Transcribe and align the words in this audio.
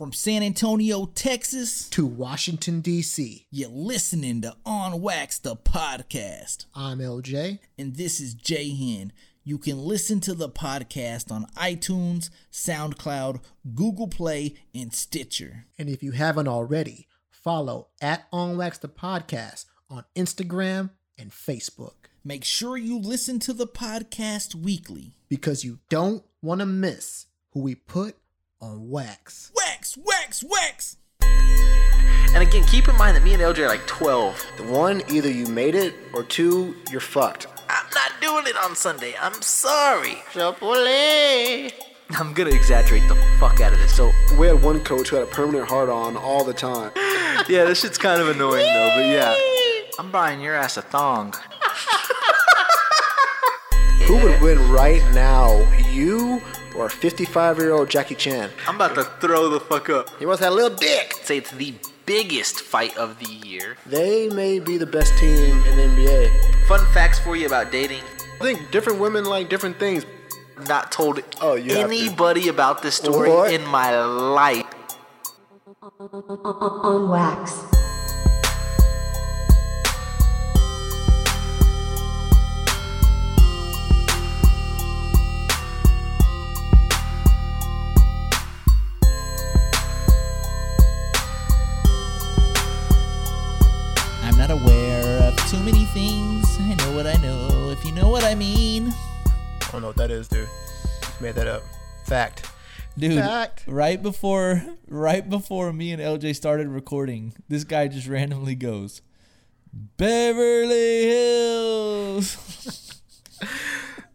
From 0.00 0.14
San 0.14 0.42
Antonio, 0.42 1.04
Texas, 1.14 1.86
to 1.90 2.06
Washington, 2.06 2.80
D.C. 2.80 3.46
You're 3.50 3.68
listening 3.68 4.40
to 4.40 4.56
On 4.64 5.02
Wax, 5.02 5.36
the 5.36 5.56
podcast. 5.56 6.64
I'm 6.74 7.00
LJ. 7.00 7.58
And 7.78 7.96
this 7.96 8.18
is 8.18 8.32
J 8.32 8.70
Hen. 8.70 9.12
You 9.44 9.58
can 9.58 9.76
listen 9.76 10.20
to 10.20 10.32
the 10.32 10.48
podcast 10.48 11.30
on 11.30 11.44
iTunes, 11.54 12.30
SoundCloud, 12.50 13.42
Google 13.74 14.08
Play, 14.08 14.54
and 14.74 14.94
Stitcher. 14.94 15.66
And 15.78 15.90
if 15.90 16.02
you 16.02 16.12
haven't 16.12 16.48
already, 16.48 17.06
follow 17.28 17.88
at 18.00 18.26
On 18.32 18.56
Wax 18.56 18.78
the 18.78 18.88
podcast 18.88 19.66
on 19.90 20.06
Instagram 20.16 20.92
and 21.18 21.30
Facebook. 21.30 22.08
Make 22.24 22.44
sure 22.44 22.78
you 22.78 22.98
listen 22.98 23.38
to 23.40 23.52
the 23.52 23.66
podcast 23.66 24.54
weekly 24.54 25.12
because 25.28 25.62
you 25.62 25.80
don't 25.90 26.24
want 26.40 26.60
to 26.60 26.66
miss 26.66 27.26
who 27.50 27.60
we 27.60 27.74
put 27.74 28.16
on 28.60 28.90
wax. 28.90 29.50
Wax, 29.56 29.96
wax, 29.96 30.44
wax. 30.44 30.96
And 31.22 32.42
again, 32.46 32.64
keep 32.64 32.88
in 32.88 32.96
mind 32.96 33.16
that 33.16 33.24
me 33.24 33.32
and 33.32 33.42
LJ 33.42 33.58
are 33.60 33.68
like 33.68 33.86
12. 33.86 34.44
The 34.58 34.62
one, 34.64 35.02
either 35.10 35.30
you 35.30 35.46
made 35.46 35.74
it, 35.74 35.94
or 36.12 36.22
two, 36.22 36.76
you're 36.90 37.00
fucked. 37.00 37.46
I'm 37.68 37.86
not 37.94 38.12
doing 38.20 38.46
it 38.46 38.56
on 38.62 38.76
Sunday. 38.76 39.14
I'm 39.20 39.40
sorry. 39.42 40.22
Chapole. 40.32 41.72
I'm 42.18 42.32
gonna 42.34 42.50
exaggerate 42.50 43.06
the 43.08 43.14
fuck 43.38 43.60
out 43.60 43.72
of 43.72 43.78
this. 43.78 43.94
So 43.94 44.12
we 44.38 44.46
had 44.46 44.62
one 44.62 44.80
coach 44.80 45.08
who 45.08 45.16
had 45.16 45.24
a 45.26 45.30
permanent 45.30 45.68
hard 45.68 45.88
on 45.88 46.16
all 46.16 46.44
the 46.44 46.52
time. 46.52 46.90
yeah, 47.48 47.64
this 47.64 47.80
shit's 47.80 47.98
kind 47.98 48.20
of 48.20 48.28
annoying 48.28 48.66
though, 48.66 48.90
but 48.96 49.06
yeah. 49.06 49.34
I'm 49.98 50.10
buying 50.10 50.40
your 50.40 50.54
ass 50.54 50.76
a 50.76 50.82
thong. 50.82 51.34
Who 54.06 54.16
would 54.16 54.40
win 54.40 54.70
right 54.70 55.04
now, 55.12 55.60
you 55.88 56.42
or 56.80 56.88
55 56.88 57.58
year 57.58 57.72
old 57.72 57.90
Jackie 57.90 58.14
Chan? 58.14 58.50
I'm 58.66 58.76
about 58.76 58.94
to 58.94 59.04
throw 59.20 59.50
the 59.50 59.60
fuck 59.60 59.90
up. 59.90 60.08
He 60.18 60.26
wants 60.26 60.40
that 60.40 60.52
little 60.52 60.76
dick. 60.76 61.12
Say 61.22 61.36
it's 61.36 61.50
the 61.50 61.74
biggest 62.06 62.60
fight 62.60 62.96
of 62.96 63.18
the 63.18 63.30
year. 63.30 63.76
They 63.86 64.28
may 64.30 64.58
be 64.58 64.78
the 64.78 64.86
best 64.86 65.16
team 65.18 65.62
in 65.64 65.76
the 65.76 65.82
NBA. 65.82 66.66
Fun 66.66 66.84
facts 66.92 67.18
for 67.18 67.36
you 67.36 67.46
about 67.46 67.70
dating. 67.70 68.02
I 68.40 68.44
think 68.44 68.70
different 68.70 68.98
women 68.98 69.24
like 69.24 69.48
different 69.50 69.78
things. 69.78 70.06
Not 70.68 70.90
told 70.92 71.20
oh, 71.40 71.54
you 71.54 71.76
anybody 71.76 72.48
about 72.48 72.82
this 72.82 72.94
story 72.94 73.30
what? 73.30 73.52
in 73.52 73.64
my 73.66 73.98
life. 74.02 74.66
On 76.00 77.08
wax. 77.08 77.79
I 98.30 98.34
mean? 98.36 98.94
I 99.26 99.68
don't 99.72 99.80
know 99.80 99.88
what 99.88 99.96
that 99.96 100.12
is, 100.12 100.28
dude. 100.28 100.48
Just 101.02 101.20
made 101.20 101.34
that 101.34 101.48
up. 101.48 101.62
Fact. 102.04 102.48
Dude, 102.96 103.18
Fact. 103.18 103.64
right 103.66 104.00
before 104.00 104.62
right 104.86 105.28
before 105.28 105.72
me 105.72 105.90
and 105.90 106.00
LJ 106.00 106.36
started 106.36 106.68
recording, 106.68 107.34
this 107.48 107.64
guy 107.64 107.88
just 107.88 108.06
randomly 108.06 108.54
goes, 108.54 109.02
Beverly 109.96 111.08
Hills. 111.08 112.36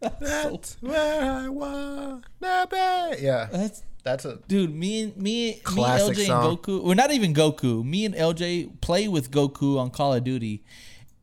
That's 0.00 0.78
so, 0.80 0.86
where 0.86 1.22
I 1.22 1.48
want 1.50 2.24
to 2.40 2.68
be. 2.70 3.22
Yeah. 3.22 3.48
That's 3.52 3.82
that's 4.02 4.24
a 4.24 4.38
dude. 4.48 4.74
Me 4.74 5.02
and 5.02 5.16
me, 5.18 5.22
me, 5.22 5.62
and 5.66 5.76
LJ 5.76 6.26
song. 6.26 6.52
and 6.52 6.58
Goku. 6.58 6.82
Well, 6.82 6.94
not 6.94 7.10
even 7.10 7.34
Goku. 7.34 7.84
Me 7.84 8.06
and 8.06 8.14
LJ 8.14 8.80
play 8.80 9.08
with 9.08 9.30
Goku 9.30 9.78
on 9.78 9.90
Call 9.90 10.14
of 10.14 10.24
Duty, 10.24 10.64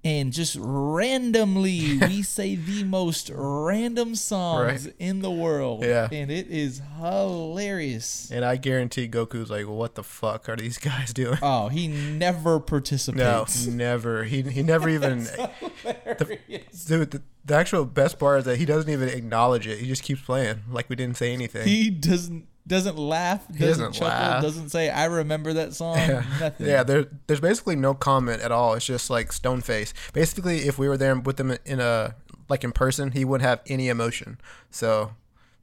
and 0.03 0.33
just 0.33 0.57
randomly 0.59 1.97
we 1.97 2.21
say 2.23 2.55
the 2.55 2.83
most 2.83 3.31
random 3.33 4.16
songs 4.16 4.85
right. 4.85 4.95
in 5.00 5.22
the 5.22 5.31
world. 5.31 5.83
Yeah. 5.83 6.09
And 6.11 6.29
it 6.29 6.47
is 6.47 6.81
hilarious. 7.00 8.29
And 8.31 8.44
I 8.44 8.57
guarantee 8.57 9.07
Goku's 9.07 9.50
like, 9.50 9.67
what 9.67 9.95
the 9.95 10.03
fuck 10.03 10.50
are 10.50 10.55
these 10.55 10.78
guys 10.78 11.13
doing? 11.13 11.38
Oh, 11.41 11.69
he 11.69 11.88
never 11.88 12.59
participates. 12.59 13.66
No, 13.66 13.73
never. 13.73 14.23
He 14.25 14.41
he 14.41 14.63
never 14.63 14.89
even 14.94 15.23
the, 15.23 16.39
dude, 16.88 17.11
the, 17.11 17.22
the 17.45 17.55
actual 17.55 17.85
best 17.85 18.19
part 18.19 18.39
is 18.39 18.45
that 18.45 18.57
he 18.57 18.66
doesn't 18.66 18.91
even 18.91 19.09
acknowledge 19.09 19.67
it. 19.67 19.79
He 19.79 19.88
just 19.88 20.03
keeps 20.03 20.22
playing 20.22 20.63
like 20.69 20.89
we 20.89 20.95
didn't 20.95 21.17
say 21.17 21.33
anything. 21.33 21.67
He 21.67 21.89
doesn't 21.89 22.47
doesn't 22.66 22.97
laugh, 22.97 23.46
doesn't, 23.47 23.59
doesn't 23.59 23.94
chuckle, 23.94 24.07
laugh. 24.07 24.41
doesn't 24.41 24.69
say 24.69 24.90
"I 24.90 25.06
remember 25.06 25.53
that 25.53 25.74
song." 25.74 25.97
Yeah. 25.97 26.24
Nothing. 26.40 26.68
Yeah, 26.68 26.84
there, 26.84 27.07
there's 27.28 27.41
basically 27.41 27.75
no 27.75 27.94
comment 27.94 28.41
at 28.41 28.51
all. 28.51 28.74
It's 28.74 28.85
just 28.85 29.09
like 29.09 29.31
stone 29.34 29.62
face. 29.62 29.94
Basically, 30.13 30.59
if 30.59 30.79
we 30.79 30.88
were 30.88 30.97
there 30.97 31.16
with 31.16 31.40
him 31.40 31.57
in 31.66 31.79
a 31.79 32.16
like 32.50 32.63
in 32.63 32.72
person, 32.72 33.12
he 33.12 33.25
wouldn't 33.25 33.47
have 33.47 33.62
any 33.68 33.90
emotion. 33.90 34.40
So 34.69 35.13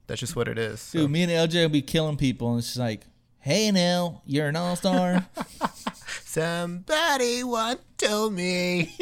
that's 0.06 0.21
just 0.21 0.37
what 0.37 0.49
it 0.49 0.59
is. 0.59 0.81
So. 0.81 1.00
Dude, 1.00 1.10
me 1.10 1.22
and 1.22 1.31
LJ 1.31 1.62
would 1.62 1.72
be 1.72 1.83
killing 1.83 2.16
people, 2.16 2.50
and 2.50 2.59
it's 2.59 2.69
just 2.69 2.78
like, 2.78 3.03
"Hey, 3.41 3.71
Nell, 3.71 4.23
you're 4.27 4.49
an 4.49 4.56
all 4.56 4.77
star." 4.77 5.27
Somebody 6.25 7.43
once 7.43 7.81
told 7.99 8.34
me. 8.34 8.97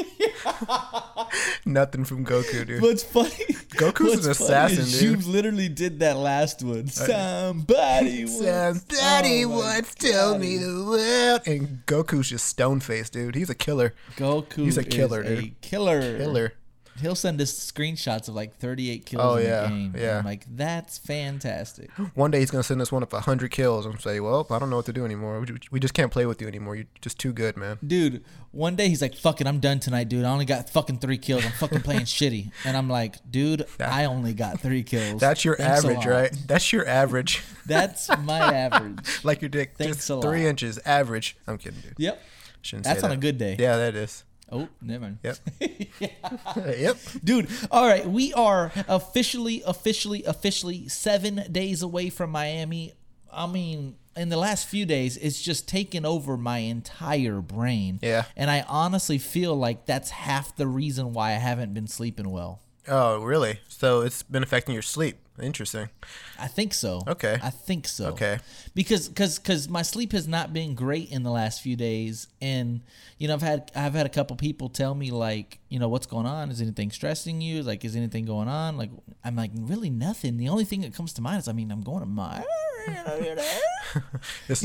Nothing 1.66 2.06
from 2.06 2.24
Goku, 2.24 2.66
dude. 2.66 2.80
What's 2.80 3.02
funny? 3.02 3.28
Goku's 3.76 4.24
what's 4.24 4.24
an 4.24 4.30
assassin, 4.30 4.86
dude. 4.86 5.22
You 5.22 5.30
literally 5.30 5.68
did 5.68 6.00
that 6.00 6.16
last 6.16 6.62
one. 6.62 6.84
Uh, 6.86 7.52
Somebody 7.52 8.24
once. 8.28 8.86
Somebody 8.88 9.44
oh 9.44 9.48
once 9.58 9.94
told 9.94 10.40
me 10.40 10.56
the 10.56 10.84
world. 10.88 11.42
And 11.46 11.84
Goku's 11.84 12.30
just 12.30 12.46
stone 12.46 12.80
faced, 12.80 13.12
dude. 13.12 13.34
He's 13.34 13.50
a 13.50 13.54
killer. 13.54 13.94
Goku. 14.16 14.64
He's 14.64 14.78
a 14.78 14.84
killer, 14.84 15.22
dude. 15.22 15.44
A 15.44 15.54
killer. 15.60 16.16
Killer 16.16 16.52
he'll 17.00 17.14
send 17.14 17.40
us 17.40 17.52
screenshots 17.52 18.28
of 18.28 18.34
like 18.34 18.56
38 18.56 19.06
kills 19.06 19.22
oh, 19.24 19.36
in 19.36 19.46
yeah, 19.46 19.62
the 19.62 19.68
game. 19.68 19.94
Yeah. 19.96 20.18
I'm 20.18 20.24
like, 20.24 20.44
that's 20.56 20.98
fantastic. 20.98 21.90
One 22.14 22.30
day 22.30 22.40
he's 22.40 22.50
going 22.50 22.62
to 22.62 22.66
send 22.66 22.80
us 22.80 22.92
one 22.92 23.02
of 23.02 23.12
100 23.12 23.50
kills 23.50 23.86
and 23.86 24.00
say, 24.00 24.20
well, 24.20 24.46
I 24.50 24.58
don't 24.58 24.70
know 24.70 24.76
what 24.76 24.86
to 24.86 24.92
do 24.92 25.04
anymore. 25.04 25.44
We 25.70 25.80
just 25.80 25.94
can't 25.94 26.12
play 26.12 26.26
with 26.26 26.40
you 26.40 26.48
anymore. 26.48 26.76
You're 26.76 26.86
just 27.00 27.18
too 27.18 27.32
good, 27.32 27.56
man. 27.56 27.78
Dude, 27.86 28.24
one 28.50 28.76
day 28.76 28.88
he's 28.88 29.02
like, 29.02 29.14
fuck 29.14 29.40
it, 29.40 29.46
I'm 29.46 29.60
done 29.60 29.80
tonight, 29.80 30.08
dude. 30.08 30.24
I 30.24 30.30
only 30.30 30.44
got 30.44 30.70
fucking 30.70 30.98
three 30.98 31.18
kills. 31.18 31.44
I'm 31.44 31.52
fucking 31.52 31.82
playing 31.82 32.00
shitty. 32.06 32.50
And 32.64 32.76
I'm 32.76 32.88
like, 32.88 33.16
dude, 33.30 33.66
that, 33.78 33.92
I 33.92 34.04
only 34.06 34.34
got 34.34 34.60
three 34.60 34.82
kills. 34.82 35.20
That's 35.20 35.44
your 35.44 35.56
Thanks 35.56 35.84
average, 35.84 36.06
right? 36.06 36.36
That's 36.46 36.72
your 36.72 36.86
average. 36.86 37.42
that's 37.66 38.08
my 38.18 38.38
average. 38.38 38.98
like 39.24 39.42
your 39.42 39.48
dick. 39.48 39.74
Thanks 39.76 40.06
just 40.06 40.22
three 40.22 40.44
lot. 40.44 40.50
inches 40.50 40.78
average. 40.84 41.36
I'm 41.46 41.58
kidding, 41.58 41.80
dude. 41.80 41.94
Yep. 41.98 42.22
Shouldn't 42.62 42.84
That's 42.84 43.02
on 43.02 43.10
that. 43.10 43.16
a 43.18 43.20
good 43.20 43.38
day. 43.38 43.56
Yeah, 43.58 43.76
that 43.76 43.94
is. 43.94 44.24
Oh, 44.50 44.68
never 44.80 45.02
mind. 45.02 45.18
Yep. 45.22 45.36
yep. 46.78 46.96
Dude, 47.22 47.48
all 47.70 47.86
right. 47.86 48.08
We 48.08 48.32
are 48.32 48.72
officially, 48.88 49.62
officially, 49.66 50.24
officially 50.24 50.88
seven 50.88 51.44
days 51.50 51.82
away 51.82 52.10
from 52.10 52.30
Miami. 52.30 52.94
I 53.32 53.46
mean, 53.46 53.96
in 54.16 54.30
the 54.30 54.36
last 54.36 54.66
few 54.68 54.86
days, 54.86 55.16
it's 55.16 55.40
just 55.40 55.68
taken 55.68 56.04
over 56.04 56.36
my 56.36 56.58
entire 56.58 57.40
brain. 57.40 57.98
Yeah. 58.02 58.24
And 58.36 58.50
I 58.50 58.64
honestly 58.68 59.18
feel 59.18 59.54
like 59.54 59.86
that's 59.86 60.10
half 60.10 60.56
the 60.56 60.66
reason 60.66 61.12
why 61.12 61.30
I 61.30 61.34
haven't 61.34 61.74
been 61.74 61.86
sleeping 61.86 62.30
well. 62.30 62.60
Oh, 62.88 63.22
really? 63.22 63.60
So 63.68 64.00
it's 64.00 64.22
been 64.22 64.42
affecting 64.42 64.72
your 64.72 64.82
sleep. 64.82 65.18
Interesting. 65.40 65.88
I 66.38 66.48
think 66.48 66.74
so. 66.74 67.02
Okay. 67.06 67.38
I 67.42 67.50
think 67.50 67.86
so. 67.86 68.08
Okay. 68.08 68.38
Because 68.74 69.08
cause, 69.08 69.38
cause 69.38 69.68
my 69.68 69.82
sleep 69.82 70.12
has 70.12 70.26
not 70.26 70.52
been 70.52 70.74
great 70.74 71.10
in 71.10 71.22
the 71.22 71.30
last 71.30 71.62
few 71.62 71.76
days, 71.76 72.28
and 72.40 72.80
you 73.18 73.28
know 73.28 73.34
I've 73.34 73.42
had 73.42 73.70
I've 73.74 73.94
had 73.94 74.06
a 74.06 74.10
couple 74.10 74.36
people 74.36 74.68
tell 74.68 74.94
me 74.94 75.10
like 75.10 75.58
you 75.68 75.78
know 75.78 75.88
what's 75.88 76.06
going 76.06 76.26
on? 76.26 76.50
Is 76.50 76.60
anything 76.60 76.90
stressing 76.90 77.40
you? 77.40 77.62
Like 77.62 77.84
is 77.84 77.96
anything 77.96 78.24
going 78.24 78.48
on? 78.48 78.76
Like 78.76 78.90
I'm 79.24 79.36
like 79.36 79.50
really 79.54 79.90
nothing. 79.90 80.36
The 80.36 80.48
only 80.48 80.64
thing 80.64 80.82
that 80.82 80.94
comes 80.94 81.12
to 81.14 81.22
mind 81.22 81.38
is 81.38 81.48
I 81.48 81.52
mean 81.52 81.70
I'm 81.70 81.82
going 81.82 82.00
to 82.00 82.06
my. 82.06 82.44
you 82.88 82.94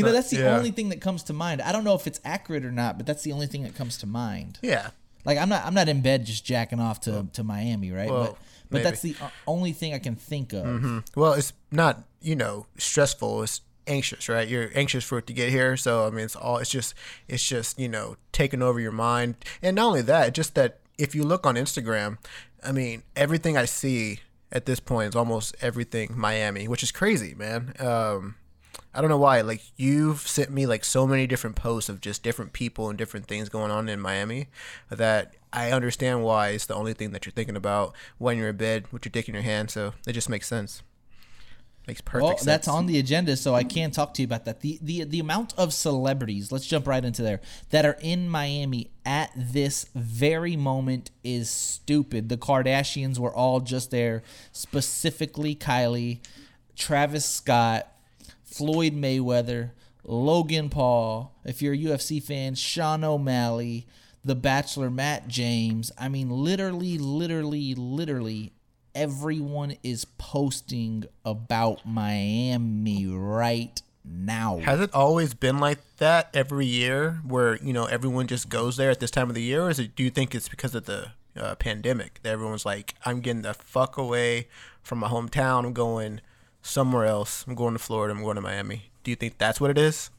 know 0.03 0.11
that's 0.11 0.29
the 0.29 0.37
yeah. 0.39 0.55
only 0.55 0.71
thing 0.71 0.89
that 0.89 1.01
comes 1.01 1.23
to 1.23 1.33
mind. 1.33 1.61
I 1.61 1.71
don't 1.71 1.83
know 1.83 1.95
if 1.95 2.07
it's 2.07 2.19
accurate 2.23 2.65
or 2.65 2.71
not, 2.71 2.97
but 2.97 3.05
that's 3.05 3.23
the 3.23 3.31
only 3.31 3.47
thing 3.47 3.63
that 3.63 3.75
comes 3.75 3.97
to 3.99 4.07
mind. 4.07 4.59
Yeah. 4.61 4.91
Like 5.25 5.37
I'm 5.37 5.49
not 5.49 5.65
I'm 5.65 5.73
not 5.73 5.87
in 5.89 6.01
bed 6.01 6.25
just 6.25 6.45
jacking 6.45 6.79
off 6.79 7.01
to, 7.01 7.11
well, 7.11 7.29
to 7.33 7.43
Miami, 7.43 7.91
right? 7.91 8.09
Well, 8.09 8.25
but 8.25 8.37
but 8.69 8.77
Maybe. 8.77 8.83
that's 8.83 9.01
the 9.01 9.15
only 9.47 9.71
thing 9.71 9.93
I 9.93 9.99
can 9.99 10.15
think 10.15 10.53
of. 10.53 10.65
Mm-hmm. 10.65 10.99
Well, 11.15 11.33
it's 11.33 11.53
not 11.71 12.03
you 12.21 12.35
know 12.35 12.67
stressful. 12.77 13.43
It's 13.43 13.61
anxious, 13.87 14.29
right? 14.29 14.47
You're 14.47 14.69
anxious 14.75 15.03
for 15.03 15.17
it 15.17 15.27
to 15.27 15.33
get 15.33 15.49
here. 15.49 15.77
So 15.77 16.07
I 16.07 16.09
mean, 16.09 16.25
it's 16.25 16.35
all 16.35 16.57
it's 16.57 16.69
just 16.69 16.93
it's 17.27 17.47
just 17.47 17.79
you 17.79 17.89
know 17.89 18.17
taking 18.31 18.61
over 18.61 18.79
your 18.79 18.91
mind, 18.91 19.35
and 19.61 19.75
not 19.75 19.87
only 19.87 20.01
that, 20.03 20.33
just 20.33 20.55
that 20.55 20.79
if 20.97 21.15
you 21.15 21.23
look 21.23 21.45
on 21.45 21.55
Instagram, 21.55 22.17
I 22.63 22.71
mean, 22.71 23.03
everything 23.15 23.57
I 23.57 23.65
see 23.65 24.19
at 24.51 24.65
this 24.65 24.79
point 24.79 25.09
is 25.09 25.15
almost 25.15 25.55
everything 25.61 26.13
Miami, 26.15 26.67
which 26.67 26.83
is 26.83 26.91
crazy, 26.91 27.33
man. 27.33 27.73
Um, 27.79 28.35
I 28.93 29.01
don't 29.01 29.09
know 29.09 29.17
why. 29.17 29.41
Like 29.41 29.61
you've 29.75 30.19
sent 30.21 30.51
me 30.51 30.65
like 30.65 30.83
so 30.83 31.07
many 31.07 31.27
different 31.27 31.55
posts 31.55 31.89
of 31.89 32.01
just 32.01 32.23
different 32.23 32.53
people 32.53 32.89
and 32.89 32.97
different 32.97 33.27
things 33.27 33.49
going 33.49 33.71
on 33.71 33.89
in 33.89 33.99
Miami 33.99 34.47
that 34.89 35.35
I 35.51 35.71
understand 35.71 36.23
why 36.23 36.49
it's 36.49 36.65
the 36.65 36.75
only 36.75 36.93
thing 36.93 37.11
that 37.11 37.25
you're 37.25 37.33
thinking 37.33 37.55
about 37.55 37.93
when 38.17 38.37
you're 38.37 38.49
in 38.49 38.57
bed 38.57 38.85
with 38.91 39.05
your 39.05 39.11
dick 39.11 39.27
in 39.27 39.33
your 39.33 39.43
hand. 39.43 39.71
So 39.71 39.93
it 40.07 40.13
just 40.13 40.29
makes 40.29 40.47
sense. 40.47 40.81
Makes 41.87 42.01
perfect 42.01 42.23
Well, 42.23 42.37
sense. 42.37 42.45
that's 42.45 42.67
on 42.69 42.85
the 42.85 42.97
agenda, 42.97 43.35
so 43.35 43.53
I 43.53 43.65
can 43.65 43.91
talk 43.91 44.13
to 44.13 44.21
you 44.21 44.25
about 44.25 44.45
that. 44.45 44.61
The, 44.61 44.79
the 44.81 45.03
the 45.03 45.19
amount 45.19 45.53
of 45.57 45.73
celebrities, 45.73 46.49
let's 46.49 46.65
jump 46.65 46.87
right 46.87 47.03
into 47.03 47.21
there, 47.21 47.41
that 47.71 47.85
are 47.85 47.97
in 47.99 48.29
Miami 48.29 48.91
at 49.05 49.31
this 49.35 49.87
very 49.93 50.55
moment 50.55 51.11
is 51.25 51.49
stupid. 51.49 52.29
The 52.29 52.37
Kardashians 52.37 53.19
were 53.19 53.33
all 53.35 53.59
just 53.59 53.91
there, 53.91 54.23
specifically 54.53 55.55
Kylie, 55.55 56.19
Travis 56.77 57.25
Scott, 57.25 57.92
Floyd 58.53 58.93
Mayweather, 58.93 59.71
Logan 60.03 60.69
Paul. 60.69 61.33
If 61.43 61.61
you're 61.61 61.73
a 61.73 61.77
UFC 61.77 62.21
fan, 62.21 62.55
Sean 62.55 63.03
O'Malley, 63.03 63.87
The 64.23 64.35
Bachelor, 64.35 64.89
Matt 64.89 65.27
James. 65.27 65.91
I 65.97 66.09
mean, 66.09 66.29
literally, 66.29 66.97
literally, 66.97 67.73
literally 67.75 68.53
everyone 68.93 69.75
is 69.81 70.05
posting 70.05 71.05
about 71.25 71.85
Miami 71.85 73.07
right 73.07 73.81
now. 74.05 74.59
Has 74.59 74.79
it 74.81 74.93
always 74.93 75.33
been 75.33 75.59
like 75.59 75.79
that 75.97 76.29
every 76.33 76.65
year, 76.65 77.21
where 77.25 77.55
you 77.57 77.73
know 77.73 77.85
everyone 77.85 78.27
just 78.27 78.49
goes 78.49 78.77
there 78.77 78.91
at 78.91 78.99
this 78.99 79.11
time 79.11 79.29
of 79.29 79.35
the 79.35 79.41
year, 79.41 79.63
or 79.63 79.69
is 79.69 79.79
it? 79.79 79.95
Do 79.95 80.03
you 80.03 80.09
think 80.09 80.35
it's 80.35 80.49
because 80.49 80.75
of 80.75 80.85
the 80.85 81.11
uh, 81.35 81.55
pandemic 81.55 82.19
that 82.23 82.31
everyone's 82.31 82.65
like, 82.65 82.95
I'm 83.05 83.19
getting 83.19 83.41
the 83.41 83.53
fuck 83.53 83.97
away 83.97 84.47
from 84.81 84.99
my 84.99 85.07
hometown, 85.07 85.65
I'm 85.65 85.73
going 85.73 86.21
somewhere 86.63 87.05
else, 87.05 87.45
I'm 87.47 87.53
going 87.53 87.73
to 87.73 87.79
Florida, 87.79 88.15
I'm 88.15 88.23
going 88.23 88.35
to 88.35 88.41
Miami. 88.41 88.89
Do 89.03 89.11
you 89.11 89.15
think 89.15 89.37
that's 89.37 89.61
what 89.61 89.69
it 89.69 89.77
is? 89.77 90.09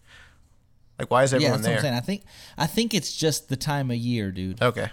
Like, 0.99 1.11
why 1.11 1.25
is 1.25 1.33
yeah, 1.33 1.37
everyone 1.37 1.63
that's 1.63 1.67
what 1.67 1.71
I'm 1.71 1.75
there? 1.75 1.83
saying. 1.83 1.95
I 1.95 2.01
think 2.01 2.23
I 2.57 2.67
think 2.67 2.95
it's 2.95 3.17
just 3.17 3.49
the 3.49 3.57
time 3.57 3.91
of 3.91 3.97
year, 3.97 4.31
dude. 4.31 4.63
Okay. 4.63 4.91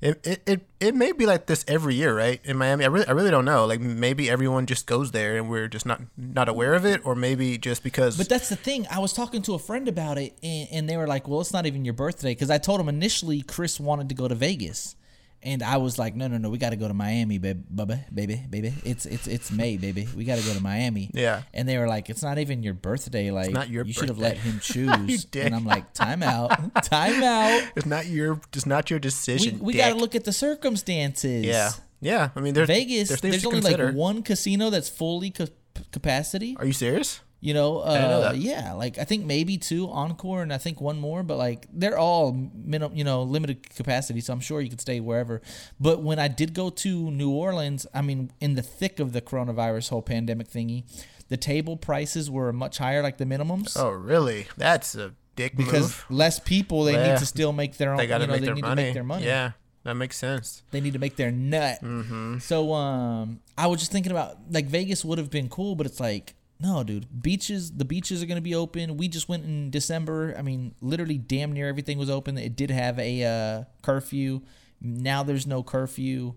It, 0.00 0.26
it, 0.26 0.42
it, 0.44 0.66
it 0.80 0.94
may 0.94 1.12
be 1.12 1.24
like 1.24 1.46
this 1.46 1.64
every 1.68 1.94
year, 1.94 2.14
right? 2.14 2.38
In 2.44 2.58
Miami, 2.58 2.84
I 2.84 2.88
really 2.88 3.06
I 3.06 3.12
really 3.12 3.30
don't 3.30 3.44
know. 3.44 3.64
Like 3.64 3.80
maybe 3.80 4.28
everyone 4.28 4.66
just 4.66 4.86
goes 4.86 5.12
there 5.12 5.36
and 5.36 5.48
we're 5.48 5.68
just 5.68 5.86
not 5.86 6.02
not 6.16 6.48
aware 6.48 6.74
of 6.74 6.84
it, 6.84 7.06
or 7.06 7.14
maybe 7.14 7.56
just 7.56 7.82
because. 7.82 8.18
But 8.18 8.28
that's 8.28 8.48
the 8.48 8.56
thing. 8.56 8.86
I 8.90 8.98
was 8.98 9.12
talking 9.12 9.40
to 9.42 9.54
a 9.54 9.58
friend 9.58 9.88
about 9.88 10.18
it, 10.18 10.36
and, 10.42 10.68
and 10.72 10.88
they 10.90 10.96
were 10.96 11.06
like, 11.06 11.28
"Well, 11.28 11.40
it's 11.40 11.52
not 11.52 11.64
even 11.64 11.84
your 11.84 11.94
birthday." 11.94 12.32
Because 12.32 12.50
I 12.50 12.58
told 12.58 12.80
them 12.80 12.88
initially 12.88 13.40
Chris 13.42 13.78
wanted 13.80 14.08
to 14.10 14.14
go 14.14 14.28
to 14.28 14.34
Vegas, 14.34 14.96
and 15.44 15.62
I 15.62 15.76
was 15.76 15.98
like, 15.98 16.16
"No, 16.16 16.26
no, 16.26 16.38
no, 16.38 16.48
we 16.50 16.58
got 16.58 16.70
to 16.70 16.76
go 16.76 16.88
to 16.88 16.94
Miami, 16.94 17.38
baby, 17.38 17.60
baby, 17.74 18.00
baby, 18.12 18.40
baby. 18.50 18.74
It's 18.84 19.06
it's 19.06 19.26
it's 19.26 19.50
May, 19.50 19.76
baby. 19.76 20.08
We 20.16 20.24
got 20.24 20.38
to 20.38 20.44
go 20.44 20.54
to 20.54 20.60
Miami." 20.62 21.10
Yeah. 21.14 21.42
And 21.52 21.68
they 21.68 21.78
were 21.78 21.86
like, 21.86 22.08
"It's 22.10 22.22
not 22.22 22.38
even 22.38 22.62
your 22.62 22.74
birthday. 22.74 23.30
Like, 23.30 23.52
not 23.52 23.68
your 23.68 23.84
you 23.84 23.92
should 23.92 24.08
have 24.08 24.18
let 24.18 24.38
him 24.38 24.54
You 24.74 24.86
choose." 25.06 25.26
and 25.34 25.54
I'm 25.54 25.64
like, 25.64 25.92
"Time 25.92 26.22
out, 26.22 26.50
time 26.84 27.22
out. 27.22 27.62
it's 27.76 27.86
not 27.86 28.06
your 28.06 28.40
it's 28.52 28.66
not 28.66 28.90
your 28.90 28.98
decision. 28.98 29.58
we 29.60 29.74
dick. 29.74 29.82
got 29.82 29.88
to 29.90 29.96
look 29.96 30.14
at 30.14 30.24
the 30.24 30.32
circumstances." 30.32 31.44
Yeah, 31.44 31.70
yeah. 32.00 32.30
I 32.34 32.40
mean, 32.40 32.54
there's 32.54 32.66
Vegas. 32.68 33.08
There's, 33.08 33.20
There's 33.20 33.46
only 33.46 33.60
consider. 33.60 33.86
like 33.86 33.94
one 33.94 34.22
casino 34.22 34.70
that's 34.70 34.88
fully 34.88 35.30
ca- 35.30 35.46
capacity. 35.92 36.56
Are 36.58 36.66
you 36.66 36.72
serious? 36.72 37.20
You 37.44 37.52
know, 37.52 37.80
uh, 37.80 37.94
know 37.94 38.32
yeah, 38.32 38.72
like 38.72 38.96
I 38.96 39.04
think 39.04 39.26
maybe 39.26 39.58
two 39.58 39.90
encore 39.90 40.40
and 40.42 40.50
I 40.50 40.56
think 40.56 40.80
one 40.80 40.98
more, 40.98 41.22
but 41.22 41.36
like 41.36 41.66
they're 41.70 41.98
all 41.98 42.32
minimum, 42.54 42.96
you 42.96 43.04
know, 43.04 43.22
limited 43.22 43.68
capacity. 43.74 44.20
So 44.22 44.32
I'm 44.32 44.40
sure 44.40 44.62
you 44.62 44.70
could 44.70 44.80
stay 44.80 44.98
wherever. 44.98 45.42
But 45.78 46.00
when 46.00 46.18
I 46.18 46.28
did 46.28 46.54
go 46.54 46.70
to 46.70 47.10
New 47.10 47.30
Orleans, 47.30 47.86
I 47.92 48.00
mean, 48.00 48.30
in 48.40 48.54
the 48.54 48.62
thick 48.62 48.98
of 48.98 49.12
the 49.12 49.20
coronavirus 49.20 49.90
whole 49.90 50.00
pandemic 50.00 50.48
thingy, 50.48 50.84
the 51.28 51.36
table 51.36 51.76
prices 51.76 52.30
were 52.30 52.50
much 52.50 52.78
higher, 52.78 53.02
like 53.02 53.18
the 53.18 53.26
minimums, 53.26 53.76
Oh, 53.78 53.90
really? 53.90 54.46
That's 54.56 54.94
a 54.94 55.12
dick 55.36 55.54
because 55.54 55.82
move. 55.82 56.04
less 56.08 56.38
people 56.40 56.84
they 56.84 56.94
Yeah. 56.94 57.12
need 57.12 57.18
to 57.18 57.26
still 57.26 57.52
make 57.52 57.76
their 57.76 57.90
own. 57.90 57.98
They 57.98 58.06
got 58.06 58.22
you 58.22 58.26
know, 58.26 58.32
make 58.32 58.40
they 58.40 58.46
their 58.46 58.54
need 58.54 58.62
money. 58.62 58.82
to 58.82 58.86
make 58.86 58.94
their 58.94 59.04
money. 59.04 59.26
Yeah, 59.26 59.50
that 59.82 59.94
makes 59.96 60.16
sense. 60.16 60.62
They 60.70 60.80
need 60.80 60.94
to 60.94 60.98
make 60.98 61.16
their 61.16 61.30
nut. 61.30 61.80
Mm-hmm. 61.82 62.38
So 62.38 62.72
um, 62.72 63.40
I 63.58 63.66
was 63.66 63.80
just 63.80 63.92
thinking 63.92 64.12
about 64.12 64.38
like 64.50 64.64
Vegas 64.64 65.04
would 65.04 65.18
have 65.18 65.28
been 65.30 65.50
cool, 65.50 65.74
but 65.74 65.84
it's 65.84 66.00
like 66.00 66.34
no, 66.60 66.84
dude. 66.84 67.22
Beaches, 67.22 67.72
the 67.72 67.84
beaches 67.84 68.22
are 68.22 68.26
gonna 68.26 68.40
be 68.40 68.54
open. 68.54 68.96
We 68.96 69.08
just 69.08 69.28
went 69.28 69.44
in 69.44 69.70
December. 69.70 70.34
I 70.38 70.42
mean, 70.42 70.74
literally, 70.80 71.18
damn 71.18 71.52
near 71.52 71.68
everything 71.68 71.98
was 71.98 72.08
open. 72.08 72.38
It 72.38 72.56
did 72.56 72.70
have 72.70 72.98
a 72.98 73.24
uh, 73.24 73.64
curfew. 73.82 74.40
Now 74.80 75.22
there's 75.22 75.46
no 75.46 75.62
curfew. 75.62 76.34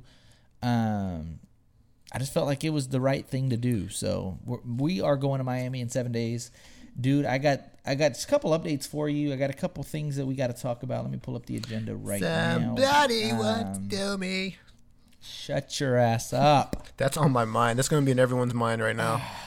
Um, 0.61 1.39
I 2.11 2.19
just 2.19 2.33
felt 2.33 2.47
like 2.47 2.63
it 2.63 2.71
was 2.71 2.87
the 2.87 3.01
right 3.01 3.25
thing 3.25 3.49
to 3.51 3.57
do. 3.57 3.89
So 3.89 4.39
we're, 4.45 4.59
we 4.65 5.01
are 5.01 5.17
going 5.17 5.37
to 5.39 5.43
Miami 5.43 5.81
in 5.81 5.89
seven 5.89 6.11
days, 6.11 6.51
dude. 6.99 7.25
I 7.25 7.37
got 7.37 7.61
I 7.85 7.95
got 7.95 8.21
a 8.21 8.27
couple 8.27 8.51
updates 8.57 8.87
for 8.87 9.07
you. 9.07 9.31
I 9.33 9.35
got 9.35 9.49
a 9.49 9.53
couple 9.53 9.83
things 9.83 10.15
that 10.15 10.25
we 10.25 10.33
got 10.35 10.47
to 10.47 10.59
talk 10.61 10.83
about. 10.83 11.03
Let 11.03 11.11
me 11.11 11.19
pull 11.21 11.35
up 11.35 11.45
the 11.45 11.57
agenda 11.57 11.95
right 11.95 12.21
Somebody 12.21 13.31
now. 13.31 13.39
once 13.39 13.77
Um, 13.77 13.89
told 13.89 14.19
me. 14.19 14.57
Shut 15.19 15.79
your 15.79 15.97
ass 15.97 16.31
up. 16.31 16.87
That's 16.95 17.17
on 17.17 17.31
my 17.31 17.43
mind. 17.43 17.77
That's 17.77 17.89
gonna 17.89 18.05
be 18.05 18.11
in 18.11 18.19
everyone's 18.19 18.53
mind 18.53 18.81
right 18.81 18.95
now. 18.95 19.21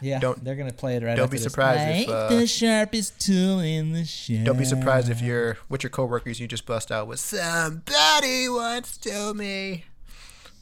Yeah, 0.00 0.20
Don't- 0.20 0.42
they're 0.44 0.54
gonna 0.54 0.72
play 0.72 0.96
it 0.96 1.02
right. 1.02 1.16
don't 1.16 1.24
after 1.24 1.36
be 1.36 1.38
surprised 1.38 1.80
I 1.80 1.84
if, 1.84 1.96
ain't 1.96 2.10
uh, 2.10 2.28
the 2.28 2.46
sharpest 2.46 3.20
tool 3.20 3.60
in 3.60 3.92
the 3.92 4.04
shed. 4.04 4.44
Don't 4.44 4.58
be 4.58 4.64
surprised 4.64 5.10
if 5.10 5.20
you're 5.20 5.58
with 5.68 5.82
your 5.82 5.90
coworkers. 5.90 6.38
You 6.38 6.46
just 6.46 6.66
bust 6.66 6.92
out 6.92 7.08
with 7.08 7.18
somebody 7.20 8.48
once 8.48 8.96
told 8.96 9.36
me. 9.36 9.84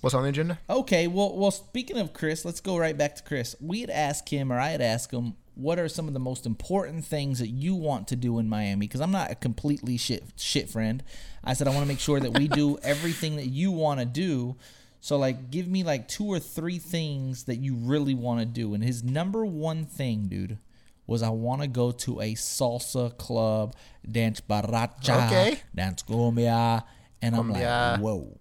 What's 0.01 0.15
on 0.15 0.23
the 0.23 0.29
agenda? 0.29 0.59
Okay, 0.71 1.09
well, 1.09 1.37
well. 1.37 1.51
Speaking 1.51 1.99
of 1.99 2.13
Chris, 2.13 2.45
let's 2.45 2.61
go 2.61 2.79
right 2.79 2.97
back 2.97 3.17
to 3.17 3.23
Chris. 3.23 3.57
We 3.61 3.81
had 3.81 3.91
asked 3.91 4.29
him, 4.29 4.53
or 4.53 4.59
I 4.59 4.69
had 4.69 4.81
asked 4.81 5.13
him, 5.13 5.35
what 5.57 5.81
are 5.81 5.89
some 5.89 6.07
of 6.07 6.15
the 6.15 6.21
most 6.21 6.47
important 6.47 7.05
things 7.05 7.41
that 7.41 7.49
you 7.49 7.75
want 7.75 8.07
to 8.09 8.17
do 8.17 8.39
in 8.39 8.49
Miami? 8.49 8.87
Because 8.87 9.01
I'm 9.01 9.11
not 9.11 9.33
a 9.33 9.35
completely 9.35 9.97
shit 9.97 10.23
shit 10.37 10.71
friend. 10.71 11.03
I 11.43 11.55
said 11.55 11.67
I 11.67 11.71
want 11.71 11.83
to 11.83 11.89
make 11.89 11.99
sure 11.99 12.21
that 12.21 12.39
we 12.39 12.47
do 12.47 12.79
everything 12.83 13.37
that 13.37 13.47
you 13.49 13.73
want 13.73 13.99
to 13.99 14.07
do. 14.07 14.55
So 15.01 15.17
like, 15.17 15.51
give 15.51 15.69
me 15.69 15.85
like 15.85 16.09
two 16.09 16.27
or 16.27 16.39
three 16.39 16.79
things 16.79 17.45
that 17.45 17.57
you 17.57 17.75
really 17.77 18.15
want 18.15 18.41
to 18.41 18.47
do. 18.47 18.75
And 18.75 18.83
his 18.83 19.05
number 19.05 19.45
one 19.47 19.85
thing, 19.87 20.27
dude, 20.29 20.59
was 21.07 21.23
I 21.23 21.31
want 21.31 21.63
to 21.63 21.69
go 21.69 21.91
to 21.93 22.21
a 22.21 22.35
salsa 22.35 23.17
club, 23.17 23.75
dance 24.11 24.41
bachata, 24.41 25.27
Okay. 25.27 25.61
dance 25.75 26.03
cumbia, 26.03 26.83
and 27.23 27.35
I'm 27.37 27.49
Cumbia. 27.53 27.93
like, 27.93 28.01
whoa 28.01 28.37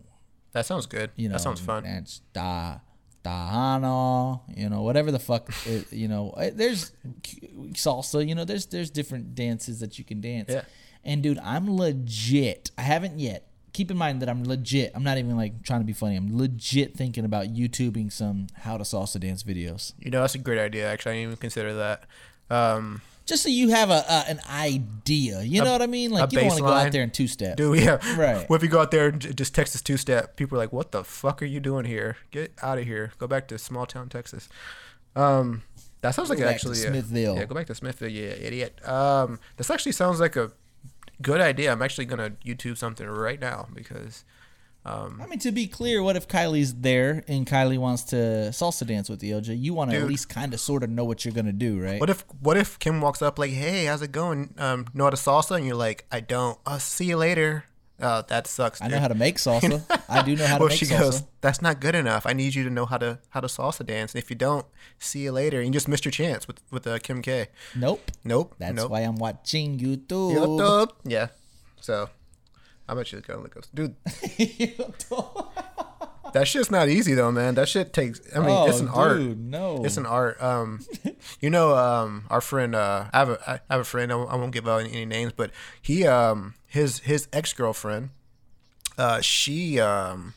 That 0.52 0.66
sounds 0.66 0.86
good. 0.88 1.12
you 1.16 1.30
know, 1.30 1.34
that 1.34 1.42
sounds 1.42 1.62
fun. 1.62 1.84
Dance 1.84 2.22
da 2.34 2.80
Tahano, 3.24 4.42
you 4.56 4.70
know, 4.70 4.82
whatever 4.84 5.12
the 5.12 5.20
fuck, 5.20 5.50
it, 5.66 5.92
you 5.92 6.08
know, 6.08 6.32
eh, 6.32 6.52
there's 6.54 6.92
salsa, 7.74 8.26
you 8.28 8.34
know, 8.36 8.46
there's 8.46 8.66
there's 8.68 8.90
different 8.90 9.36
dances 9.36 9.80
that 9.80 9.98
you 10.00 10.06
can 10.06 10.22
dance. 10.22 10.50
Yeah. 10.50 10.64
And 11.04 11.22
dude, 11.24 11.40
I'm 11.40 11.76
legit. 11.78 12.72
I 12.78 12.82
haven't 12.82 13.20
yet. 13.20 13.48
Keep 13.74 13.92
in 13.92 13.98
mind 13.98 14.22
that 14.22 14.30
I'm 14.30 14.44
legit. 14.44 14.92
I'm 14.96 15.04
not 15.04 15.18
even 15.18 15.36
like 15.38 15.62
trying 15.64 15.82
to 15.82 15.86
be 15.86 15.94
funny. 15.94 16.16
I'm 16.16 16.36
legit 16.38 16.96
thinking 16.96 17.26
about 17.26 17.48
YouTubing 17.54 18.12
some 18.12 18.48
how 18.56 18.78
to 18.78 18.84
salsa 18.84 19.20
dance 19.20 19.44
videos, 19.44 19.94
You 20.00 20.10
know, 20.12 20.22
that's 20.22 20.36
a 20.36 20.40
great 20.40 20.58
idea. 20.60 20.90
Actually, 20.92 21.12
I 21.12 21.16
didn't 21.16 21.28
even 21.28 21.38
consider 21.38 21.74
that. 21.76 22.04
Um, 22.50 23.02
just 23.26 23.44
so 23.44 23.50
you 23.50 23.70
have 23.70 23.90
a, 23.90 24.04
a 24.10 24.24
an 24.30 24.40
idea. 24.50 25.42
You 25.42 25.62
know 25.64 25.72
what 25.74 25.82
I 25.82 25.88
mean? 25.88 26.12
Like 26.12 26.32
you 26.32 26.40
don't 26.40 26.48
want 26.48 26.58
to 26.60 26.64
go 26.64 26.70
out 26.72 26.92
there 26.92 27.04
and 27.04 27.14
two 27.14 27.28
step. 27.28 27.58
do 27.58 27.72
we? 27.72 27.84
Yeah. 27.84 27.98
Right. 28.18 28.50
What 28.50 28.56
if 28.56 28.64
you 28.64 28.70
go 28.70 28.80
out 28.80 28.90
there 28.92 29.10
and 29.10 29.36
just 29.38 29.54
Texas 29.54 29.82
two 29.82 29.98
step? 29.98 30.38
People 30.38 30.58
are 30.58 30.62
like, 30.62 30.72
"What 30.74 30.92
the 30.92 31.04
fuck 31.04 31.42
are 31.42 31.46
you 31.46 31.60
doing 31.60 31.84
here? 31.86 32.16
Get 32.32 32.54
out 32.64 32.78
of 32.80 32.86
here! 32.86 33.12
Go 33.20 33.28
back 33.28 33.48
to 33.50 33.58
small 33.60 33.86
town 33.86 34.08
Texas." 34.10 34.48
Um, 35.16 35.64
that 36.02 36.16
sounds 36.16 36.30
like 36.30 36.40
Go 36.40 36.46
back 36.46 36.56
actually 36.56 36.74
a- 36.84 36.88
Smithville. 36.90 37.36
yeah, 37.36 37.46
go 37.46 37.54
back 37.56 37.68
to 37.68 37.76
Smithville, 37.76 38.10
you 38.10 38.24
idiot. 38.24 38.80
Um, 38.88 39.40
this 39.58 39.70
actually 39.70 39.92
sounds 39.94 40.20
like 40.20 40.36
a 40.36 40.52
good 41.22 41.42
idea. 41.42 41.72
I'm 41.72 41.82
actually 41.82 42.06
gonna 42.06 42.32
YouTube 42.46 42.78
something 42.78 43.08
right 43.08 43.40
now 43.40 43.68
because 43.74 44.24
I 45.22 45.28
mean, 45.28 45.40
to 45.40 45.52
be 45.52 45.68
clear, 45.68 46.02
what 46.02 46.16
if 46.16 46.30
Kylie's 46.30 46.74
there 46.74 47.24
and 47.28 47.46
Kylie 47.46 47.78
wants 47.78 48.04
to 48.06 48.16
salsa 48.54 48.88
dance 48.88 49.10
with 49.10 49.22
you, 49.22 49.36
OJ? 49.36 49.62
You 49.62 49.74
want 49.74 49.92
to 49.92 49.98
at 49.98 50.08
least 50.08 50.30
kind 50.30 50.54
of 50.54 50.62
sort 50.62 50.82
of 50.82 50.90
know 50.90 51.04
what 51.04 51.26
you're 51.26 51.34
gonna 51.34 51.52
do, 51.52 51.80
right? 51.80 52.00
what 52.00 52.10
if 52.10 52.24
what 52.40 52.56
if 52.56 52.80
Kim 52.80 53.02
walks 53.02 53.22
up 53.22 53.38
like, 53.38 53.52
"Hey, 53.52 53.86
how's 53.86 54.02
it 54.02 54.14
going? 54.14 54.54
Um, 54.58 54.88
know 54.94 55.04
how 55.04 55.10
to 55.10 55.18
salsa?" 55.18 55.58
And 55.58 55.66
you're 55.66 55.76
like, 55.76 56.06
"I 56.10 56.22
don't. 56.22 56.58
I'll 56.66 56.80
see 56.80 57.06
you 57.06 57.18
later." 57.18 57.66
Oh, 58.00 58.24
that 58.28 58.46
sucks. 58.46 58.82
I 58.82 58.88
know 58.88 59.00
how 59.00 59.08
to 59.08 59.16
make 59.16 59.38
salsa. 59.38 59.84
I 60.08 60.22
do 60.22 60.36
know 60.36 60.46
how 60.46 60.58
to 60.58 60.64
well, 60.64 60.70
make 60.70 60.78
she 60.78 60.86
salsa. 60.86 61.00
goes, 61.00 61.24
"That's 61.42 61.62
not 61.62 61.80
good 61.80 61.96
enough. 61.96 62.28
I 62.28 62.34
need 62.34 62.54
you 62.54 62.64
to 62.64 62.70
know 62.70 62.86
how 62.86 62.98
to 62.98 63.20
how 63.30 63.40
to 63.40 63.48
salsa 63.48 63.86
dance. 63.86 64.14
And 64.14 64.22
if 64.22 64.30
you 64.30 64.36
don't, 64.36 64.66
see 65.00 65.22
you 65.22 65.32
later. 65.32 65.58
And 65.58 65.68
you 65.68 65.74
just 65.74 65.88
missed 65.88 66.06
your 66.06 66.12
chance 66.12 66.48
with 66.48 66.62
with 66.70 66.86
uh, 66.86 67.00
Kim 67.00 67.22
K. 67.22 67.48
nope. 67.76 68.12
Nope. 68.24 68.56
That's 68.60 68.76
nope. 68.76 68.92
why 68.92 69.02
I'm 69.02 69.16
watching 69.16 69.80
YouTube. 69.80 70.36
YouTube. 70.36 70.92
Yeah. 71.06 71.28
So, 71.82 72.10
I'm 72.88 73.00
actually 73.00 73.24
gonna 73.24 73.42
look 73.42 73.58
up, 73.58 73.66
dude. 73.74 73.96
That 76.34 76.48
shit's 76.48 76.70
not 76.70 76.90
easy 76.90 77.14
though, 77.14 77.32
man. 77.32 77.56
That 77.56 77.70
shit 77.70 77.94
takes. 77.94 78.20
I 78.36 78.40
mean, 78.40 78.50
oh, 78.50 78.68
it's 78.68 78.80
an 78.80 78.90
art. 78.90 79.20
no. 79.20 79.84
It's 79.86 79.98
an 79.98 80.06
art. 80.06 80.42
Um, 80.44 80.82
you 81.40 81.50
know, 81.50 81.76
um, 81.76 82.26
our 82.30 82.42
friend. 82.42 82.76
Uh, 82.76 83.06
I 83.14 83.18
have 83.18 83.30
a 83.30 83.62
I 83.70 83.74
have 83.74 83.82
a 83.82 83.86
friend. 83.86 84.12
I 84.12 84.16
won't, 84.16 84.30
won't 84.30 84.52
give 84.52 84.68
out 84.68 84.82
any, 84.82 84.92
any 84.92 85.06
names, 85.06 85.34
but 85.36 85.52
he 85.82 86.06
um 86.06 86.54
his 86.68 87.00
his 87.00 87.28
ex 87.34 87.54
girlfriend. 87.54 88.10
Uh, 88.98 89.22
she 89.22 89.80
um, 89.80 90.34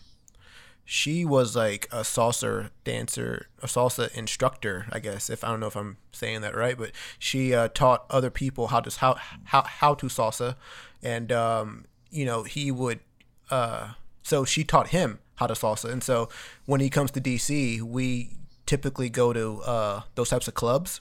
she 0.85 1.25
was 1.25 1.55
like 1.55 1.87
a 1.93 2.01
salsa 2.01 2.71
dancer, 2.83 3.47
a 3.63 3.67
salsa 3.67 4.13
instructor, 4.13 4.87
I 4.91 4.99
guess. 4.99 5.31
If 5.31 5.45
I 5.45 5.49
don't 5.49 5.61
know 5.61 5.69
if 5.69 5.77
I'm 5.77 5.99
saying 6.11 6.41
that 6.41 6.57
right, 6.57 6.77
but 6.77 6.91
she 7.17 7.55
uh, 7.55 7.69
taught 7.69 8.07
other 8.11 8.29
people 8.29 8.67
how 8.67 8.81
to 8.81 8.99
how 8.99 9.17
how 9.45 9.63
how 9.63 9.95
to 9.95 10.07
salsa, 10.07 10.57
and 11.01 11.31
um, 11.31 11.85
you 12.11 12.25
know 12.25 12.43
he 12.43 12.73
would. 12.73 12.99
Uh, 13.51 13.91
so 14.25 14.45
she 14.45 14.65
taught 14.65 14.89
him 14.89 15.21
how 15.37 15.47
to 15.47 15.55
salsa, 15.55 15.91
and 15.91 16.03
so 16.03 16.29
when 16.67 16.81
he 16.81 16.91
comes 16.91 17.13
to 17.13 17.21
DC, 17.21 17.81
we 17.81 18.31
typically 18.67 19.09
go 19.09 19.33
to 19.33 19.63
uh, 19.63 20.03
those 20.17 20.29
types 20.29 20.49
of 20.49 20.55
clubs, 20.55 21.01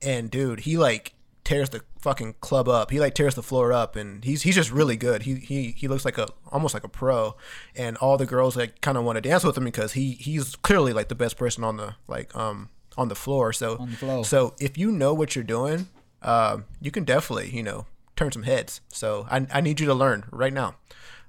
and 0.00 0.30
dude, 0.30 0.60
he 0.60 0.78
like 0.78 1.15
tears 1.46 1.70
the 1.70 1.80
fucking 2.00 2.34
club 2.40 2.68
up. 2.68 2.90
He 2.90 2.98
like 2.98 3.14
tears 3.14 3.36
the 3.36 3.42
floor 3.42 3.72
up, 3.72 3.96
and 3.96 4.24
he's 4.24 4.42
he's 4.42 4.56
just 4.56 4.70
really 4.70 4.96
good. 4.96 5.22
He 5.22 5.36
he 5.36 5.70
he 5.70 5.88
looks 5.88 6.04
like 6.04 6.18
a 6.18 6.28
almost 6.50 6.74
like 6.74 6.84
a 6.84 6.88
pro, 6.88 7.36
and 7.74 7.96
all 7.98 8.18
the 8.18 8.26
girls 8.26 8.56
like 8.56 8.80
kind 8.80 8.98
of 8.98 9.04
want 9.04 9.16
to 9.16 9.20
dance 9.20 9.44
with 9.44 9.56
him 9.56 9.64
because 9.64 9.92
he 9.92 10.12
he's 10.12 10.56
clearly 10.56 10.92
like 10.92 11.08
the 11.08 11.14
best 11.14 11.36
person 11.38 11.64
on 11.64 11.76
the 11.76 11.94
like 12.08 12.34
um 12.36 12.68
on 12.98 13.08
the 13.08 13.14
floor. 13.14 13.52
So 13.52 13.76
the 14.00 14.22
so 14.24 14.54
if 14.60 14.76
you 14.76 14.90
know 14.90 15.14
what 15.14 15.36
you're 15.36 15.44
doing, 15.44 15.88
um, 16.20 16.64
you 16.80 16.90
can 16.90 17.04
definitely 17.04 17.50
you 17.50 17.62
know 17.62 17.86
turn 18.16 18.32
some 18.32 18.42
heads. 18.42 18.80
So 18.88 19.26
I 19.30 19.46
I 19.52 19.60
need 19.60 19.80
you 19.80 19.86
to 19.86 19.94
learn 19.94 20.24
right 20.32 20.52
now, 20.52 20.74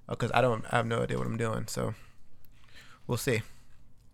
because 0.09 0.31
I 0.33 0.41
don't 0.41 0.65
I 0.71 0.77
have 0.77 0.87
no 0.87 1.03
idea 1.03 1.19
what 1.19 1.27
I'm 1.27 1.37
doing. 1.37 1.67
So 1.67 1.93
we'll 3.05 3.17
see. 3.19 3.43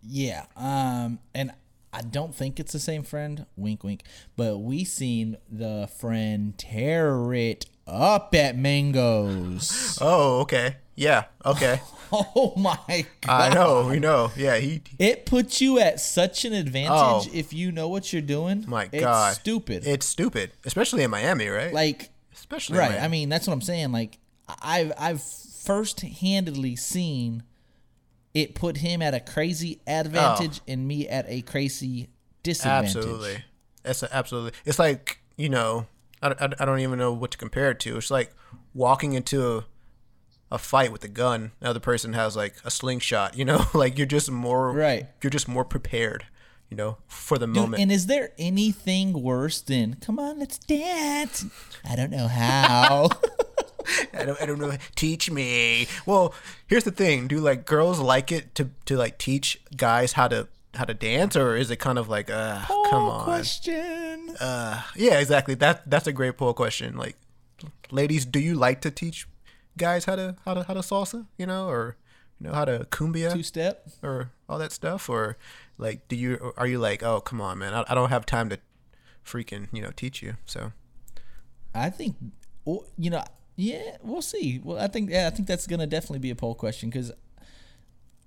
Yeah. 0.06 0.44
Um, 0.54 1.18
and 1.34 1.52
I 1.94 2.02
don't 2.02 2.34
think 2.34 2.58
it's 2.58 2.72
the 2.72 2.80
same 2.80 3.04
friend. 3.04 3.46
Wink, 3.56 3.84
wink. 3.84 4.02
But 4.36 4.58
we 4.58 4.82
seen 4.84 5.36
the 5.50 5.88
friend 5.98 6.58
tear 6.58 7.32
it 7.32 7.66
up 7.86 8.34
at 8.34 8.56
Mangoes. 8.58 9.98
Oh, 10.00 10.40
okay. 10.40 10.76
Yeah. 10.96 11.24
Okay. 11.44 11.80
oh 12.12 12.52
my 12.56 13.06
god. 13.20 13.52
I 13.52 13.54
know. 13.54 13.86
We 13.88 13.98
know. 14.00 14.32
Yeah. 14.36 14.56
He. 14.56 14.82
It 14.98 15.24
puts 15.26 15.60
you 15.60 15.78
at 15.78 16.00
such 16.00 16.44
an 16.44 16.52
advantage 16.52 16.90
Oh. 16.92 17.24
if 17.32 17.52
you 17.52 17.70
know 17.72 17.88
what 17.88 18.12
you're 18.12 18.22
doing. 18.22 18.64
My 18.66 18.88
it's 18.92 19.02
God. 19.04 19.34
stupid. 19.34 19.86
It's 19.86 20.06
stupid, 20.06 20.52
especially 20.64 21.02
in 21.02 21.10
Miami, 21.10 21.48
right? 21.48 21.72
like 21.72 22.10
especially 22.34 22.78
in 22.78 22.80
right. 22.90 23.00
I 23.00 23.08
mean, 23.08 23.28
that's 23.28 23.46
what 23.46 23.52
I'm 23.52 23.60
saying. 23.60 23.92
Like 23.92 24.18
I've 24.62 24.92
I've 24.98 25.22
first 25.22 26.00
handedly 26.00 26.76
seen 26.76 27.42
it 28.34 28.54
put 28.54 28.78
him 28.78 29.00
at 29.00 29.14
a 29.14 29.20
crazy 29.20 29.80
advantage 29.86 30.60
oh. 30.60 30.72
and 30.72 30.86
me 30.86 31.08
at 31.08 31.24
a 31.28 31.42
crazy 31.42 32.08
disadvantage. 32.42 32.96
absolutely. 32.96 33.44
It's 33.84 34.02
a, 34.02 34.14
absolutely. 34.14 34.52
It's 34.64 34.78
like 34.78 35.20
you 35.36 35.48
know, 35.48 35.86
I, 36.22 36.28
I, 36.28 36.48
I 36.60 36.64
don't 36.64 36.80
even 36.80 36.98
know 36.98 37.12
what 37.12 37.30
to 37.32 37.38
compare 37.38 37.70
it 37.70 37.80
to. 37.80 37.96
It's 37.96 38.10
like 38.10 38.32
walking 38.72 39.12
into 39.12 39.58
a, 39.58 39.64
a 40.52 40.58
fight 40.58 40.92
with 40.92 41.04
a 41.04 41.08
gun. 41.08 41.52
The 41.60 41.70
other 41.70 41.80
person 41.80 42.12
has 42.12 42.36
like 42.36 42.54
a 42.64 42.70
slingshot. 42.70 43.36
You 43.36 43.44
know, 43.44 43.66
like 43.74 43.98
you're 43.98 44.06
just 44.06 44.30
more 44.30 44.72
Right. 44.72 45.06
You're 45.22 45.30
just 45.30 45.48
more 45.48 45.64
prepared. 45.64 46.26
You 46.70 46.78
know, 46.78 46.96
for 47.06 47.38
the 47.38 47.46
Dude, 47.46 47.54
moment. 47.54 47.82
and 47.82 47.92
is 47.92 48.06
there 48.06 48.32
anything 48.36 49.12
worse 49.12 49.60
than 49.60 49.94
come 50.00 50.18
on, 50.18 50.40
let's 50.40 50.58
dance? 50.58 51.44
I 51.88 51.94
don't 51.94 52.10
know 52.10 52.26
how. 52.26 53.10
I 54.12 54.24
don't, 54.24 54.40
I 54.42 54.46
don't 54.46 54.58
know. 54.58 54.72
Teach 54.96 55.30
me. 55.30 55.86
Well, 56.06 56.34
here's 56.66 56.84
the 56.84 56.90
thing. 56.90 57.28
Do 57.28 57.38
like 57.38 57.64
girls 57.66 57.98
like 58.00 58.32
it 58.32 58.54
to 58.56 58.70
to 58.86 58.96
like 58.96 59.18
teach 59.18 59.60
guys 59.76 60.12
how 60.12 60.28
to 60.28 60.48
how 60.74 60.84
to 60.84 60.94
dance, 60.94 61.36
or 61.36 61.54
is 61.56 61.70
it 61.70 61.76
kind 61.78 61.98
of 61.98 62.08
like, 62.08 62.28
uh, 62.30 62.64
come 62.66 63.04
Oh, 63.04 63.10
on? 63.10 63.24
question. 63.24 64.34
Uh, 64.40 64.82
yeah, 64.96 65.20
exactly. 65.20 65.54
That 65.54 65.88
that's 65.88 66.06
a 66.06 66.12
great 66.12 66.36
poll 66.36 66.52
question. 66.54 66.96
Like, 66.96 67.16
ladies, 67.90 68.24
do 68.24 68.40
you 68.40 68.54
like 68.54 68.80
to 68.80 68.90
teach 68.90 69.28
guys 69.76 70.04
how 70.06 70.16
to 70.16 70.36
how 70.44 70.54
to 70.54 70.62
how 70.64 70.74
to 70.74 70.80
salsa? 70.80 71.26
You 71.38 71.46
know, 71.46 71.68
or 71.68 71.96
you 72.40 72.48
know 72.48 72.54
how 72.54 72.64
to 72.64 72.86
cumbia 72.90 73.32
Two 73.32 73.42
step. 73.44 73.86
or 74.02 74.30
all 74.48 74.58
that 74.58 74.72
stuff, 74.72 75.08
or 75.08 75.36
like, 75.78 76.08
do 76.08 76.16
you 76.16 76.52
are 76.56 76.66
you 76.66 76.78
like, 76.78 77.02
oh, 77.04 77.20
come 77.20 77.40
on, 77.40 77.58
man, 77.58 77.72
I, 77.74 77.84
I 77.88 77.94
don't 77.94 78.10
have 78.10 78.26
time 78.26 78.48
to 78.50 78.58
freaking 79.24 79.68
you 79.72 79.80
know 79.82 79.90
teach 79.94 80.22
you. 80.22 80.34
So 80.44 80.72
I 81.74 81.90
think, 81.90 82.16
you 82.98 83.10
know, 83.10 83.22
yeah, 83.56 83.96
we'll 84.02 84.22
see. 84.22 84.60
Well, 84.62 84.78
I 84.78 84.88
think, 84.88 85.10
yeah, 85.10 85.26
I 85.26 85.30
think 85.30 85.48
that's 85.48 85.66
gonna 85.66 85.86
definitely 85.86 86.20
be 86.20 86.30
a 86.30 86.34
poll 86.34 86.54
question 86.54 86.90
because 86.90 87.10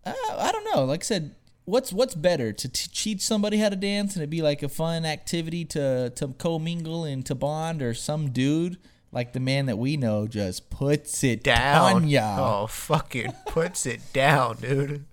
uh, 0.05 0.13
I 0.37 0.51
don't 0.51 0.75
know. 0.75 0.85
Like 0.85 1.01
I 1.01 1.03
said, 1.03 1.35
what's 1.65 1.91
what's 1.91 2.15
better 2.15 2.53
to 2.53 2.69
t- 2.69 2.89
teach 2.93 3.21
somebody 3.21 3.57
how 3.57 3.69
to 3.69 3.75
dance 3.75 4.15
and 4.15 4.23
it 4.23 4.29
be 4.29 4.41
like 4.41 4.63
a 4.63 4.69
fun 4.69 5.05
activity 5.05 5.65
to 5.65 6.11
to 6.11 6.29
commingle 6.37 7.03
and 7.03 7.25
to 7.25 7.35
bond, 7.35 7.81
or 7.81 7.93
some 7.93 8.29
dude 8.31 8.77
like 9.11 9.33
the 9.33 9.39
man 9.39 9.65
that 9.67 9.77
we 9.77 9.97
know 9.97 10.27
just 10.27 10.69
puts 10.69 11.23
it 11.23 11.43
down. 11.43 11.95
on 11.95 12.07
ya. 12.07 12.61
Oh, 12.63 12.67
fucking 12.67 13.33
puts 13.47 13.85
it 13.85 14.01
down, 14.13 14.57
dude. 14.57 15.05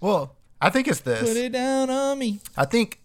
Well, 0.00 0.36
I 0.60 0.70
think 0.70 0.88
it's 0.88 1.00
this. 1.00 1.20
Put 1.20 1.36
it 1.36 1.52
down 1.52 1.90
on 1.90 2.18
me. 2.18 2.40
I 2.56 2.64
think 2.64 3.00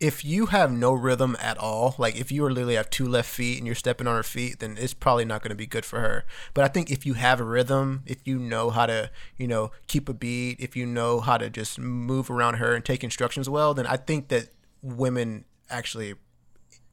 if 0.00 0.24
you 0.24 0.46
have 0.46 0.72
no 0.72 0.94
rhythm 0.94 1.36
at 1.38 1.58
all, 1.58 1.94
like 1.98 2.16
if 2.16 2.32
you 2.32 2.48
literally 2.48 2.74
have 2.74 2.88
two 2.88 3.06
left 3.06 3.28
feet 3.28 3.58
and 3.58 3.66
you're 3.66 3.76
stepping 3.76 4.06
on 4.06 4.16
her 4.16 4.22
feet, 4.22 4.58
then 4.58 4.78
it's 4.80 4.94
probably 4.94 5.26
not 5.26 5.42
going 5.42 5.50
to 5.50 5.54
be 5.54 5.66
good 5.66 5.84
for 5.84 6.00
her. 6.00 6.24
But 6.54 6.64
I 6.64 6.68
think 6.68 6.90
if 6.90 7.04
you 7.04 7.14
have 7.14 7.38
a 7.38 7.44
rhythm, 7.44 8.02
if 8.06 8.26
you 8.26 8.38
know 8.38 8.70
how 8.70 8.86
to, 8.86 9.10
you 9.36 9.46
know, 9.46 9.72
keep 9.88 10.08
a 10.08 10.14
beat, 10.14 10.58
if 10.58 10.74
you 10.74 10.86
know 10.86 11.20
how 11.20 11.36
to 11.36 11.50
just 11.50 11.78
move 11.78 12.30
around 12.30 12.54
her 12.54 12.74
and 12.74 12.82
take 12.82 13.04
instructions 13.04 13.48
well, 13.48 13.74
then 13.74 13.86
I 13.86 13.98
think 13.98 14.28
that 14.28 14.48
women 14.80 15.44
actually 15.68 16.14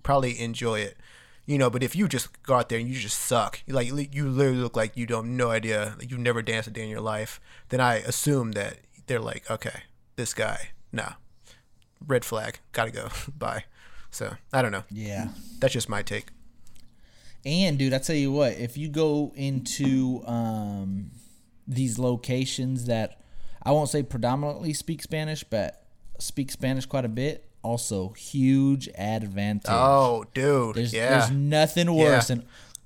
probably 0.04 0.38
enjoy 0.38 0.82
it. 0.82 0.98
You 1.46 1.58
know, 1.58 1.70
but 1.70 1.84
if 1.84 1.96
you 1.96 2.10
just 2.10 2.44
go 2.44 2.56
out 2.56 2.68
there 2.68 2.78
and 2.78 2.90
you 2.90 3.00
just 3.00 3.22
suck, 3.22 3.62
like 3.70 3.88
you 3.88 4.28
literally 4.28 4.58
look 4.58 4.76
like 4.76 4.98
you 4.98 5.06
don't 5.06 5.38
no 5.38 5.50
idea, 5.50 5.96
like 5.98 6.12
you've 6.12 6.20
never 6.20 6.42
danced 6.42 6.68
a 6.68 6.72
day 6.72 6.84
in 6.84 6.90
your 6.90 7.00
life, 7.00 7.40
then 7.70 7.80
I 7.80 7.96
assume 8.00 8.52
that 8.52 8.80
they're 9.06 9.22
like, 9.22 9.50
okay, 9.50 9.84
this 10.18 10.34
guy, 10.34 10.72
nah, 10.92 11.14
red 12.06 12.25
flag, 12.25 12.60
gotta 12.72 12.92
go, 12.92 13.10
bye. 13.38 13.63
So 14.12 14.36
I 14.54 14.62
don't 14.62 14.72
know. 14.72 14.84
Yeah. 14.92 15.30
That's 15.60 15.74
just 15.74 15.89
my 15.89 16.01
take. 16.01 16.27
And 17.46 17.77
dude, 17.77 17.94
I 17.94 18.00
tell 18.00 18.16
you 18.16 18.32
what, 18.32 18.54
if 18.54 18.77
you 18.77 18.89
go 18.89 19.32
into 19.36 20.24
um, 20.25 21.12
these 21.68 22.00
locations 22.00 22.86
that 22.86 23.22
I 23.63 23.72
won't 23.72 23.89
say 23.89 24.04
predominantly 24.04 24.74
speak 24.74 25.01
Spanish, 25.01 25.44
but 25.44 25.86
speak 26.20 26.51
Spanish 26.51 26.86
quite 26.86 27.06
a 27.06 27.10
bit, 27.10 27.50
also 27.63 28.10
huge 28.13 28.89
advantage. 28.98 29.66
Oh, 29.70 30.25
dude, 30.34 30.75
there's 30.75 30.94
yeah, 30.94 31.10
there's 31.20 31.32
nothing 31.32 31.94
worse 31.94 32.30
Yeah. 32.30 32.36
than 32.38 32.46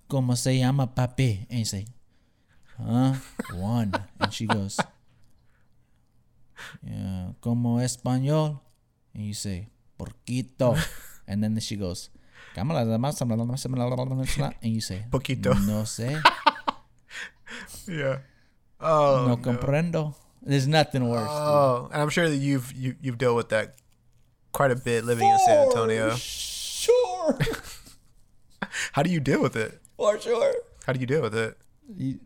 como 0.10 0.36
se 0.36 0.60
llama 0.60 0.88
papi, 0.88 1.46
and 1.50 1.60
you 1.60 1.66
say, 1.66 1.86
huh, 2.78 3.14
one, 3.54 3.94
and 4.20 4.34
she 4.34 4.46
goes, 4.46 4.78
yeah, 6.84 7.30
como 7.42 7.80
español, 7.80 8.60
and 9.14 9.24
you 9.26 9.34
say 9.34 9.68
porquito, 10.00 10.78
and 11.28 11.44
then 11.44 11.60
she 11.60 11.76
goes. 11.76 12.10
"Cámara, 12.56 12.84
And 14.62 14.74
you 14.74 14.82
say, 14.82 15.06
Poquito. 15.10 15.54
No 15.66 15.84
sé, 15.84 16.22
yeah. 17.88 18.20
Oh, 18.80 19.26
no 19.28 19.38
comprendo. 19.38 20.16
There's 20.42 20.68
nothing 20.68 21.08
worse. 21.08 21.22
dude. 21.22 21.30
oh, 21.30 21.90
and 21.94 22.02
I'm 22.02 22.10
sure 22.10 22.28
that 22.28 22.36
you've 22.38 22.74
you, 22.74 22.96
you've 23.00 23.18
dealt 23.18 23.36
with 23.38 23.50
that 23.50 23.76
quite 24.52 24.72
a 24.72 24.76
bit 24.76 25.06
living 25.06 25.28
in 25.30 25.40
San 25.46 25.68
Antonio. 25.68 26.16
Sure. 26.16 27.38
How 28.94 29.04
do 29.04 29.10
you 29.10 29.20
deal 29.20 29.42
with 29.42 29.56
it? 29.56 29.80
For 29.98 30.20
sure. 30.20 30.54
How 30.86 30.94
do 30.94 31.00
you 31.00 31.06
deal 31.06 31.22
with 31.22 31.36
it? 31.36 31.58
You, 31.96 32.20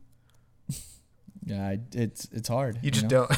yeah, 1.45 1.75
it's 1.93 2.27
it's 2.31 2.47
hard. 2.47 2.79
You 2.81 2.89
just 2.89 3.05
know? 3.05 3.27
don't. 3.27 3.31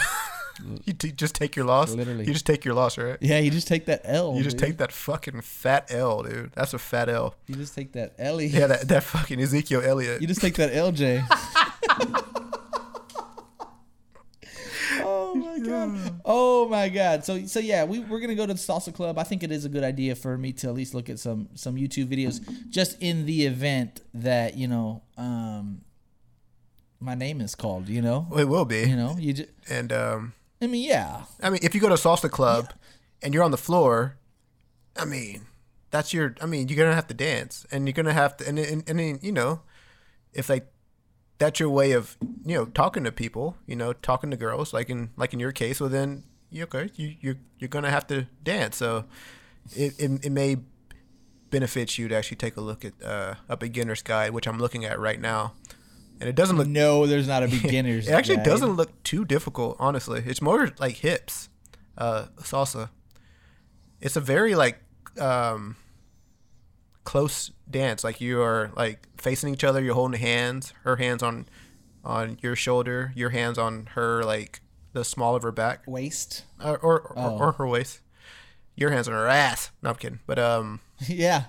you 0.85 0.93
t- 0.93 1.11
just 1.11 1.35
take 1.35 1.55
your 1.55 1.65
loss. 1.65 1.93
Literally. 1.93 2.25
you 2.25 2.33
just 2.33 2.45
take 2.45 2.65
your 2.65 2.73
loss, 2.73 2.97
right? 2.97 3.17
Yeah, 3.21 3.39
you 3.39 3.51
just 3.51 3.67
take 3.67 3.85
that 3.85 4.01
L. 4.03 4.35
You 4.35 4.43
just 4.43 4.57
dude. 4.57 4.67
take 4.67 4.77
that 4.77 4.91
fucking 4.91 5.41
fat 5.41 5.91
L, 5.91 6.23
dude. 6.23 6.51
That's 6.53 6.73
a 6.73 6.79
fat 6.79 7.09
L. 7.09 7.35
You 7.47 7.55
just 7.55 7.75
take 7.75 7.93
that 7.93 8.13
Ellie. 8.17 8.47
Yeah, 8.47 8.67
that, 8.67 8.87
that 8.87 9.03
fucking 9.03 9.39
Ezekiel 9.39 9.81
Elliott. 9.83 10.21
You 10.21 10.27
just 10.27 10.41
take 10.41 10.55
that 10.55 10.71
LJ. 10.73 11.25
oh 15.03 15.35
my 15.35 15.59
god. 15.59 16.21
Oh 16.25 16.67
my 16.67 16.89
god. 16.89 17.23
So 17.25 17.45
so 17.45 17.59
yeah, 17.59 17.83
we 17.83 17.99
we're 17.99 18.19
gonna 18.19 18.35
go 18.35 18.45
to 18.45 18.53
the 18.53 18.59
salsa 18.59 18.93
club. 18.93 19.17
I 19.17 19.23
think 19.23 19.43
it 19.43 19.51
is 19.51 19.65
a 19.65 19.69
good 19.69 19.83
idea 19.83 20.15
for 20.15 20.37
me 20.37 20.53
to 20.53 20.67
at 20.67 20.73
least 20.73 20.93
look 20.93 21.09
at 21.09 21.19
some 21.19 21.49
some 21.55 21.75
YouTube 21.75 22.07
videos 22.07 22.41
just 22.69 23.01
in 23.01 23.25
the 23.25 23.45
event 23.45 24.01
that 24.13 24.57
you 24.57 24.67
know 24.67 25.03
um 25.17 25.81
my 26.99 27.15
name 27.15 27.41
is 27.41 27.55
called. 27.55 27.89
You 27.89 28.01
know. 28.01 28.27
It 28.35 28.45
will 28.45 28.65
be. 28.65 28.81
You 28.81 28.95
know. 28.95 29.15
You 29.19 29.33
just. 29.33 29.49
And 29.69 29.91
um, 29.91 30.33
I 30.61 30.67
mean, 30.67 30.87
yeah. 30.87 31.23
I 31.41 31.49
mean, 31.49 31.59
if 31.61 31.75
you 31.75 31.81
go 31.81 31.87
to 31.87 31.93
a 31.93 31.97
salsa 31.97 32.29
club 32.29 32.73
and 33.21 33.33
you're 33.33 33.43
on 33.43 33.51
the 33.51 33.57
floor, 33.57 34.17
I 34.95 35.05
mean, 35.05 35.45
that's 35.91 36.13
your. 36.13 36.35
I 36.41 36.45
mean, 36.45 36.67
you're 36.67 36.77
gonna 36.77 36.95
have 36.95 37.07
to 37.07 37.13
dance, 37.13 37.65
and 37.71 37.87
you're 37.87 37.93
gonna 37.93 38.13
have 38.13 38.37
to, 38.37 38.47
and 38.47 38.59
and, 38.59 38.83
and 38.87 38.99
then, 38.99 39.19
you 39.21 39.31
know, 39.31 39.61
if 40.33 40.49
like 40.49 40.67
that's 41.37 41.59
your 41.59 41.69
way 41.69 41.91
of 41.91 42.17
you 42.45 42.55
know 42.55 42.65
talking 42.65 43.03
to 43.03 43.11
people, 43.11 43.55
you 43.65 43.75
know, 43.75 43.93
talking 43.93 44.31
to 44.31 44.37
girls, 44.37 44.73
like 44.73 44.89
in 44.89 45.11
like 45.15 45.33
in 45.33 45.39
your 45.39 45.51
case, 45.51 45.79
well 45.79 45.89
then 45.89 46.23
you 46.49 46.63
okay, 46.63 46.89
you 46.95 47.15
you're 47.19 47.37
you're 47.59 47.69
gonna 47.69 47.91
have 47.91 48.07
to 48.07 48.27
dance. 48.43 48.77
So 48.77 49.05
it 49.75 49.99
it, 49.99 50.25
it 50.25 50.31
may 50.31 50.57
benefit 51.49 51.97
you 51.97 52.07
to 52.07 52.15
actually 52.15 52.37
take 52.37 52.57
a 52.57 52.61
look 52.61 52.83
at 52.83 52.93
uh, 53.03 53.35
a 53.47 53.57
beginner's 53.57 54.01
guide, 54.01 54.31
which 54.31 54.47
I'm 54.47 54.57
looking 54.57 54.85
at 54.85 54.99
right 54.99 55.19
now, 55.19 55.53
and 56.19 56.29
it 56.29 56.35
doesn't 56.35 56.57
look 56.57 56.67
No, 56.67 57.05
there's 57.05 57.27
not 57.27 57.43
a 57.43 57.47
beginner's. 57.61 58.07
it 58.07 58.11
actually 58.11 58.37
guide. 58.37 58.45
doesn't 58.45 58.71
look 58.71 59.03
too 59.03 59.25
difficult, 59.25 59.75
honestly. 59.79 60.23
It's 60.25 60.41
more 60.41 60.71
like 60.79 60.95
hips, 60.97 61.49
uh, 61.97 62.25
salsa. 62.39 62.89
It's 64.01 64.15
a 64.15 64.21
very 64.21 64.55
like 64.55 64.79
um, 65.19 65.75
close 67.03 67.51
dance. 67.69 68.03
Like 68.03 68.21
you 68.21 68.41
are 68.41 68.71
like 68.75 69.07
facing 69.17 69.53
each 69.53 69.63
other. 69.63 69.81
You're 69.81 69.93
holding 69.95 70.19
hands. 70.19 70.73
Her 70.83 70.97
hands 70.97 71.23
on 71.23 71.47
on 72.03 72.37
your 72.41 72.55
shoulder. 72.55 73.11
Your 73.15 73.29
hands 73.31 73.57
on 73.57 73.87
her 73.93 74.23
like 74.23 74.61
the 74.93 75.03
small 75.03 75.35
of 75.35 75.43
her 75.43 75.51
back 75.51 75.83
waist. 75.87 76.43
or 76.63 76.77
or, 76.77 76.99
or, 77.01 77.13
Oh. 77.17 77.37
or 77.37 77.51
her 77.53 77.67
waist. 77.67 78.01
your 78.75 78.91
hands 78.91 79.07
on 79.07 79.13
her 79.13 79.27
ass. 79.27 79.71
No, 79.81 79.89
I'm 79.91 79.95
kidding. 79.95 80.19
But 80.27 80.37
um, 80.39 80.79
yeah, 81.07 81.45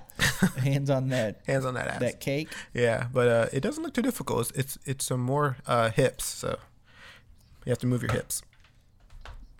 hands 0.58 0.90
on 0.90 1.08
that 1.08 1.40
hands 1.46 1.64
on 1.64 1.74
that 1.74 1.88
ass. 1.88 2.00
that 2.00 2.20
cake. 2.20 2.48
Yeah, 2.74 3.06
but 3.12 3.28
uh, 3.28 3.46
it 3.52 3.60
doesn't 3.60 3.82
look 3.82 3.94
too 3.94 4.02
difficult. 4.02 4.50
It's 4.50 4.58
it's, 4.58 4.78
it's 4.84 5.04
some 5.06 5.20
more 5.20 5.56
uh, 5.66 5.90
hips, 5.90 6.24
so 6.24 6.58
you 7.64 7.70
have 7.70 7.78
to 7.78 7.86
move 7.86 8.02
your 8.02 8.12
hips. 8.12 8.42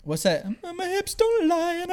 What's 0.03 0.23
that? 0.23 0.45
My 0.63 0.87
hips 0.87 1.13
don't 1.15 1.47
lie. 1.47 1.85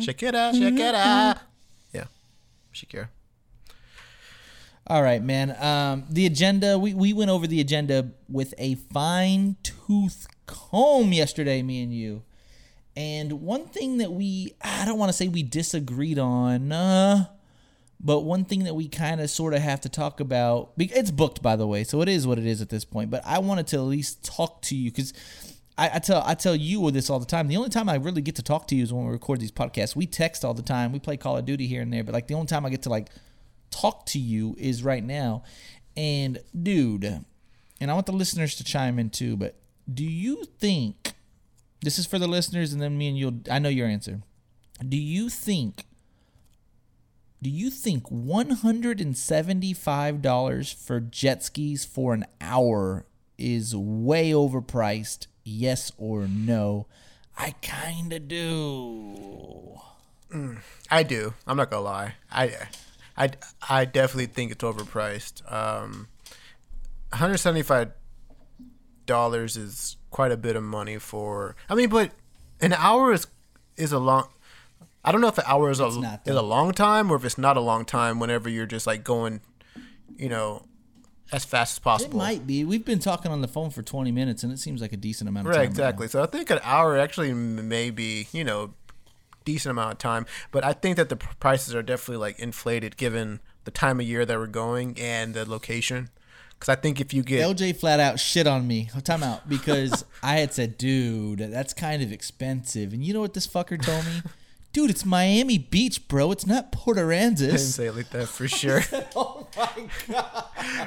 Shakira, 0.00 0.52
Shakira. 0.52 1.40
Yeah, 1.92 2.04
Shakira. 2.74 3.08
All 4.86 5.02
right, 5.02 5.22
man. 5.22 5.54
Um, 5.62 6.04
the 6.10 6.26
agenda. 6.26 6.78
We 6.78 6.94
we 6.94 7.12
went 7.12 7.30
over 7.30 7.46
the 7.46 7.60
agenda 7.60 8.12
with 8.28 8.54
a 8.58 8.74
fine 8.76 9.56
tooth 9.62 10.26
comb 10.46 11.12
yesterday, 11.12 11.62
me 11.62 11.82
and 11.82 11.94
you. 11.94 12.22
And 12.96 13.42
one 13.42 13.66
thing 13.66 13.98
that 13.98 14.12
we, 14.12 14.54
I 14.60 14.84
don't 14.84 14.98
want 14.98 15.10
to 15.10 15.12
say 15.12 15.28
we 15.28 15.42
disagreed 15.42 16.18
on, 16.18 16.72
uh, 16.72 17.26
but 18.00 18.20
one 18.20 18.44
thing 18.44 18.64
that 18.64 18.74
we 18.74 18.88
kind 18.88 19.20
of 19.20 19.30
sort 19.30 19.54
of 19.54 19.60
have 19.60 19.80
to 19.82 19.88
talk 19.88 20.20
about, 20.20 20.72
it's 20.78 21.10
booked 21.10 21.42
by 21.42 21.56
the 21.56 21.66
way, 21.66 21.84
so 21.84 22.00
it 22.00 22.08
is 22.08 22.26
what 22.26 22.38
it 22.38 22.46
is 22.46 22.60
at 22.60 22.68
this 22.68 22.84
point. 22.84 23.10
But 23.10 23.22
I 23.24 23.38
wanted 23.38 23.66
to 23.68 23.76
at 23.76 23.82
least 23.82 24.24
talk 24.24 24.62
to 24.62 24.76
you 24.76 24.90
because 24.90 25.12
I, 25.76 25.90
I 25.94 25.98
tell 25.98 26.22
I 26.26 26.34
tell 26.34 26.56
you 26.56 26.90
this 26.90 27.10
all 27.10 27.18
the 27.18 27.26
time. 27.26 27.48
The 27.48 27.56
only 27.56 27.70
time 27.70 27.88
I 27.88 27.96
really 27.96 28.22
get 28.22 28.36
to 28.36 28.42
talk 28.42 28.66
to 28.68 28.76
you 28.76 28.82
is 28.82 28.92
when 28.92 29.06
we 29.06 29.12
record 29.12 29.40
these 29.40 29.52
podcasts. 29.52 29.94
We 29.94 30.06
text 30.06 30.44
all 30.44 30.54
the 30.54 30.62
time. 30.62 30.92
We 30.92 30.98
play 30.98 31.16
Call 31.16 31.36
of 31.36 31.44
Duty 31.44 31.66
here 31.66 31.82
and 31.82 31.92
there, 31.92 32.04
but 32.04 32.12
like 32.12 32.26
the 32.26 32.34
only 32.34 32.46
time 32.46 32.66
I 32.66 32.70
get 32.70 32.82
to 32.82 32.90
like 32.90 33.08
talk 33.70 34.06
to 34.06 34.18
you 34.18 34.56
is 34.58 34.82
right 34.82 35.04
now. 35.04 35.42
And 35.96 36.38
dude, 36.62 37.04
and 37.80 37.90
I 37.90 37.94
want 37.94 38.06
the 38.06 38.12
listeners 38.12 38.56
to 38.56 38.64
chime 38.64 38.98
in 38.98 39.10
too, 39.10 39.36
but 39.36 39.56
do 39.92 40.04
you 40.04 40.44
think 40.58 41.14
this 41.82 41.98
is 41.98 42.06
for 42.06 42.18
the 42.18 42.28
listeners 42.28 42.72
and 42.72 42.80
then 42.80 42.96
me 42.98 43.08
and 43.08 43.18
you'll 43.18 43.40
I 43.50 43.58
know 43.58 43.68
your 43.68 43.88
answer. 43.88 44.22
Do 44.86 44.96
you 44.96 45.28
think 45.28 45.84
do 47.42 47.48
you 47.48 47.70
think 47.70 48.04
$175 48.10 50.74
for 50.74 51.00
jet 51.00 51.42
skis 51.42 51.86
for 51.86 52.12
an 52.12 52.26
hour 52.40 53.06
is 53.38 53.74
way 53.74 54.32
overpriced? 54.32 55.26
Yes 55.42 55.90
or 55.96 56.28
no? 56.28 56.86
I 57.38 57.54
kind 57.62 58.12
of 58.12 58.28
do. 58.28 59.78
I 60.90 61.02
do. 61.02 61.32
I'm 61.46 61.56
not 61.56 61.70
gonna 61.70 61.82
lie. 61.82 62.16
I, 62.30 62.54
I, 63.16 63.30
I 63.66 63.86
definitely 63.86 64.26
think 64.26 64.52
it's 64.52 64.62
overpriced. 64.62 65.50
Um, 65.50 66.08
175 67.08 67.92
dollars 69.06 69.56
is 69.56 69.96
quite 70.10 70.32
a 70.32 70.36
bit 70.36 70.56
of 70.56 70.62
money 70.62 70.98
for. 70.98 71.56
I 71.68 71.74
mean, 71.74 71.88
but 71.88 72.12
an 72.60 72.72
hour 72.72 73.12
is 73.12 73.26
is 73.76 73.92
a 73.92 73.98
long. 73.98 74.28
I 75.04 75.12
don't 75.12 75.20
know 75.22 75.28
if 75.28 75.38
an 75.38 75.44
hour 75.46 75.70
is 75.70 75.80
a 75.80 75.86
is 76.26 76.34
a 76.36 76.42
long 76.42 76.72
time 76.72 77.10
or 77.10 77.16
if 77.16 77.24
it's 77.24 77.38
not 77.38 77.56
a 77.56 77.60
long 77.60 77.84
time. 77.84 78.18
Whenever 78.20 78.48
you're 78.48 78.66
just 78.66 78.86
like 78.86 79.02
going, 79.02 79.40
you 80.16 80.28
know, 80.28 80.66
as 81.32 81.44
fast 81.44 81.74
as 81.74 81.78
possible. 81.78 82.14
It 82.20 82.22
might 82.22 82.46
be. 82.46 82.64
We've 82.64 82.84
been 82.84 82.98
talking 82.98 83.30
on 83.32 83.40
the 83.40 83.48
phone 83.48 83.70
for 83.70 83.82
20 83.82 84.12
minutes 84.12 84.42
and 84.42 84.52
it 84.52 84.58
seems 84.58 84.82
like 84.82 84.92
a 84.92 84.96
decent 84.98 85.28
amount 85.28 85.46
of 85.46 85.50
Right, 85.50 85.56
time. 85.56 85.64
now. 85.64 85.70
exactly. 85.70 86.08
So 86.08 86.22
I 86.22 86.26
think 86.26 86.50
an 86.50 86.58
hour 86.62 86.98
actually 86.98 87.32
may 87.32 87.90
be, 87.90 88.26
you 88.32 88.44
know, 88.44 88.74
decent 89.46 89.70
amount 89.70 89.92
of 89.92 89.98
time. 89.98 90.26
But 90.50 90.64
I 90.64 90.72
think 90.74 90.96
that 90.96 91.08
the 91.08 91.16
prices 91.16 91.74
are 91.74 91.82
definitely 91.82 92.18
like 92.18 92.38
inflated 92.38 92.96
given 92.98 93.40
the 93.64 93.70
time 93.70 94.00
of 94.00 94.06
year 94.06 94.26
that 94.26 94.36
we're 94.38 94.46
going 94.48 94.98
and 95.00 95.32
the 95.32 95.48
location. 95.48 96.10
Because 96.60 96.76
I 96.76 96.78
think 96.78 97.00
if 97.00 97.14
you 97.14 97.22
get 97.22 97.40
LJ 97.40 97.76
flat 97.76 98.00
out 98.00 98.20
shit 98.20 98.46
on 98.46 98.66
me. 98.66 98.90
Time 99.02 99.22
out 99.22 99.48
because 99.48 100.04
I 100.22 100.36
had 100.36 100.52
said, 100.52 100.76
dude, 100.76 101.38
that's 101.38 101.72
kind 101.72 102.02
of 102.02 102.12
expensive. 102.12 102.92
And 102.92 103.02
you 103.02 103.14
know 103.14 103.22
what 103.22 103.32
this 103.32 103.46
fucker 103.46 103.82
told 103.82 104.04
me? 104.04 104.30
Dude, 104.74 104.90
it's 104.90 105.06
Miami 105.06 105.56
Beach, 105.56 106.06
bro. 106.06 106.30
It's 106.30 106.46
not 106.46 106.70
Port 106.70 106.98
I 106.98 107.30
didn't 107.30 107.58
say 107.58 107.86
it 107.86 107.96
like 107.96 108.10
that 108.10 108.28
for 108.28 108.46
sure. 108.48 108.82
oh 109.16 109.48
my 109.56 109.88
god! 110.06 110.44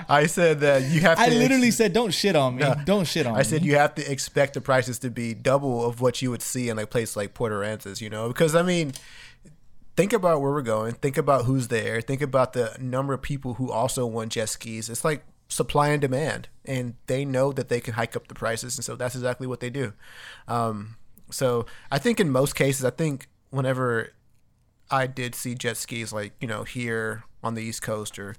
I 0.07 0.27
said 0.27 0.59
that 0.59 0.83
you 0.83 1.01
have 1.01 1.17
to. 1.17 1.23
I 1.23 1.29
literally 1.29 1.67
ex- 1.67 1.77
said, 1.77 1.91
don't 1.91 2.13
shit 2.13 2.35
on 2.35 2.55
me. 2.57 2.65
Don't 2.85 3.05
shit 3.05 3.25
on 3.25 3.35
I 3.35 3.41
said 3.41 3.65
you 3.65 3.75
have 3.75 3.95
to 3.95 4.09
expect 4.09 4.53
the 4.53 4.61
prices 4.61 4.99
to 4.99 5.09
be 5.09 5.33
double 5.33 5.83
of 5.85 5.99
what 5.99 6.21
you 6.21 6.29
would 6.29 6.43
see 6.43 6.69
in 6.69 6.77
a 6.77 6.85
place 6.85 7.17
like 7.17 7.33
Port 7.33 7.51
Aransas, 7.51 7.99
you 7.99 8.11
know? 8.11 8.27
Because 8.27 8.55
I 8.55 8.61
mean, 8.61 8.93
think 9.97 10.13
about 10.13 10.39
where 10.39 10.51
we're 10.51 10.61
going. 10.61 10.93
Think 10.93 11.17
about 11.17 11.45
who's 11.45 11.67
there. 11.67 11.99
Think 11.99 12.21
about 12.21 12.53
the 12.53 12.77
number 12.79 13.13
of 13.13 13.23
people 13.23 13.55
who 13.55 13.71
also 13.71 14.05
want 14.05 14.31
jet 14.33 14.49
skis. 14.49 14.89
It's 14.89 15.03
like 15.03 15.25
supply 15.47 15.89
and 15.89 16.01
demand, 16.01 16.47
and 16.65 16.95
they 17.07 17.25
know 17.25 17.51
that 17.51 17.69
they 17.69 17.79
can 17.79 17.93
hike 17.93 18.15
up 18.15 18.27
the 18.27 18.33
prices, 18.35 18.77
and 18.77 18.83
so 18.85 18.95
that's 18.95 19.15
exactly 19.15 19.47
what 19.47 19.59
they 19.59 19.69
do. 19.69 19.93
Um, 20.47 20.95
so 21.29 21.65
I 21.91 21.99
think 21.99 22.19
in 22.19 22.29
most 22.29 22.55
cases, 22.55 22.83
I 22.85 22.89
think 22.89 23.27
whenever 23.49 24.13
I 24.91 25.07
did 25.07 25.35
see 25.35 25.55
jet 25.55 25.77
skis, 25.77 26.11
like 26.13 26.33
you 26.39 26.47
know 26.47 26.63
here 26.63 27.23
on 27.43 27.55
the 27.55 27.61
East 27.61 27.81
Coast 27.81 28.17
or 28.19 28.35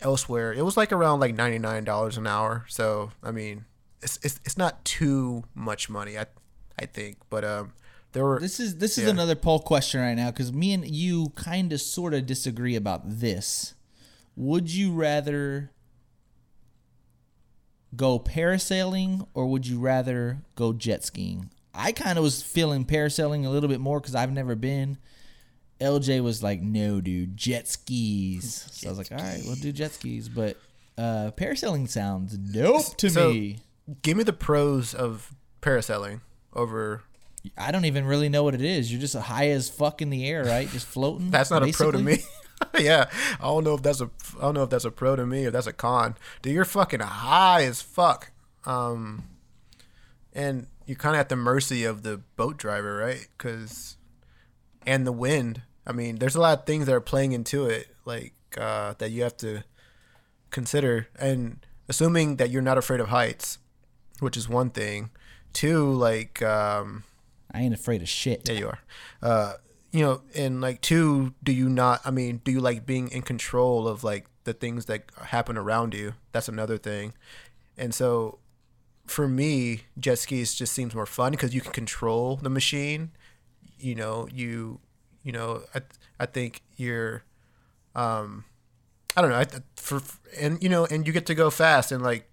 elsewhere, 0.00 0.52
it 0.52 0.64
was 0.64 0.76
like 0.76 0.92
around 0.92 1.20
like 1.20 1.34
ninety 1.34 1.58
nine 1.58 1.84
dollars 1.84 2.16
an 2.16 2.26
hour. 2.26 2.64
So 2.68 3.12
I 3.22 3.30
mean, 3.30 3.64
it's, 4.02 4.18
it's 4.22 4.40
it's 4.44 4.56
not 4.58 4.84
too 4.84 5.44
much 5.54 5.88
money, 5.88 6.18
I 6.18 6.26
I 6.78 6.86
think, 6.86 7.18
but 7.30 7.44
um, 7.44 7.72
there 8.12 8.24
were 8.24 8.40
This 8.40 8.58
is 8.60 8.76
this 8.78 8.98
is 8.98 9.04
Yeah. 9.04 9.10
another 9.10 9.34
poll 9.34 9.60
question 9.60 10.00
right 10.00 10.14
now 10.14 10.30
because 10.30 10.52
me 10.52 10.72
and 10.72 10.86
you 10.88 11.30
kind 11.36 11.72
of 11.72 11.80
sort 11.80 12.14
of 12.14 12.26
disagree 12.26 12.76
about 12.76 13.02
this. 13.04 13.74
Would 14.36 14.70
you 14.70 14.92
rather 14.92 15.70
go 17.94 18.18
parasailing 18.18 19.26
or 19.34 19.46
would 19.46 19.66
you 19.66 19.78
rather 19.78 20.38
go 20.54 20.72
jet 20.72 21.04
skiing? 21.04 21.50
I 21.74 21.92
kind 21.92 22.18
of 22.18 22.24
was 22.24 22.42
feeling 22.42 22.84
parasailing 22.84 23.46
a 23.46 23.48
little 23.48 23.68
bit 23.68 23.80
more 23.80 24.00
because 24.00 24.14
I've 24.14 24.32
never 24.32 24.54
been. 24.54 24.98
LJ 25.80 26.22
was 26.22 26.42
like, 26.42 26.60
"No, 26.62 27.00
dude, 27.00 27.36
jet 27.36 27.66
skis." 27.66 28.66
so 28.72 28.88
I 28.88 28.90
was 28.90 28.98
like, 28.98 29.10
"All 29.10 29.18
right, 29.18 29.40
we'll 29.44 29.56
do 29.56 29.72
jet 29.72 29.92
skis." 29.92 30.28
But 30.28 30.56
uh, 30.98 31.30
parasailing 31.36 31.88
sounds 31.88 32.36
dope 32.36 32.96
to 32.98 33.10
So- 33.10 33.32
me. 33.32 33.58
give 34.02 34.16
me 34.16 34.22
the 34.22 34.32
pros 34.32 34.94
of 34.94 35.34
parasailing 35.60 36.20
over. 36.52 37.02
I 37.58 37.72
don't 37.72 37.86
even 37.86 38.04
really 38.04 38.28
know 38.28 38.44
what 38.44 38.54
it 38.54 38.60
is. 38.60 38.92
You're 38.92 39.00
just 39.00 39.16
high 39.16 39.48
as 39.48 39.68
fuck 39.68 40.00
in 40.00 40.10
the 40.10 40.28
air, 40.28 40.44
right? 40.44 40.68
Just 40.68 40.86
floating. 40.86 41.30
That's 41.30 41.50
not 41.50 41.66
a 41.66 41.72
pro 41.72 41.90
to 41.90 41.98
me. 41.98 42.18
yeah, 42.78 43.08
I 43.40 43.44
don't 43.44 43.64
know 43.64 43.74
if 43.74 43.82
that's 43.82 44.00
a 44.00 44.10
I 44.38 44.42
don't 44.42 44.54
know 44.54 44.62
if 44.64 44.70
that's 44.70 44.84
a 44.84 44.90
pro 44.90 45.16
to 45.16 45.26
me 45.26 45.46
or 45.46 45.50
that's 45.50 45.66
a 45.66 45.72
con. 45.72 46.16
Dude, 46.42 46.54
you're 46.54 46.64
fucking 46.64 47.00
high 47.00 47.64
as 47.64 47.82
fuck. 47.82 48.30
Um, 48.64 49.24
and 50.32 50.66
you're 50.86 50.96
kind 50.96 51.14
of 51.14 51.20
at 51.20 51.28
the 51.28 51.36
mercy 51.36 51.84
of 51.84 52.02
the 52.02 52.18
boat 52.36 52.56
driver, 52.56 52.96
right? 52.96 53.28
Because 53.36 53.96
and 54.86 55.06
the 55.06 55.12
wind. 55.12 55.62
I 55.86 55.92
mean, 55.92 56.16
there's 56.16 56.36
a 56.36 56.40
lot 56.40 56.60
of 56.60 56.66
things 56.66 56.86
that 56.86 56.94
are 56.94 57.00
playing 57.00 57.32
into 57.32 57.66
it, 57.66 57.88
like 58.04 58.34
uh, 58.56 58.94
that 58.98 59.10
you 59.10 59.22
have 59.22 59.36
to 59.38 59.64
consider. 60.50 61.08
And 61.18 61.64
assuming 61.88 62.36
that 62.36 62.50
you're 62.50 62.62
not 62.62 62.78
afraid 62.78 63.00
of 63.00 63.08
heights, 63.08 63.58
which 64.20 64.36
is 64.36 64.48
one 64.48 64.70
thing. 64.70 65.10
Two, 65.52 65.92
like 65.92 66.40
um, 66.42 67.04
I 67.52 67.60
ain't 67.60 67.74
afraid 67.74 68.02
of 68.02 68.08
shit. 68.08 68.44
There 68.44 68.56
you 68.56 68.68
are. 68.68 68.78
Uh, 69.20 69.52
you 69.92 70.00
know, 70.00 70.22
and 70.34 70.60
like 70.60 70.80
two, 70.80 71.34
do 71.44 71.52
you 71.52 71.68
not? 71.68 72.00
I 72.04 72.10
mean, 72.10 72.40
do 72.44 72.50
you 72.50 72.60
like 72.60 72.86
being 72.86 73.08
in 73.08 73.22
control 73.22 73.86
of 73.86 74.02
like 74.02 74.26
the 74.44 74.54
things 74.54 74.86
that 74.86 75.04
happen 75.26 75.56
around 75.56 75.94
you? 75.94 76.14
That's 76.32 76.48
another 76.48 76.78
thing. 76.78 77.12
And 77.76 77.94
so, 77.94 78.38
for 79.06 79.28
me, 79.28 79.82
jet 79.98 80.18
skis 80.18 80.54
just 80.54 80.72
seems 80.72 80.94
more 80.94 81.06
fun 81.06 81.32
because 81.32 81.54
you 81.54 81.60
can 81.60 81.72
control 81.72 82.36
the 82.36 82.48
machine. 82.48 83.10
You 83.78 83.94
know, 83.94 84.28
you, 84.32 84.80
you 85.22 85.32
know, 85.32 85.62
I, 85.74 85.80
I 86.18 86.26
think 86.26 86.62
you're, 86.76 87.24
um, 87.94 88.44
I 89.14 89.20
don't 89.20 89.30
know, 89.30 89.40
I, 89.40 89.46
for 89.76 90.00
and 90.40 90.62
you 90.62 90.70
know, 90.70 90.86
and 90.86 91.06
you 91.06 91.12
get 91.12 91.26
to 91.26 91.34
go 91.34 91.50
fast 91.50 91.92
and 91.92 92.02
like, 92.02 92.30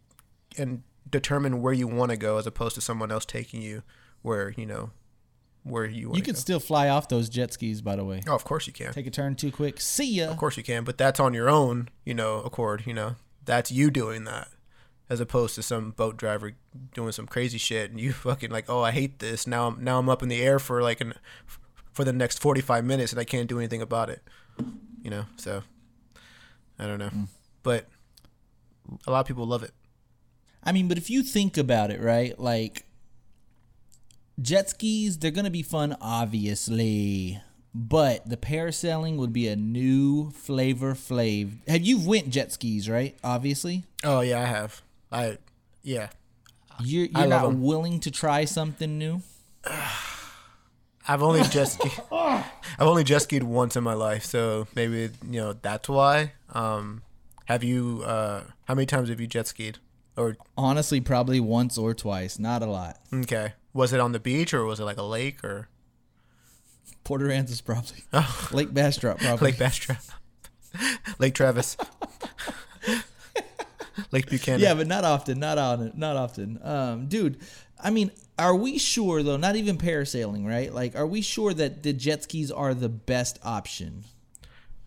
and 0.58 0.84
determine 1.10 1.62
where 1.62 1.74
you 1.74 1.88
want 1.88 2.12
to 2.12 2.18
go 2.18 2.38
as 2.38 2.48
opposed 2.48 2.76
to 2.76 2.82
someone 2.82 3.12
else 3.12 3.26
taking 3.26 3.62
you 3.62 3.84
where 4.22 4.54
you 4.58 4.66
know 4.66 4.92
where 5.64 5.86
you 5.86 6.12
You 6.16 6.22
can 6.22 6.34
go. 6.34 6.40
still 6.40 6.60
fly 6.60 6.90
off 6.90 7.08
those 7.10 7.30
jet 7.30 7.54
skis, 7.54 7.82
by 7.82 7.96
the 7.96 8.06
way. 8.06 8.22
Oh, 8.28 8.36
of 8.36 8.44
course 8.44 8.66
you 8.68 8.74
can. 8.74 8.94
Take 8.94 9.08
a 9.08 9.12
turn 9.12 9.36
too 9.36 9.52
quick. 9.52 9.80
See 9.82 10.16
ya. 10.16 10.30
Of 10.30 10.38
course 10.38 10.58
you 10.58 10.64
can, 10.64 10.84
but 10.84 10.98
that's 10.98 11.20
on 11.20 11.34
your 11.34 11.50
own, 11.50 11.90
you 12.06 12.14
know, 12.14 12.38
accord, 12.42 12.84
you 12.86 12.94
know. 12.94 13.16
That's 13.46 13.72
you 13.72 13.92
doing 13.92 14.24
that. 14.26 14.50
As 15.10 15.20
opposed 15.20 15.56
to 15.56 15.64
some 15.64 15.92
boat 15.92 16.18
driver 16.18 16.54
doing 16.94 17.12
some 17.12 17.26
crazy 17.26 17.58
shit 17.58 17.90
and 17.90 18.00
you 18.00 18.14
fucking 18.28 18.52
like, 18.52 18.70
"Oh, 18.70 18.82
I 18.84 18.92
hate 18.92 19.20
this. 19.20 19.48
Now 19.48 19.68
I'm 19.68 19.84
now 19.84 19.98
I'm 19.98 20.08
up 20.08 20.22
in 20.22 20.30
the 20.30 20.42
air 20.42 20.60
for 20.60 20.84
like 20.84 21.02
an 21.02 21.14
for 21.92 22.04
the 22.04 22.14
next 22.14 22.40
45 22.40 22.86
minutes 22.86 23.12
and 23.12 23.20
I 23.20 23.24
can't 23.24 23.50
do 23.50 23.58
anything 23.58 23.82
about 23.82 24.10
it." 24.12 24.22
You 25.02 25.10
know? 25.10 25.26
So 25.38 25.64
I 26.78 26.86
don't 26.86 27.00
know. 27.00 27.10
Mm. 27.10 27.28
But 27.64 27.88
a 29.08 29.12
lot 29.12 29.22
of 29.22 29.26
people 29.26 29.48
love 29.48 29.64
it. 29.64 29.72
I 30.64 30.72
mean, 30.72 30.88
but 30.88 30.98
if 31.00 31.10
you 31.10 31.24
think 31.24 31.58
about 31.58 31.90
it, 31.90 32.02
right? 32.02 32.38
Like 32.40 32.86
jet 34.42 34.70
skis, 34.70 35.18
they're 35.18 35.32
gonna 35.32 35.50
be 35.50 35.64
fun, 35.64 35.96
obviously. 36.02 37.42
But 37.76 38.28
the 38.28 38.38
parasailing 38.38 39.18
would 39.18 39.32
be 39.32 39.48
a 39.48 39.56
new 39.56 40.32
flavor 40.32 40.94
flav. 40.96 41.52
Have 41.68 41.82
you 41.84 42.00
went 42.00 42.30
jet 42.30 42.52
skis, 42.52 42.90
right? 42.90 43.16
Obviously. 43.24 43.84
Oh, 44.04 44.22
yeah, 44.22 44.40
I 44.42 44.46
have. 44.46 44.82
I 45.12 45.38
yeah. 45.84 46.10
You're 46.82 47.06
you're 47.06 47.28
not 47.28 47.46
'em. 47.46 47.62
willing 47.62 48.00
to 48.02 48.12
try 48.12 48.46
something 48.46 48.98
new. 48.98 49.22
I've 51.08 51.24
only 51.24 51.42
just 51.44 51.82
I've 52.12 52.44
only 52.80 53.04
jet 53.04 53.24
skied 53.24 53.44
once 53.44 53.76
in 53.76 53.84
my 53.84 53.94
life, 53.94 54.24
so 54.26 54.68
maybe 54.76 55.10
you 55.30 55.40
know 55.42 55.54
that's 55.54 55.90
why. 55.90 56.34
Um, 56.54 57.02
have 57.46 57.64
you? 57.64 58.04
Uh, 58.06 58.44
how 58.66 58.76
many 58.76 58.86
times 58.86 59.10
have 59.10 59.20
you 59.20 59.28
jet 59.28 59.48
skied? 59.48 59.80
Or 60.16 60.38
Honestly, 60.58 61.00
probably 61.02 61.40
once 61.40 61.78
or 61.78 61.94
twice, 61.94 62.38
not 62.40 62.62
a 62.62 62.66
lot. 62.68 62.98
okay, 63.14 63.54
was 63.74 63.94
it 63.94 64.00
on 64.00 64.12
the 64.12 64.20
beach 64.20 64.54
or 64.54 64.66
was 64.66 64.80
it 64.80 64.86
like 64.86 64.98
a 64.98 65.04
lake 65.04 65.44
or 65.44 65.70
Port 67.04 67.22
Aransas 67.22 67.64
probably. 67.64 68.04
Lake 68.56 68.72
Bastrop 68.74 69.20
probably. 69.20 69.52
Lake 69.52 69.58
Bastrop, 69.60 69.98
Lake 71.20 71.34
Travis, 71.34 71.76
Lake 74.12 74.30
Buchanan? 74.30 74.60
Yeah, 74.60 74.76
but 74.76 74.86
not 74.86 75.04
often. 75.04 75.40
Not 75.40 75.58
on. 75.58 75.92
Not 75.96 76.18
often. 76.18 76.60
Um, 76.64 77.08
dude, 77.08 77.40
I 77.82 77.90
mean, 77.90 78.12
are 78.38 78.56
we 78.56 78.78
sure 78.78 79.24
though? 79.24 79.38
Not 79.38 79.56
even 79.56 79.78
parasailing, 79.78 80.46
right? 80.46 80.72
Like, 80.72 80.96
are 80.96 81.08
we 81.08 81.22
sure 81.22 81.54
that 81.54 81.82
the 81.82 81.94
jet 81.94 82.24
skis 82.24 82.52
are 82.52 82.74
the 82.74 82.90
best 82.90 83.40
option? 83.44 84.04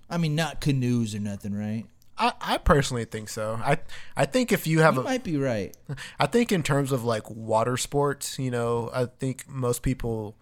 I 0.08 0.18
mean, 0.18 0.36
not 0.36 0.60
canoes 0.60 1.14
or 1.14 1.20
nothing, 1.20 1.54
right? 1.54 1.86
I, 2.18 2.32
I 2.40 2.58
personally 2.58 3.04
think 3.04 3.28
so. 3.28 3.58
I 3.64 3.78
I 4.16 4.26
think 4.26 4.52
if 4.52 4.66
you 4.66 4.80
have 4.80 4.94
You 4.94 5.00
a 5.00 5.04
might 5.04 5.24
be 5.24 5.36
right. 5.38 5.74
I 6.20 6.26
think 6.26 6.52
in 6.52 6.62
terms 6.62 6.92
of 6.92 7.04
like 7.04 7.28
water 7.30 7.76
sports, 7.76 8.38
you 8.38 8.50
know, 8.50 8.90
I 8.92 9.06
think 9.06 9.48
most 9.48 9.82
people 9.82 10.36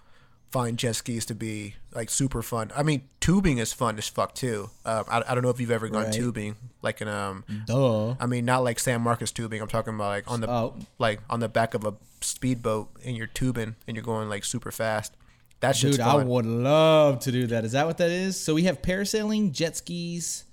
find 0.51 0.77
jet 0.77 0.97
skis 0.97 1.25
to 1.27 1.35
be 1.35 1.77
like 1.95 2.11
super 2.11 2.43
fun. 2.43 2.73
I 2.75 2.83
mean, 2.83 3.03
tubing 3.21 3.59
is 3.59 3.73
fun 3.73 3.97
as 3.99 4.09
fuck 4.09 4.35
too. 4.35 4.71
Um, 4.85 5.05
I, 5.09 5.23
I 5.29 5.35
don't 5.35 5.45
know 5.45 5.51
if 5.51 5.61
you've 5.61 5.71
ever 5.71 5.89
gone 5.89 6.05
Right. 6.07 6.13
tubing, 6.13 6.57
like 6.83 7.01
in 7.01 7.07
um, 7.07 7.45
Duh. 7.67 8.17
I 8.19 8.27
mean, 8.27 8.45
not 8.47 8.65
like 8.65 8.81
San 8.81 9.01
Marcos 9.03 9.31
tubing. 9.31 9.63
I'm 9.63 9.69
talking 9.69 9.95
about 9.95 10.09
like 10.09 10.31
on 10.31 10.41
the 10.41 10.51
Oh. 10.51 10.75
like 10.99 11.21
on 11.31 11.39
the 11.39 11.49
back 11.49 11.75
of 11.75 11.85
a 11.85 11.95
speedboat 12.21 12.91
and 13.05 13.17
you're 13.17 13.29
tubing 13.29 13.77
and 13.87 13.97
you're 13.97 14.05
going 14.05 14.29
like 14.29 14.45
super 14.45 14.73
fast. 14.73 15.13
That's 15.61 15.79
just 15.79 15.99
Dude, 15.99 16.07
I 16.07 16.17
would 16.17 16.47
love 16.47 17.21
to 17.21 17.31
do 17.33 17.47
that. 17.49 17.65
Is 17.65 17.73
that 17.73 17.87
what 17.87 17.99
that 17.99 18.11
is? 18.11 18.39
So 18.41 18.55
we 18.55 18.65
have 18.65 18.83
parasailing, 18.83 19.53
jet 19.53 19.77
skis, 19.77 20.45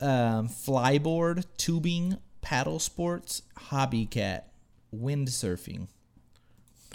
um, 0.00 0.48
flyboard, 0.48 1.44
tubing, 1.56 2.18
paddle 2.40 2.78
sports, 2.78 3.42
Hobie 3.70 4.08
Cat, 4.08 4.50
wind 4.90 5.28
surfing. 5.28 5.88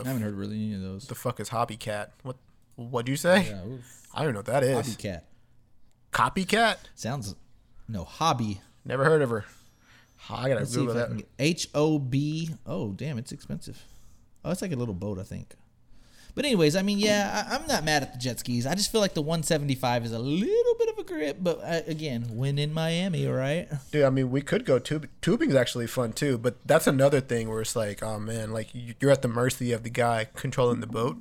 I 0.03 0.07
haven't 0.07 0.23
heard 0.23 0.35
really 0.35 0.55
any 0.55 0.73
of 0.73 0.81
those. 0.81 1.07
the 1.07 1.15
fuck 1.15 1.39
is 1.39 1.49
Hobie 1.49 1.79
Cat? 1.79 2.11
What 2.23 2.37
what'd 2.75 3.07
you 3.07 3.15
say? 3.15 3.47
Yeah. 3.49 3.77
I 4.13 4.23
don't 4.23 4.33
know 4.33 4.39
what 4.39 4.45
that 4.47 4.63
is. 4.63 4.87
Hobie 4.87 4.97
Cat 4.97 5.25
Copycat? 6.11 6.77
sounds 6.95 7.35
no 7.87 8.03
hobby. 8.03 8.61
Never 8.85 9.03
heard 9.05 9.21
of 9.21 9.29
her. 9.29 9.45
I 10.29 10.47
gotta 10.47 10.61
Let's 10.61 10.75
Google 10.75 10.95
that. 10.95 11.23
H 11.39 11.67
O 11.75 11.99
B. 11.99 12.51
Oh, 12.65 12.91
damn, 12.91 13.17
it's 13.17 13.31
expensive. 13.31 13.83
Oh, 14.45 14.51
it's 14.51 14.61
like 14.61 14.71
a 14.71 14.75
little 14.75 14.93
boat, 14.93 15.19
I 15.19 15.23
think. 15.23 15.53
But 16.35 16.45
anyways, 16.45 16.75
I 16.75 16.81
mean, 16.81 16.97
yeah, 16.97 17.45
I, 17.49 17.55
I'm 17.55 17.67
not 17.67 17.83
mad 17.83 18.01
at 18.01 18.11
the 18.13 18.17
jet 18.17 18.39
skis. 18.39 18.65
I 18.65 18.73
just 18.73 18.91
feel 18.91 19.01
like 19.01 19.13
the 19.13 19.21
175 19.21 20.05
is 20.05 20.11
a 20.11 20.17
little 20.19 20.75
bit 20.79 20.89
of 20.89 20.97
a 20.97 21.03
grip, 21.03 21.37
but 21.39 21.59
uh, 21.63 21.81
again, 21.85 22.25
when 22.35 22.57
in 22.57 22.73
Miami, 22.73 23.27
right? 23.27 23.67
Dude, 23.91 24.03
I 24.03 24.09
mean, 24.09 24.31
we 24.31 24.41
could 24.41 24.65
go 24.65 24.79
tube. 24.79 25.07
Tubing's 25.21 25.53
actually 25.53 25.85
fun 25.85 26.11
too, 26.13 26.39
but 26.39 26.55
that's 26.65 26.87
another 26.87 27.21
thing 27.21 27.49
where 27.49 27.61
it's 27.61 27.75
like, 27.75 28.01
oh 28.01 28.17
man, 28.19 28.51
like 28.51 28.73
you- 28.73 28.95
you're 28.99 29.11
at 29.11 29.21
the 29.21 29.27
mercy 29.27 29.71
of 29.73 29.83
the 29.83 29.91
guy 29.91 30.27
controlling 30.35 30.79
the 30.79 30.87
boat. 30.87 31.17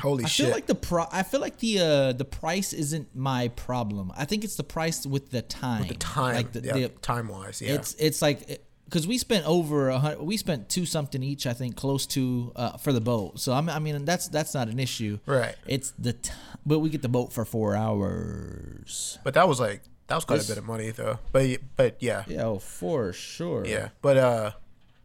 Holy 0.00 0.24
I 0.24 0.28
shit! 0.28 0.46
feel 0.46 0.54
like 0.54 0.66
the 0.66 0.74
pro- 0.74 1.06
I 1.12 1.22
feel 1.22 1.40
like 1.40 1.58
the 1.58 1.78
uh, 1.78 2.12
the 2.12 2.24
price 2.24 2.72
isn't 2.72 3.14
my 3.14 3.48
problem. 3.48 4.12
I 4.16 4.24
think 4.24 4.42
it's 4.42 4.56
the 4.56 4.64
price 4.64 5.06
with 5.06 5.30
the 5.30 5.40
time. 5.40 5.80
With 5.80 5.88
the 5.88 5.94
time, 5.94 6.34
like 6.34 6.52
the, 6.52 6.60
yeah, 6.62 6.72
the 6.72 6.88
time 6.88 7.28
wise, 7.28 7.62
yeah. 7.62 7.74
It's 7.74 7.94
it's 7.94 8.20
like 8.20 8.60
because 8.84 9.06
we 9.06 9.18
spent 9.18 9.46
over 9.46 9.88
a 9.88 9.98
hundred. 9.98 10.22
We 10.22 10.36
spent 10.36 10.68
two 10.68 10.86
something 10.86 11.22
each. 11.22 11.46
I 11.46 11.52
think 11.52 11.76
close 11.76 12.06
to 12.08 12.52
uh, 12.56 12.76
for 12.76 12.92
the 12.92 13.00
boat. 13.00 13.40
So 13.40 13.52
I'm, 13.52 13.68
I 13.68 13.78
mean 13.78 14.04
that's 14.04 14.28
that's 14.28 14.54
not 14.54 14.68
an 14.68 14.78
issue. 14.78 15.18
Right. 15.26 15.56
It's 15.66 15.92
the 15.98 16.12
t- 16.14 16.32
but 16.66 16.78
we 16.80 16.88
get 16.90 17.02
the 17.02 17.08
boat 17.08 17.32
for 17.32 17.44
four 17.44 17.74
hours. 17.76 19.18
but 19.24 19.34
that 19.34 19.48
was 19.48 19.60
like 19.60 19.82
that 20.06 20.14
was 20.16 20.24
quite 20.24 20.36
This- 20.36 20.48
a 20.48 20.52
bit 20.52 20.58
of 20.58 20.64
money 20.66 20.90
though. 20.90 21.18
But 21.32 21.60
but 21.76 21.96
yeah, 22.00 22.24
Yeah, 22.26 22.44
oh, 22.44 22.58
for 22.58 23.12
sure. 23.12 23.64
yeah. 23.66 23.88
But 24.02 24.16
uh, 24.16 24.50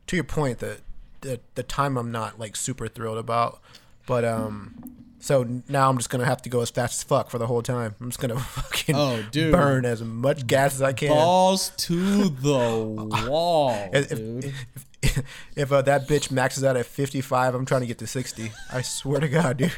to 0.07 0.15
your 0.15 0.25
point, 0.25 0.59
the 0.59 0.79
the 1.21 1.39
the 1.55 1.63
time 1.63 1.97
I'm 1.97 2.11
not 2.11 2.39
like 2.39 2.55
super 2.55 2.87
thrilled 2.87 3.17
about. 3.17 3.59
But 4.05 4.25
um, 4.25 4.98
so 5.19 5.61
now 5.67 5.89
I'm 5.89 5.97
just 5.97 6.09
gonna 6.09 6.25
have 6.25 6.41
to 6.43 6.49
go 6.49 6.61
as 6.61 6.69
fast 6.69 6.99
as 6.99 7.03
fuck 7.03 7.29
for 7.29 7.37
the 7.37 7.47
whole 7.47 7.61
time. 7.61 7.95
I'm 7.99 8.09
just 8.09 8.19
gonna 8.19 8.39
fucking 8.39 8.95
Oh, 8.95 9.23
dude. 9.31 9.51
burn 9.51 9.85
as 9.85 10.01
much 10.01 10.47
gas 10.47 10.75
as 10.75 10.81
I 10.81 10.93
can. 10.93 11.09
Balls 11.09 11.71
to 11.77 12.29
the 12.29 13.27
wall, 13.29 13.89
If, 13.93 14.09
dude. 14.09 14.45
if, 14.45 14.55
if, 15.01 15.25
if 15.55 15.71
uh, 15.71 15.81
that 15.83 16.07
bitch 16.07 16.31
maxes 16.31 16.63
out 16.63 16.75
at 16.77 16.85
55, 16.85 17.55
I'm 17.55 17.65
trying 17.65 17.81
to 17.81 17.87
get 17.87 17.97
to 17.99 18.07
60. 18.07 18.51
I 18.71 18.81
swear 18.81 19.19
to 19.21 19.27
God, 19.29 19.57
dude. 19.57 19.73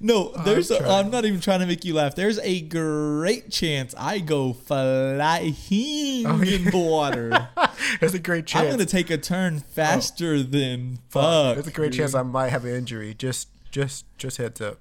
No, 0.00 0.32
there's. 0.44 0.70
A, 0.70 0.78
trying. 0.78 0.90
I'm 0.90 1.10
not 1.10 1.26
even 1.26 1.38
trying 1.38 1.60
to 1.60 1.66
make 1.66 1.84
you 1.84 1.92
laugh. 1.92 2.14
There's 2.14 2.38
a 2.38 2.62
great 2.62 3.50
chance 3.50 3.94
I 3.98 4.18
go 4.20 4.54
flying 4.54 6.24
Oh, 6.26 6.40
in 6.40 6.64
the 6.64 6.70
water. 6.74 7.48
There's 8.00 8.14
a 8.14 8.18
great 8.18 8.46
chance. 8.46 8.64
I'm 8.64 8.70
gonna 8.70 8.86
take 8.86 9.10
a 9.10 9.18
turn 9.18 9.58
faster 9.60 10.42
than 10.42 10.98
Fuck. 11.10 11.22
fuck. 11.22 11.54
There's 11.56 11.66
a 11.66 11.70
great 11.72 11.92
dude. 11.92 12.00
chance 12.00 12.14
I 12.14 12.22
might 12.22 12.48
have 12.48 12.64
an 12.64 12.74
injury. 12.74 13.12
Just, 13.12 13.48
just, 13.70 14.04
just 14.18 14.36
heads 14.36 14.60
up. 14.60 14.78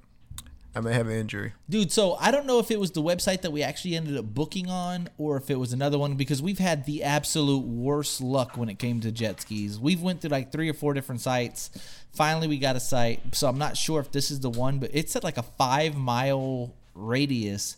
I 0.76 0.82
may 0.82 0.94
have 0.94 1.08
an 1.08 1.14
injury. 1.14 1.54
Dude, 1.68 1.92
so 1.92 2.16
I 2.16 2.30
don't 2.30 2.46
know 2.46 2.60
if 2.60 2.70
it 2.70 2.80
was 2.80 2.92
the 2.92 3.02
website 3.02 3.42
that 3.42 3.52
we 3.52 3.64
actually 3.64 3.96
ended 3.96 4.16
up 4.16 4.26
booking 4.26 4.70
on 4.70 5.10
or 5.18 5.36
if 5.38 5.50
it 5.50 5.56
was 5.56 5.74
another 5.74 5.98
one 5.98 6.16
because 6.16 6.42
we've 6.42 6.60
had 6.60 6.86
the 6.86 7.04
absolute 7.04 7.66
worst 7.66 8.22
luck 8.22 8.56
when 8.56 8.70
it 8.70 8.78
came 8.78 9.00
to 9.02 9.12
jet 9.12 9.42
skis. 9.42 9.80
We've 9.80 10.02
went 10.02 10.22
through 10.22 10.30
like 10.30 10.52
three 10.52 10.70
or 10.70 10.74
four 10.74 10.94
different 10.94 11.22
sites. 11.22 11.72
Finally, 12.14 12.48
we 12.48 12.60
got 12.60 12.76
a 12.76 12.80
site. 12.80 13.36
So 13.36 13.48
I'm 13.48 13.58
not 13.58 13.78
sure 13.78 14.00
if 14.00 14.12
this 14.12 14.30
is 14.30 14.42
the 14.42 14.50
one, 14.50 14.78
but 14.78 14.92
it's 14.94 15.16
at 15.16 15.24
like 15.24 15.38
a 15.38 15.44
five 15.44 15.96
mile 15.96 16.76
radius, 16.94 17.78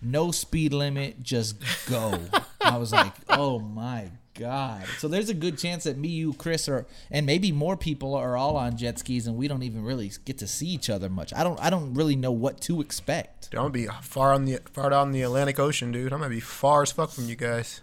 no 0.00 0.30
speed 0.30 0.72
limit, 0.72 1.22
just 1.22 1.56
go. 1.88 2.18
I 2.60 2.78
was 2.78 2.92
like, 2.92 3.14
oh 3.28 3.58
my 3.58 4.10
god. 4.40 4.84
So 4.98 5.06
there's 5.06 5.28
a 5.28 5.34
good 5.34 5.58
chance 5.58 5.84
that 5.84 5.96
me, 5.98 6.08
you, 6.08 6.32
Chris, 6.32 6.68
or 6.68 6.86
and 7.10 7.26
maybe 7.26 7.52
more 7.52 7.76
people 7.76 8.14
are 8.14 8.36
all 8.36 8.56
on 8.56 8.76
jet 8.76 8.98
skis 8.98 9.26
and 9.26 9.36
we 9.36 9.46
don't 9.46 9.62
even 9.62 9.84
really 9.84 10.10
get 10.24 10.38
to 10.38 10.46
see 10.46 10.66
each 10.66 10.88
other 10.90 11.08
much. 11.08 11.32
I 11.34 11.44
don't 11.44 11.60
I 11.60 11.70
don't 11.70 11.94
really 11.94 12.16
know 12.16 12.32
what 12.32 12.60
to 12.62 12.80
expect. 12.80 13.50
Dude, 13.50 13.58
I'm 13.58 13.64
gonna 13.64 13.72
be 13.72 13.86
far 14.02 14.32
on 14.32 14.46
the 14.46 14.58
far 14.72 14.90
down 14.90 15.12
the 15.12 15.22
Atlantic 15.22 15.58
Ocean, 15.58 15.92
dude. 15.92 16.12
I'm 16.12 16.18
gonna 16.20 16.30
be 16.30 16.40
far 16.40 16.82
as 16.82 16.90
fuck 16.90 17.10
from 17.10 17.28
you 17.28 17.36
guys. 17.36 17.82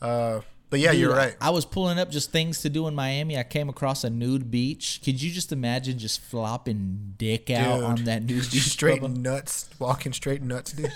Uh, 0.00 0.40
but 0.70 0.80
yeah, 0.80 0.90
you're 0.92 1.14
right. 1.14 1.36
I, 1.40 1.48
I 1.48 1.50
was 1.50 1.64
pulling 1.64 1.98
up 1.98 2.10
just 2.10 2.32
things 2.32 2.60
to 2.62 2.68
do 2.68 2.88
in 2.88 2.94
Miami. 2.94 3.38
I 3.38 3.44
came 3.44 3.68
across 3.68 4.02
a 4.04 4.10
nude 4.10 4.50
beach. 4.50 5.00
Could 5.04 5.22
you 5.22 5.30
just 5.30 5.52
imagine 5.52 5.98
just 5.98 6.20
flopping 6.20 7.14
dick 7.16 7.48
out 7.48 7.76
Dude, 7.76 7.84
on 7.84 8.04
that 8.04 8.24
nude 8.24 8.50
beach? 8.50 8.62
straight 8.64 9.00
Bubba? 9.00 9.16
nuts, 9.16 9.70
walking 9.78 10.12
straight 10.12 10.42
nuts, 10.42 10.72
dude. 10.72 10.92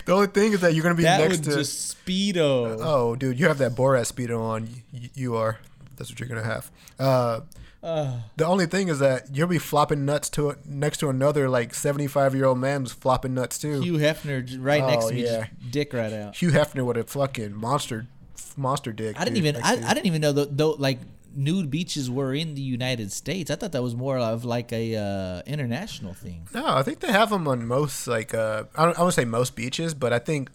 the 0.05 0.13
only 0.13 0.27
thing 0.27 0.53
is 0.53 0.61
that 0.61 0.73
you're 0.73 0.83
gonna 0.83 0.95
be 0.95 1.03
That 1.03 1.19
next 1.29 1.43
to. 1.45 1.51
just 1.55 1.97
speedo. 2.05 2.77
Oh, 2.81 3.15
dude, 3.15 3.39
you 3.39 3.47
have 3.47 3.57
that 3.59 3.73
Borat 3.73 4.11
speedo 4.11 4.39
on. 4.41 4.67
You, 4.91 5.09
you 5.13 5.35
are. 5.35 5.59
That's 5.95 6.09
what 6.09 6.19
you're 6.19 6.29
gonna 6.29 6.43
have. 6.43 6.71
Uh, 6.99 7.41
the 7.81 8.45
only 8.45 8.65
thing 8.65 8.87
is 8.87 8.99
that 8.99 9.27
you'll 9.35 9.47
be 9.47 9.57
flopping 9.59 10.05
nuts 10.05 10.29
to 10.29 10.49
it 10.51 10.65
next 10.65 10.99
to 10.99 11.09
another 11.09 11.49
like 11.49 11.73
75 11.73 12.33
year 12.33 12.45
old 12.45 12.57
man 12.57 12.81
who's 12.81 12.93
flopping 12.93 13.33
nuts 13.33 13.57
too. 13.59 13.81
Hugh, 13.81 13.93
Hefner 13.97 14.57
right 14.61 14.81
next 14.85 15.05
Oh, 15.05 15.09
to 15.09 15.15
me, 15.15 15.23
yeah. 15.25 15.47
dick 15.69 15.91
right 15.93 16.13
out. 16.13 16.35
Hugh 16.37 16.51
Hefner 16.51 16.85
with 16.85 16.95
a 16.97 17.03
fucking 17.03 17.53
monster, 17.53 18.07
monster 18.55 18.93
dick. 18.93 19.19
I 19.19 19.25
didn't 19.25 19.35
dude, 19.35 19.45
even 19.47 19.61
I. 19.63 19.73
I 19.89 19.93
didn't 19.93 20.05
even 20.05 20.21
know 20.21 20.31
though 20.31 20.71
like 20.71 20.99
nude 21.35 21.69
beaches 21.69 22.09
were 22.09 22.33
in 22.33 22.55
the 22.55 22.61
United 22.61 23.11
States. 23.11 23.49
I 23.51 23.55
thought 23.55 23.71
that 23.71 23.83
was 23.83 23.95
more 23.95 24.17
of 24.17 24.45
like 24.45 24.71
a 24.71 24.95
uh, 24.95 25.41
international 25.45 26.13
thing. 26.13 26.47
No, 26.53 26.65
I 26.65 26.83
think 26.83 26.99
they 26.99 27.11
have 27.11 27.29
them 27.29 27.47
on 27.47 27.65
most 27.67 28.07
like 28.07 28.33
uh, 28.33 28.65
I 28.75 28.85
don't 28.85 28.97
I 28.97 29.01
won't 29.01 29.13
say 29.13 29.25
most 29.25 29.55
beaches, 29.55 29.93
but 29.93 30.13
I 30.13 30.19
think 30.19 30.49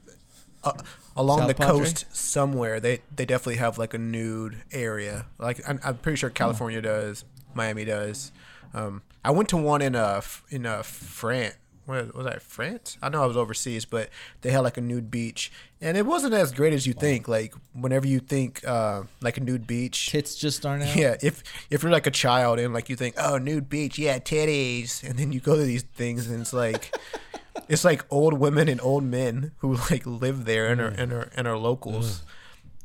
uh, 0.65 0.73
along 1.17 1.41
South 1.41 1.49
the 1.49 1.55
Padre? 1.55 1.79
coast 1.79 2.07
somewhere 2.13 2.81
they 2.81 3.01
they 3.15 3.25
definitely 3.25 3.57
have 3.57 3.79
like 3.79 3.95
a 3.95 3.99
nude 3.99 4.63
area. 4.73 5.27
Like 5.39 5.61
I'm, 5.69 5.81
I'm 5.85 5.97
pretty 5.99 6.17
sure 6.17 6.31
California 6.31 6.81
does, 6.81 7.25
Miami 7.55 7.85
does. 7.85 8.33
Um, 8.75 9.03
I 9.25 9.31
went 9.31 9.49
to 9.51 9.57
one 9.57 9.83
in 9.83 9.95
uh 9.95 10.21
in 10.51 10.67
uh 10.67 10.83
France. 10.83 11.57
What 11.87 12.15
was 12.15 12.27
that? 12.27 12.43
France? 12.43 12.99
I 13.01 13.09
know 13.09 13.23
I 13.23 13.27
was 13.27 13.37
overseas, 13.37 13.87
but 13.87 14.11
they 14.43 14.51
had 14.51 14.61
like 14.61 14.77
a 14.77 14.83
nude 14.83 15.11
beach, 15.11 15.51
and 15.81 15.97
it 15.97 16.05
wasn't 16.07 16.35
as 16.35 16.53
great 16.53 16.73
as 16.73 16.87
you 16.87 16.93
think. 16.93 17.29
Like 17.29 17.55
whenever 17.73 18.07
you 18.07 18.19
think 18.21 18.67
uh, 18.67 19.03
like 19.21 19.37
a 19.37 19.41
nude 19.41 19.67
beach, 19.67 20.11
Tits 20.11 20.35
just 20.35 20.65
aren't 20.67 20.83
out. 20.85 20.97
yeah, 20.97 21.17
if 21.23 21.43
if 21.71 21.83
you're 21.83 21.93
like 21.93 22.07
a 22.07 22.11
child 22.11 22.59
and 22.59 22.73
like 22.75 22.89
you 22.89 22.97
think, 22.97 23.15
oh, 23.19 23.39
nude 23.39 23.69
beach, 23.69 23.99
yeah, 23.99 24.19
titties, 24.19 25.03
and 25.09 25.19
then 25.19 25.33
you 25.33 25.41
go 25.41 25.57
to 25.57 25.63
these 25.63 25.83
things 25.83 26.29
and 26.29 26.41
it's 26.41 26.53
like, 26.53 26.95
it's 27.69 27.85
like 27.85 28.05
old 28.11 28.35
women 28.39 28.69
and 28.69 28.81
old 28.81 29.05
men 29.05 29.53
who 29.59 29.77
like 29.91 30.05
live 30.07 30.45
there 30.45 30.67
and 30.69 30.81
are 30.81 30.89
and 30.89 31.13
are 31.13 31.31
and 31.37 31.47
are 31.47 31.57
locals, 31.59 32.23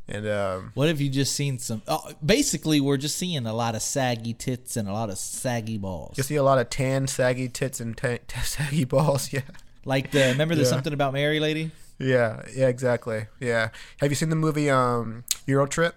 and 0.07 0.27
um, 0.27 0.71
What 0.73 0.87
have 0.89 0.99
you 1.01 1.09
just 1.09 1.33
seen 1.33 1.59
some? 1.59 1.81
Oh, 1.87 2.11
basically, 2.23 2.79
we're 2.81 2.97
just 2.97 3.17
seeing 3.17 3.45
a 3.45 3.53
lot 3.53 3.73
of 3.75 3.81
saggy 3.81 4.33
tits 4.33 4.75
and 4.77 4.87
a 4.87 4.93
lot 4.93 5.09
of 5.09 5.17
saggy 5.17 5.77
balls. 5.77 6.17
you 6.17 6.23
see 6.23 6.35
a 6.35 6.43
lot 6.43 6.59
of 6.59 6.69
tan, 6.69 7.07
saggy 7.07 7.47
tits 7.49 7.79
and 7.79 7.95
ta- 7.97 8.17
ta- 8.27 8.41
saggy 8.43 8.83
balls. 8.83 9.31
Yeah, 9.33 9.41
Like 9.85 10.11
the 10.11 10.27
remember 10.31 10.55
the 10.55 10.61
Yeah. 10.61 10.67
something 10.67 10.93
about 10.93 11.13
Mary 11.13 11.39
lady? 11.39 11.71
Yeah, 11.99 12.41
yeah, 12.53 12.67
exactly. 12.67 13.27
Yeah, 13.39 13.69
have 13.99 14.11
you 14.11 14.15
seen 14.15 14.29
the 14.29 14.35
movie 14.35 14.69
um 14.69 15.23
Euro 15.45 15.65
Trip? 15.67 15.95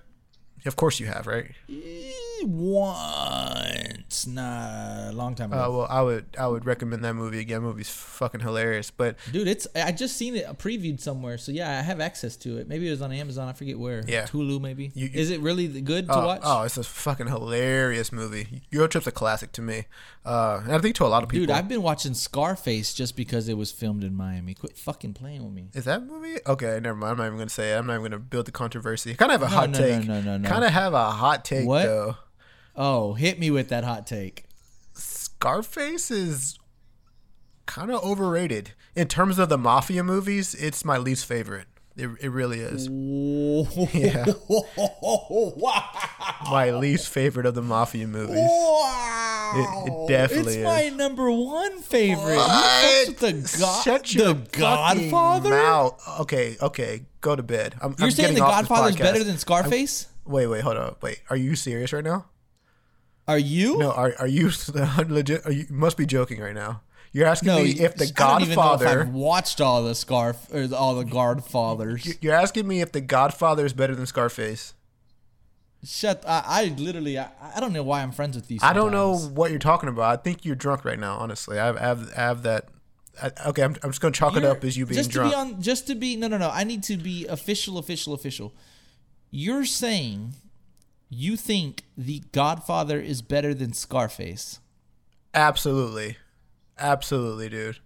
Of 0.64 0.76
course 0.76 0.98
you 0.98 1.06
have, 1.06 1.26
right? 1.26 1.52
Once, 2.44 4.26
nah, 4.26 5.10
a 5.10 5.12
long 5.12 5.34
time 5.34 5.52
ago. 5.52 5.62
Uh, 5.64 5.70
well, 5.70 5.86
I 5.90 6.02
would 6.02 6.26
I 6.38 6.46
would 6.46 6.64
recommend 6.64 7.04
that 7.04 7.14
movie 7.14 7.40
again. 7.40 7.62
That 7.62 7.68
movie's 7.68 7.88
fucking 7.88 8.40
hilarious. 8.40 8.90
But 8.90 9.16
Dude, 9.32 9.48
it's 9.48 9.66
I 9.74 9.92
just 9.92 10.16
seen 10.16 10.36
it 10.36 10.46
previewed 10.58 11.00
somewhere, 11.00 11.38
so 11.38 11.52
yeah, 11.52 11.78
I 11.78 11.82
have 11.82 12.00
access 12.00 12.36
to 12.38 12.58
it. 12.58 12.68
Maybe 12.68 12.86
it 12.86 12.90
was 12.90 13.02
on 13.02 13.12
Amazon. 13.12 13.48
I 13.48 13.52
forget 13.52 13.78
where. 13.78 14.02
Yeah. 14.06 14.26
Hulu 14.26 14.60
maybe. 14.60 14.90
You- 14.94 15.06
you- 15.06 15.10
Is 15.20 15.30
it 15.30 15.40
really 15.40 15.66
good 15.80 16.06
to 16.08 16.14
oh, 16.14 16.26
watch? 16.26 16.40
oh, 16.44 16.62
it's 16.62 16.76
a 16.76 16.84
fucking 16.84 17.28
hilarious 17.28 18.12
movie. 18.12 18.62
Euro 18.70 18.88
Trip's 18.88 19.06
a 19.06 19.12
classic 19.12 19.52
to 19.52 19.62
me, 19.62 19.84
uh, 20.24 20.60
and 20.64 20.72
I 20.74 20.78
think 20.78 20.94
to 20.96 21.04
a 21.04 21.08
lot 21.08 21.22
of 21.22 21.28
people. 21.28 21.46
Dude, 21.46 21.50
I've 21.56 21.68
been 21.68 21.82
watching 21.82 22.14
Scarface 22.14 22.94
just 22.94 23.16
because 23.16 23.48
it 23.48 23.54
was 23.56 23.70
filmed 23.72 24.04
in 24.04 24.14
Miami. 24.14 24.54
Quit 24.54 24.76
fucking 24.76 25.14
playing 25.14 25.44
with 25.44 25.52
me. 25.52 25.68
Is 25.74 25.84
that 25.84 26.02
movie? 26.04 26.36
Okay, 26.46 26.78
never 26.82 26.96
mind. 26.96 27.12
I'm 27.12 27.16
not 27.18 27.26
even 27.26 27.38
gonna 27.38 27.50
say 27.50 27.72
it. 27.72 27.76
I'm 27.78 27.86
not 27.86 27.94
even 27.94 28.04
gonna 28.10 28.18
build 28.18 28.46
the 28.46 28.52
controversy. 28.52 29.14
Kind 29.14 29.32
of 29.32 29.40
have 29.40 29.48
a 29.50 29.52
No, 29.52 29.56
hot 29.60 29.70
no, 29.70 29.78
no, 29.78 29.98
no, 30.00 30.20
no, 30.20 30.36
no. 30.38 30.48
Kind 30.48 30.64
of 30.64 30.70
have 30.72 30.94
a 30.94 31.10
hot 31.10 31.44
take 31.44 31.66
What? 31.66 31.84
though. 31.84 32.16
Oh, 32.76 33.14
hit 33.14 33.38
me 33.38 33.50
with 33.50 33.68
that 33.70 33.84
hot 33.84 34.06
take. 34.06 34.44
Scarface 34.94 36.10
is 36.10 36.58
kind 37.66 37.90
of 37.90 38.02
overrated 38.04 38.72
in 38.94 39.08
terms 39.08 39.38
of 39.38 39.48
the 39.48 39.58
mafia 39.58 40.02
movies. 40.04 40.54
It's 40.54 40.84
my 40.84 40.98
least 40.98 41.26
favorite. 41.26 41.66
It, 41.96 42.10
it 42.20 42.28
really 42.30 42.60
is. 42.60 42.88
Yeah. 43.94 44.26
wow. 44.48 45.84
My 46.50 46.70
least 46.70 47.08
favorite 47.08 47.46
of 47.46 47.54
the 47.54 47.62
mafia 47.62 48.06
movies. 48.06 48.36
Wow. 48.36 49.22
It- 49.54 49.92
it 49.92 50.08
definitely 50.08 50.54
It's 50.56 50.64
my 50.64 50.88
number 50.90 51.30
one 51.30 51.78
favorite. 51.80 52.36
What? 52.36 53.16
the 53.18 53.56
God, 53.60 53.82
Shut 53.84 54.12
your 54.14 54.34
the 54.34 54.58
Godfather. 54.58 55.50
mouth. 55.50 56.02
Okay, 56.20 56.56
okay, 56.60 57.02
go 57.20 57.36
to 57.36 57.42
bed. 57.42 57.76
I'm, 57.80 57.94
You're 57.98 58.06
I'm 58.06 58.10
saying 58.10 58.34
the 58.34 58.40
off 58.42 58.60
this 58.62 58.68
Godfather's 58.68 58.96
better 58.96 59.22
than 59.24 59.38
Scarface? 59.38 60.08
Wait, 60.26 60.48
wait, 60.48 60.62
hold 60.62 60.76
on. 60.76 60.96
Wait, 61.00 61.20
are 61.30 61.36
you 61.36 61.54
serious 61.54 61.92
right 61.92 62.04
now? 62.04 62.26
Are 63.28 63.38
you? 63.38 63.78
No, 63.78 63.90
are 63.92 64.14
are 64.18 64.26
you 64.26 64.50
legit? 65.08 65.44
Are 65.46 65.52
you 65.52 65.66
you 65.68 65.74
must 65.76 65.96
be 65.96 66.06
joking 66.06 66.40
right 66.40 66.54
now. 66.54 66.82
You're 67.12 67.26
asking 67.26 67.46
No, 67.48 67.62
me 67.62 67.70
if 67.70 67.94
the 67.96 68.04
I 68.04 68.28
don't 68.30 68.42
even 68.42 68.56
know 68.56 68.74
if 68.74 68.80
Godfather. 68.80 69.00
I've 69.02 69.12
watched 69.14 69.60
all 69.60 69.82
the 69.82 69.94
Scarf 69.94 70.46
or 70.52 70.68
all 70.74 70.94
the 70.94 71.04
Godfathers. 71.04 72.18
You're 72.20 72.34
asking 72.34 72.68
me 72.68 72.80
if 72.82 72.92
the 72.92 73.00
Godfather 73.00 73.64
is 73.64 73.72
better 73.72 73.94
than 73.94 74.04
Scarface. 74.06 74.74
Shut! 75.84 76.24
I, 76.26 76.42
I 76.46 76.64
literally, 76.76 77.18
I, 77.18 77.28
I 77.54 77.60
don't 77.60 77.72
know 77.72 77.82
why 77.82 78.02
I'm 78.02 78.10
friends 78.12 78.34
with 78.36 78.48
these. 78.48 78.60
I 78.62 78.72
don't 78.72 78.90
know 78.92 79.16
what 79.16 79.50
you're 79.50 79.60
talking 79.60 79.88
about. 79.88 80.18
I 80.18 80.22
think 80.22 80.44
you're 80.44 80.56
drunk 80.56 80.84
right 80.84 80.98
now. 80.98 81.16
Honestly, 81.16 81.58
I 81.58 81.66
have, 81.66 81.76
I 81.76 81.80
have, 81.80 82.12
I 82.16 82.20
have 82.20 82.42
that. 82.42 82.68
I, 83.22 83.30
okay, 83.48 83.62
I'm, 83.62 83.76
I'm 83.82 83.90
just 83.90 84.00
gonna 84.00 84.12
chalk 84.12 84.36
it 84.36 84.42
You're- 84.42 84.48
up 84.56 84.64
as 84.64 84.76
you 84.76 84.84
being 84.84 84.96
just 84.98 85.10
drunk. 85.10 85.32
to 85.32 85.36
be 85.36 85.40
on, 85.54 85.62
just 85.62 85.86
to 85.86 85.94
be 85.94 86.16
no, 86.16 86.28
no, 86.28 86.38
no. 86.38 86.50
I 86.50 86.64
need 86.64 86.82
to 86.84 86.96
be 86.96 87.26
official, 87.26 87.78
official, 87.78 88.12
official. 88.14 88.52
You're 89.30 89.64
saying 89.64 90.34
you 91.08 91.36
think 91.36 91.84
the 91.96 92.22
Godfather 92.32 93.00
is 93.00 93.22
better 93.22 93.54
than 93.54 93.72
Scarface? 93.72 94.60
Absolutely, 95.34 96.16
absolutely, 96.78 97.48
dude. 97.48 97.78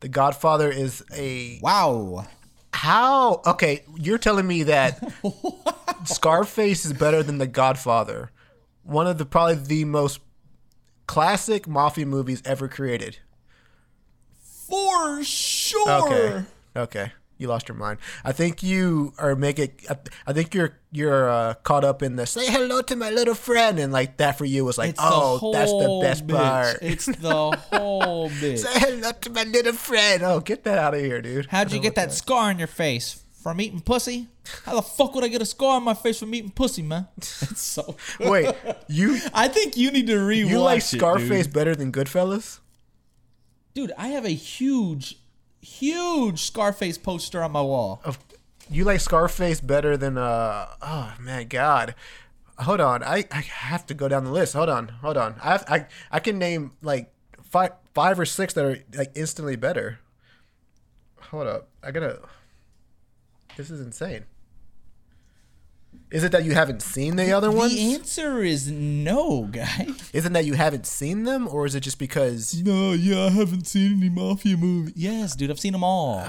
The 0.00 0.08
Godfather 0.08 0.70
is 0.70 1.02
a 1.14 1.58
Wow. 1.62 2.26
how? 2.72 3.40
Okay, 3.46 3.84
you're 3.96 4.18
telling 4.18 4.46
me 4.46 4.64
that 4.64 5.02
Scarface 6.04 6.84
is 6.84 6.92
better 6.92 7.22
than 7.22 7.38
The 7.38 7.46
Godfather, 7.46 8.30
one 8.82 9.06
of 9.06 9.18
the 9.18 9.26
probably 9.26 9.56
the 9.56 9.84
most 9.84 10.20
classic 11.06 11.66
mafia 11.66 12.06
movies 12.06 12.42
ever 12.44 12.68
created. 12.68 13.18
For 14.40 15.24
sure. 15.24 15.90
Okay. 16.02 16.44
Okay. 16.76 17.12
You 17.38 17.46
lost 17.48 17.68
your 17.68 17.76
mind. 17.76 17.98
I 18.24 18.32
think 18.32 18.62
you 18.64 19.12
are 19.18 19.34
making. 19.36 19.70
I, 19.88 19.96
I 20.26 20.32
think 20.32 20.54
you're 20.54 20.76
you're 20.90 21.30
uh, 21.30 21.54
caught 21.62 21.84
up 21.84 22.02
in 22.02 22.16
the 22.16 22.26
say 22.26 22.50
hello 22.50 22.82
to 22.82 22.96
my 22.96 23.10
little 23.10 23.34
friend 23.34 23.78
and 23.78 23.92
like 23.92 24.16
that 24.16 24.36
for 24.36 24.44
you 24.44 24.64
was 24.64 24.76
like 24.76 24.90
It's 24.90 25.00
oh 25.02 25.38
the 25.52 25.58
that's 25.58 25.70
the 25.70 25.98
best 26.02 26.26
bitch. 26.26 26.36
part. 26.36 26.78
It's 26.82 27.06
the 27.28 27.50
whole 27.72 28.28
bit. 28.40 28.58
say 28.58 28.70
hello 28.74 29.12
to 29.12 29.30
my 29.30 29.44
little 29.44 29.72
friend. 29.72 30.22
Oh, 30.24 30.40
get 30.40 30.64
that 30.64 30.78
out 30.78 30.94
of 30.94 31.00
here, 31.00 31.22
dude. 31.22 31.46
How'd 31.46 31.70
you 31.72 31.78
get 31.80 31.94
that 31.94 32.12
scar 32.12 32.50
on 32.50 32.58
your 32.58 32.68
face? 32.68 33.22
From 33.40 33.60
eating 33.60 33.80
pussy? 33.80 34.26
How 34.64 34.74
the 34.74 34.82
fuck 34.82 35.14
would 35.14 35.22
I 35.22 35.28
get 35.28 35.40
a 35.40 35.46
scar 35.46 35.76
on 35.76 35.84
my 35.84 35.94
face 35.94 36.18
from 36.18 36.34
eating 36.34 36.50
pussy, 36.50 36.82
man? 36.82 37.06
It's 37.18 37.62
so. 37.62 37.96
Wait, 38.20 38.52
you 38.88 39.20
I 39.32 39.46
think 39.46 39.76
you 39.76 39.92
need 39.92 40.08
to 40.08 40.16
rewatch 40.16 40.48
you 40.48 40.58
like 40.58 40.78
it, 40.78 40.84
Scarface 40.86 41.46
dude. 41.46 41.54
better 41.54 41.76
than 41.76 41.92
Goodfellas? 41.92 42.58
dude. 43.74 43.92
I 43.96 44.08
have 44.08 44.24
a 44.24 44.30
huge, 44.34 45.18
huge 45.60 46.42
Scarface 46.42 46.98
poster 46.98 47.42
on 47.42 47.52
my 47.52 47.62
wall. 47.62 48.00
Of 48.04 48.18
you 48.70 48.84
like 48.84 49.00
Scarface 49.00 49.60
better 49.60 49.96
than 49.96 50.18
uh 50.18 50.66
oh 50.82 51.14
man 51.20 51.48
God. 51.48 51.94
Hold 52.58 52.80
on, 52.80 53.04
I, 53.04 53.24
I 53.30 53.40
have 53.40 53.86
to 53.86 53.94
go 53.94 54.08
down 54.08 54.24
the 54.24 54.32
list. 54.32 54.54
Hold 54.54 54.68
on, 54.68 54.88
hold 54.88 55.16
on. 55.16 55.36
I 55.42 55.50
have, 55.52 55.64
I 55.68 55.86
I 56.10 56.20
can 56.20 56.38
name 56.38 56.72
like 56.82 57.12
five 57.42 57.72
five 57.94 58.18
or 58.18 58.26
six 58.26 58.54
that 58.54 58.64
are 58.64 58.78
like 58.94 59.12
instantly 59.14 59.56
better. 59.56 60.00
Hold 61.30 61.46
up, 61.46 61.68
I 61.82 61.90
gotta. 61.90 62.20
This 63.56 63.70
is 63.70 63.80
insane. 63.80 64.24
Is 66.10 66.24
it 66.24 66.32
that 66.32 66.44
you 66.44 66.54
haven't 66.54 66.80
seen 66.82 67.16
the 67.16 67.32
other 67.32 67.50
ones? 67.50 67.74
The 67.74 67.94
answer 67.94 68.42
is 68.42 68.70
no, 68.70 69.42
guy. 69.50 69.88
Isn't 70.12 70.32
that 70.32 70.46
you 70.46 70.54
haven't 70.54 70.86
seen 70.86 71.24
them, 71.24 71.46
or 71.48 71.66
is 71.66 71.74
it 71.74 71.80
just 71.80 71.98
because 71.98 72.54
No, 72.62 72.92
yeah, 72.92 73.26
I 73.26 73.30
haven't 73.30 73.66
seen 73.66 73.98
any 73.98 74.08
mafia 74.08 74.56
movie. 74.56 74.92
Yes, 74.96 75.36
dude, 75.36 75.50
I've 75.50 75.60
seen 75.60 75.72
them 75.72 75.84
all. 75.84 76.26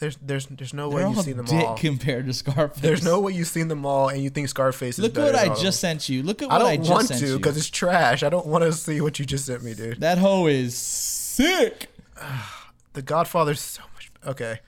there's 0.00 0.16
there's 0.16 0.46
there's 0.46 0.74
no 0.74 0.88
way 0.88 1.02
They're 1.02 1.10
you've 1.10 1.24
seen 1.24 1.36
them 1.36 1.46
dick 1.46 1.64
all? 1.64 1.76
compared 1.78 2.26
to 2.26 2.32
Scarface. 2.32 2.80
There's 2.82 3.04
no 3.04 3.20
way 3.20 3.32
you've 3.32 3.46
seen 3.46 3.68
them 3.68 3.86
all, 3.86 4.08
and 4.08 4.20
you 4.22 4.28
think 4.30 4.48
Scarface 4.48 4.98
is 4.98 5.02
Look 5.04 5.14
better. 5.14 5.26
what 5.26 5.32
than 5.34 5.44
I 5.44 5.48
all 5.50 5.56
of 5.56 5.62
just 5.62 5.80
them. 5.80 5.90
sent 6.00 6.08
you. 6.08 6.24
Look 6.24 6.42
at 6.42 6.50
I 6.50 6.54
what 6.54 6.58
don't 6.58 6.68
I, 6.68 6.76
just 6.78 6.90
want 6.90 7.06
sent 7.06 7.20
to 7.20 7.26
you. 7.28 7.36
because 7.36 7.56
it's 7.56 7.70
trash. 7.70 8.24
I 8.24 8.28
don't 8.28 8.46
want 8.46 8.64
to 8.64 8.72
see 8.72 9.00
what 9.00 9.20
you 9.20 9.24
just 9.24 9.46
sent 9.46 9.62
me, 9.62 9.74
dude. 9.74 10.00
that 10.00 10.18
hoe 10.18 10.46
is 10.48 10.76
sick. 10.76 11.86
The 12.94 13.00
Godfather's 13.02 13.60
so 13.60 13.82
much. 13.94 14.10
Okay, 14.26 14.58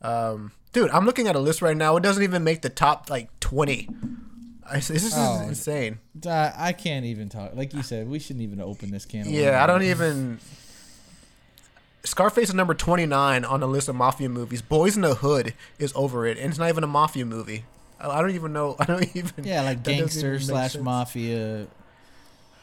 um, 0.00 0.52
dude, 0.76 0.90
I'm 0.90 1.06
looking 1.06 1.26
at 1.26 1.34
a 1.34 1.38
list 1.38 1.62
right 1.62 1.76
now. 1.76 1.96
It 1.96 2.02
doesn't 2.02 2.22
even 2.22 2.44
make 2.44 2.60
the 2.60 2.68
top 2.68 3.08
like 3.08 3.30
20. 3.40 3.88
I, 4.70 4.74
this 4.74 4.90
is 4.90 5.14
Oh. 5.16 5.40
insane. 5.48 6.00
Uh, 6.24 6.52
I 6.54 6.74
can't 6.74 7.06
even 7.06 7.30
talk. 7.30 7.54
Like 7.54 7.72
you 7.72 7.82
said, 7.82 8.10
we 8.10 8.18
shouldn't 8.18 8.42
even 8.42 8.60
open 8.60 8.90
this 8.90 9.06
can. 9.06 9.22
of 9.22 9.28
Yeah, 9.28 9.64
I 9.64 9.66
don't 9.66 9.82
even. 9.82 10.38
Scarface 12.04 12.50
is 12.50 12.54
number 12.54 12.74
29 12.74 13.44
on 13.46 13.60
the 13.60 13.66
list 13.66 13.88
of 13.88 13.96
mafia 13.96 14.28
movies. 14.28 14.60
Boyz 14.60 14.96
n 14.96 15.00
the 15.00 15.14
Hood 15.14 15.54
is 15.78 15.94
over 15.96 16.26
it, 16.26 16.36
and 16.36 16.50
it's 16.50 16.58
not 16.58 16.68
even 16.68 16.84
a 16.84 16.88
mafia 16.88 17.24
movie. 17.24 17.64
I 17.98 18.10
I 18.10 18.20
don't 18.20 18.34
even 18.34 18.52
know. 18.52 18.76
I 18.80 18.84
don't 18.84 19.16
even. 19.16 19.44
Yeah, 19.44 19.62
like 19.62 19.82
gangster 19.82 20.38
slash 20.38 20.76
mafia. 20.76 21.68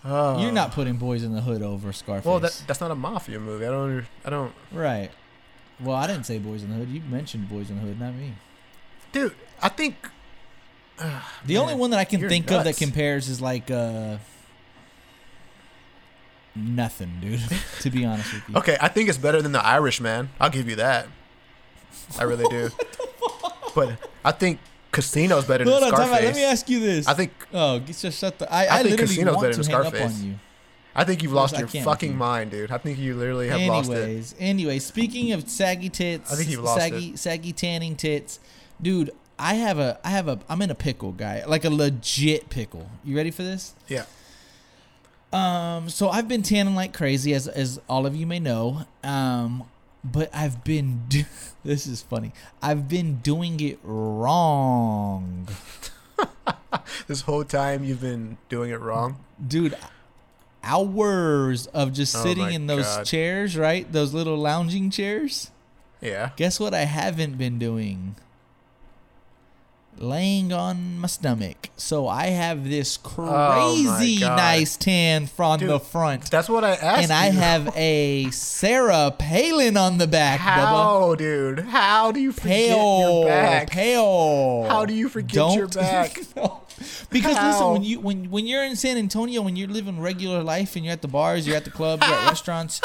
Oh. 0.06 0.40
You're 0.40 0.52
not 0.52 0.72
putting 0.74 1.00
Boyz 1.00 1.24
n 1.24 1.34
the 1.34 1.42
Hood 1.42 1.64
over 1.64 1.92
Scarface. 1.92 2.26
Well, 2.26 2.40
that, 2.42 2.64
that's 2.68 2.80
not 2.80 2.92
a 2.92 2.96
mafia 2.96 3.40
movie. 3.40 3.66
I 3.66 3.72
don't. 3.72 4.06
I 4.24 4.30
don't. 4.30 4.54
right. 4.72 5.10
Well, 5.80 5.96
I 5.96 6.08
didn't 6.08 6.26
say 6.26 6.40
Boyz 6.40 6.64
n 6.64 6.70
the 6.70 6.76
Hood. 6.76 6.90
You 6.90 7.02
mentioned 7.02 7.50
Boyz 7.50 7.70
n 7.70 7.76
the 7.78 7.82
Hood, 7.82 8.00
not 8.00 8.14
me. 8.14 8.34
Dude, 9.12 9.36
I 9.62 9.70
think. 9.70 9.96
The 11.46 11.58
only 11.58 11.76
one 11.76 11.90
that 11.90 12.00
I 12.00 12.06
can 12.06 12.28
think 12.30 12.52
of 12.52 12.64
that 12.64 12.78
compares 12.78 13.28
is 13.28 13.42
like 13.42 13.70
uh 13.72 14.18
nothing, 16.56 17.12
dude. 17.20 17.42
to 17.82 17.90
be 17.90 18.06
honest 18.06 18.34
with 18.34 18.44
you. 18.50 18.56
Okay, 18.58 18.78
I 18.80 18.88
think 18.88 19.10
it's 19.10 19.18
better 19.18 19.42
than 19.42 19.52
The 19.52 19.66
Irishman. 19.66 20.30
I'll 20.40 20.50
give 20.50 20.70
you 20.70 20.76
that. 20.78 21.08
I 22.20 22.24
really 22.24 22.46
do. 22.50 22.70
But 23.76 23.98
I 24.24 24.32
think 24.32 24.60
Casino's 24.92 25.46
better 25.46 25.64
Hold 25.64 25.82
than 25.82 25.90
on, 25.90 25.96
Scarface. 25.96 26.16
out. 26.16 26.24
Let 26.24 26.36
me 26.36 26.44
ask 26.44 26.70
you 26.70 26.80
this. 26.80 27.08
I 27.08 27.16
think 27.16 27.32
Oh, 27.52 27.80
just 27.80 28.06
shut 28.20 28.38
the. 28.38 28.54
I, 28.54 28.66
I 28.66 28.80
I, 28.80 28.84
think 28.84 29.00
Casino's 29.00 29.42
better 29.42 29.54
than 29.56 29.64
Scarface. 29.64 30.24
I 30.96 31.04
think 31.04 31.24
you've 31.24 31.34
lost 31.34 31.58
your 31.58 31.68
fucking 31.68 32.16
mind, 32.16 32.52
dude. 32.52 32.72
I 32.72 32.78
think 32.78 33.00
you 33.00 33.16
literally 33.16 33.48
have 33.50 33.60
lost 33.62 33.90
it. 33.92 33.96
Anyways, 33.96 34.36
anyway, 34.40 34.80
speaking 34.80 35.32
of 35.32 35.50
saggy 35.50 35.90
tits, 35.90 36.32
I 36.32 36.36
think 36.36 36.50
you've 36.50 36.64
lost 36.64 36.80
saggy, 36.80 37.16
saggy 37.16 37.52
tanning 37.54 37.96
tits, 37.96 38.40
dude. 38.82 39.12
I 39.40 39.56
have 39.56 39.80
a, 39.80 40.00
I 40.04 40.10
have 40.12 40.28
a, 40.28 40.40
I'm 40.48 40.62
in 40.62 40.70
a 40.70 40.76
pickle, 40.76 41.12
guy, 41.12 41.44
like 41.46 41.66
a 41.66 41.70
legit 41.72 42.50
pickle. 42.50 42.90
You 43.04 43.16
ready 43.18 43.32
for 43.32 43.42
this? 43.42 43.74
Yeah. 43.88 44.06
Um, 45.34 45.90
so 45.90 46.10
I've 46.10 46.28
been 46.28 46.44
tanning 46.44 46.76
like 46.76 46.94
crazy, 46.94 47.34
as 47.34 47.48
as 47.48 47.82
all 47.90 48.06
of 48.06 48.16
you 48.16 48.28
may 48.28 48.40
know. 48.40 48.86
Um, 49.04 49.64
but 50.04 50.30
I've 50.36 50.64
been, 50.64 51.02
do- 51.08 51.26
this 51.66 51.88
is 51.88 52.04
funny. 52.04 52.34
I've 52.62 52.88
been 52.88 53.16
doing 53.18 53.60
it 53.60 53.80
wrong, 53.84 55.48
This 57.08 57.22
whole 57.22 57.44
time 57.46 57.84
you've 57.84 58.02
been 58.02 58.38
doing 58.50 58.70
it 58.72 58.80
wrong. 58.80 59.18
dude. 59.46 59.76
Hours 60.64 61.68
of 61.68 61.94
just 61.94 62.16
Oh 62.16 62.24
sitting 62.24 62.52
in 62.52 62.68
those 62.68 62.86
God. 62.86 63.06
chairs, 63.06 63.58
right? 63.58 63.92
Those 63.92 64.14
little 64.14 64.38
lounging 64.38 64.90
chairs. 64.90 65.52
Yeah. 66.02 66.30
Guess 66.36 66.60
what 66.60 66.74
I 66.74 66.82
haven't 66.86 67.38
been 67.38 67.60
doing? 67.60 68.16
Laying 69.98 70.52
on 70.52 70.98
my 71.00 71.08
stomach. 71.08 71.70
So 71.78 72.08
I 72.08 72.28
have 72.28 72.68
this 72.68 72.98
Oh 73.06 73.10
crazy 73.10 74.20
God. 74.22 74.38
nice 74.38 74.76
tan 74.76 75.28
from 75.28 75.60
Dude, 75.60 75.70
the 75.70 75.80
front. 75.80 76.32
That's 76.32 76.50
what 76.50 76.64
I 76.64 76.72
asked 76.72 77.04
And 77.04 77.12
I 77.14 77.28
you. 77.28 77.34
have 77.34 77.74
a 77.78 78.32
Sarah 78.32 79.14
Palin 79.18 79.78
on 79.78 80.00
the 80.00 80.08
back, 80.08 80.40
Bubba. 80.40 80.44
How, 80.46 81.16
dude? 81.16 81.60
How 81.60 82.12
do 82.12 82.20
you 82.20 82.32
forget 82.32 82.50
Pale, 82.50 83.20
your 83.20 83.28
back? 83.28 83.70
pale. 83.70 84.66
How 84.68 84.86
do 84.86 84.96
you 84.96 85.10
forget 85.10 85.54
your 85.56 85.68
back? 85.70 86.18
No. 86.36 86.62
Because 87.10 87.38
How? 87.38 87.52
listen, 87.52 87.72
when 87.74 87.84
you 87.84 88.00
when 88.00 88.30
when 88.30 88.46
you're 88.48 88.64
in 88.64 88.76
San 88.76 88.98
Antonio, 88.98 89.42
when 89.42 89.56
you're 89.56 89.68
living 89.68 90.00
regular 90.00 90.44
life 90.44 90.76
and 90.76 90.86
you're 90.86 90.94
at 90.94 91.02
the 91.02 91.08
bars, 91.08 91.46
you're 91.48 91.56
at 91.56 91.66
the 91.66 91.72
clubs, 91.72 92.06
you're 92.08 92.16
at 92.16 92.28
restaurants, 92.28 92.82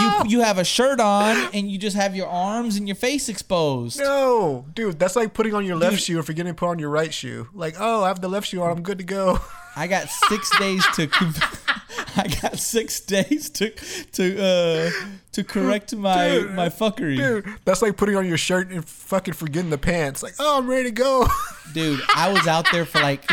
you 0.00 0.12
you 0.26 0.40
have 0.40 0.58
a 0.58 0.64
shirt 0.64 1.00
on 1.00 1.36
and 1.52 1.70
you 1.70 1.78
just 1.78 1.96
have 1.96 2.14
your 2.16 2.28
arms 2.28 2.76
and 2.76 2.88
your 2.88 2.94
face 2.96 3.28
exposed. 3.28 3.98
No, 3.98 4.66
dude, 4.74 4.98
that's 4.98 5.16
like 5.16 5.34
putting 5.34 5.54
on 5.54 5.64
your 5.64 5.76
left 5.76 5.96
Dude. 5.96 6.02
shoe 6.02 6.16
and 6.16 6.26
forgetting 6.26 6.52
to 6.52 6.56
put 6.58 6.68
on 6.68 6.78
your 6.78 6.90
right 6.90 7.12
shoe. 7.12 7.48
Like, 7.54 7.76
oh, 7.78 8.04
I 8.04 8.08
have 8.08 8.20
the 8.20 8.28
left 8.28 8.48
shoe 8.48 8.62
on, 8.62 8.70
I'm 8.70 8.82
good 8.82 8.98
to 8.98 9.04
go. 9.04 9.38
I 9.74 9.86
got 9.86 10.08
six 10.08 10.50
days 10.58 10.84
to. 10.96 11.08
I 12.16 12.28
got 12.42 12.58
six 12.58 13.00
days 13.00 13.48
to 13.50 13.70
to 13.70 14.42
uh 14.42 14.90
to 15.32 15.44
correct 15.44 15.94
my 15.96 16.28
Dude, 16.28 16.50
my 16.52 16.68
fuckery, 16.68 17.16
Dude, 17.16 17.46
that's 17.64 17.82
like 17.82 17.96
putting 17.96 18.16
on 18.16 18.26
your 18.26 18.38
shirt 18.38 18.70
and 18.70 18.84
fucking 18.84 19.34
forgetting 19.34 19.70
the 19.70 19.78
pants. 19.78 20.22
Like, 20.22 20.34
oh, 20.38 20.58
I'm 20.58 20.68
ready 20.68 20.84
to 20.84 20.90
go. 20.90 21.26
dude. 21.74 22.00
I 22.14 22.32
was 22.32 22.46
out 22.46 22.66
there 22.72 22.84
for 22.84 23.00
like. 23.00 23.28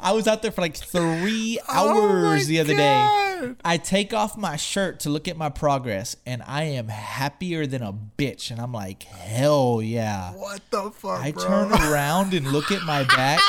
I 0.00 0.12
was 0.12 0.26
out 0.26 0.42
there 0.42 0.50
for 0.50 0.62
like 0.62 0.76
three 0.76 1.58
my 1.68 1.74
hours 1.74 2.46
the 2.46 2.60
other 2.60 2.74
day. 2.74 3.54
I 3.64 3.76
take 3.76 4.12
off 4.12 4.36
my 4.36 4.56
shirt 4.56 5.00
to 5.00 5.10
look 5.10 5.28
at 5.28 5.36
my 5.36 5.48
progress, 5.48 6.16
and 6.26 6.42
I 6.46 6.64
am 6.64 6.88
happier 6.88 7.66
than 7.66 7.82
a 7.82 7.92
bitch. 7.92 8.50
And 8.50 8.60
I'm 8.60 8.72
like, 8.72 9.02
hell 9.04 9.80
yeah. 9.82 10.32
What 10.32 10.62
the 10.70 10.90
fuck, 10.90 11.20
I 11.20 11.32
bro? 11.32 11.44
turn 11.44 11.72
around 11.72 12.34
and 12.34 12.46
look 12.48 12.70
at 12.72 12.82
my 12.82 13.04
back. 13.04 13.40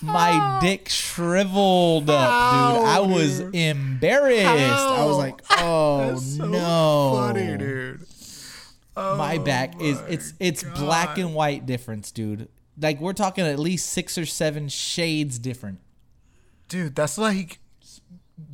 My 0.00 0.32
ah. 0.32 0.58
dick 0.60 0.88
shriveled 0.88 2.10
up, 2.10 2.76
dude. 2.76 2.84
I 2.88 3.00
was 3.00 3.40
dude? 3.40 3.54
embarrassed. 3.54 4.42
I 4.44 5.04
was 5.04 5.16
like, 5.16 5.40
oh 5.50 5.98
That's 6.10 6.36
so 6.36 6.46
no. 6.46 7.12
funny, 7.14 7.56
dude. 7.56 8.00
my 8.96 9.36
oh 9.36 9.44
back 9.44 9.80
is 9.80 10.00
my 10.00 10.08
it's 10.08 10.34
it's 10.40 10.62
black 10.62 11.18
and 11.18 11.34
white 11.34 11.66
difference, 11.66 12.10
dude. 12.10 12.48
Like 12.80 13.00
we're 13.00 13.12
talking 13.12 13.44
at 13.46 13.58
least 13.58 13.90
six 13.90 14.18
or 14.18 14.26
seven 14.26 14.68
shades 14.68 15.38
different. 15.38 15.80
Dude, 16.68 16.94
that's 16.96 17.18
like 17.18 17.60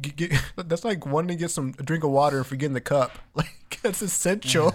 g- 0.01 0.13
g- 0.15 0.31
that's 0.57 0.85
like 0.85 1.07
wanting 1.07 1.29
to 1.29 1.37
get 1.37 1.51
some 1.51 1.75
a 1.79 1.83
drink 1.83 2.05
of 2.05 2.11
water 2.11 2.39
and 2.39 2.47
forgetting 2.47 2.75
the 2.75 2.81
cup. 2.81 3.19
Like 3.35 3.79
that's 3.83 4.03
essential. 4.03 4.75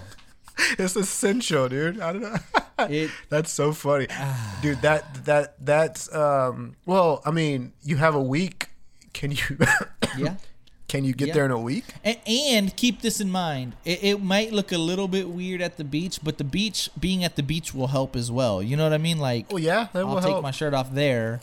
it's 0.79 0.95
essential, 0.95 1.67
dude. 1.69 1.99
I 1.99 2.13
don't 2.13 2.21
know. 2.21 2.35
It- 2.89 3.11
that's 3.29 3.51
so 3.51 3.71
funny, 3.71 4.07
dude. 4.61 4.81
That 4.81 5.25
that 5.25 5.55
that's 5.65 6.13
um. 6.13 6.75
Well, 6.85 7.21
I 7.25 7.31
mean, 7.31 7.71
you 7.83 7.95
have 7.97 8.15
a 8.15 8.21
week. 8.21 8.69
Can 9.13 9.31
you? 9.31 9.37
Yeah. 10.17 10.35
Can 10.87 11.03
you 11.03 11.13
get 11.13 11.29
Yeah. 11.29 11.33
there 11.33 11.45
in 11.45 11.51
a 11.51 11.59
week? 11.59 11.83
And, 12.03 12.17
and 12.27 12.75
keep 12.77 13.01
this 13.01 13.19
in 13.19 13.29
mind. 13.31 13.75
It, 13.85 14.03
it 14.03 14.21
might 14.21 14.53
look 14.53 14.71
a 14.71 14.77
little 14.77 15.07
bit 15.07 15.27
weird 15.27 15.59
at 15.59 15.77
the 15.77 15.83
beach, 15.83 16.19
but 16.23 16.37
the 16.37 16.43
beach, 16.43 16.89
being 16.97 17.23
at 17.23 17.35
the 17.35 17.43
beach, 17.43 17.73
will 17.73 17.87
help 17.87 18.15
as 18.15 18.29
well. 18.31 18.61
You 18.61 18.77
know 18.77 18.83
what 18.83 18.93
I 18.93 18.99
mean? 18.99 19.17
Like, 19.17 19.51
Well, 19.51 19.59
yeah, 19.61 19.87
that 19.93 20.05
I'll 20.05 20.21
take 20.21 20.29
help. 20.29 20.43
my 20.43 20.51
shirt 20.51 20.73
off 20.75 20.93
there, 20.93 21.41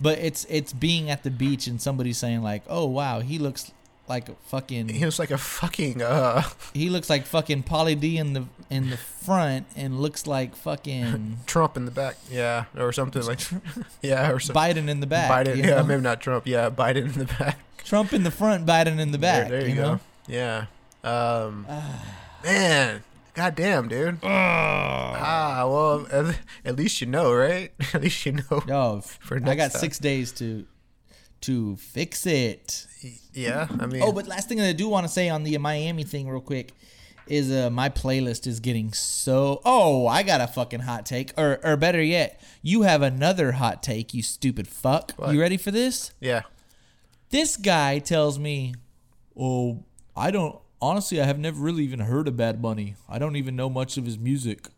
but 0.00 0.18
it's 0.18 0.46
it's 0.48 0.72
being 0.72 1.10
at 1.10 1.22
the 1.24 1.30
beach 1.30 1.66
and 1.66 1.82
somebody 1.82 2.12
saying 2.12 2.40
like, 2.42 2.62
"Oh 2.68 2.86
wow, 2.86 3.18
he 3.20 3.38
looks 3.38 3.72
like 4.08 4.28
a 4.28 4.34
fucking 4.46 4.88
he 4.88 5.04
looks 5.04 5.18
like 5.18 5.30
a 5.30 5.38
fucking 5.38 6.02
uh. 6.02 6.42
he 6.74 6.90
looks 6.90 7.08
like 7.08 7.24
fucking 7.24 7.62
Pauly 7.62 7.98
D 7.98 8.18
in 8.18 8.34
the 8.34 8.44
in 8.70 8.90
the 8.90 8.96
front 8.96 9.66
and 9.76 10.00
looks 10.00 10.26
like 10.26 10.54
fucking 10.54 11.38
Trump 11.46 11.76
in 11.76 11.84
the 11.84 11.90
back, 11.90 12.16
yeah, 12.30 12.64
or 12.76 12.92
something 12.92 13.22
like, 13.22 13.40
yeah, 14.02 14.30
or 14.30 14.40
something. 14.40 14.62
Biden 14.62 14.88
in 14.88 15.00
the 15.00 15.06
back." 15.06 15.30
Biden, 15.30 15.56
yeah, 15.56 15.76
know? 15.76 15.84
maybe 15.84 16.02
not 16.02 16.20
Trump, 16.20 16.46
yeah, 16.46 16.70
Biden 16.70 17.04
in 17.04 17.12
the 17.12 17.24
back. 17.24 17.58
Trump 17.78 18.12
in 18.12 18.22
the 18.22 18.30
front, 18.30 18.66
Biden 18.66 18.98
in 18.98 19.12
the 19.12 19.18
back. 19.18 19.48
There, 19.48 19.60
there 19.60 19.68
you, 19.68 19.74
you 19.74 19.80
go. 19.80 19.92
know? 19.94 20.00
Yeah. 20.26 20.66
Um, 21.02 21.66
man, 22.44 23.02
goddamn, 23.34 23.88
dude. 23.88 24.18
ah, 24.22 25.66
well, 25.66 26.06
at, 26.10 26.38
at 26.64 26.76
least 26.76 27.00
you 27.00 27.06
know, 27.06 27.32
right? 27.32 27.72
at 27.92 28.02
least 28.02 28.24
you 28.26 28.32
know. 28.32 28.62
Yo, 28.66 29.00
For 29.00 29.36
I 29.36 29.54
got 29.54 29.72
time. 29.72 29.80
six 29.80 29.98
days 29.98 30.32
to 30.32 30.66
to 31.46 31.76
fix 31.76 32.26
it. 32.26 32.86
Yeah, 33.32 33.66
I 33.80 33.86
mean, 33.86 34.02
Oh, 34.02 34.12
but 34.12 34.26
last 34.26 34.48
thing 34.48 34.58
that 34.58 34.68
I 34.68 34.72
do 34.72 34.88
want 34.88 35.06
to 35.06 35.12
say 35.12 35.28
on 35.28 35.42
the 35.44 35.56
Miami 35.58 36.04
thing, 36.04 36.28
real 36.28 36.40
quick, 36.40 36.72
is 37.26 37.50
uh 37.50 37.70
my 37.70 37.88
playlist 37.88 38.46
is 38.46 38.60
getting 38.60 38.92
so. 38.92 39.60
Oh, 39.64 40.06
I 40.06 40.22
got 40.22 40.40
a 40.40 40.46
fucking 40.46 40.80
hot 40.80 41.06
take, 41.06 41.32
or 41.38 41.58
or 41.64 41.76
better 41.76 42.02
yet, 42.02 42.40
you 42.62 42.82
have 42.82 43.02
another 43.02 43.52
hot 43.52 43.82
take. 43.82 44.12
You 44.14 44.22
stupid 44.22 44.68
fuck. 44.68 45.12
What? 45.16 45.32
You 45.32 45.40
ready 45.40 45.56
for 45.56 45.70
this? 45.70 46.12
yeah. 46.20 46.42
This 47.30 47.56
guy 47.56 47.98
tells 47.98 48.38
me, 48.38 48.74
"Oh, 49.38 49.84
I 50.16 50.30
don't. 50.30 50.58
Honestly, 50.80 51.20
I 51.20 51.24
have 51.24 51.38
never 51.38 51.60
really 51.60 51.82
even 51.82 52.00
heard 52.00 52.28
of 52.28 52.36
Bad 52.36 52.60
Bunny. 52.62 52.94
I 53.08 53.18
don't 53.18 53.36
even 53.36 53.56
know 53.56 53.68
much 53.70 53.96
of 53.96 54.04
his 54.04 54.18
music. 54.18 54.68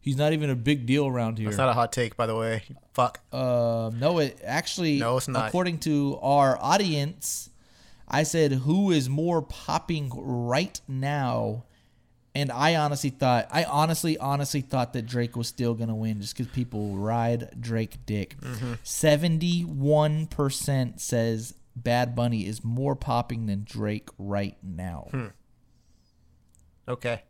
He's 0.00 0.16
not 0.16 0.32
even 0.32 0.50
a 0.50 0.56
big 0.56 0.86
deal 0.86 1.06
around 1.06 1.38
here." 1.38 1.48
It's 1.48 1.58
not 1.58 1.68
a 1.68 1.74
hot 1.74 1.92
take, 1.92 2.16
by 2.16 2.26
the 2.26 2.36
way. 2.36 2.62
Fuck. 2.94 3.20
Uh, 3.32 3.90
no, 3.94 4.18
it 4.18 4.40
actually. 4.44 4.98
No, 4.98 5.16
it's 5.16 5.28
not. 5.28 5.48
According 5.48 5.78
to 5.80 6.18
our 6.22 6.58
audience, 6.60 7.50
I 8.08 8.22
said 8.22 8.52
who 8.52 8.90
is 8.90 9.08
more 9.08 9.42
popping 9.42 10.10
right 10.14 10.80
now, 10.88 11.64
and 12.34 12.50
I 12.50 12.76
honestly 12.76 13.10
thought, 13.10 13.46
I 13.50 13.64
honestly, 13.64 14.18
honestly 14.18 14.60
thought 14.60 14.92
that 14.94 15.06
Drake 15.06 15.36
was 15.36 15.48
still 15.48 15.74
gonna 15.74 15.94
win 15.94 16.20
just 16.20 16.36
because 16.36 16.52
people 16.52 16.96
ride 16.96 17.60
Drake 17.60 18.04
dick. 18.06 18.36
Mm-hmm. 18.40 18.74
Seventy-one 18.82 20.26
percent 20.26 21.00
says 21.00 21.54
Bad 21.76 22.14
Bunny 22.14 22.46
is 22.46 22.64
more 22.64 22.96
popping 22.96 23.46
than 23.46 23.64
Drake 23.64 24.08
right 24.18 24.56
now. 24.62 25.08
Hmm. 25.10 25.26
Okay. 26.88 27.22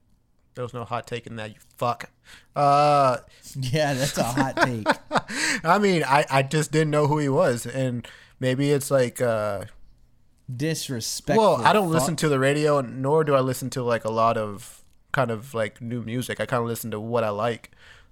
There 0.60 0.64
was 0.64 0.74
no 0.74 0.84
hot 0.84 1.06
take 1.06 1.26
in 1.26 1.36
that. 1.36 1.48
You 1.48 1.56
fuck. 1.78 2.10
Uh, 2.54 3.16
Yeah, 3.56 3.94
that's 3.94 4.18
a 4.18 4.22
hot 4.24 4.56
take. 4.58 4.86
I 5.64 5.78
mean, 5.78 6.04
I 6.04 6.26
I 6.28 6.42
just 6.42 6.70
didn't 6.70 6.90
know 6.90 7.06
who 7.06 7.16
he 7.16 7.30
was, 7.30 7.64
and 7.64 8.06
maybe 8.40 8.70
it's 8.70 8.90
like 8.90 9.22
uh. 9.22 9.64
Disrespectful. 10.54 11.42
Well, 11.42 11.66
I 11.66 11.72
don't 11.72 11.84
fuck. 11.86 11.94
listen 11.94 12.16
to 12.16 12.28
the 12.28 12.38
radio, 12.38 12.82
nor 12.82 13.24
do 13.24 13.34
I 13.34 13.40
listen 13.40 13.70
to 13.70 13.82
like 13.82 14.04
a 14.04 14.10
lot 14.10 14.36
of 14.36 14.84
kind 15.12 15.30
of 15.30 15.54
like 15.54 15.80
new 15.80 16.02
music. 16.02 16.40
I 16.40 16.44
kind 16.44 16.60
of 16.62 16.68
listen 16.68 16.90
to 16.90 17.00
what 17.00 17.24
I 17.24 17.30
like, 17.30 17.70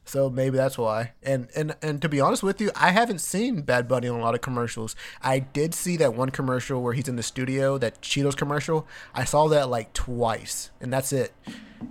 so 0.08 0.30
maybe 0.30 0.56
that's 0.56 0.78
why. 0.78 1.12
And 1.22 1.48
and 1.54 1.76
and 1.82 2.00
to 2.02 2.08
be 2.08 2.20
honest 2.20 2.42
with 2.42 2.60
you, 2.60 2.70
I 2.74 2.90
haven't 2.92 3.20
seen 3.20 3.62
Bad 3.62 3.86
Bunny 3.86 4.08
on 4.08 4.18
a 4.18 4.22
lot 4.22 4.34
of 4.34 4.40
commercials. 4.40 4.96
I 5.22 5.38
did 5.38 5.74
see 5.74 5.96
that 5.98 6.14
one 6.14 6.30
commercial 6.30 6.82
where 6.82 6.94
he's 6.94 7.08
in 7.08 7.16
the 7.16 7.22
studio, 7.22 7.76
that 7.78 8.00
Cheetos 8.00 8.36
commercial. 8.36 8.86
I 9.14 9.24
saw 9.24 9.48
that 9.48 9.68
like 9.68 9.92
twice, 9.92 10.70
and 10.80 10.92
that's 10.92 11.12
it. 11.12 11.32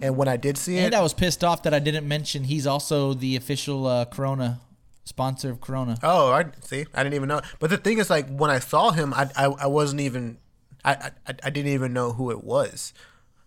And 0.02 0.18
when 0.18 0.28
I 0.28 0.36
did 0.36 0.58
see 0.58 0.78
it, 0.78 0.86
And 0.86 0.96
I 0.96 1.02
was 1.02 1.14
pissed 1.14 1.44
off 1.44 1.64
that 1.64 1.74
I 1.74 1.80
didn't 1.80 2.08
mention 2.08 2.44
he's 2.44 2.68
also 2.68 3.14
the 3.14 3.36
official 3.36 3.88
uh, 3.88 4.06
Corona 4.06 4.60
sponsor 5.06 5.50
of 5.50 5.62
Corona. 5.62 5.98
Oh, 6.04 6.32
I 6.32 6.46
see. 6.62 6.86
I 6.94 7.04
didn't 7.04 7.16
even 7.16 7.30
know. 7.30 7.42
But 7.60 7.70
the 7.70 7.78
thing 7.78 7.98
is, 7.98 8.10
like, 8.10 8.28
when 8.28 8.50
I 8.50 8.60
saw 8.60 8.92
him, 8.92 9.14
I 9.14 9.30
I, 9.38 9.46
I 9.46 9.68
wasn't 9.68 10.02
even, 10.02 10.40
I, 10.84 11.12
I 11.26 11.34
I 11.44 11.50
didn't 11.50 11.72
even 11.72 11.94
know 11.94 12.14
who 12.14 12.32
it 12.32 12.44
was. 12.44 12.94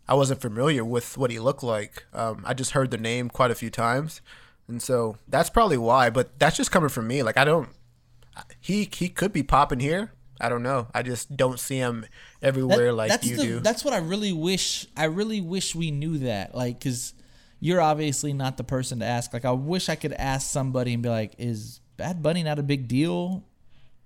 I 0.09 0.15
wasn't 0.15 0.41
familiar 0.41 0.85
with 0.85 1.17
what 1.17 1.31
he 1.31 1.39
looked 1.39 1.63
like. 1.63 2.05
Um, 2.13 2.43
I 2.45 2.53
just 2.53 2.73
heard 2.73 2.91
the 2.91 2.99
name 2.99 3.29
quite 3.29 3.53
a 3.53 3.55
few 3.55 3.71
times, 3.71 4.21
and 4.71 4.83
so 4.83 5.17
that's 5.29 5.51
probably 5.51 5.77
why. 5.79 6.11
But 6.11 6.39
that's 6.39 6.57
just 6.57 6.71
coming 6.71 6.89
from 6.89 7.07
me. 7.07 7.23
Like, 7.23 7.37
I 7.37 7.45
don't. 7.45 7.69
He 8.61 8.89
he 8.93 9.09
could 9.09 9.33
be 9.33 9.43
popping 9.43 9.81
here. 9.81 10.13
I 10.41 10.49
don't 10.49 10.63
know. 10.63 10.87
I 10.95 11.03
just 11.03 11.37
don't 11.37 11.61
see 11.61 11.77
him 11.77 12.07
everywhere 12.41 12.87
That- 12.87 12.95
like 12.95 13.11
that's 13.11 13.27
you 13.27 13.37
the, 13.37 13.43
do. 13.43 13.61
That's 13.61 13.85
what 13.85 13.93
I 13.93 13.99
really 13.99 14.33
wish. 14.33 14.87
I 14.97 15.05
really 15.05 15.41
wish 15.41 15.75
we 15.75 15.91
knew 15.91 16.19
that. 16.19 16.55
Like, 16.55 16.79
because 16.79 17.13
you're 17.59 17.81
obviously 17.83 18.33
not 18.33 18.57
the 18.57 18.65
person 18.65 19.01
to 19.01 19.05
ask. 19.05 19.35
Like, 19.35 19.45
I 19.45 19.51
wish 19.51 19.89
I 19.91 19.97
could 19.97 20.15
ask 20.15 20.51
somebody 20.51 20.95
and 20.95 21.03
be 21.03 21.11
like, 21.11 21.35
"Is 21.39 21.81
Bad 21.99 22.23
Bunny 22.23 22.43
not 22.43 22.59
a 22.59 22.63
big 22.63 22.89
deal 22.89 23.45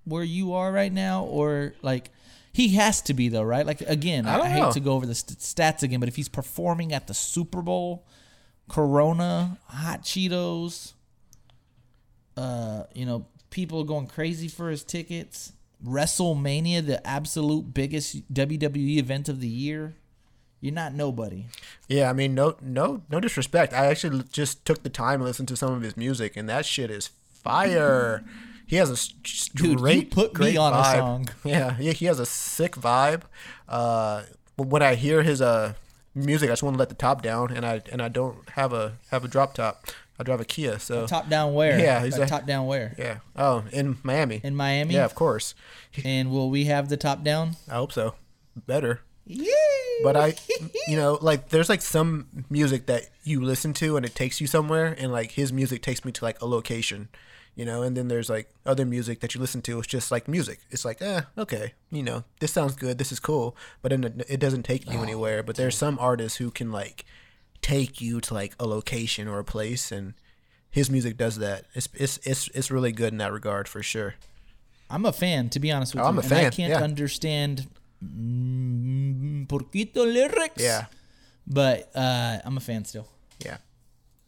where 0.03 0.23
you 0.23 0.53
are 0.53 0.71
right 0.73 0.91
now?" 0.91 1.23
Or 1.23 1.73
like, 1.81 2.09
he 2.51 2.69
has 2.75 3.01
to 3.03 3.13
be 3.13 3.29
though, 3.29 3.43
right? 3.43 3.65
Like, 3.65 3.79
again, 3.81 4.25
I 4.25 4.33
I, 4.33 4.37
don't 4.37 4.47
hate 4.47 4.73
to 4.73 4.79
go 4.81 4.93
over 4.93 5.05
the 5.05 5.15
st- 5.15 5.39
stats 5.39 5.83
again, 5.83 6.01
but 6.01 6.09
if 6.09 6.17
he's 6.17 6.29
performing 6.29 6.91
at 6.91 7.07
the 7.07 7.13
Super 7.13 7.61
Bowl, 7.61 8.05
Corona, 8.67 9.57
hot 9.67 10.03
Cheetos, 10.03 10.93
uh, 12.37 12.83
you 12.93 13.05
know, 13.05 13.25
people 13.49 13.83
going 13.83 14.07
crazy 14.07 14.47
for 14.47 14.69
his 14.69 14.83
tickets. 14.83 15.53
WrestleMania, 15.85 16.85
the 16.85 17.05
absolute 17.05 17.73
biggest 17.73 18.33
WWE 18.33 18.97
event 18.97 19.29
of 19.29 19.39
the 19.39 19.47
year. 19.47 19.95
You're 20.61 20.73
not 20.73 20.93
nobody. 20.95 21.45
Yeah, 21.87 22.09
I 22.09 22.13
mean, 22.13 22.33
no, 22.33 22.55
no, 22.61 23.03
no 23.09 23.19
disrespect. 23.19 23.71
I 23.73 23.85
actually 23.87 24.23
just 24.31 24.65
took 24.65 24.81
the 24.81 24.89
time 24.89 25.19
to 25.19 25.25
listen 25.25 25.45
to 25.47 25.55
some 25.55 25.73
of 25.73 25.81
his 25.83 25.95
music, 25.95 26.35
and 26.35 26.49
that 26.49 26.65
shit 26.65 26.89
is 26.91 27.09
fire. 27.43 28.23
He 28.67 28.77
has 28.77 28.89
a 28.89 28.93
s- 28.93 29.49
Dude, 29.53 29.77
straight, 29.77 29.95
you 29.95 30.05
put 30.07 30.31
me 30.33 30.37
great 30.39 30.57
on 30.57 30.73
a 30.73 30.83
song. 30.83 31.29
Yeah, 31.43 31.77
yeah, 31.79 31.91
he 31.91 32.07
has 32.07 32.19
a 32.19 32.25
sick 32.25 32.71
vibe. 32.71 33.21
Uh, 33.69 34.23
when 34.57 34.81
I 34.81 34.95
hear 34.95 35.21
his 35.21 35.39
uh 35.39 35.73
music, 36.15 36.49
I 36.49 36.53
just 36.53 36.63
want 36.63 36.75
to 36.75 36.79
let 36.79 36.89
the 36.89 36.95
top 36.95 37.21
down, 37.21 37.51
and 37.55 37.65
I 37.65 37.81
and 37.91 38.01
I 38.01 38.07
don't 38.07 38.47
have 38.51 38.73
a 38.73 38.97
have 39.11 39.23
a 39.23 39.27
drop 39.27 39.53
top. 39.53 39.85
I 40.17 40.23
drive 40.23 40.39
a 40.39 40.45
Kia, 40.45 40.79
so 40.79 41.05
Top 41.07 41.27
down 41.27 41.53
where? 41.53 41.77
Yeah, 41.77 41.97
Like, 41.97 42.05
exact- 42.05 42.29
top 42.29 42.45
down 42.45 42.67
where? 42.67 42.95
yeah. 42.97 43.17
Oh, 43.35 43.65
in 43.73 43.97
Miami. 44.01 44.39
In 44.45 44.55
Miami. 44.55 44.93
yeah, 44.93 45.03
of 45.03 45.13
course. 45.13 45.53
And 46.05 46.31
will 46.31 46.49
we 46.49 46.65
have 46.65 46.87
the 46.87 46.95
top 46.97 47.21
down? 47.23 47.57
I 47.69 47.75
hope 47.75 47.91
so. 47.91 48.15
Better. 48.65 49.01
Yeah. 49.25 49.51
But 50.03 50.15
I, 50.15 50.35
you 50.87 50.95
know, 50.95 51.17
like 51.21 51.49
there's 51.49 51.67
like 51.67 51.81
some 51.81 52.45
music 52.49 52.85
that 52.85 53.09
you 53.25 53.41
listen 53.41 53.73
to 53.73 53.97
and 53.97 54.05
it 54.05 54.15
takes 54.15 54.39
you 54.39 54.47
somewhere, 54.47 54.95
and 54.97 55.11
like 55.11 55.31
his 55.31 55.51
music 55.51 55.81
takes 55.81 56.05
me 56.05 56.11
to 56.13 56.23
like 56.23 56.41
a 56.41 56.45
location. 56.45 57.09
You 57.55 57.65
know. 57.65 57.81
And 57.83 57.95
then 57.97 58.07
there's 58.07 58.29
like 58.29 58.49
other 58.65 58.85
music 58.85 59.19
that 59.21 59.33
you 59.35 59.41
listen 59.41 59.61
to. 59.63 59.79
It's 59.79 59.87
just 59.87 60.11
like 60.11 60.27
music. 60.27 60.59
It's 60.71 60.85
like, 60.85 61.01
eh, 61.01 61.21
okay, 61.37 61.73
you 61.91 62.03
know, 62.03 62.23
this 62.39 62.51
sounds 62.53 62.75
good. 62.75 62.97
This 62.97 63.11
is 63.11 63.19
cool, 63.19 63.55
but 63.81 63.89
then 63.89 64.23
it- 64.29 64.39
doesn't 64.39 64.63
take 64.63 64.89
you 64.91 64.99
anywhere. 65.01 65.43
But 65.43 65.55
there's 65.55 65.77
some 65.77 65.97
artists 65.99 66.37
who 66.37 66.51
can 66.51 66.71
like 66.71 67.05
take 67.61 67.99
you 68.01 68.21
to 68.21 68.33
like 68.33 68.53
a 68.59 68.65
location 68.67 69.27
or 69.27 69.39
a 69.39 69.43
place, 69.43 69.91
and 69.91 70.13
his 70.69 70.89
music 70.89 71.17
does 71.17 71.37
that. 71.37 71.65
It's 71.73 71.87
it's 71.93 72.19
it's 72.23 72.47
it's 72.53 72.69
really 72.71 72.91
good 72.91 73.11
in 73.13 73.17
that 73.19 73.31
regard 73.33 73.67
for 73.67 73.81
sure. 73.81 74.15
I'm 74.89 75.05
a 75.05 75.11
fan, 75.13 75.49
to 75.49 75.59
be 75.59 75.71
honest 75.71 75.95
with 75.95 76.01
Oh, 76.01 76.05
you. 76.05 76.09
I'm 76.09 76.17
a 76.19 76.21
and 76.21 76.33
I 76.33 76.49
can't 76.51 76.69
yeah. 76.69 76.83
understand 76.83 77.67
mm, 78.03 79.47
poquito 79.47 80.05
lyrics. 80.05 80.61
Yeah. 80.61 80.85
But 81.47 81.89
uh, 81.95 82.39
I'm 82.43 82.57
a 82.57 82.59
fan 82.59 82.85
still. 82.85 83.07
Yeah. 83.39 83.57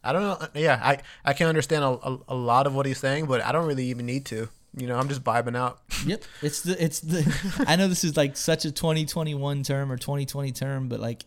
I 0.03 0.13
don't 0.13 0.21
know. 0.21 0.47
Yeah, 0.53 0.79
I, 0.81 0.99
I 1.25 1.33
can 1.33 1.47
understand 1.47 1.83
a, 1.83 1.87
a, 1.87 2.19
a 2.29 2.35
lot 2.35 2.67
of 2.67 2.75
what 2.75 2.85
he's 2.85 2.97
saying, 2.99 3.25
but 3.25 3.41
I 3.41 3.51
don't 3.51 3.65
really 3.65 3.85
even 3.87 4.05
need 4.05 4.25
to. 4.27 4.49
You 4.75 4.85
know, 4.85 4.97
I'm 4.97 5.09
just 5.09 5.23
vibing 5.23 5.57
out. 5.57 5.79
Yep. 6.05 6.23
It's 6.41 6.61
the 6.61 6.83
it's 6.83 6.99
the 6.99 7.65
I 7.67 7.75
know 7.75 7.87
this 7.87 8.03
is 8.03 8.15
like 8.15 8.37
such 8.37 8.63
a 8.65 8.71
2021 8.71 9.63
term 9.63 9.91
or 9.91 9.97
2020 9.97 10.51
term, 10.51 10.87
but 10.87 10.99
like 10.99 11.25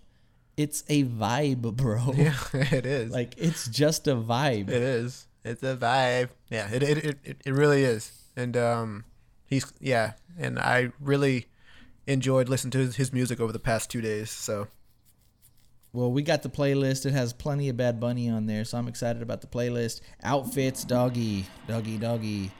it's 0.56 0.84
a 0.88 1.04
vibe, 1.04 1.62
bro. 1.74 2.12
Yeah, 2.16 2.36
it 2.52 2.86
is. 2.86 3.10
Like 3.10 3.34
it's 3.38 3.66
just 3.68 4.06
a 4.06 4.14
vibe. 4.14 4.68
it 4.68 4.82
is. 4.82 5.26
It's 5.44 5.62
a 5.62 5.76
vibe. 5.76 6.28
Yeah, 6.48 6.68
it 6.70 6.82
it, 6.82 7.18
it, 7.24 7.36
it, 7.44 7.52
really 7.52 7.82
is. 7.82 8.12
And 8.36 8.56
um, 8.56 9.04
he's 9.46 9.72
yeah, 9.80 10.12
and 10.38 10.58
I 10.58 10.92
really 11.00 11.46
enjoyed 12.06 12.48
listening 12.48 12.72
to 12.72 12.78
his, 12.78 12.96
his 12.96 13.12
music 13.12 13.40
over 13.40 13.52
the 13.52 13.58
past 13.58 13.90
two 13.90 14.00
days. 14.00 14.30
So 14.30 14.68
Well, 15.92 16.10
we 16.12 16.22
got 16.22 16.42
the 16.42 16.48
playlist. 16.48 17.04
It 17.04 17.12
has 17.12 17.32
plenty 17.32 17.68
of 17.68 17.76
Bad 17.76 17.98
Bunny 17.98 18.28
on 18.30 18.46
there, 18.46 18.64
so 18.64 18.78
I'm 18.78 18.86
excited 18.86 19.22
about 19.22 19.40
the 19.40 19.48
playlist. 19.48 20.00
Outfits, 20.22 20.84
doggy, 20.84 21.46
doggy, 21.66 21.98
doggy. 21.98 22.52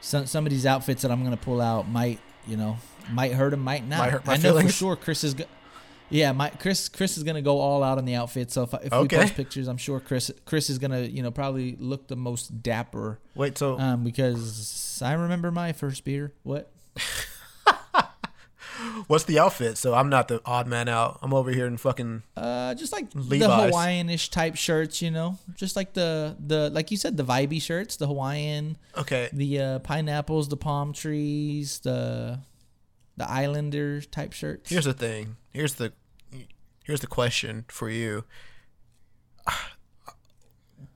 Some 0.00 0.26
some 0.26 0.46
of 0.46 0.50
these 0.50 0.66
outfits 0.66 1.02
that 1.02 1.10
I'm 1.10 1.24
gonna 1.24 1.36
pull 1.36 1.60
out 1.60 1.88
might, 1.88 2.20
you 2.46 2.56
know, 2.56 2.76
might 3.10 3.32
hurt 3.32 3.52
him, 3.52 3.60
might 3.60 3.86
not. 3.86 3.98
Might 3.98 4.10
hurt 4.12 4.26
my 4.26 4.34
I 4.34 4.36
know 4.36 4.60
for 4.60 4.68
sure 4.68 4.94
Chris 4.94 5.24
is. 5.24 5.34
Go- 5.34 5.44
yeah, 6.10 6.30
my 6.30 6.50
Chris 6.50 6.88
Chris 6.88 7.16
is 7.16 7.24
gonna 7.24 7.42
go 7.42 7.58
all 7.58 7.82
out 7.82 7.98
on 7.98 8.04
the 8.04 8.14
outfit. 8.14 8.52
So 8.52 8.62
if, 8.62 8.74
if 8.74 8.92
Okay. 8.92 9.16
we 9.16 9.22
post 9.24 9.34
pictures, 9.34 9.66
I'm 9.66 9.78
sure 9.78 9.98
Chris 9.98 10.30
Chris 10.44 10.70
is 10.70 10.78
gonna 10.78 11.00
you 11.00 11.22
know 11.24 11.32
probably 11.32 11.74
look 11.80 12.06
the 12.06 12.14
most 12.14 12.62
dapper. 12.62 13.18
wait, 13.34 13.58
so 13.58 13.76
Um, 13.80 14.04
because 14.04 15.02
I 15.04 15.14
remember 15.14 15.50
my 15.50 15.72
first 15.72 16.04
beer. 16.04 16.32
What? 16.44 16.70
what's 19.06 19.24
the 19.24 19.38
outfit? 19.38 19.78
So 19.78 19.94
I'm 19.94 20.08
not 20.08 20.28
the 20.28 20.40
odd 20.44 20.66
man 20.66 20.88
out. 20.88 21.18
I'm 21.22 21.32
over 21.34 21.50
here 21.50 21.66
in 21.66 21.76
fucking 21.76 22.22
Uh, 22.36 22.74
just 22.74 22.92
like 22.92 23.10
the 23.10 23.20
Levi's. 23.20 23.70
Hawaiian-ish 23.70 24.30
type 24.30 24.56
shirts, 24.56 25.00
you 25.02 25.10
know, 25.10 25.38
just 25.54 25.76
like 25.76 25.92
the 25.92 26.36
the 26.44 26.70
like 26.70 26.90
you 26.90 26.96
said, 26.96 27.16
the 27.16 27.24
vibey 27.24 27.60
shirts, 27.60 27.96
the 27.96 28.06
Hawaiian, 28.06 28.76
okay. 28.96 29.28
the 29.32 29.60
uh, 29.60 29.78
pineapples, 29.80 30.48
the 30.48 30.56
palm 30.56 30.92
trees, 30.92 31.80
the 31.80 32.40
the 33.16 33.30
Islander 33.30 34.00
type 34.02 34.32
shirts. 34.32 34.70
Here's 34.70 34.84
the 34.84 34.92
thing. 34.92 35.36
Here's 35.52 35.74
the 35.74 35.92
here's 36.84 37.00
the 37.00 37.06
question 37.06 37.64
for 37.68 37.88
you. 37.88 38.24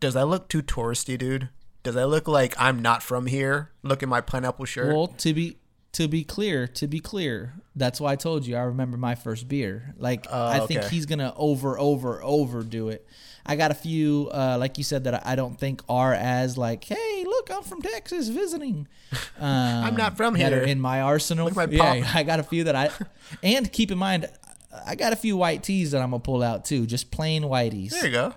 Does 0.01 0.17
I 0.17 0.23
look 0.23 0.49
too 0.49 0.63
touristy, 0.63 1.19
dude? 1.19 1.49
Does 1.83 1.97
I 1.97 2.05
look 2.05 2.29
like 2.29 2.55
I'm 2.59 2.81
not 2.81 3.03
from 3.03 3.27
here? 3.27 3.71
Look 3.83 4.03
at 4.03 4.09
my 4.09 4.21
pineapple 4.21 4.67
shirt. 4.67 4.95
well, 4.95 5.07
to 5.09 5.33
be 5.33 5.57
to 5.93 6.07
be 6.09 6.23
clear, 6.25 6.67
to 6.69 6.87
be 6.87 7.01
clear, 7.01 7.55
that's 7.75 8.01
why 8.01 8.13
I 8.13 8.17
told 8.17 8.47
you 8.47 8.57
I 8.57 8.61
remember 8.63 8.97
my 8.97 9.15
first 9.15 9.49
beer. 9.49 9.95
Like 9.99 10.31
I 10.31 10.67
think 10.67 10.85
he's 10.85 11.07
gonna 11.07 11.33
over 11.37 11.79
over 11.79 12.23
overdo 12.23 12.89
it. 12.89 13.07
I 13.45 13.57
got 13.57 13.71
a 13.71 13.75
few, 13.75 14.29
uh, 14.33 14.59
like 14.61 14.79
you 14.79 14.85
said, 14.85 15.05
that 15.05 15.27
I- 15.27 15.35
don't 15.35 15.59
think 15.59 15.83
are 15.89 16.13
as 16.13 16.59
like, 16.59 16.85
hey, 16.85 17.25
look, 17.25 17.51
I'm 17.51 17.63
from 17.63 17.83
Texas 17.83 18.29
visiting. 18.29 18.87
Um, 19.41 19.47
I'm 19.85 19.97
not 19.97 20.17
from 20.19 20.35
here. 20.35 20.51
that. 20.51 20.59
Are 20.59 20.63
in 20.63 20.81
my 20.81 21.01
arsenal. 21.01 21.47
Look 21.47 21.57
at 21.57 21.71
my 21.71 21.77
yeah, 21.77 22.05
pop. 22.05 22.15
I 22.15 22.23
got 22.23 22.41
a 22.41 22.43
few 22.43 22.65
that 22.65 22.77
I, 22.77 22.91
and 23.43 23.73
keep 23.73 23.91
in 23.91 23.97
mind, 23.99 24.29
I 24.87 24.95
got 24.95 25.13
a 25.13 25.17
few 25.17 25.37
white 25.37 25.63
tees 25.63 25.91
that 25.93 26.03
I'm 26.03 26.11
gonna 26.11 26.21
pull 26.21 26.43
out 26.43 26.65
too, 26.67 26.87
just 26.87 27.11
plain 27.11 27.45
whiteys. 27.45 27.91
there 27.91 28.05
you 28.05 28.13
go. 28.13 28.35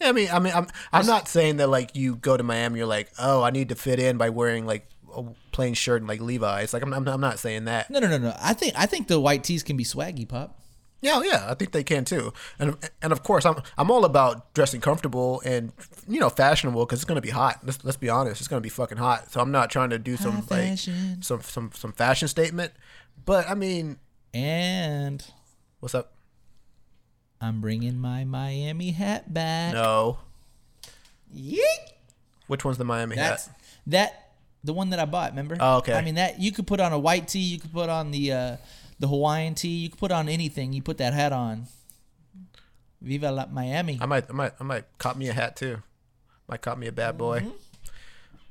Yeah, 0.00 0.08
I 0.08 0.12
mean, 0.12 0.28
I 0.32 0.38
mean, 0.38 0.52
I'm 0.54 0.68
I'm 0.92 1.06
not 1.06 1.28
saying 1.28 1.56
that 1.58 1.68
like 1.68 1.94
you 1.96 2.16
go 2.16 2.36
to 2.36 2.42
Miami, 2.42 2.78
you're 2.78 2.86
like, 2.86 3.10
oh, 3.18 3.42
I 3.42 3.50
need 3.50 3.68
to 3.70 3.74
fit 3.74 3.98
in 3.98 4.16
by 4.16 4.30
wearing 4.30 4.64
like 4.64 4.86
a 5.16 5.24
plain 5.52 5.74
shirt 5.74 6.02
and 6.02 6.08
like 6.08 6.20
Levi's. 6.20 6.72
Like 6.72 6.82
I'm 6.82 6.92
I'm, 6.92 7.06
I'm 7.06 7.20
not 7.20 7.38
saying 7.38 7.64
that. 7.66 7.90
No, 7.90 7.98
no, 7.98 8.08
no, 8.08 8.18
no. 8.18 8.36
I 8.40 8.54
think 8.54 8.74
I 8.76 8.86
think 8.86 9.08
the 9.08 9.20
white 9.20 9.44
tees 9.44 9.62
can 9.62 9.76
be 9.76 9.84
swaggy, 9.84 10.28
pop. 10.28 10.60
Yeah, 11.00 11.20
yeah, 11.22 11.46
I 11.50 11.54
think 11.54 11.72
they 11.72 11.84
can 11.84 12.06
too. 12.06 12.32
And 12.58 12.76
and 13.02 13.12
of 13.12 13.22
course, 13.22 13.44
I'm 13.44 13.56
I'm 13.76 13.90
all 13.90 14.04
about 14.06 14.54
dressing 14.54 14.80
comfortable 14.80 15.42
and 15.44 15.72
you 16.08 16.18
know 16.18 16.30
fashionable 16.30 16.86
because 16.86 17.00
it's 17.00 17.04
gonna 17.04 17.20
be 17.20 17.30
hot. 17.30 17.60
Let's 17.62 17.84
let's 17.84 17.98
be 17.98 18.08
honest, 18.08 18.40
it's 18.40 18.48
gonna 18.48 18.62
be 18.62 18.70
fucking 18.70 18.96
hot. 18.98 19.30
So 19.30 19.40
I'm 19.40 19.50
not 19.50 19.68
trying 19.70 19.90
to 19.90 19.98
do 19.98 20.16
some 20.16 20.36
like 20.36 20.46
fashion. 20.48 21.20
some 21.22 21.42
some 21.42 21.70
some 21.74 21.92
fashion 21.92 22.26
statement. 22.28 22.72
But 23.26 23.48
I 23.50 23.54
mean, 23.54 23.98
And 24.32 25.24
what's 25.80 25.94
up? 25.94 26.12
I'm 27.40 27.60
bringing 27.60 27.98
my 27.98 28.24
Miami 28.24 28.92
hat 28.92 29.32
back. 29.34 29.74
No, 29.74 30.16
Yeet. 31.36 31.60
which 32.46 32.64
one's 32.64 32.78
the 32.78 32.84
Miami 32.84 33.16
That's 33.16 33.46
hat? 33.48 33.60
that 33.88 34.23
the 34.64 34.72
one 34.72 34.90
that 34.90 34.98
I 34.98 35.04
bought. 35.04 35.30
Remember? 35.30 35.56
Oh, 35.60 35.76
okay. 35.78 35.92
I 35.92 36.02
mean 36.02 36.16
that 36.16 36.40
you 36.40 36.50
could 36.50 36.66
put 36.66 36.80
on 36.80 36.92
a 36.92 36.98
white 36.98 37.28
tee. 37.28 37.38
You 37.38 37.60
could 37.60 37.72
put 37.72 37.88
on 37.88 38.10
the 38.10 38.32
uh, 38.32 38.56
the 38.98 39.06
Hawaiian 39.06 39.54
tee. 39.54 39.68
You 39.68 39.90
could 39.90 40.00
put 40.00 40.10
on 40.10 40.28
anything. 40.28 40.72
You 40.72 40.82
put 40.82 40.98
that 40.98 41.12
hat 41.12 41.32
on. 41.32 41.66
Viva 43.00 43.30
la 43.30 43.46
Miami. 43.46 43.98
I 44.00 44.06
might 44.06 44.24
I 44.30 44.32
might 44.32 44.52
I 44.58 44.64
might 44.64 44.84
cop 44.98 45.16
me 45.16 45.28
a 45.28 45.32
hat 45.34 45.56
too. 45.56 45.82
Might 46.48 46.62
cop 46.62 46.78
me 46.78 46.86
a 46.86 46.92
bad 46.92 47.18
boy. 47.18 47.46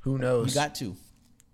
Who 0.01 0.17
knows? 0.17 0.47
Mm-hmm. 0.47 0.59
You 0.59 0.63
got 0.67 0.75
to. 0.75 0.95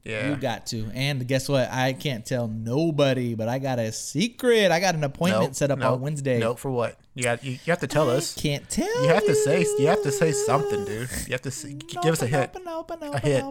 Yeah. 0.09 0.29
You 0.29 0.35
got 0.35 0.65
to. 0.67 0.89
And 0.93 1.27
guess 1.27 1.47
what? 1.47 1.69
I 1.71 1.93
can't 1.93 2.25
tell 2.25 2.47
nobody, 2.47 3.35
but 3.35 3.47
I 3.47 3.59
got 3.59 3.79
a 3.79 3.91
secret. 3.91 4.71
I 4.71 4.79
got 4.79 4.95
an 4.95 5.03
appointment 5.03 5.43
Nope, 5.43 5.55
set 5.55 5.71
up 5.71 5.79
nope, 5.79 5.93
on 5.93 6.01
Wednesday. 6.01 6.39
Nope. 6.39 6.59
For 6.59 6.71
what? 6.71 6.97
You 7.15 7.23
got 7.23 7.43
you, 7.43 7.51
you 7.51 7.59
have 7.67 7.79
to 7.79 7.87
tell 7.87 8.09
us. 8.09 8.33
Can't 8.33 8.69
tell. 8.69 9.03
You 9.03 9.09
have 9.09 9.25
to 9.25 9.35
say 9.35 9.65
you 9.77 9.87
have 9.87 10.03
to 10.03 10.11
say 10.11 10.31
something, 10.31 10.85
dude. 10.85 11.09
You 11.27 11.33
have 11.33 11.41
to 11.41 11.51
say, 11.51 11.73
give 11.73 12.13
us 12.13 12.21
a 12.21 12.27
hint. 12.27 12.55
A 12.55 13.19
hint. 13.19 13.41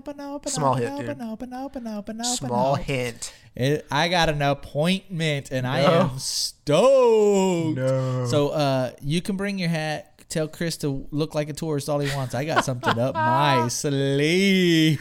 Small 0.46 0.72
open, 0.74 0.82
hint, 0.82 1.04
dude. 1.04 2.26
Small 2.36 2.74
hint. 2.76 3.32
It, 3.54 3.86
I 3.90 4.08
got 4.08 4.28
an 4.28 4.40
appointment 4.40 5.50
and 5.50 5.66
I 5.66 5.80
am 5.80 6.18
stoked. 6.18 7.76
No. 7.76 8.24
So 8.26 8.48
uh, 8.50 8.92
you 9.02 9.20
can 9.20 9.36
bring 9.36 9.58
your 9.58 9.68
hat. 9.68 10.14
Tell 10.28 10.46
Chris 10.46 10.76
to 10.78 11.06
look 11.10 11.34
like 11.34 11.48
a 11.48 11.54
tourist 11.54 11.88
all 11.88 12.00
he 12.00 12.14
wants. 12.14 12.34
I 12.34 12.44
got 12.44 12.64
something 12.64 12.98
up 12.98 13.14
my 13.14 13.68
sleeve. 13.68 15.00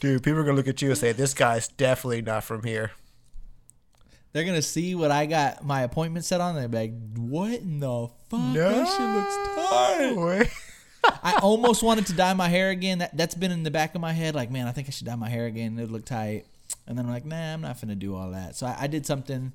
Dude, 0.00 0.22
people 0.22 0.38
are 0.38 0.44
gonna 0.44 0.56
look 0.56 0.68
at 0.68 0.82
you 0.82 0.90
and 0.90 0.98
say, 0.98 1.12
"This 1.12 1.32
guy's 1.32 1.68
definitely 1.68 2.20
not 2.22 2.44
from 2.44 2.62
here." 2.62 2.92
They're 4.32 4.44
gonna 4.44 4.60
see 4.60 4.94
what 4.94 5.10
I 5.10 5.24
got 5.24 5.64
my 5.64 5.80
appointment 5.82 6.26
set 6.26 6.42
on. 6.42 6.56
and 6.56 6.70
They're 6.72 6.80
like, 6.82 6.92
"What 7.16 7.60
in 7.60 7.80
the 7.80 8.08
fuck? 8.28 8.54
That 8.54 8.86
shit 8.86 9.00
looks 9.14 9.36
tight." 9.70 10.50
I 11.22 11.38
almost 11.40 11.82
wanted 11.82 12.04
to 12.06 12.12
dye 12.12 12.34
my 12.34 12.48
hair 12.48 12.68
again. 12.70 12.98
That 12.98 13.16
that's 13.16 13.34
been 13.34 13.50
in 13.52 13.62
the 13.62 13.70
back 13.70 13.94
of 13.94 14.02
my 14.02 14.12
head. 14.12 14.34
Like, 14.34 14.50
man, 14.50 14.66
I 14.66 14.72
think 14.72 14.88
I 14.88 14.90
should 14.90 15.06
dye 15.06 15.14
my 15.14 15.30
hair 15.30 15.46
again. 15.46 15.78
It 15.78 15.82
would 15.82 15.90
look 15.90 16.04
tight. 16.04 16.44
And 16.86 16.98
then 16.98 17.06
I'm 17.06 17.10
like, 17.12 17.24
nah, 17.24 17.54
I'm 17.54 17.62
not 17.62 17.80
gonna 17.80 17.94
do 17.94 18.14
all 18.14 18.32
that. 18.32 18.56
So 18.56 18.66
I, 18.66 18.76
I 18.82 18.86
did 18.88 19.06
something 19.06 19.52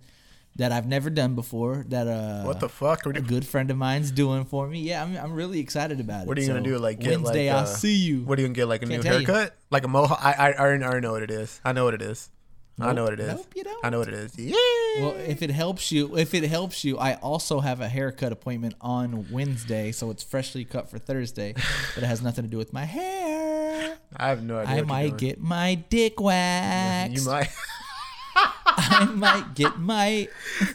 that 0.56 0.72
I've 0.72 0.86
never 0.86 1.10
done 1.10 1.36
before. 1.36 1.86
That 1.89 2.08
uh, 2.08 2.43
What 2.43 2.60
the 2.60 2.70
fuck? 2.70 3.06
Are 3.08 3.12
a 3.12 3.22
good 3.22 3.45
friend 3.45 3.72
of 3.72 3.78
mine's 3.78 4.12
doing 4.12 4.45
for 4.45 4.68
me. 4.68 4.82
Yeah, 4.82 5.04
I'm, 5.04 5.16
I'm 5.18 5.34
really 5.34 5.60
excited 5.60 5.99
about 5.99 6.24
it. 6.24 6.28
what 6.28 6.38
are 6.38 6.41
you 6.41 6.47
gonna 6.47 6.62
do? 6.62 6.78
Like 6.78 6.99
get 6.99 7.20
Wednesday? 7.22 7.49
like, 7.49 7.58
I'll 7.58 7.64
uh, 7.64 7.66
see 7.66 7.95
you. 7.95 8.22
What 8.24 8.38
are 8.38 8.41
you 8.41 8.47
gonna 8.47 8.56
get? 8.56 8.68
Like 8.68 8.84
a 8.84 8.88
Can't 8.88 9.04
new 9.04 9.10
tell 9.10 9.20
you. 9.22 9.26
haircut? 9.28 9.56
Like 9.70 9.84
a 9.84 9.88
mohawk? 9.88 10.20
I, 10.22 10.34
I 10.34 10.52
I 10.52 10.58
already, 10.58 11.02
know 11.02 11.12
what 11.12 11.24
it 11.24 11.32
is. 11.32 11.62
I 11.64 11.72
know 11.72 11.86
what 11.86 11.93
it 11.93 12.02
is. 12.02 12.30
I 12.80 12.93
know 12.93 13.04
what 13.04 13.14
it 13.14 13.20
is. 13.20 13.36
Nope, 13.36 13.54
you 13.56 13.64
don't. 13.64 13.86
I 13.86 13.89
know 13.89 13.99
what 13.99 14.08
it 14.08 14.16
is. 14.16 14.38
Yeah. 14.39 14.56
Well, 14.99 15.16
if 15.16 15.43
it 15.43 15.52
helps 15.52 15.91
you, 15.91 16.18
if 16.18 16.34
it 16.34 16.43
helps 16.43 16.84
you, 16.84 16.97
I 16.97 17.14
also 17.16 17.60
have 17.60 17.80
a 17.80 17.88
haircut 17.88 18.32
appointment 18.32 18.74
on 18.82 19.28
Wednesday, 19.32 19.91
so 19.91 20.10
it's 20.10 20.24
freshly 20.24 20.66
cut 20.66 20.89
for 20.89 20.97
Thursday, 20.97 21.54
but 21.95 22.04
it 22.04 22.08
has 22.08 22.24
nothing 22.24 22.43
to 22.43 22.49
do 22.49 22.58
with 22.58 22.74
my 22.74 22.86
hair. 22.86 23.97
I 24.18 24.30
have 24.30 24.43
no 24.43 24.58
idea. 24.58 24.78
I 24.78 24.82
might 24.82 25.18
get 25.18 25.39
my 25.39 25.76
dick 25.76 26.20
waxed. 26.20 27.24
You 27.24 27.30
might. 27.30 27.49
I 28.73 29.05
might 29.05 29.53
get 29.55 29.77
my 29.79 30.27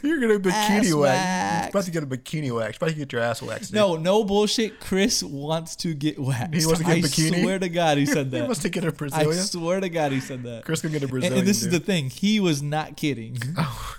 You're 0.03 0.19
gonna 0.19 0.39
bikini 0.39 0.93
wax. 0.93 0.93
wax. 0.93 1.63
You're 1.63 1.69
about 1.69 1.83
to 1.85 1.91
get 1.91 2.03
a 2.03 2.07
bikini 2.07 2.55
wax. 2.55 2.77
You're 2.79 2.87
about 2.87 2.89
to 2.89 2.95
get 2.95 3.11
your 3.11 3.21
ass 3.21 3.41
waxed. 3.41 3.71
dude. 3.71 3.75
no, 3.75 3.95
no 3.97 4.23
bullshit. 4.23 4.79
Chris 4.79 5.23
wants 5.23 5.75
to 5.77 5.93
get 5.93 6.17
waxed. 6.19 6.53
He 6.53 6.65
wants 6.65 6.79
to 6.79 6.85
get 6.85 6.97
I 6.97 7.01
bikini? 7.01 7.41
swear 7.41 7.59
to 7.59 7.69
God, 7.69 7.97
he 7.97 8.05
said 8.05 8.31
that. 8.31 8.37
He 8.37 8.43
wants 8.43 8.61
to 8.61 8.69
get 8.69 8.83
a 8.83 8.87
I 8.87 8.91
Brazilian. 8.91 9.31
I 9.31 9.33
swear 9.41 9.79
to 9.79 9.89
God, 9.89 10.11
he 10.11 10.19
said 10.19 10.43
that. 10.43 10.63
Chris 10.65 10.81
can 10.81 10.91
get 10.91 11.01
a 11.01 11.05
And- 11.05 11.11
Brazilian. 11.11 11.39
and, 11.39 11.47
this 11.47 11.61
is 11.63 11.69
the 11.69 11.79
thing. 11.79 12.09
He 12.09 12.39
was 12.39 12.61
not 12.61 12.95
kidding. 12.97 13.37
Oh. 13.57 13.95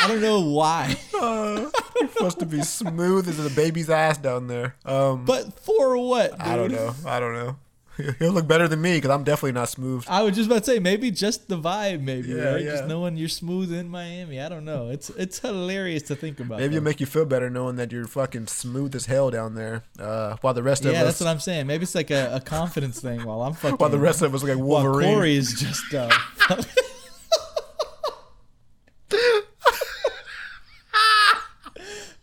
I 0.00 0.06
don't 0.08 0.20
know 0.20 0.40
why, 0.40 0.96
Uh, 1.20 1.70
you're 2.00 2.08
supposed 2.10 2.38
to 2.38 2.46
be 2.46 2.62
smooth 2.62 3.28
as 3.28 3.44
a 3.44 3.50
baby's 3.50 3.90
ass 3.90 4.16
down 4.18 4.46
there. 4.46 4.76
Um, 4.84 5.24
but 5.24 5.58
for 5.60 5.96
what? 5.98 6.32
Dude? 6.32 6.40
I 6.40 6.56
don't 6.56 6.70
know. 6.70 6.94
I 7.04 7.18
don't 7.18 7.32
know. 7.34 7.56
He'll 8.18 8.32
look 8.32 8.46
better 8.46 8.68
than 8.68 8.80
me 8.80 8.96
because 8.96 9.10
I'm 9.10 9.24
definitely 9.24 9.52
not 9.52 9.68
smooth. 9.68 10.04
I 10.08 10.22
was 10.22 10.34
just 10.36 10.46
about 10.50 10.64
to 10.64 10.70
say 10.72 10.78
maybe 10.78 11.10
just 11.10 11.48
the 11.48 11.58
vibe, 11.58 12.00
maybe 12.02 12.28
Yeah, 12.28 12.52
right? 12.52 12.64
yeah. 12.64 12.70
Just 12.72 12.86
knowing 12.86 13.16
you're 13.16 13.28
smooth 13.28 13.72
in 13.72 13.88
Miami. 13.88 14.40
I 14.40 14.48
don't 14.48 14.64
know. 14.64 14.88
It's 14.90 15.10
it's 15.10 15.40
hilarious 15.40 16.02
to 16.04 16.14
think 16.16 16.38
about. 16.40 16.58
Maybe 16.60 16.76
it'll 16.76 16.84
make 16.84 17.00
you 17.00 17.06
feel 17.06 17.24
better 17.24 17.50
knowing 17.50 17.76
that 17.76 17.90
you're 17.92 18.06
fucking 18.06 18.46
smooth 18.46 18.94
as 18.94 19.06
hell 19.06 19.30
down 19.30 19.54
there. 19.54 19.82
Uh, 19.98 20.36
while 20.40 20.54
the 20.54 20.62
rest 20.62 20.84
of 20.84 20.90
us. 20.90 20.94
yeah, 20.94 21.04
that's 21.04 21.20
what 21.20 21.28
I'm 21.28 21.40
saying. 21.40 21.66
Maybe 21.66 21.82
it's 21.82 21.94
like 21.94 22.10
a, 22.10 22.36
a 22.36 22.40
confidence 22.40 23.00
thing. 23.00 23.24
While 23.24 23.42
I'm 23.42 23.54
fucking. 23.54 23.76
while 23.78 23.90
the 23.90 23.98
rest 23.98 24.22
of 24.22 24.34
us 24.34 24.42
look 24.42 24.56
like 24.56 24.64
while 24.64 24.84
Wolverine. 24.84 25.14
Corey 25.14 25.36
is 25.36 25.54
just. 25.54 25.92
Uh, 25.94 26.10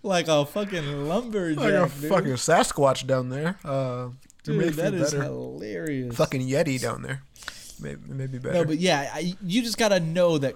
like 0.04 0.28
a 0.28 0.46
fucking 0.46 1.08
lumberjack, 1.08 1.64
like 1.64 1.74
a 1.74 2.00
dude. 2.02 2.10
fucking 2.10 2.32
Sasquatch 2.34 3.06
down 3.08 3.30
there. 3.30 3.58
Uh, 3.64 4.10
to 4.46 4.52
Dude, 4.52 4.66
make 4.66 4.76
that 4.76 4.93
feel 4.93 5.04
is 5.04 5.12
better. 5.14 5.24
hilarious. 5.26 6.16
Fucking 6.16 6.41
Yeti 6.48 6.82
down 6.82 7.02
there. 7.02 7.22
Maybe, 7.80 8.02
maybe 8.08 8.38
better. 8.38 8.54
No, 8.54 8.66
but 8.66 8.78
yeah, 8.80 9.12
I, 9.14 9.36
you 9.43 9.62
just 9.62 9.78
gotta 9.78 10.00
know 10.00 10.38
that 10.38 10.56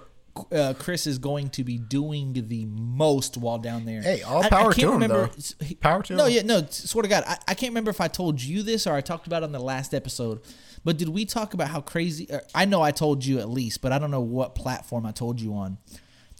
uh, 0.52 0.74
Chris 0.78 1.06
is 1.06 1.18
going 1.18 1.50
to 1.50 1.64
be 1.64 1.76
doing 1.76 2.32
the 2.48 2.64
most 2.66 3.36
while 3.36 3.58
down 3.58 3.84
there. 3.84 4.00
Hey, 4.00 4.22
all 4.22 4.42
I- 4.42 4.46
I 4.46 4.48
power 4.48 4.72
can't 4.72 4.76
to 4.76 4.86
him, 4.86 4.92
remember- 4.94 5.30
though. 5.36 5.66
Power 5.80 6.02
to 6.04 6.14
No, 6.14 6.24
him. 6.26 6.46
No, 6.46 6.56
yeah, 6.56 6.60
no. 6.62 6.66
Swear 6.70 7.02
to 7.02 7.08
God, 7.08 7.24
I, 7.26 7.36
I 7.48 7.54
can't 7.54 7.70
remember 7.72 7.90
if 7.90 8.00
I 8.00 8.08
told 8.08 8.40
you 8.40 8.62
this 8.62 8.86
or 8.86 8.94
I 8.94 9.00
talked 9.02 9.26
about 9.26 9.42
it 9.42 9.46
on 9.46 9.52
the 9.52 9.58
last 9.60 9.92
episode. 9.92 10.40
But 10.82 10.96
did 10.96 11.10
we 11.10 11.26
talk 11.26 11.52
about 11.52 11.68
how 11.68 11.80
crazy? 11.82 12.26
Or 12.30 12.42
I 12.54 12.64
know 12.64 12.80
I 12.80 12.90
told 12.90 13.24
you 13.26 13.38
at 13.40 13.50
least, 13.50 13.82
but 13.82 13.92
I 13.92 13.98
don't 13.98 14.10
know 14.10 14.20
what 14.22 14.54
platform 14.54 15.04
I 15.04 15.12
told 15.12 15.40
you 15.40 15.52
on. 15.54 15.76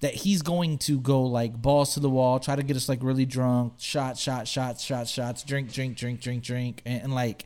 That 0.01 0.15
he's 0.15 0.41
going 0.41 0.79
to 0.79 0.99
go 0.99 1.23
like 1.23 1.61
balls 1.61 1.95
to 1.95 2.01
the 2.01 2.09
wall, 2.09 2.41
try 2.41 2.57
to 2.57 2.63
get 2.63 2.77
us 2.77 2.89
like 2.89 3.03
really 3.03 3.27
drunk, 3.27 3.75
shot, 3.79 4.17
shot, 4.17 4.49
shots, 4.49 4.83
shot, 4.83 5.07
shots, 5.09 5.43
drink, 5.43 5.73
drink, 5.73 5.97
drink, 5.97 6.21
drink, 6.21 6.43
drink, 6.43 6.83
and, 6.87 7.03
and 7.03 7.15
like 7.15 7.45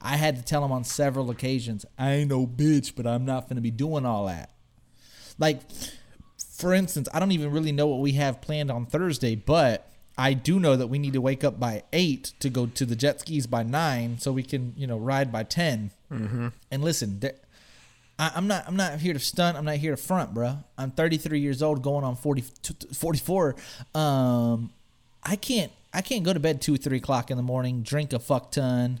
I 0.00 0.16
had 0.16 0.36
to 0.36 0.42
tell 0.42 0.64
him 0.64 0.70
on 0.70 0.84
several 0.84 1.30
occasions, 1.30 1.84
I 1.98 2.12
ain't 2.12 2.30
no 2.30 2.46
bitch, 2.46 2.92
but 2.94 3.06
I'm 3.06 3.24
not 3.24 3.48
gonna 3.48 3.60
be 3.60 3.72
doing 3.72 4.06
all 4.06 4.26
that. 4.26 4.50
Like, 5.38 5.62
for 6.56 6.72
instance, 6.72 7.08
I 7.12 7.18
don't 7.18 7.32
even 7.32 7.50
really 7.50 7.72
know 7.72 7.88
what 7.88 8.00
we 8.00 8.12
have 8.12 8.40
planned 8.40 8.70
on 8.70 8.86
Thursday, 8.86 9.34
but 9.34 9.90
I 10.16 10.32
do 10.32 10.60
know 10.60 10.76
that 10.76 10.86
we 10.86 10.98
need 10.98 11.12
to 11.14 11.20
wake 11.20 11.42
up 11.42 11.58
by 11.58 11.82
eight 11.92 12.32
to 12.40 12.48
go 12.48 12.66
to 12.66 12.86
the 12.86 12.96
jet 12.96 13.20
skis 13.20 13.46
by 13.46 13.64
nine, 13.64 14.18
so 14.18 14.32
we 14.32 14.42
can, 14.42 14.74
you 14.76 14.86
know, 14.86 14.96
ride 14.96 15.32
by 15.32 15.42
10 15.42 15.90
Mm-hmm. 16.12 16.48
And 16.70 16.84
listen, 16.84 17.20
there, 17.20 17.34
I, 18.18 18.32
I'm 18.34 18.46
not, 18.46 18.64
I'm 18.66 18.76
not 18.76 18.98
here 18.98 19.12
to 19.12 19.18
stunt. 19.18 19.56
I'm 19.56 19.64
not 19.64 19.76
here 19.76 19.92
to 19.92 19.96
front, 19.96 20.34
bro. 20.34 20.58
I'm 20.78 20.90
33 20.90 21.38
years 21.40 21.62
old, 21.62 21.82
going 21.82 22.04
on 22.04 22.16
40, 22.16 22.44
44. 22.92 23.56
Um, 23.94 24.72
I 25.22 25.36
can't, 25.36 25.72
I 25.92 26.02
can't 26.02 26.24
go 26.24 26.32
to 26.32 26.40
bed 26.40 26.60
two, 26.60 26.76
three 26.76 26.98
o'clock 26.98 27.30
in 27.30 27.36
the 27.36 27.42
morning, 27.42 27.82
drink 27.82 28.12
a 28.12 28.18
fuck 28.18 28.50
ton, 28.52 29.00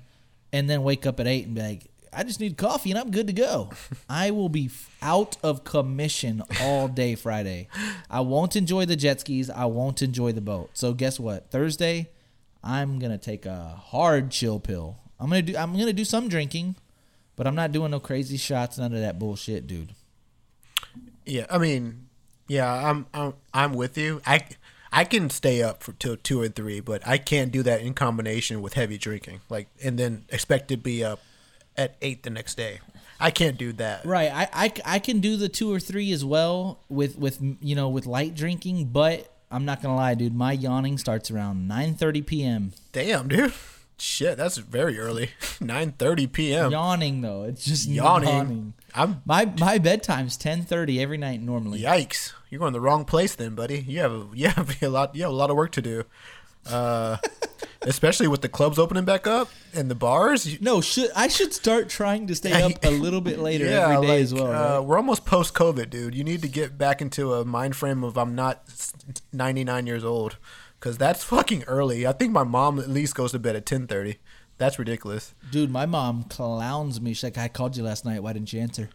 and 0.52 0.68
then 0.68 0.82
wake 0.82 1.06
up 1.06 1.20
at 1.20 1.26
eight 1.26 1.46
and 1.46 1.54
be 1.54 1.62
like, 1.62 1.82
I 2.12 2.22
just 2.22 2.40
need 2.40 2.56
coffee 2.56 2.90
and 2.90 2.98
I'm 2.98 3.10
good 3.10 3.26
to 3.26 3.32
go. 3.34 3.70
I 4.08 4.30
will 4.30 4.48
be 4.48 4.70
out 5.02 5.36
of 5.42 5.64
commission 5.64 6.42
all 6.62 6.88
day 6.88 7.14
Friday. 7.14 7.68
I 8.08 8.20
won't 8.20 8.56
enjoy 8.56 8.86
the 8.86 8.96
jet 8.96 9.20
skis. 9.20 9.50
I 9.50 9.66
won't 9.66 10.00
enjoy 10.00 10.32
the 10.32 10.40
boat. 10.40 10.70
So 10.72 10.94
guess 10.94 11.20
what? 11.20 11.50
Thursday, 11.50 12.08
I'm 12.64 12.98
gonna 12.98 13.18
take 13.18 13.44
a 13.44 13.78
hard 13.78 14.30
chill 14.30 14.58
pill. 14.58 14.96
I'm 15.20 15.28
gonna 15.28 15.42
do. 15.42 15.56
I'm 15.56 15.76
gonna 15.78 15.92
do 15.92 16.04
some 16.04 16.28
drinking, 16.28 16.76
but 17.36 17.46
I'm 17.46 17.54
not 17.54 17.72
doing 17.72 17.90
no 17.90 18.00
crazy 18.00 18.36
shots. 18.36 18.78
None 18.78 18.92
of 18.92 19.00
that 19.00 19.18
bullshit, 19.18 19.66
dude. 19.66 19.94
Yeah, 21.24 21.46
I 21.50 21.58
mean, 21.58 22.06
yeah, 22.48 22.72
I'm 22.90 23.06
I'm 23.12 23.34
I'm 23.52 23.74
with 23.74 23.96
you. 23.98 24.20
I 24.26 24.46
I 24.92 25.04
can 25.04 25.30
stay 25.30 25.62
up 25.62 25.82
for 25.82 25.92
till 25.92 26.16
two 26.16 26.40
or 26.40 26.48
three, 26.48 26.80
but 26.80 27.06
I 27.06 27.18
can't 27.18 27.52
do 27.52 27.62
that 27.64 27.82
in 27.82 27.94
combination 27.94 28.62
with 28.62 28.74
heavy 28.74 28.98
drinking. 28.98 29.40
Like, 29.48 29.68
and 29.84 29.98
then 29.98 30.24
expect 30.30 30.68
to 30.68 30.76
be 30.76 31.04
up 31.04 31.20
at 31.76 31.96
eight 32.00 32.22
the 32.22 32.30
next 32.30 32.56
day. 32.56 32.80
I 33.18 33.30
can't 33.30 33.58
do 33.58 33.72
that. 33.74 34.04
Right. 34.04 34.30
I, 34.32 34.48
I, 34.52 34.72
I 34.84 34.98
can 34.98 35.20
do 35.20 35.36
the 35.36 35.48
two 35.48 35.72
or 35.72 35.80
three 35.80 36.12
as 36.12 36.24
well 36.24 36.80
with 36.88 37.18
with 37.18 37.38
you 37.60 37.74
know 37.74 37.88
with 37.88 38.06
light 38.06 38.34
drinking, 38.34 38.86
but 38.86 39.32
I'm 39.50 39.64
not 39.64 39.82
gonna 39.82 39.96
lie, 39.96 40.14
dude. 40.14 40.34
My 40.34 40.52
yawning 40.52 40.98
starts 40.98 41.30
around 41.30 41.68
9:30 41.68 42.26
p.m. 42.26 42.72
Damn, 42.92 43.28
dude. 43.28 43.52
Shit, 43.98 44.36
that's 44.36 44.58
very 44.58 44.98
early. 44.98 45.30
Nine 45.60 45.92
thirty 45.92 46.26
p.m. 46.26 46.70
Yawning 46.70 47.22
though, 47.22 47.44
it's 47.44 47.64
just 47.64 47.88
Yawning. 47.88 48.28
yawning. 48.28 48.74
I'm 48.94 49.22
My 49.24 49.46
my 49.58 49.78
bedtime's 49.78 50.36
10:30 50.38 50.98
every 51.00 51.16
night 51.18 51.40
normally. 51.40 51.80
yikes. 51.80 52.32
You're 52.50 52.58
going 52.60 52.72
the 52.74 52.80
wrong 52.80 53.04
place 53.04 53.34
then, 53.34 53.54
buddy. 53.54 53.80
You 53.80 54.00
have 54.00 54.12
a, 54.12 54.26
you 54.34 54.48
have 54.48 54.82
a 54.82 54.88
lot 54.88 55.14
you 55.14 55.22
have 55.22 55.32
a 55.32 55.34
lot 55.34 55.50
of 55.50 55.56
work 55.56 55.72
to 55.72 55.82
do. 55.82 56.04
Uh, 56.68 57.16
especially 57.82 58.26
with 58.26 58.40
the 58.42 58.48
clubs 58.48 58.76
opening 58.78 59.04
back 59.04 59.26
up 59.26 59.48
and 59.72 59.88
the 59.90 59.94
bars. 59.94 60.46
You- 60.46 60.58
No, 60.60 60.80
should 60.80 61.10
I 61.16 61.28
should 61.28 61.54
start 61.54 61.88
trying 61.88 62.26
to 62.26 62.34
stay 62.34 62.52
up 62.60 62.84
a 62.84 62.90
little 62.90 63.20
bit 63.20 63.38
later 63.38 63.66
every 63.66 63.96
day 64.02 64.08
like, 64.14 64.20
as 64.22 64.34
well. 64.34 64.78
Uh. 64.78 64.82
We're 64.82 64.96
almost 64.98 65.24
post 65.24 65.54
COVID, 65.54 65.88
dude. 65.90 66.14
You 66.14 66.24
need 66.24 66.42
to 66.42 66.48
get 66.48 66.76
back 66.76 67.00
into 67.00 67.32
a 67.34 67.44
mind 67.44 67.76
frame 67.76 68.02
of 68.04 68.18
I'm 68.18 68.34
not 68.34 68.62
99 69.32 69.86
years 69.86 70.04
old, 70.04 70.36
because 70.78 70.98
that's 70.98 71.24
fucking 71.24 71.64
early. 71.64 72.06
I 72.06 72.12
think 72.12 72.32
my 72.32 72.44
mom 72.44 72.78
at 72.78 72.88
least 72.88 73.14
goes 73.14 73.32
to 73.32 73.38
bed 73.38 73.56
at 73.56 73.66
10:30. 73.66 74.16
That's 74.58 74.78
ridiculous. 74.78 75.34
Dude, 75.50 75.70
my 75.70 75.84
mom 75.86 76.24
clowns 76.24 77.00
me. 77.00 77.12
She's 77.12 77.24
like, 77.24 77.38
"I 77.38 77.48
called 77.48 77.76
you 77.76 77.82
last 77.82 78.04
night. 78.04 78.22
Why 78.22 78.32
didn't 78.32 78.52
you 78.52 78.60
answer?" 78.60 78.88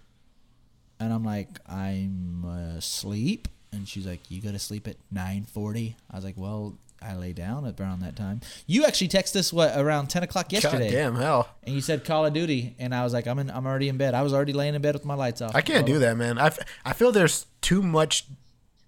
And 0.99 1.13
I'm 1.13 1.23
like, 1.23 1.59
"I'm 1.67 2.43
asleep." 2.77 3.47
And 3.71 3.87
she's 3.87 4.05
like, 4.07 4.29
"You 4.29 4.41
go 4.41 4.51
to 4.51 4.59
sleep 4.59 4.87
at 4.87 4.97
9:40." 5.13 5.95
I 6.09 6.15
was 6.15 6.25
like, 6.25 6.35
"Well, 6.37 6.77
I 7.01 7.15
lay 7.15 7.33
down 7.33 7.65
at 7.65 7.79
around 7.79 8.01
that 8.01 8.15
time." 8.15 8.41
You 8.67 8.85
actually 8.85 9.07
texted 9.09 9.35
us 9.37 9.53
what 9.53 9.75
around 9.77 10.07
10 10.07 10.23
o'clock 10.23 10.51
yesterday, 10.51 10.89
God 10.89 10.95
damn 10.95 11.15
hell. 11.15 11.47
and 11.63 11.73
you 11.75 11.81
said 11.81 12.05
Call 12.05 12.25
of 12.25 12.33
Duty, 12.33 12.75
and 12.79 12.93
I 12.93 13.03
was 13.03 13.13
like, 13.13 13.27
"I'm 13.27 13.37
in. 13.39 13.49
I'm 13.51 13.65
already 13.65 13.87
in 13.89 13.97
bed. 13.97 14.13
I 14.13 14.21
was 14.23 14.33
already 14.33 14.53
laying 14.53 14.75
in 14.75 14.81
bed 14.81 14.93
with 14.95 15.05
my 15.05 15.13
lights 15.15 15.41
off." 15.41 15.55
I 15.55 15.61
can't 15.61 15.85
do 15.85 15.99
that, 15.99 16.17
man. 16.17 16.37
I, 16.37 16.47
f- 16.47 16.59
I 16.85 16.93
feel 16.93 17.11
there's 17.11 17.45
too 17.61 17.81
much 17.83 18.25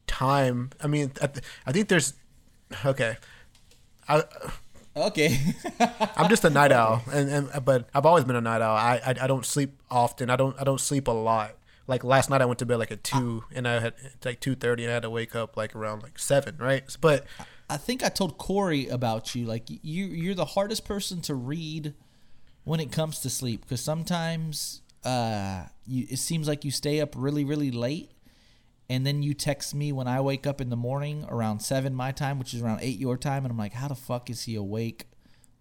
time. 0.07 0.71
I 0.81 0.87
mean, 0.87 1.11
I, 1.21 1.27
th- 1.27 1.45
I 1.65 1.71
think 1.71 1.87
there's 1.87 2.13
okay. 2.85 3.17
I 4.07 4.23
Okay. 4.95 5.39
I'm 6.15 6.29
just 6.29 6.43
a 6.43 6.49
night 6.49 6.71
owl, 6.71 7.01
and, 7.11 7.29
and 7.29 7.65
but 7.65 7.89
I've 7.93 8.05
always 8.05 8.23
been 8.23 8.35
a 8.35 8.41
night 8.41 8.61
owl. 8.61 8.75
I, 8.75 9.01
I 9.05 9.15
I 9.23 9.27
don't 9.27 9.45
sleep 9.45 9.79
often. 9.89 10.29
I 10.29 10.35
don't 10.35 10.59
I 10.59 10.63
don't 10.63 10.79
sleep 10.79 11.07
a 11.07 11.11
lot. 11.11 11.55
Like 11.87 12.03
last 12.03 12.29
night, 12.29 12.41
I 12.41 12.45
went 12.45 12.59
to 12.59 12.65
bed 12.65 12.77
like 12.77 12.91
at 12.91 13.03
two, 13.03 13.43
and 13.53 13.67
I 13.67 13.79
had 13.79 13.93
it's 14.03 14.25
like 14.25 14.39
two 14.39 14.55
thirty, 14.55 14.83
and 14.83 14.91
I 14.91 14.93
had 14.93 15.03
to 15.03 15.09
wake 15.09 15.35
up 15.35 15.57
like 15.57 15.75
around 15.75 16.03
like 16.03 16.19
seven, 16.19 16.57
right? 16.59 16.83
But 17.01 17.25
I 17.69 17.77
think 17.77 18.03
I 18.03 18.09
told 18.09 18.37
Corey 18.37 18.87
about 18.87 19.33
you. 19.33 19.45
Like 19.45 19.63
you, 19.67 20.05
you're 20.05 20.35
the 20.35 20.45
hardest 20.45 20.85
person 20.85 21.21
to 21.21 21.33
read 21.33 21.95
when 22.63 22.79
it 22.79 22.91
comes 22.91 23.19
to 23.19 23.29
sleep 23.29 23.61
because 23.61 23.81
sometimes 23.81 24.81
uh, 25.03 25.63
you, 25.87 26.05
it 26.09 26.19
seems 26.19 26.47
like 26.47 26.63
you 26.63 26.71
stay 26.71 27.01
up 27.01 27.13
really, 27.17 27.43
really 27.43 27.71
late, 27.71 28.11
and 28.93 29.07
then 29.07 29.23
you 29.23 29.33
text 29.33 29.73
me 29.73 29.91
when 29.91 30.07
I 30.07 30.21
wake 30.21 30.45
up 30.45 30.61
in 30.61 30.69
the 30.69 30.75
morning 30.75 31.25
around 31.27 31.61
seven 31.61 31.95
my 31.95 32.11
time, 32.11 32.37
which 32.37 32.53
is 32.53 32.61
around 32.61 32.81
eight 32.83 32.99
your 32.99 33.17
time, 33.17 33.43
and 33.43 33.51
I'm 33.51 33.57
like, 33.57 33.73
how 33.73 33.87
the 33.87 33.95
fuck 33.95 34.29
is 34.29 34.43
he 34.43 34.53
awake, 34.53 35.07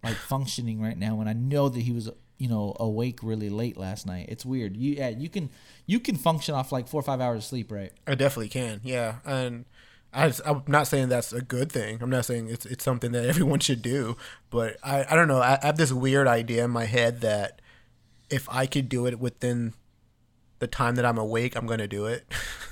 like 0.03 0.15
functioning 0.15 0.79
right 0.79 0.95
now? 0.95 1.15
When 1.15 1.27
I 1.27 1.33
know 1.33 1.67
that 1.67 1.79
he 1.79 1.91
was, 1.91 2.11
you 2.37 2.47
know, 2.47 2.75
awake 2.79 3.21
really 3.23 3.49
late 3.49 3.75
last 3.75 4.05
night. 4.05 4.27
It's 4.29 4.45
weird. 4.45 4.77
You, 4.77 4.93
yeah, 4.93 5.09
you 5.09 5.29
can, 5.29 5.49
you 5.87 5.99
can 5.99 6.15
function 6.15 6.53
off 6.53 6.71
like 6.71 6.87
four 6.87 6.99
or 6.99 7.03
five 7.03 7.19
hours 7.21 7.39
of 7.39 7.43
sleep, 7.45 7.71
right? 7.71 7.91
I 8.05 8.13
definitely 8.13 8.49
can, 8.49 8.81
yeah. 8.83 9.15
And 9.25 9.65
I, 10.13 10.31
am 10.45 10.61
not 10.67 10.85
saying 10.85 11.09
that's 11.09 11.33
a 11.33 11.41
good 11.41 11.71
thing. 11.71 12.03
I'm 12.03 12.11
not 12.11 12.25
saying 12.25 12.51
it's 12.51 12.67
it's 12.67 12.83
something 12.83 13.13
that 13.13 13.25
everyone 13.29 13.61
should 13.61 13.81
do. 13.81 14.15
But 14.51 14.77
I, 14.83 15.07
I 15.09 15.15
don't 15.15 15.27
know. 15.27 15.39
I, 15.39 15.57
I 15.59 15.65
have 15.65 15.77
this 15.77 15.91
weird 15.91 16.27
idea 16.27 16.65
in 16.65 16.71
my 16.71 16.85
head 16.85 17.21
that 17.21 17.61
if 18.29 18.47
I 18.47 18.67
could 18.67 18.89
do 18.89 19.07
it 19.07 19.19
within 19.19 19.73
the 20.59 20.67
time 20.67 20.95
that 20.95 21.05
I'm 21.05 21.17
awake, 21.17 21.55
I'm 21.55 21.67
gonna 21.67 21.87
do 21.87 22.05
it, 22.05 22.25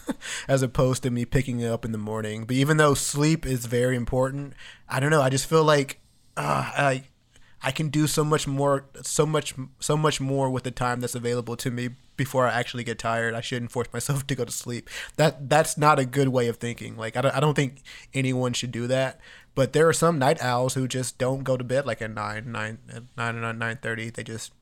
as 0.47 0.61
opposed 0.61 1.03
to 1.03 1.09
me 1.11 1.25
picking 1.25 1.59
it 1.59 1.67
up 1.67 1.85
in 1.85 1.91
the 1.91 1.97
morning. 1.97 2.45
But 2.45 2.55
even 2.55 2.77
though 2.77 2.93
sleep 2.93 3.45
is 3.45 3.65
very 3.65 3.95
important, 3.95 4.53
I 4.87 4.99
don't 4.99 5.11
know. 5.11 5.21
I 5.21 5.29
just 5.29 5.47
feel 5.47 5.63
like 5.63 5.99
uh, 6.37 6.71
I 6.75 7.03
I 7.63 7.71
can 7.71 7.89
do 7.89 8.07
so 8.07 8.23
much 8.23 8.47
more, 8.47 8.85
so 9.01 9.25
much, 9.25 9.53
so 9.79 9.95
much 9.95 10.19
more 10.19 10.49
with 10.49 10.63
the 10.63 10.71
time 10.71 10.99
that's 10.99 11.13
available 11.13 11.55
to 11.57 11.69
me 11.69 11.89
before 12.17 12.47
I 12.47 12.53
actually 12.53 12.83
get 12.83 12.97
tired. 12.97 13.35
I 13.35 13.41
shouldn't 13.41 13.71
force 13.71 13.87
myself 13.93 14.25
to 14.27 14.35
go 14.35 14.45
to 14.45 14.51
sleep. 14.51 14.89
That 15.17 15.49
that's 15.49 15.77
not 15.77 15.99
a 15.99 16.05
good 16.05 16.29
way 16.29 16.47
of 16.47 16.57
thinking. 16.57 16.97
Like 16.97 17.15
I 17.15 17.21
don't, 17.21 17.35
I 17.35 17.39
don't 17.39 17.55
think 17.55 17.81
anyone 18.13 18.53
should 18.53 18.71
do 18.71 18.87
that. 18.87 19.19
But 19.53 19.73
there 19.73 19.87
are 19.87 19.93
some 19.93 20.17
night 20.17 20.41
owls 20.41 20.75
who 20.75 20.87
just 20.87 21.17
don't 21.17 21.43
go 21.43 21.57
to 21.57 21.63
bed 21.63 21.85
like 21.85 22.01
at 22.01 22.11
nine, 22.11 22.51
nine, 22.51 22.79
nine 23.17 23.35
or 23.35 23.53
nine 23.53 23.77
thirty. 23.81 24.09
They 24.09 24.23
just 24.23 24.53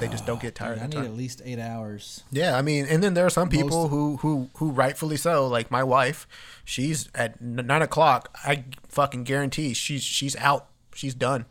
they 0.00 0.08
just 0.08 0.26
don't 0.26 0.40
get 0.40 0.54
tired. 0.60 0.74
Dude, 0.74 0.82
I 0.82 0.86
need 0.86 0.92
time. 0.96 1.04
at 1.04 1.14
least 1.16 1.42
eight 1.44 1.58
hours. 1.58 2.22
Yeah, 2.30 2.56
I 2.56 2.62
mean, 2.62 2.86
and 2.86 3.02
then 3.02 3.14
there 3.14 3.26
are 3.26 3.30
some 3.30 3.48
people 3.48 3.82
Most- 3.82 3.90
who 3.90 4.16
who 4.18 4.50
who 4.56 4.70
rightfully 4.70 5.16
so, 5.16 5.46
like 5.48 5.70
my 5.70 5.82
wife. 5.84 6.26
She's 6.64 7.08
at 7.14 7.40
nine 7.40 7.82
o'clock. 7.82 8.36
I 8.44 8.64
fucking 8.88 9.24
guarantee 9.24 9.74
she's 9.74 10.02
she's 10.02 10.36
out. 10.36 10.68
She's 10.94 11.14
done, 11.14 11.44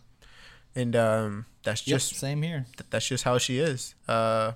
and 0.75 0.95
um, 0.95 1.45
that's 1.63 1.87
Yep, 1.87 1.95
just 1.99 2.15
same 2.15 2.41
here. 2.41 2.65
th- 2.77 2.89
that's 2.89 3.07
just 3.07 3.23
how 3.23 3.37
she 3.37 3.59
is. 3.59 3.93
Uh, 4.07 4.53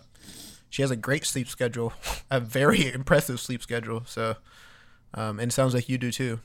she 0.69 0.81
has 0.83 0.91
a 0.91 0.95
great 0.95 1.25
sleep 1.25 1.47
schedule, 1.47 1.93
a 2.31 2.39
very 2.39 2.91
impressive 2.93 3.39
sleep 3.39 3.61
schedule. 3.61 4.03
So, 4.05 4.35
um, 5.13 5.39
and 5.39 5.51
it 5.51 5.53
sounds 5.53 5.73
like 5.73 5.89
you 5.89 5.97
do 5.97 6.11
too. 6.11 6.39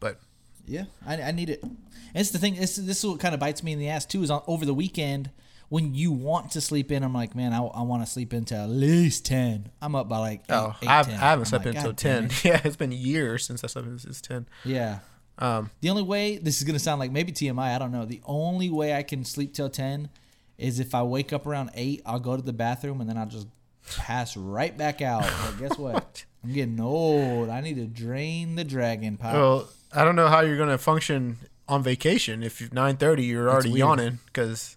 But 0.00 0.18
Yeah, 0.66 0.84
I, 1.06 1.20
I 1.22 1.30
need 1.32 1.48
it. 1.50 1.62
And 1.62 1.76
it's 2.14 2.30
the 2.30 2.38
thing. 2.38 2.56
It's, 2.56 2.76
this 2.76 2.98
is 2.98 3.06
what 3.06 3.20
kind 3.20 3.34
of 3.34 3.40
bites 3.40 3.62
me 3.62 3.72
in 3.72 3.78
the 3.78 3.88
ass 3.88 4.04
too. 4.04 4.22
Is 4.22 4.30
on 4.30 4.42
over 4.46 4.64
the 4.66 4.74
weekend 4.74 5.30
when 5.72 5.94
you 5.94 6.12
want 6.12 6.50
to 6.50 6.60
sleep 6.60 6.92
in, 6.92 7.02
I'm 7.02 7.14
like, 7.14 7.34
man, 7.34 7.54
I, 7.54 7.62
I 7.62 7.80
want 7.80 8.04
to 8.04 8.10
sleep 8.10 8.34
into 8.34 8.54
at 8.54 8.68
least 8.68 9.24
ten. 9.24 9.70
I'm 9.80 9.94
up 9.94 10.06
by 10.06 10.18
like 10.18 10.40
eight, 10.50 10.54
Oh, 10.54 10.76
eight, 10.82 10.88
I've, 10.88 11.06
10. 11.06 11.14
I 11.14 11.18
haven't 11.18 11.38
I'm 11.40 11.44
slept 11.46 11.64
like, 11.64 11.74
until 11.76 11.90
"God 11.92 11.96
10. 11.98 12.24
it." 12.26 12.44
Yeah, 12.44 12.60
it's 12.62 12.76
been 12.76 12.92
years 12.92 13.46
since 13.46 13.64
I 13.64 13.68
slept 13.68 13.88
since 14.02 14.20
10. 14.20 14.46
Yeah. 14.66 14.98
Um, 15.38 15.70
The 15.80 15.88
only 15.88 16.02
way 16.02 16.36
this 16.36 16.58
is 16.58 16.64
gonna 16.64 16.78
sound 16.78 17.00
like 17.00 17.10
maybe 17.10 17.32
TMI, 17.32 17.74
I 17.74 17.78
don't 17.78 17.90
know. 17.90 18.04
The 18.04 18.20
only 18.26 18.68
way 18.68 18.92
I 18.94 19.02
can 19.02 19.24
sleep 19.24 19.54
till 19.54 19.70
ten 19.70 20.10
is 20.58 20.78
if 20.78 20.94
I 20.94 21.02
wake 21.04 21.32
up 21.32 21.46
around 21.46 21.70
eight, 21.72 22.02
I'll 22.04 22.20
go 22.20 22.36
to 22.36 22.42
the 22.42 22.52
bathroom 22.52 23.00
and 23.00 23.08
then 23.08 23.16
I'll 23.16 23.24
just 23.26 23.46
pass 23.96 24.36
right 24.36 24.76
back 24.76 25.00
out. 25.00 25.22
But 25.22 25.58
guess 25.58 25.78
what? 25.78 26.26
I'm 26.44 26.52
getting 26.52 26.80
old. 26.80 27.48
I 27.48 27.62
need 27.62 27.76
to 27.76 27.86
drain 27.86 28.56
the 28.56 28.64
dragon 28.64 29.16
pop. 29.16 29.32
well, 29.32 29.68
I 29.94 30.04
don't 30.04 30.16
know 30.16 30.28
how 30.28 30.40
you're 30.40 30.58
going 30.58 30.68
to 30.68 30.76
function 30.76 31.38
on 31.66 31.82
vacation 31.82 32.42
if 32.42 32.58
9.30, 32.58 33.26
you're 33.26 33.48
already 33.48 33.70
yawning 33.70 34.18
because 34.26 34.76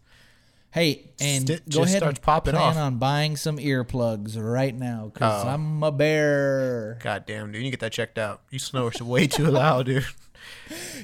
Hey, 0.76 1.06
and 1.22 1.48
St- 1.48 1.70
go 1.70 1.84
ahead 1.84 2.04
and 2.04 2.22
popping 2.22 2.54
plan 2.54 2.64
off. 2.72 2.76
on 2.76 2.98
buying 2.98 3.38
some 3.38 3.58
earplugs 3.60 4.36
right 4.38 4.76
now 4.76 5.10
because 5.14 5.46
Oh. 5.46 5.48
I'm 5.48 5.82
a 5.82 5.90
bear. 5.92 7.00
God 7.02 7.24
damn, 7.26 7.54
dude, 7.54 7.64
you 7.64 7.72
get 7.72 7.80
that 7.80 7.94
checked 7.94 8.18
out. 8.18 8.42
You 8.52 8.60
snore 8.60 8.92
way 9.02 9.26
too 9.26 9.46
loud, 9.46 9.86
dude. 9.86 10.06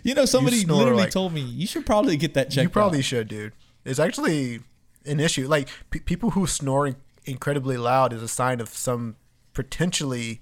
You 0.04 0.14
know, 0.14 0.26
somebody 0.26 0.58
snore 0.58 0.80
literally 0.80 1.04
like- 1.04 1.12
told 1.12 1.32
me 1.32 1.40
you 1.40 1.66
should 1.68 1.86
probably 1.86 2.18
get 2.18 2.34
that 2.34 2.50
checked 2.50 2.58
out. 2.58 2.64
you 2.64 2.70
probably 2.70 2.98
out. 3.00 3.06
should, 3.06 3.28
dude. 3.30 3.54
It's 3.86 3.98
actually 3.98 4.60
an 5.06 5.22
issue. 5.22 5.48
Like 5.48 5.70
pe 5.90 6.00
people 6.00 6.32
who 6.32 6.46
snore 6.48 6.96
incredibly 7.26 7.78
loud 7.78 8.12
is 8.12 8.22
a 8.22 8.28
sign 8.28 8.60
of 8.60 8.68
some 8.68 9.16
potentially 9.54 10.42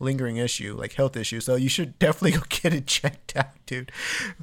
lingering 0.00 0.36
issue, 0.36 0.74
like 0.76 0.94
health 0.94 1.16
issue. 1.16 1.40
So 1.40 1.56
you 1.56 1.68
should 1.68 1.98
definitely 1.98 2.38
go 2.38 2.44
get 2.48 2.72
it 2.72 2.86
checked 2.86 3.36
out, 3.36 3.50
dude. 3.66 3.92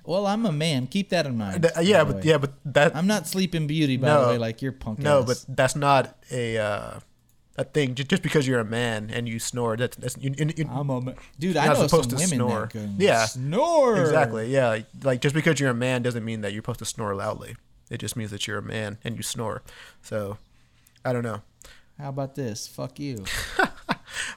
Well, 0.03 0.27
I'm 0.27 0.45
a 0.45 0.51
man. 0.51 0.87
Keep 0.87 1.09
that 1.09 1.25
in 1.25 1.37
mind. 1.37 1.63
Th- 1.63 1.87
yeah, 1.87 2.03
but 2.03 2.17
way. 2.17 2.21
yeah, 2.23 2.37
but 2.37 2.53
that 2.65 2.95
I'm 2.95 3.07
not 3.07 3.27
sleeping 3.27 3.67
beauty 3.67 3.97
by 3.97 4.21
the 4.21 4.27
way, 4.27 4.37
like 4.37 4.61
you're 4.61 4.71
punk. 4.71 4.99
no, 4.99 5.19
ass. 5.19 5.25
but 5.45 5.55
that's 5.55 5.75
not 5.75 6.17
a 6.31 6.57
uh, 6.57 6.99
a 7.57 7.63
thing. 7.63 7.95
Just, 7.95 8.09
just 8.09 8.23
because 8.23 8.47
you're 8.47 8.59
a 8.59 8.65
man 8.65 9.09
and 9.11 9.27
you 9.27 9.39
snore, 9.39 9.77
that's 9.77 9.95
that's 9.97 10.17
you, 10.17 10.33
you, 10.37 10.51
you, 10.55 10.69
I'm 10.69 10.89
a 10.89 11.01
ma- 11.01 11.13
dude. 11.39 11.57
I 11.57 11.67
know 11.67 11.75
some 11.75 11.89
supposed 11.89 12.09
to 12.11 12.15
women 12.15 12.29
snore. 12.29 12.69
Yeah. 12.97 13.25
snore 13.25 13.99
exactly 13.99 14.51
yeah. 14.51 14.67
Like, 14.69 14.85
like 15.03 15.21
just 15.21 15.35
because 15.35 15.59
you're 15.59 15.69
a 15.69 15.75
man 15.75 16.01
doesn't 16.01 16.25
mean 16.25 16.41
that 16.41 16.53
you're 16.53 16.61
supposed 16.61 16.79
to 16.79 16.85
snore 16.85 17.15
loudly. 17.15 17.55
It 17.89 17.99
just 17.99 18.15
means 18.15 18.31
that 18.31 18.47
you're 18.47 18.57
a 18.57 18.63
man 18.63 18.97
and 19.03 19.15
you 19.15 19.23
snore. 19.23 19.61
So 20.01 20.37
I 21.03 21.13
don't 21.13 21.23
know. 21.23 21.41
How 21.97 22.09
about 22.09 22.35
this? 22.35 22.67
Fuck 22.67 22.99
you. 22.99 23.23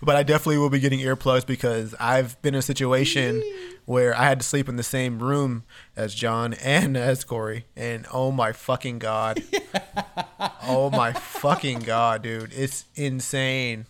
But 0.03 0.17
I 0.17 0.23
definitely 0.23 0.59
will 0.59 0.71
be 0.71 0.81
getting 0.81 1.01
earplugs 1.01 1.47
because 1.47 1.95
I've 2.01 2.41
been 2.43 2.55
in 2.55 2.59
a 2.59 2.63
situation 2.63 3.43
where 3.85 4.15
I 4.17 4.25
had 4.25 4.41
to 4.41 4.47
sleep 4.47 4.69
in 4.69 4.77
the 4.77 4.83
same 4.83 5.19
room 5.23 5.65
as 5.97 6.15
John 6.15 6.55
and 6.55 6.97
as 6.97 7.25
Corey. 7.25 7.65
And 7.77 8.07
oh 8.13 8.31
my 8.31 8.53
fucking 8.53 8.99
God. 8.99 9.43
oh 10.63 10.91
my 10.91 11.13
fucking 11.13 11.81
God, 11.81 12.23
dude. 12.23 12.53
It's 12.55 12.85
insane. 12.95 13.87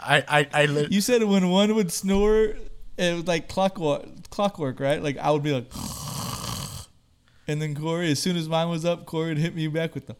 I, 0.00 0.24
I, 0.26 0.62
I, 0.62 0.66
lit- 0.66 0.90
You 0.92 1.00
said 1.00 1.22
when 1.24 1.48
one 1.50 1.74
would 1.74 1.92
snore, 1.92 2.54
it 2.96 3.14
was 3.14 3.26
like 3.26 3.48
clockwork, 3.48 4.04
clockwork, 4.30 4.80
right? 4.80 5.02
Like 5.02 5.18
I 5.18 5.30
would 5.30 5.42
be 5.42 5.52
like, 5.52 5.70
and 7.48 7.60
then 7.60 7.74
Corey, 7.74 8.10
as 8.12 8.18
soon 8.18 8.36
as 8.36 8.48
mine 8.48 8.68
was 8.68 8.84
up, 8.84 9.04
Corey 9.06 9.28
would 9.28 9.38
hit 9.38 9.54
me 9.54 9.66
back 9.68 9.94
with 9.94 10.06
the. 10.06 10.16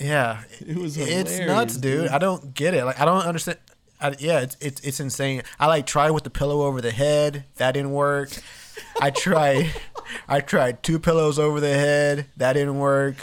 yeah. 0.00 0.42
It 0.66 0.76
was 0.76 0.96
It's 0.96 1.38
nuts, 1.38 1.74
dude. 1.76 2.02
dude. 2.02 2.08
I 2.10 2.18
don't 2.18 2.52
get 2.54 2.74
it. 2.74 2.84
Like, 2.84 3.00
I 3.00 3.04
don't 3.04 3.24
understand. 3.24 3.58
I, 4.04 4.14
yeah, 4.18 4.40
it's, 4.40 4.56
it's, 4.60 4.80
it's 4.82 5.00
insane. 5.00 5.42
I 5.58 5.66
like 5.66 5.86
tried 5.86 6.10
with 6.10 6.24
the 6.24 6.30
pillow 6.30 6.62
over 6.66 6.82
the 6.82 6.90
head. 6.90 7.44
That 7.56 7.72
didn't 7.72 7.92
work. 7.92 8.30
I 9.00 9.10
tried, 9.10 9.70
I 10.28 10.40
tried 10.40 10.82
two 10.82 10.98
pillows 10.98 11.38
over 11.38 11.58
the 11.58 11.72
head. 11.72 12.26
That 12.36 12.52
didn't 12.52 12.78
work. 12.78 13.16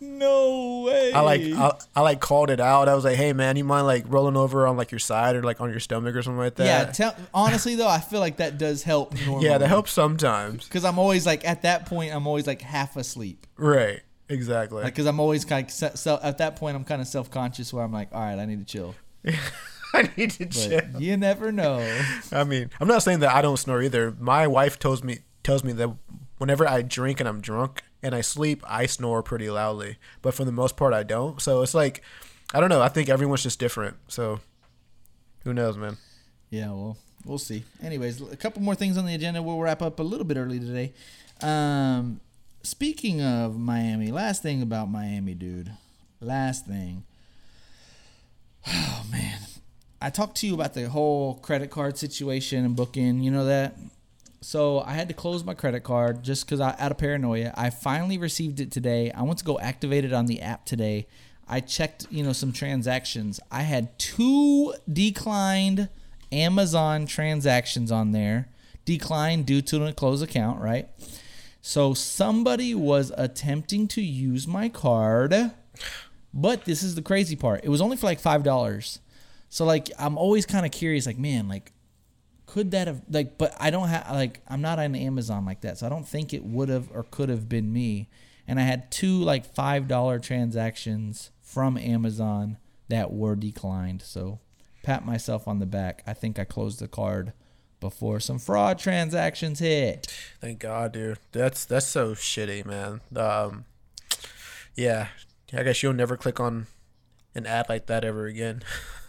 No 0.00 0.84
way. 0.86 1.12
I 1.12 1.20
like 1.20 1.42
I, 1.42 1.72
I 1.94 2.00
like 2.00 2.20
called 2.20 2.50
it 2.50 2.58
out. 2.58 2.88
I 2.88 2.94
was 2.96 3.04
like, 3.04 3.16
"Hey 3.16 3.32
man, 3.32 3.56
you 3.56 3.62
mind 3.62 3.86
like 3.86 4.04
rolling 4.08 4.36
over 4.36 4.66
on 4.66 4.76
like 4.76 4.90
your 4.90 4.98
side 4.98 5.36
or 5.36 5.44
like 5.44 5.60
on 5.60 5.70
your 5.70 5.78
stomach 5.78 6.16
or 6.16 6.22
something 6.22 6.38
like 6.38 6.56
that. 6.56 6.64
yeah. 6.64 6.92
Tell 6.92 7.16
honestly 7.32 7.76
though, 7.76 7.88
I 7.88 8.00
feel 8.00 8.18
like 8.18 8.38
that 8.38 8.58
does 8.58 8.82
help. 8.82 9.14
Normally. 9.26 9.46
Yeah, 9.46 9.58
that 9.58 9.68
helps 9.68 9.92
sometimes. 9.92 10.64
Because 10.64 10.84
I'm 10.84 10.98
always 10.98 11.24
like 11.24 11.46
at 11.46 11.62
that 11.62 11.86
point, 11.86 12.12
I'm 12.12 12.26
always 12.26 12.48
like 12.48 12.62
half 12.62 12.96
asleep. 12.96 13.46
Right. 13.56 14.00
Exactly. 14.28 14.82
Like, 14.82 14.94
cause 14.94 15.06
I'm 15.06 15.20
always 15.20 15.44
kind 15.44 15.66
of 15.66 15.72
so 15.72 16.18
at 16.20 16.38
that 16.38 16.56
point, 16.56 16.74
I'm 16.74 16.84
kind 16.84 17.00
of 17.00 17.06
self 17.06 17.30
conscious 17.30 17.72
where 17.72 17.84
I'm 17.84 17.92
like, 17.92 18.08
all 18.12 18.20
right, 18.20 18.38
I 18.38 18.44
need 18.44 18.58
to 18.58 18.64
chill. 18.64 18.94
I 19.94 20.10
need 20.16 20.30
to 20.32 20.46
chill. 20.46 20.80
you 20.98 21.16
never 21.16 21.52
know. 21.52 21.86
I 22.32 22.44
mean, 22.44 22.70
I'm 22.80 22.88
not 22.88 23.02
saying 23.02 23.20
that 23.20 23.34
I 23.34 23.42
don't 23.42 23.58
snore 23.58 23.82
either. 23.82 24.14
My 24.18 24.46
wife 24.46 24.78
tells 24.78 25.02
me 25.02 25.18
tells 25.42 25.64
me 25.64 25.72
that 25.74 25.90
whenever 26.38 26.66
I 26.66 26.82
drink 26.82 27.20
and 27.20 27.28
I'm 27.28 27.40
drunk 27.40 27.82
and 28.02 28.14
I 28.14 28.20
sleep, 28.20 28.62
I 28.66 28.86
snore 28.86 29.22
pretty 29.22 29.50
loudly. 29.50 29.98
But 30.22 30.34
for 30.34 30.44
the 30.44 30.52
most 30.52 30.76
part, 30.76 30.94
I 30.94 31.02
don't. 31.02 31.40
So 31.40 31.62
it's 31.62 31.74
like, 31.74 32.02
I 32.54 32.60
don't 32.60 32.68
know. 32.68 32.80
I 32.82 32.88
think 32.88 33.08
everyone's 33.08 33.42
just 33.42 33.58
different. 33.58 33.96
So 34.08 34.40
who 35.44 35.52
knows, 35.52 35.76
man? 35.76 35.96
Yeah, 36.50 36.68
well, 36.68 36.96
we'll 37.24 37.38
see. 37.38 37.64
Anyways, 37.82 38.20
a 38.20 38.36
couple 38.36 38.62
more 38.62 38.74
things 38.74 38.96
on 38.96 39.06
the 39.06 39.14
agenda. 39.14 39.42
We'll 39.42 39.58
wrap 39.58 39.82
up 39.82 39.98
a 39.98 40.02
little 40.02 40.24
bit 40.24 40.36
early 40.36 40.60
today. 40.60 40.92
Um, 41.42 42.20
speaking 42.62 43.20
of 43.20 43.58
Miami, 43.58 44.12
last 44.12 44.42
thing 44.42 44.62
about 44.62 44.90
Miami, 44.90 45.34
dude. 45.34 45.72
Last 46.20 46.66
thing. 46.66 47.04
Oh 48.74 49.04
man, 49.10 49.40
I 50.02 50.10
talked 50.10 50.36
to 50.38 50.46
you 50.46 50.54
about 50.54 50.74
the 50.74 50.88
whole 50.88 51.36
credit 51.36 51.70
card 51.70 51.96
situation 51.96 52.64
and 52.64 52.74
booking. 52.74 53.20
You 53.20 53.30
know 53.30 53.44
that. 53.44 53.76
So 54.40 54.80
I 54.80 54.94
had 54.94 55.06
to 55.08 55.14
close 55.14 55.44
my 55.44 55.54
credit 55.54 55.84
card 55.84 56.24
just 56.24 56.44
because 56.44 56.60
I 56.60 56.74
out 56.78 56.90
of 56.90 56.98
paranoia. 56.98 57.54
I 57.56 57.70
finally 57.70 58.18
received 58.18 58.58
it 58.58 58.72
today. 58.72 59.12
I 59.12 59.22
went 59.22 59.38
to 59.38 59.44
go 59.44 59.60
activate 59.60 60.04
it 60.04 60.12
on 60.12 60.26
the 60.26 60.40
app 60.40 60.66
today. 60.66 61.06
I 61.48 61.60
checked, 61.60 62.08
you 62.10 62.24
know, 62.24 62.32
some 62.32 62.52
transactions. 62.52 63.38
I 63.52 63.62
had 63.62 63.96
two 63.98 64.74
declined 64.92 65.88
Amazon 66.32 67.06
transactions 67.06 67.92
on 67.92 68.10
there, 68.10 68.48
declined 68.84 69.46
due 69.46 69.62
to 69.62 69.84
a 69.84 69.92
closed 69.92 70.24
account, 70.24 70.60
right? 70.60 70.88
So 71.60 71.94
somebody 71.94 72.74
was 72.74 73.12
attempting 73.16 73.86
to 73.88 74.02
use 74.02 74.48
my 74.48 74.68
card, 74.68 75.52
but 76.34 76.64
this 76.64 76.82
is 76.82 76.96
the 76.96 77.02
crazy 77.02 77.36
part. 77.36 77.60
It 77.62 77.68
was 77.68 77.80
only 77.80 77.96
for 77.96 78.06
like 78.06 78.18
five 78.18 78.42
dollars. 78.42 78.98
So 79.52 79.66
like 79.66 79.90
I'm 79.98 80.16
always 80.16 80.46
kind 80.46 80.64
of 80.64 80.72
curious, 80.72 81.04
like 81.04 81.18
man, 81.18 81.46
like 81.46 81.72
could 82.46 82.70
that 82.72 82.86
have 82.86 83.00
like 83.08 83.38
but 83.38 83.54
i 83.58 83.70
don't 83.70 83.88
have 83.88 84.10
like 84.10 84.40
i'm 84.48 84.60
not 84.60 84.78
on 84.78 84.94
amazon 84.94 85.46
like 85.46 85.62
that 85.62 85.78
so 85.78 85.86
i 85.86 85.88
don't 85.88 86.06
think 86.06 86.34
it 86.34 86.44
would 86.44 86.68
have 86.68 86.90
or 86.92 87.02
could 87.02 87.30
have 87.30 87.48
been 87.48 87.72
me 87.72 88.10
and 88.46 88.60
i 88.60 88.62
had 88.62 88.90
two 88.90 89.22
like 89.22 89.46
five 89.54 89.88
dollar 89.88 90.18
transactions 90.18 91.30
from 91.40 91.78
amazon 91.78 92.58
that 92.88 93.10
were 93.10 93.34
declined 93.36 94.02
so 94.02 94.38
pat 94.82 95.06
myself 95.06 95.48
on 95.48 95.60
the 95.60 95.66
back 95.66 96.02
i 96.06 96.12
think 96.12 96.38
i 96.38 96.44
closed 96.44 96.78
the 96.78 96.88
card 96.88 97.32
before 97.80 98.20
some 98.20 98.38
fraud 98.38 98.78
transactions 98.78 99.60
hit 99.60 100.12
Thank 100.42 100.58
God, 100.58 100.92
dude. 100.92 101.18
That's 101.30 101.64
that's 101.64 101.86
so 101.86 102.14
shitty, 102.14 102.66
man. 102.66 103.00
Um, 103.16 103.64
yeah, 104.74 105.08
I 105.52 105.62
guess 105.62 105.82
you'll 105.82 105.92
never 105.92 106.16
click 106.16 106.40
on 106.40 106.66
an 107.34 107.46
ad 107.46 107.68
like 107.68 107.86
that 107.86 108.04
ever 108.04 108.26
again, 108.26 108.62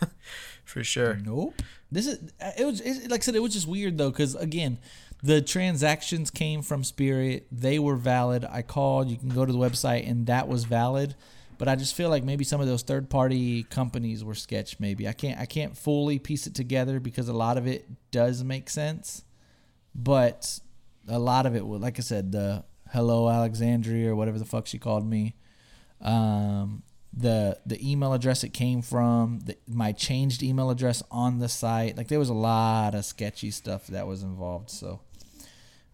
for 0.63 0.83
sure. 0.83 1.15
Nope. 1.15 1.61
This 1.91 2.07
is 2.07 2.31
it 2.57 2.65
was 2.65 2.81
it, 2.81 3.09
like 3.11 3.21
I 3.21 3.23
said 3.23 3.35
it 3.35 3.41
was 3.41 3.53
just 3.53 3.67
weird 3.67 3.97
though 3.97 4.09
because 4.09 4.35
again 4.35 4.79
the 5.21 5.41
transactions 5.41 6.29
came 6.29 6.61
from 6.61 6.83
Spirit. 6.83 7.47
They 7.49 7.79
were 7.79 7.95
valid. 7.95 8.45
I 8.49 8.61
called. 8.61 9.09
You 9.09 9.15
can 9.15 9.29
go 9.29 9.45
to 9.45 9.53
the 9.53 9.57
website 9.57 10.09
and 10.09 10.27
that 10.27 10.49
was 10.49 10.65
valid. 10.65 11.15
But 11.57 11.69
I 11.69 11.75
just 11.75 11.95
feel 11.95 12.09
like 12.09 12.25
maybe 12.25 12.43
some 12.43 12.59
of 12.59 12.67
those 12.67 12.81
third 12.81 13.09
party 13.09 13.63
companies 13.63 14.23
were 14.23 14.35
sketch 14.35 14.79
maybe. 14.79 15.07
I 15.07 15.13
can't 15.13 15.39
I 15.39 15.45
can't 15.45 15.77
fully 15.77 16.19
piece 16.19 16.45
it 16.45 16.55
together 16.55 16.99
because 16.99 17.29
a 17.29 17.33
lot 17.33 17.57
of 17.57 17.67
it 17.67 17.87
does 18.11 18.43
make 18.43 18.69
sense. 18.69 19.23
But 19.95 20.59
a 21.07 21.19
lot 21.19 21.45
of 21.45 21.55
it 21.55 21.65
was 21.65 21.81
like 21.81 21.99
I 21.99 22.01
said 22.01 22.31
the 22.31 22.65
hello 22.91 23.29
Alexandria 23.29 24.11
or 24.11 24.15
whatever 24.15 24.39
the 24.39 24.45
fuck 24.45 24.67
she 24.67 24.77
called 24.77 25.07
me. 25.07 25.35
Um, 26.01 26.83
the 27.15 27.59
the 27.65 27.91
email 27.91 28.13
address 28.13 28.43
it 28.43 28.53
came 28.53 28.81
from, 28.81 29.39
the, 29.45 29.55
my 29.67 29.91
changed 29.91 30.41
email 30.41 30.69
address 30.69 31.03
on 31.11 31.39
the 31.39 31.49
site. 31.49 31.95
Like 31.97 32.07
there 32.07 32.19
was 32.19 32.29
a 32.29 32.33
lot 32.33 32.95
of 32.95 33.05
sketchy 33.05 33.51
stuff 33.51 33.87
that 33.87 34.07
was 34.07 34.23
involved. 34.23 34.69
So, 34.71 35.01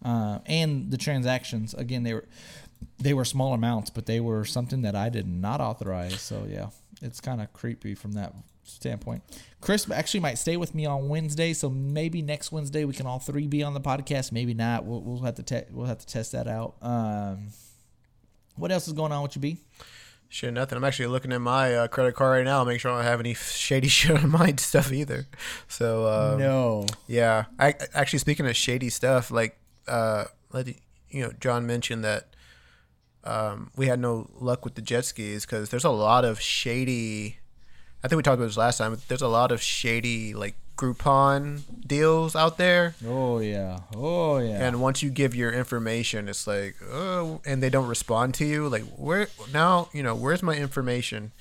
uh, 0.03 0.39
and 0.45 0.91
the 0.91 0.97
transactions 0.97 1.73
again 1.73 2.03
they 2.03 2.13
were 2.13 2.25
they 2.97 3.13
were 3.13 3.25
small 3.25 3.53
amounts, 3.53 3.89
but 3.89 4.05
they 4.05 4.19
were 4.19 4.45
something 4.45 4.81
that 4.83 4.95
I 4.95 5.09
did 5.09 5.27
not 5.27 5.59
authorize. 5.59 6.21
So 6.21 6.45
yeah, 6.49 6.69
it's 7.01 7.19
kind 7.19 7.41
of 7.41 7.51
creepy 7.51 7.95
from 7.95 8.13
that 8.13 8.33
standpoint. 8.63 9.23
Chris 9.61 9.89
actually 9.91 10.21
might 10.21 10.37
stay 10.37 10.55
with 10.55 10.73
me 10.73 10.85
on 10.85 11.09
Wednesday, 11.09 11.53
so 11.53 11.69
maybe 11.69 12.21
next 12.21 12.51
Wednesday 12.51 12.85
we 12.85 12.93
can 12.93 13.05
all 13.05 13.19
three 13.19 13.47
be 13.47 13.63
on 13.63 13.73
the 13.73 13.81
podcast. 13.81 14.31
Maybe 14.31 14.53
not. 14.53 14.85
We'll, 14.85 15.01
we'll 15.01 15.23
have 15.23 15.35
to 15.35 15.43
te- 15.43 15.69
we'll 15.71 15.87
have 15.87 15.99
to 15.99 16.07
test 16.07 16.31
that 16.31 16.47
out. 16.47 16.75
Um, 16.81 17.49
what 18.55 18.71
else 18.71 18.87
is 18.87 18.93
going 18.93 19.11
on 19.11 19.23
with 19.23 19.35
you, 19.35 19.41
B? 19.41 19.57
Shit, 20.31 20.53
nothing. 20.53 20.77
I'm 20.77 20.83
actually 20.83 21.07
looking 21.07 21.33
at 21.33 21.41
my 21.41 21.73
uh, 21.73 21.87
credit 21.87 22.13
card 22.13 22.37
right 22.37 22.45
now, 22.45 22.63
make 22.63 22.79
sure 22.79 22.91
I 22.91 22.97
don't 22.97 23.03
have 23.03 23.19
any 23.19 23.33
shady 23.33 23.87
shit 23.89 24.23
on 24.23 24.29
my 24.29 24.53
stuff 24.57 24.91
either. 24.91 25.27
So 25.67 26.07
um, 26.07 26.39
no. 26.39 26.85
Yeah, 27.07 27.45
I 27.57 27.73
actually 27.95 28.19
speaking 28.19 28.45
of 28.45 28.55
shady 28.55 28.89
stuff, 28.89 29.31
like 29.31 29.57
uh, 29.87 30.25
let 30.53 30.67
you 31.09 31.23
know, 31.23 31.31
John 31.39 31.65
mentioned 31.65 32.03
that 32.03 32.35
um, 33.23 33.71
we 33.75 33.87
had 33.87 33.99
no 33.99 34.29
luck 34.39 34.63
with 34.63 34.75
the 34.75 34.83
jet 34.83 35.05
skis 35.05 35.47
because 35.47 35.69
there's 35.69 35.83
a 35.83 35.89
lot 35.89 36.23
of 36.23 36.39
shady. 36.39 37.39
I 38.03 38.07
think 38.07 38.17
we 38.17 38.23
talked 38.23 38.35
about 38.35 38.45
this 38.45 38.57
last 38.57 38.77
time. 38.77 38.91
But 38.91 39.07
there's 39.07 39.23
a 39.23 39.27
lot 39.27 39.51
of 39.51 39.61
shady 39.63 40.35
like 40.35 40.55
Groupon 40.79 41.61
deals 41.85 42.35
out 42.37 42.57
there, 42.57 42.95
Oh 43.05 43.39
yeah. 43.39 43.79
Oh 43.93 44.37
yeah. 44.37 44.65
and 44.65 44.81
once 44.81 45.03
you 45.03 45.09
give 45.09 45.35
your 45.35 45.51
information, 45.51 46.29
it's 46.29 46.47
like, 46.47 46.75
oh, 46.89 47.41
and 47.45 47.61
they 47.61 47.69
don't 47.69 47.87
respond 47.87 48.33
to 48.35 48.45
you. 48.45 48.69
Like, 48.69 48.83
where 48.95 49.27
now? 49.51 49.89
You 49.91 50.03
know, 50.03 50.15
where's 50.15 50.41
my 50.41 50.55
information? 50.55 51.33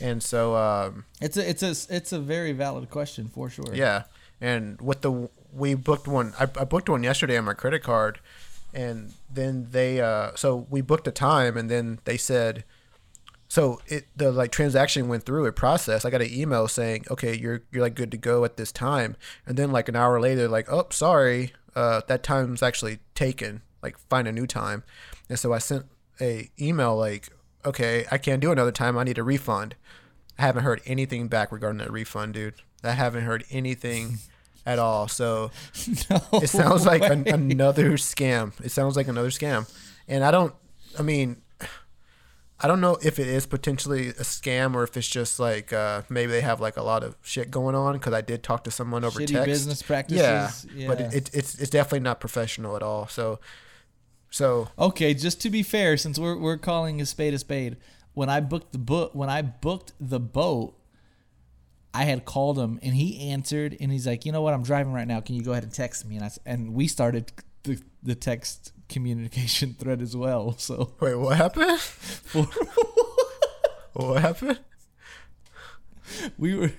And 0.00 0.22
so, 0.22 0.54
um, 0.54 1.06
it's 1.20 1.36
a 1.36 1.48
it's 1.48 1.62
a 1.62 1.94
it's 1.94 2.12
a 2.12 2.20
very 2.20 2.52
valid 2.52 2.88
question 2.88 3.28
for 3.28 3.50
sure. 3.50 3.74
Yeah, 3.74 4.04
and 4.40 4.80
with 4.80 5.00
the 5.02 5.28
we 5.52 5.74
booked 5.74 6.06
one. 6.06 6.32
I, 6.38 6.44
I 6.44 6.64
booked 6.64 6.88
one 6.88 7.02
yesterday 7.02 7.36
on 7.36 7.44
my 7.44 7.54
credit 7.54 7.82
card, 7.82 8.20
and 8.72 9.12
then 9.32 9.68
they 9.72 10.00
uh 10.00 10.30
so 10.36 10.66
we 10.70 10.80
booked 10.82 11.08
a 11.08 11.12
time, 11.12 11.56
and 11.56 11.68
then 11.68 11.98
they 12.04 12.16
said, 12.16 12.62
so 13.54 13.80
it 13.86 14.08
the 14.16 14.32
like 14.32 14.50
transaction 14.50 15.06
went 15.06 15.22
through, 15.22 15.46
it 15.46 15.52
processed. 15.52 16.04
I 16.04 16.10
got 16.10 16.20
an 16.20 16.32
email 16.32 16.66
saying, 16.66 17.04
okay, 17.08 17.38
you're 17.38 17.62
you're 17.70 17.82
like 17.82 17.94
good 17.94 18.10
to 18.10 18.16
go 18.16 18.44
at 18.44 18.56
this 18.56 18.72
time, 18.72 19.14
and 19.46 19.56
then 19.56 19.70
like 19.70 19.88
an 19.88 19.94
hour 19.94 20.20
later, 20.20 20.48
like, 20.48 20.68
oh, 20.72 20.88
sorry, 20.90 21.52
uh, 21.76 22.00
that 22.08 22.24
time's 22.24 22.64
actually 22.64 22.98
taken. 23.14 23.62
Like, 23.80 23.96
find 23.96 24.26
a 24.26 24.32
new 24.32 24.48
time, 24.48 24.82
and 25.28 25.38
so 25.38 25.52
I 25.52 25.58
sent 25.58 25.86
a 26.20 26.50
email 26.60 26.96
like, 26.96 27.28
okay, 27.64 28.06
I 28.10 28.18
can't 28.18 28.40
do 28.40 28.50
another 28.50 28.72
time. 28.72 28.98
I 28.98 29.04
need 29.04 29.18
a 29.18 29.22
refund. 29.22 29.76
I 30.36 30.42
haven't 30.42 30.64
heard 30.64 30.82
anything 30.84 31.28
back 31.28 31.52
regarding 31.52 31.78
that 31.78 31.92
refund, 31.92 32.34
dude. 32.34 32.54
I 32.82 32.90
haven't 32.90 33.22
heard 33.22 33.44
anything 33.52 34.18
at 34.66 34.80
all. 34.80 35.06
So 35.06 35.52
No 36.10 36.20
it 36.40 36.48
sounds 36.48 36.86
like 36.86 37.04
an, 37.04 37.28
another 37.28 37.92
scam. 37.92 38.52
It 38.64 38.72
sounds 38.72 38.96
like 38.96 39.06
another 39.06 39.30
scam. 39.30 39.72
And 40.08 40.24
I 40.24 40.32
don't, 40.32 40.52
I 40.98 41.02
mean, 41.02 41.40
I 42.60 42.68
don't 42.68 42.80
know 42.80 42.96
if 43.02 43.18
it 43.18 43.26
is 43.26 43.46
potentially 43.46 44.08
a 44.10 44.22
scam 44.22 44.74
or 44.74 44.84
if 44.84 44.96
it's 44.96 45.08
just 45.08 45.40
like 45.40 45.72
uh, 45.72 46.02
maybe 46.08 46.30
they 46.32 46.40
have 46.40 46.60
like 46.60 46.76
a 46.76 46.82
lot 46.82 47.02
of 47.02 47.16
shit 47.20 47.50
going 47.50 47.74
on 47.74 47.94
because 47.94 48.12
I 48.12 48.20
did 48.20 48.42
talk 48.42 48.64
to 48.64 48.70
someone 48.70 49.04
over 49.04 49.20
Shitty 49.20 49.32
text. 49.32 49.46
business 49.46 49.82
practices. 49.82 50.66
Yeah, 50.74 50.86
but 50.86 51.00
it, 51.00 51.14
it, 51.14 51.30
it's 51.34 51.58
it's 51.58 51.70
definitely 51.70 52.00
not 52.00 52.20
professional 52.20 52.76
at 52.76 52.82
all. 52.82 53.08
So, 53.08 53.40
so 54.30 54.68
Okay, 54.78 55.14
just 55.14 55.40
to 55.42 55.50
be 55.50 55.62
fair, 55.62 55.96
since 55.96 56.18
we're 56.18 56.38
we're 56.38 56.56
calling 56.56 57.00
a 57.00 57.06
spade 57.06 57.34
a 57.34 57.38
spade, 57.38 57.76
when 58.14 58.28
I 58.28 58.40
booked 58.40 58.72
the 58.72 58.78
book, 58.78 59.14
when 59.14 59.28
I 59.28 59.42
booked 59.42 59.92
the 60.00 60.20
boat, 60.20 60.78
I 61.92 62.04
had 62.04 62.24
called 62.24 62.58
him 62.58 62.78
and 62.82 62.94
he 62.94 63.30
answered, 63.30 63.76
and 63.80 63.90
he's 63.90 64.06
like, 64.06 64.24
"You 64.24 64.30
know 64.30 64.42
what? 64.42 64.54
I'm 64.54 64.62
driving 64.62 64.92
right 64.92 65.08
now. 65.08 65.20
Can 65.20 65.34
you 65.34 65.42
go 65.42 65.50
ahead 65.52 65.64
and 65.64 65.72
text 65.72 66.06
me?" 66.06 66.16
And 66.16 66.24
I 66.24 66.30
and 66.46 66.72
we 66.72 66.86
started 66.86 67.32
the 67.64 67.80
the 68.02 68.14
text 68.14 68.72
communication 68.88 69.74
thread 69.78 70.00
as 70.02 70.16
well. 70.16 70.56
So 70.58 70.94
wait, 71.00 71.14
what 71.16 71.36
happened? 71.36 71.80
what 73.92 74.22
happened? 74.22 74.60
we 76.38 76.54
were, 76.54 76.72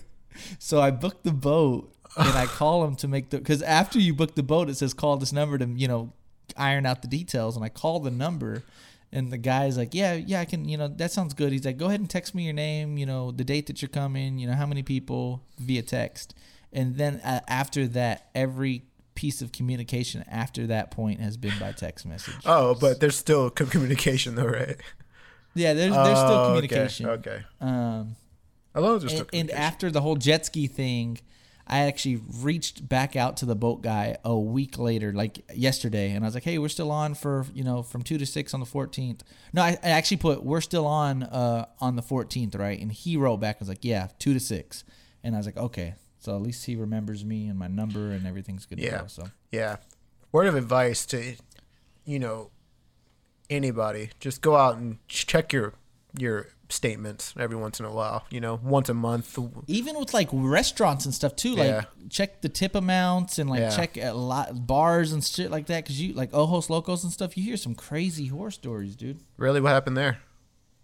so 0.59 0.81
I 0.81 0.91
booked 0.91 1.23
the 1.23 1.31
boat 1.31 1.91
and 2.17 2.37
I 2.37 2.45
call 2.45 2.85
him 2.85 2.95
to 2.97 3.07
make 3.07 3.29
the 3.29 3.37
because 3.37 3.61
after 3.61 3.99
you 3.99 4.13
book 4.13 4.35
the 4.35 4.43
boat, 4.43 4.69
it 4.69 4.75
says 4.75 4.93
call 4.93 5.17
this 5.17 5.33
number 5.33 5.57
to 5.57 5.65
you 5.65 5.87
know 5.87 6.13
iron 6.55 6.85
out 6.85 7.01
the 7.01 7.07
details, 7.07 7.55
and 7.55 7.65
I 7.65 7.69
call 7.69 7.99
the 7.99 8.11
number. 8.11 8.63
And 9.11 9.31
the 9.31 9.37
guy's 9.37 9.77
like, 9.77 9.93
yeah, 9.93 10.13
yeah, 10.13 10.41
I 10.41 10.45
can, 10.45 10.67
you 10.67 10.75
know, 10.75 10.89
that 10.89 11.09
sounds 11.09 11.33
good. 11.33 11.53
He's 11.53 11.63
like, 11.63 11.77
go 11.77 11.85
ahead 11.85 12.01
and 12.01 12.09
text 12.09 12.35
me 12.35 12.43
your 12.43 12.53
name, 12.53 12.97
you 12.97 13.05
know, 13.05 13.31
the 13.31 13.45
date 13.45 13.67
that 13.67 13.81
you're 13.81 13.87
coming, 13.87 14.39
you 14.39 14.45
know, 14.45 14.53
how 14.55 14.65
many 14.65 14.83
people 14.83 15.41
via 15.57 15.83
text. 15.83 16.35
And 16.73 16.97
then 16.97 17.21
uh, 17.23 17.39
after 17.47 17.87
that, 17.87 18.29
every 18.35 18.83
piece 19.15 19.41
of 19.41 19.51
communication 19.51 20.23
after 20.29 20.67
that 20.67 20.91
point 20.91 21.19
has 21.21 21.37
been 21.37 21.57
by 21.59 21.71
text 21.71 22.05
message. 22.05 22.35
Oh, 22.45 22.75
but 22.75 22.99
there's 22.99 23.15
still 23.17 23.49
communication 23.49 24.35
though, 24.35 24.45
right? 24.45 24.77
yeah, 25.55 25.73
there's 25.73 25.93
there's 25.93 26.17
still 26.19 26.31
Oh, 26.31 26.41
okay, 26.41 26.67
communication. 26.67 27.05
Okay. 27.09 27.43
Um, 27.61 28.15
As 28.75 28.83
long 28.83 28.95
as 28.97 29.03
there's 29.03 29.19
and, 29.21 29.29
and 29.33 29.51
after 29.51 29.89
the 29.89 30.01
whole 30.01 30.15
jet 30.15 30.45
ski 30.45 30.67
thing, 30.67 31.17
I 31.67 31.79
actually 31.87 32.21
reached 32.41 32.87
back 32.87 33.15
out 33.15 33.37
to 33.37 33.45
the 33.45 33.55
boat 33.55 33.81
guy 33.81 34.17
a 34.23 34.37
week 34.37 34.77
later, 34.77 35.11
like 35.13 35.39
yesterday, 35.55 36.11
and 36.11 36.23
I 36.23 36.27
was 36.27 36.35
like, 36.35 36.43
"Hey, 36.43 36.57
we're 36.59 36.67
still 36.69 36.91
on 36.91 37.15
for 37.15 37.45
you 37.53 37.63
know 37.63 37.81
from 37.81 38.03
two 38.03 38.17
to 38.19 38.25
six 38.25 38.53
on 38.53 38.59
the 38.59 38.65
14th." 38.67 39.21
No, 39.53 39.61
I, 39.63 39.77
I 39.81 39.89
actually 39.89 40.17
put 40.17 40.43
we're 40.43 40.61
still 40.61 40.85
on 40.85 41.23
uh 41.23 41.65
on 41.79 41.95
the 41.95 42.03
14th, 42.03 42.59
right? 42.59 42.79
And 42.79 42.91
he 42.91 43.17
wrote 43.17 43.37
back, 43.37 43.55
I 43.55 43.59
was 43.61 43.69
like, 43.69 43.83
"Yeah, 43.85 44.09
two 44.19 44.33
to 44.33 44.39
six. 44.39 44.83
and 45.23 45.33
I 45.33 45.39
was 45.39 45.45
like, 45.47 45.57
"Okay." 45.57 45.95
So 46.25 46.35
at 46.35 46.41
least 46.41 46.65
he 46.65 46.75
remembers 46.75 47.23
me 47.23 47.47
and 47.47 47.57
my 47.57 47.67
number 47.67 48.11
and 48.11 48.25
everything's 48.27 48.65
good 48.65 48.79
to 48.79 48.83
Yeah. 48.83 49.01
go. 49.01 49.07
So 49.07 49.29
Yeah. 49.51 49.77
Word 50.31 50.47
of 50.47 50.55
advice 50.55 51.05
to, 51.07 51.35
you 52.05 52.19
know, 52.19 52.49
anybody: 53.49 54.09
just 54.19 54.41
go 54.41 54.55
out 54.55 54.77
and 54.77 54.97
check 55.07 55.53
your 55.53 55.73
your 56.17 56.47
statements 56.69 57.33
every 57.37 57.55
once 57.57 57.79
in 57.79 57.85
a 57.85 57.91
while. 57.91 58.23
You 58.31 58.39
know, 58.41 58.59
once 58.63 58.89
a 58.89 58.93
month. 58.93 59.37
even 59.67 59.99
with 59.99 60.13
like 60.13 60.29
restaurants 60.31 61.05
and 61.05 61.13
stuff 61.13 61.35
too, 61.35 61.55
like 61.55 61.67
Yeah. 61.67 61.83
check 62.09 62.41
the 62.41 62.49
tip 62.49 62.73
amounts 62.73 63.37
and 63.37 63.49
like 63.49 63.59
Yeah. 63.59 63.75
check 63.75 63.97
a 63.97 64.11
lot 64.13 64.65
bars 64.65 65.11
and 65.11 65.23
shit 65.23 65.51
like 65.51 65.67
that 65.67 65.83
because 65.83 66.01
you 66.01 66.13
like 66.13 66.33
Ojos 66.33 66.69
Locos 66.69 67.03
and 67.03 67.11
stuff. 67.13 67.37
You 67.37 67.43
hear 67.43 67.57
some 67.57 67.75
crazy 67.75 68.27
horror 68.27 68.49
stories, 68.51 68.95
dude. 68.95 69.19
Really, 69.37 69.61
what 69.61 69.69
happened 69.73 69.95
there? 69.97 70.19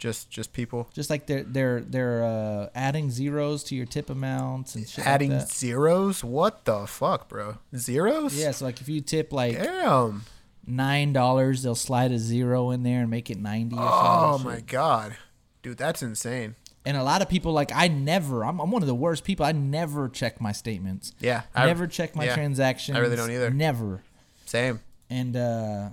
Just 0.02 0.32
just 0.32 0.52
people 0.52 0.90
Just 0.96 1.12
like 1.12 1.28
they're 1.28 1.44
they're 1.44 1.80
they're 1.82 2.24
uh, 2.24 2.70
adding 2.74 3.12
zeros 3.12 3.64
to 3.66 3.76
your 3.76 3.86
tip 3.86 4.10
amounts 4.10 4.74
and 4.74 4.90
shit 4.90 5.06
adding 5.06 5.32
like 5.32 5.48
zeros. 5.48 6.24
What 6.24 6.66
the 6.66 6.88
fuck, 6.88 7.30
bro? 7.30 7.60
Zeros? 7.76 8.34
Yeah, 8.36 8.50
so 8.50 8.66
like 8.66 8.82
if 8.82 8.90
you 8.90 9.02
tip 9.02 9.32
like 9.32 9.62
Damn. 9.62 10.24
nine 10.66 11.14
dollars, 11.14 11.62
they'll 11.62 11.76
slide 11.76 12.12
a 12.12 12.18
zero 12.18 12.72
in 12.72 12.82
there 12.82 13.02
and 13.02 13.12
make 13.12 13.30
it 13.30 13.38
ninety. 13.38 13.76
Or 13.76 13.82
Oh 13.84 14.42
my 14.44 14.62
god, 14.62 15.18
dude, 15.62 15.78
that's 15.78 16.02
insane. 16.02 16.56
And 16.84 16.98
a 16.98 17.04
lot 17.04 17.22
of 17.22 17.30
people 17.30 17.54
like 17.54 17.72
I 17.72 17.88
never. 17.88 18.44
I'm, 18.44 18.60
I'm 18.60 18.72
one 18.72 18.82
of 18.82 18.88
the 18.88 18.96
worst 18.96 19.24
people. 19.24 19.46
I 19.46 19.52
never 19.52 20.10
check 20.10 20.42
my 20.42 20.52
statements. 20.52 21.14
Yeah, 21.20 21.44
I- 21.54 21.68
never 21.68 21.86
check 21.86 22.16
my 22.16 22.26
yeah, 22.26 22.34
transactions. 22.34 22.98
I 22.98 23.02
really 23.02 23.16
don't 23.18 23.30
either. 23.30 23.52
Never. 23.52 24.02
Same. 24.48 24.80
and 25.12 25.38
uh 25.38 25.90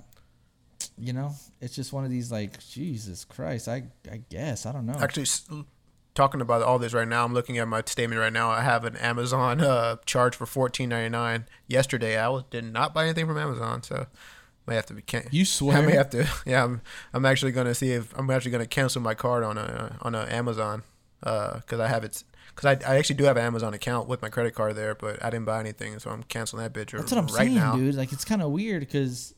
you 0.99 1.13
know 1.13 1.31
it's 1.61 1.75
just 1.75 1.93
one 1.93 2.03
of 2.03 2.11
these 2.11 2.31
like 2.31 2.59
jesus 2.67 3.23
christ 3.25 3.67
i 3.67 3.83
i 4.11 4.17
guess 4.29 4.65
i 4.65 4.71
don't 4.71 4.85
know 4.85 4.95
Actually, 4.99 5.25
talking 6.15 6.41
about 6.41 6.61
all 6.61 6.77
this 6.79 6.93
right 6.93 7.07
now, 7.07 7.23
I'm 7.23 7.33
looking 7.33 7.57
at 7.59 7.67
my 7.67 7.81
statement 7.85 8.19
right 8.19 8.33
now. 8.33 8.49
I 8.49 8.61
have 8.61 8.83
an 8.83 8.97
Amazon 8.97 9.61
uh, 9.61 9.95
charge 10.05 10.35
for 10.35 10.45
fourteen 10.45 10.89
ninety 10.89 11.09
nine. 11.09 11.45
Yesterday, 11.67 12.17
I 12.17 12.27
was, 12.27 12.43
did 12.49 12.65
not 12.65 12.93
buy 12.93 13.05
anything 13.05 13.25
from 13.25 13.37
Amazon, 13.37 13.83
so 13.83 13.95
I 13.95 14.05
may 14.67 14.75
have 14.75 14.85
to 14.87 14.93
be. 14.95 15.01
Can- 15.01 15.27
You 15.31 15.45
swear? 15.45 15.77
I 15.81 15.81
may 15.85 15.93
have 15.93 16.09
to. 16.09 16.27
Yeah, 16.45 16.65
I'm. 16.65 16.81
I'm 17.13 17.25
actually 17.25 17.53
gonna 17.53 17.73
see 17.75 17.91
if 17.91 18.13
I'm 18.17 18.29
actually 18.31 18.51
gonna 18.51 18.65
cancel 18.65 19.01
my 19.01 19.13
card 19.13 19.43
on 19.45 19.57
a 19.57 19.95
on 20.01 20.13
a 20.15 20.25
Amazon 20.29 20.83
because 21.21 21.79
I 21.79 21.87
have 21.87 22.03
it. 22.03 22.21
Because 22.53 22.83
I, 22.83 22.91
I 22.93 22.97
actually 22.97 23.15
do 23.15 23.23
have 23.25 23.37
an 23.37 23.45
Amazon 23.45 23.73
account 23.73 24.09
with 24.09 24.21
my 24.21 24.27
credit 24.27 24.53
card 24.55 24.75
there, 24.75 24.95
but 24.95 25.23
I 25.23 25.29
didn't 25.29 25.45
buy 25.45 25.61
anything, 25.61 25.97
so 25.99 26.09
I'm 26.09 26.23
canceling 26.23 26.63
that 26.63 26.73
bitch 26.73 26.91
that's 26.97 27.11
what 27.11 27.17
i'm 27.19 27.27
right 27.27 27.45
saying 27.45 27.55
now. 27.55 27.75
dude 27.77 27.95
like 27.95 28.11
it's 28.11 28.25
kind 28.25 28.41
of 28.41 28.51
weird 28.51 28.81
because 28.81 29.33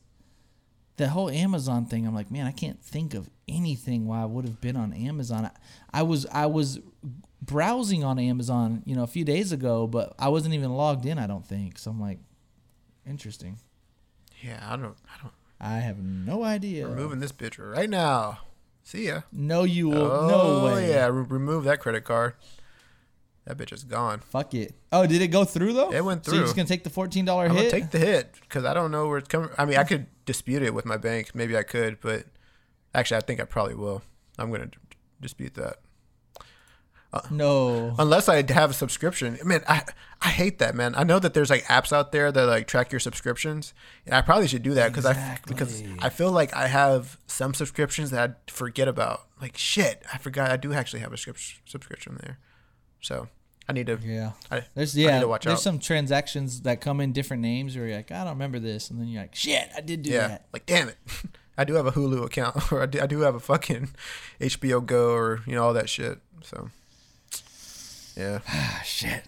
the 1.02 1.10
whole 1.10 1.30
amazon 1.30 1.86
thing 1.86 2.06
i'm 2.08 2.14
like 2.16 2.30
man 2.32 2.45
i 2.45 2.52
can't 2.52 2.82
think 2.84 3.14
of 3.14 3.30
anything 3.47 4.06
why 4.08 4.22
i 4.22 4.26
would 4.26 4.45
have 4.45 4.62
been 4.62 4.76
on 4.78 4.93
amazon 4.93 5.45
I, 5.45 5.99
I 5.99 6.04
was 6.04 6.26
i 6.28 6.45
was 6.45 6.80
browsing 7.41 8.04
on 8.04 8.20
amazon 8.20 8.84
you 8.86 8.95
know 8.95 9.04
a 9.04 9.08
few 9.08 9.26
days 9.26 9.52
ago 9.52 9.88
but 9.88 10.14
i 10.20 10.30
wasn't 10.30 10.54
even 10.54 10.72
logged 10.72 11.06
in 11.06 11.18
i 11.18 11.26
don't 11.28 11.45
think 11.45 11.78
so 11.80 11.91
i'm 11.91 11.99
like 11.99 12.20
interesting 13.06 13.58
Yeah, 14.43 14.60
I 14.64 14.76
don't. 14.78 14.95
I 15.08 15.22
don't. 15.24 15.34
i 15.60 15.80
have 15.80 15.97
no 16.02 16.43
idea 16.43 16.88
Removing 16.88 17.20
this 17.20 17.32
bitch 17.32 17.58
right 17.60 17.89
now. 17.89 18.39
See 18.84 19.08
ya. 19.08 19.22
no 19.32 19.64
you 19.64 19.89
will 19.89 20.02
Oh 20.12 20.28
no 20.28 20.66
way 20.74 20.89
yeah, 20.89 21.06
re- 21.08 21.26
remove 21.28 21.64
that 21.66 21.80
credit 21.80 22.04
card. 22.04 22.34
That 23.46 23.58
bitch 23.58 23.74
is 23.74 23.84
gone. 23.84 24.20
Fuck 24.20 24.54
it. 24.54 24.76
Oh, 24.92 25.08
did 25.08 25.22
it 25.22 25.30
go 25.30 25.46
through 25.46 25.74
though? 25.74 25.92
It 25.92 26.06
went 26.06 26.24
through. 26.24 26.32
So 26.32 26.36
you're 26.38 26.46
just 26.46 26.56
gonna 26.56 26.68
take 26.68 26.84
the 26.84 26.89
fourteen 26.89 27.26
dollar 27.26 27.46
I'm 27.46 27.52
hit? 27.52 27.72
gonna 27.72 27.84
take 27.84 27.92
the 27.92 28.00
hit 28.00 28.36
because 28.42 28.66
I 28.66 28.74
don't 28.74 28.92
know 28.92 29.08
where 29.08 29.18
it's 29.18 29.28
coming. 29.28 29.50
I 29.58 29.66
mean, 29.66 29.78
I 29.78 29.84
could 29.84 30.06
dispute 30.26 30.62
it 30.62 30.74
with 30.74 30.86
my 30.86 30.98
bank. 30.98 31.34
Maybe 31.34 31.58
I 31.58 31.64
could, 31.64 32.00
but 32.02 32.26
actually, 32.94 33.18
I 33.18 33.22
think 33.22 33.39
I 33.39 33.46
probably 33.46 33.76
will. 33.76 34.04
I'm 34.38 34.52
gonna 34.52 34.68
d- 34.68 34.78
dispute 35.20 35.56
that 35.56 35.78
uh, 37.14 37.22
no. 37.30 37.94
unless 38.00 38.30
I 38.30 38.38
have 38.54 38.72
a 38.72 38.74
subscription. 38.74 39.38
I 39.42 39.44
mean, 39.44 39.60
I 39.68 39.84
I 40.22 40.30
hate 40.30 40.60
that, 40.60 40.76
man. 40.76 40.96
I 40.96 41.04
know 41.04 41.20
that 41.20 41.34
there's 41.34 41.50
like 41.50 41.64
apps 41.64 41.92
out 41.92 42.12
there 42.12 42.32
that 42.32 42.46
like 42.46 42.68
track 42.68 42.92
your 42.92 43.00
subscriptions, 43.00 43.74
and 44.06 44.16
I 44.16 44.22
probably 44.22 44.48
should 44.48 44.64
do 44.64 44.74
that 44.76 44.89
because 44.89 45.06
I 45.06 45.39
because 45.46 45.84
I 46.00 46.10
feel 46.10 46.32
like 46.32 46.56
I 46.56 46.68
have 46.68 47.18
some 47.28 47.54
subscriptions 47.54 48.12
that 48.12 48.30
I 48.30 48.52
forget 48.52 48.88
about. 48.88 49.28
Like 49.42 49.58
shit, 49.58 50.04
I 50.14 50.18
forgot 50.20 50.52
I 50.52 50.58
do 50.58 50.74
actually 50.74 51.02
have 51.02 51.12
a 51.12 51.18
scrip- 51.18 51.38
subscription 51.66 52.18
there. 52.22 52.39
So 53.02 53.28
I 53.68 53.74
need 53.74 53.88
to. 53.88 53.99
Yeah. 54.04 54.32
I, 54.49 54.64
There's 54.76 54.95
yeah. 54.95 55.20
to 55.20 55.28
watch 55.28 55.45
there's 55.45 55.56
out. 55.58 55.62
some 55.62 55.80
transactions 55.80 56.62
that 56.62 56.82
come 56.82 56.99
in 57.02 57.12
different 57.14 57.41
names 57.41 57.76
where 57.76 57.88
you're 57.88 57.97
like, 57.97 58.12
I 58.12 58.20
don't 58.24 58.34
remember 58.34 58.60
this, 58.60 58.89
and 58.89 58.99
then 58.99 59.08
you're 59.08 59.22
like, 59.22 59.36
shit, 59.36 59.70
I 59.76 59.82
did 59.82 60.04
do 60.04 60.12
Yeah, 60.12 60.28
that. 60.28 60.45
like 60.54 60.66
damn 60.66 60.89
it, 60.89 60.97
I 61.58 61.64
do 61.64 61.74
have 61.76 61.86
a 61.86 61.91
Hulu 61.91 62.26
account, 62.26 62.72
or 62.72 62.82
I 62.84 62.86
do, 62.86 63.02
I 63.02 63.06
do 63.08 63.20
have 63.22 63.36
a 63.36 63.39
fucking 63.39 63.89
HBO 64.39 64.86
Go, 64.86 65.14
or 65.14 65.41
you 65.45 65.56
know 65.56 65.64
all 65.64 65.74
that 65.74 65.89
shit. 65.89 66.20
So, 66.43 66.70
yeah, 68.18 68.39
Ah, 68.47 68.82
shit. 68.84 69.24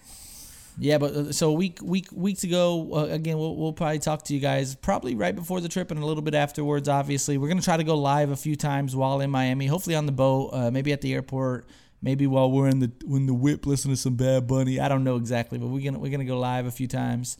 yeah, 0.78 0.98
but 0.98 1.12
uh, 1.14 1.32
so 1.32 1.52
week 1.52 1.78
week 1.82 2.06
weeks 2.12 2.44
ago 2.44 2.90
uh, 2.92 3.04
again 3.06 3.38
we'll 3.38 3.56
we'll 3.56 3.72
probably 3.72 3.98
talk 4.00 4.24
to 4.24 4.34
you 4.34 4.40
guys 4.40 4.74
probably 4.74 5.14
right 5.14 5.34
before 5.34 5.60
the 5.60 5.68
trip 5.68 5.90
and 5.90 6.02
a 6.02 6.06
little 6.06 6.22
bit 6.22 6.34
afterwards. 6.34 6.88
Obviously, 6.88 7.38
we're 7.38 7.48
gonna 7.48 7.62
try 7.62 7.76
to 7.76 7.84
go 7.84 7.96
live 7.96 8.30
a 8.30 8.36
few 8.36 8.56
times 8.56 8.94
while 8.96 9.20
in 9.20 9.30
Miami. 9.30 9.66
Hopefully 9.66 9.96
on 9.96 10.06
the 10.06 10.12
boat, 10.12 10.50
uh, 10.52 10.70
maybe 10.70 10.92
at 10.92 11.00
the 11.00 11.12
airport, 11.14 11.66
maybe 12.04 12.26
while 12.26 12.50
we're 12.50 12.68
in 12.68 12.78
the 12.80 12.92
when 13.04 13.26
the 13.26 13.34
whip 13.34 13.66
listening 13.66 13.96
to 13.96 14.00
some 14.00 14.14
Bad 14.14 14.46
Bunny. 14.46 14.78
I 14.78 14.88
don't 14.88 15.02
know 15.02 15.16
exactly, 15.16 15.58
but 15.58 15.68
we're 15.68 15.82
gonna 15.82 15.98
we're 15.98 16.10
gonna 16.12 16.24
go 16.24 16.38
live 16.38 16.66
a 16.66 16.70
few 16.70 16.86
times. 16.86 17.38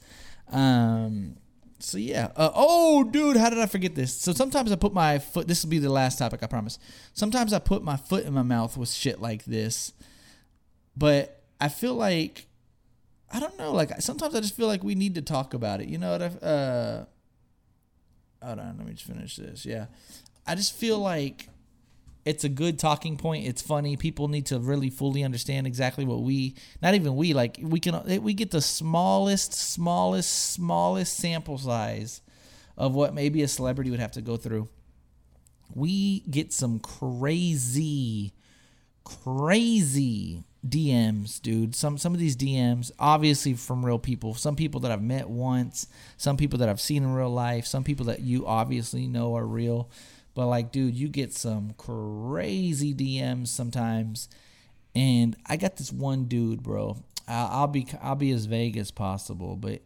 Um, 0.51 1.37
so 1.79 1.99
yeah. 1.99 2.33
Uh, 2.35 2.51
oh, 2.55 3.05
dude, 3.05 3.37
how 3.37 3.51
did 3.51 3.59
I 3.59 3.67
forget 3.67 3.95
this? 3.95 4.17
So 4.17 4.33
sometimes 4.33 4.73
I 4.73 4.77
put 4.77 4.95
my 4.95 5.19
foot. 5.19 5.47
This 5.47 5.63
will 5.63 5.71
be 5.71 5.79
the 5.79 5.93
last 5.93 6.19
topic, 6.19 6.43
I 6.43 6.47
promise. 6.47 6.79
Sometimes 7.13 7.53
I 7.53 7.59
put 7.59 7.85
my 7.85 7.97
foot 7.97 8.25
in 8.25 8.33
my 8.33 8.43
mouth 8.43 8.77
with 8.77 8.91
shit 8.91 9.21
like 9.21 9.45
this, 9.45 9.93
but 10.97 11.43
I 11.61 11.69
feel 11.69 11.95
like 11.95 12.47
I 13.31 13.39
don't 13.39 13.59
know. 13.59 13.73
Like 13.73 14.01
sometimes 14.01 14.35
I 14.35 14.41
just 14.41 14.57
feel 14.57 14.67
like 14.67 14.83
we 14.83 14.95
need 14.95 15.15
to 15.17 15.23
talk 15.23 15.53
about 15.53 15.81
it. 15.83 15.89
You 15.89 15.99
know 15.99 16.13
what? 16.13 16.23
I, 16.23 16.47
uh, 16.47 17.05
hold 18.43 18.59
on, 18.59 18.79
let 18.79 18.87
me 18.87 18.95
just 18.95 19.07
finish 19.07 19.37
this. 19.37 19.67
Yeah, 19.67 19.87
I 20.47 20.55
just 20.55 20.75
feel 20.75 20.99
like 20.99 21.49
it's 22.25 22.45
a 22.45 22.49
good 22.49 22.79
talking 22.79 23.17
point. 23.17 23.47
It's 23.47 23.61
funny. 23.61 23.97
People 23.97 24.29
need 24.29 24.47
to 24.47 24.59
really 24.59 24.91
fully 24.91 25.23
understand 25.23 25.67
exactly 25.67 26.05
what 26.05 26.23
we, 26.23 26.55
not 26.81 26.95
even 26.95 27.17
we, 27.17 27.35
like 27.35 27.59
we 27.63 27.81
can 27.81 27.95
eh, 28.09 28.19
we 28.19 28.35
get 28.35 28.51
the 28.51 28.63
smallest, 28.63 29.53
smallest, 29.53 30.53
smallest 30.53 31.17
sample 31.17 31.59
size 31.59 32.23
of 32.77 32.95
what 32.95 33.15
maybe 33.15 33.43
a 33.43 33.49
celebrity 33.49 33.91
would 33.91 34.01
have 34.01 34.13
to 34.13 34.23
go 34.23 34.37
through. 34.37 34.69
We 35.75 36.21
get 36.21 36.53
some 36.53 36.79
crazy, 36.79 38.33
crazy 39.05 40.45
DMs, 40.67 41.43
dude. 41.43 41.75
Some 41.75 41.99
some 41.99 42.15
of 42.15 42.21
these 42.21 42.37
DMs, 42.37 42.91
obviously 42.99 43.55
from 43.55 43.85
real 43.85 43.99
people. 43.99 44.35
Some 44.35 44.57
people 44.57 44.81
that 44.81 44.91
I've 44.91 45.03
met 45.03 45.29
once, 45.29 45.89
some 46.17 46.37
people 46.39 46.59
that 46.61 46.69
I've 46.71 46.81
seen 46.81 47.03
in 47.03 47.13
real 47.13 47.31
life, 47.31 47.67
some 47.67 47.85
people 47.85 48.07
that 48.07 48.21
you 48.21 48.47
obviously 48.47 49.07
know 49.07 49.37
are 49.37 49.47
real. 49.47 49.91
But 50.35 50.47
like, 50.47 50.73
dude, 50.73 50.95
you 50.95 51.09
get 51.09 51.33
some 51.33 51.75
crazy 51.77 52.95
DMs 52.95 53.49
sometimes. 53.49 54.29
And 54.95 55.37
I 55.47 55.57
got 55.57 55.77
this 55.77 55.93
one 55.93 56.25
dude, 56.25 56.63
bro. 56.63 56.97
I'll, 57.27 57.69
be 57.69 57.87
I'll 58.03 58.17
be 58.17 58.33
as 58.33 58.47
vague 58.47 58.77
as 58.77 58.91
possible, 58.91 59.57
but 59.57 59.81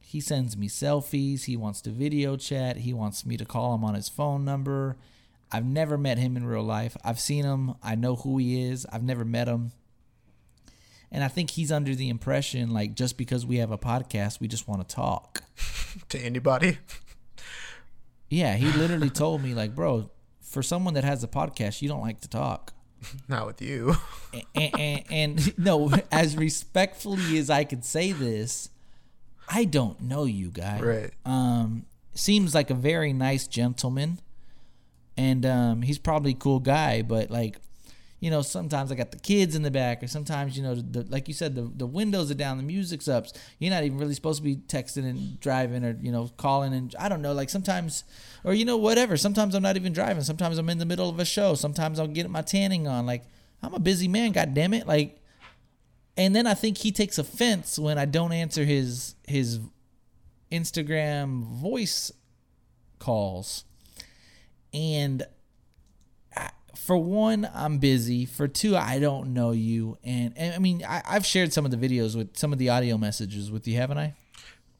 he 0.00 0.20
sends 0.20 0.56
me 0.56 0.68
selfies. 0.68 1.44
He 1.44 1.56
wants 1.56 1.80
to 1.82 1.90
video 1.90 2.36
chat. 2.36 2.78
He 2.78 2.92
wants 2.92 3.26
me 3.26 3.36
to 3.36 3.44
call 3.44 3.74
him 3.74 3.84
on 3.84 3.94
his 3.94 4.08
phone 4.08 4.44
number. 4.44 4.96
I've 5.50 5.66
never 5.66 5.98
met 5.98 6.16
him 6.16 6.36
in 6.36 6.46
real 6.46 6.62
life. 6.62 6.96
I've 7.04 7.20
seen 7.20 7.44
him. 7.44 7.74
I 7.82 7.94
know 7.94 8.16
who 8.16 8.38
he 8.38 8.62
is. 8.62 8.86
I've 8.90 9.02
never 9.02 9.24
met 9.24 9.48
him. 9.48 9.72
And 11.10 11.22
I 11.22 11.28
think 11.28 11.50
he's 11.50 11.70
under 11.70 11.94
the 11.94 12.08
impression 12.08 12.72
like 12.72 12.94
just 12.94 13.18
because 13.18 13.44
we 13.44 13.56
have 13.58 13.70
a 13.70 13.76
podcast, 13.76 14.40
we 14.40 14.48
just 14.48 14.66
want 14.66 14.88
to 14.88 14.94
talk. 14.94 15.42
to 16.08 16.18
anybody. 16.18 16.78
Yeah, 18.32 18.54
he 18.54 18.72
literally 18.78 19.10
told 19.10 19.42
me 19.42 19.52
like, 19.52 19.74
bro, 19.74 20.08
for 20.40 20.62
someone 20.62 20.94
that 20.94 21.04
has 21.04 21.22
a 21.22 21.28
podcast, 21.28 21.82
you 21.82 21.88
don't 21.88 22.00
like 22.00 22.22
to 22.22 22.28
talk. 22.28 22.72
Not 23.28 23.46
with 23.46 23.60
you. 23.60 23.94
and, 24.54 24.70
and, 24.78 25.04
and 25.10 25.58
no, 25.58 25.92
as 26.10 26.34
respectfully 26.34 27.36
as 27.36 27.50
I 27.50 27.64
could 27.64 27.84
say 27.84 28.12
this, 28.12 28.70
I 29.50 29.64
don't 29.64 30.00
know 30.00 30.24
you 30.24 30.48
guy. 30.48 30.80
Right. 30.80 31.10
Um, 31.26 31.84
seems 32.14 32.54
like 32.54 32.70
a 32.70 32.74
very 32.74 33.12
nice 33.12 33.46
gentleman, 33.46 34.18
and 35.14 35.44
um, 35.44 35.82
he's 35.82 35.98
probably 35.98 36.30
a 36.30 36.36
cool 36.36 36.60
guy. 36.60 37.02
But 37.02 37.30
like, 37.30 37.58
you 38.22 38.30
know, 38.30 38.40
sometimes 38.40 38.92
I 38.92 38.94
got 38.94 39.10
the 39.10 39.18
kids 39.18 39.56
in 39.56 39.62
the 39.62 39.70
back, 39.72 40.00
or 40.00 40.06
sometimes 40.06 40.56
you 40.56 40.62
know, 40.62 40.76
the, 40.76 41.02
like 41.10 41.26
you 41.26 41.34
said, 41.34 41.56
the 41.56 41.62
the 41.62 41.88
windows 41.88 42.30
are 42.30 42.34
down, 42.34 42.56
the 42.56 42.62
music's 42.62 43.08
up. 43.08 43.26
You're 43.58 43.72
not 43.72 43.82
even 43.82 43.98
really 43.98 44.14
supposed 44.14 44.38
to 44.38 44.44
be 44.44 44.54
texting 44.54 45.04
and 45.04 45.40
driving, 45.40 45.84
or 45.84 45.98
you 46.00 46.12
know, 46.12 46.30
calling 46.36 46.72
and 46.72 46.94
I 47.00 47.08
don't 47.08 47.20
know. 47.20 47.32
Like 47.32 47.50
sometimes, 47.50 48.04
or 48.44 48.54
you 48.54 48.64
know, 48.64 48.76
whatever. 48.76 49.16
Sometimes 49.16 49.56
I'm 49.56 49.62
not 49.64 49.74
even 49.74 49.92
driving. 49.92 50.22
Sometimes 50.22 50.56
I'm 50.56 50.70
in 50.70 50.78
the 50.78 50.86
middle 50.86 51.08
of 51.08 51.18
a 51.18 51.24
show. 51.24 51.56
Sometimes 51.56 51.98
I'll 51.98 52.06
get 52.06 52.30
my 52.30 52.42
tanning 52.42 52.86
on. 52.86 53.06
Like 53.06 53.24
I'm 53.60 53.74
a 53.74 53.80
busy 53.80 54.06
man. 54.06 54.30
God 54.30 54.54
damn 54.54 54.72
it. 54.72 54.86
Like, 54.86 55.20
and 56.16 56.36
then 56.36 56.46
I 56.46 56.54
think 56.54 56.78
he 56.78 56.92
takes 56.92 57.18
offense 57.18 57.76
when 57.76 57.98
I 57.98 58.04
don't 58.04 58.32
answer 58.32 58.64
his 58.64 59.16
his 59.26 59.58
Instagram 60.52 61.42
voice 61.42 62.12
calls, 63.00 63.64
and 64.72 65.26
for 66.74 66.96
one, 66.96 67.48
I'm 67.54 67.78
busy. 67.78 68.24
For 68.24 68.48
two, 68.48 68.76
I 68.76 68.98
don't 68.98 69.32
know 69.34 69.50
you, 69.52 69.98
and, 70.04 70.32
and 70.36 70.54
I 70.54 70.58
mean, 70.58 70.84
I, 70.84 71.02
I've 71.08 71.26
shared 71.26 71.52
some 71.52 71.64
of 71.64 71.70
the 71.70 71.76
videos 71.76 72.16
with 72.16 72.36
some 72.36 72.52
of 72.52 72.58
the 72.58 72.68
audio 72.68 72.98
messages 72.98 73.50
with 73.50 73.66
you, 73.68 73.76
haven't 73.76 73.98
I? 73.98 74.14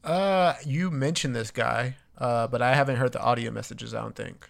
Uh, 0.03 0.55
you 0.65 0.91
mentioned 0.91 1.35
this 1.35 1.51
guy, 1.51 1.95
uh, 2.17 2.47
but 2.47 2.61
I 2.61 2.75
haven't 2.75 2.97
heard 2.97 3.13
the 3.13 3.21
audio 3.21 3.51
messages. 3.51 3.93
I 3.93 4.01
don't 4.01 4.15
think. 4.15 4.49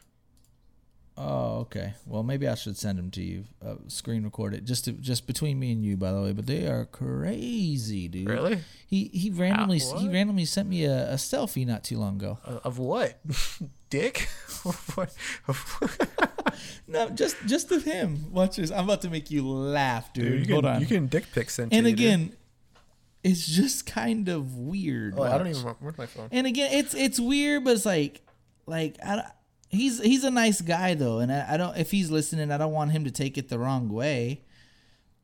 Oh, 1.16 1.60
okay. 1.60 1.94
Well, 2.08 2.24
maybe 2.24 2.48
I 2.48 2.56
should 2.56 2.76
send 2.76 2.98
them 2.98 3.12
to 3.12 3.22
you. 3.22 3.44
Uh, 3.64 3.76
screen 3.88 4.24
record 4.24 4.56
it, 4.56 4.66
just 4.66 4.86
to, 4.86 4.94
just 4.94 5.28
between 5.28 5.60
me 5.60 5.72
and 5.72 5.86
you, 5.86 5.96
by 5.96 6.12
the 6.12 6.20
way. 6.20 6.34
But 6.34 6.48
they 6.48 6.66
are 6.66 6.86
crazy, 6.86 8.08
dude. 8.08 8.28
Really? 8.28 8.60
He 8.88 9.06
he 9.14 9.30
randomly 9.30 9.80
Ah, 9.84 10.00
he 10.00 10.10
randomly 10.10 10.46
sent 10.46 10.68
me 10.68 10.86
a, 10.86 11.12
a 11.12 11.16
selfie 11.16 11.68
not 11.68 11.84
too 11.84 12.00
long 12.00 12.16
ago. 12.16 12.40
Uh, 12.44 12.60
of 12.64 12.80
what? 12.80 13.20
Dick? 13.94 14.28
No, 16.88 17.10
just 17.10 17.36
just 17.46 17.72
of 17.72 17.84
him. 17.84 18.32
Watch 18.32 18.58
this. 18.58 18.72
I'm 18.72 18.84
about 18.86 19.02
to 19.02 19.10
make 19.10 19.32
you 19.32 19.48
laugh, 19.48 20.14
dude. 20.14 20.26
Dude, 20.26 20.48
you 20.48 20.54
Hold 20.54 20.66
can, 20.66 20.76
on. 20.76 20.82
You 20.82 20.88
can 20.88 21.08
dick 21.08 21.26
pics 21.34 21.56
sent 21.56 21.74
and 21.74 21.88
you, 21.88 21.96
dude. 21.96 22.00
again, 22.06 22.34
it's 23.24 23.46
just 23.48 23.86
kind 23.86 24.30
of 24.30 24.58
weird. 24.58 25.16
Oh, 25.18 25.24
I 25.24 25.38
don't 25.38 25.48
even. 25.48 25.62
Where's 25.80 25.98
my 25.98 26.06
phone? 26.06 26.30
And 26.32 26.46
again, 26.46 26.72
it's 26.74 26.94
it's 26.94 27.20
weird, 27.20 27.64
but 27.64 27.72
it's 27.76 27.86
like, 27.86 28.22
like 28.66 28.98
I, 29.04 29.24
he's 29.70 30.02
he's 30.02 30.24
a 30.24 30.32
nice 30.32 30.62
guy 30.62 30.94
though, 30.94 31.20
and 31.20 31.32
I, 31.32 31.54
I 31.54 31.58
don't 31.58 31.76
if 31.78 31.92
he's 31.92 32.12
listening, 32.12 32.52
I 32.52 32.58
don't 32.58 32.74
want 32.74 32.92
him 32.92 33.06
to 33.06 33.12
take 33.12 33.38
it 33.38 33.50
the 33.50 33.58
wrong 33.58 33.90
way. 33.90 34.44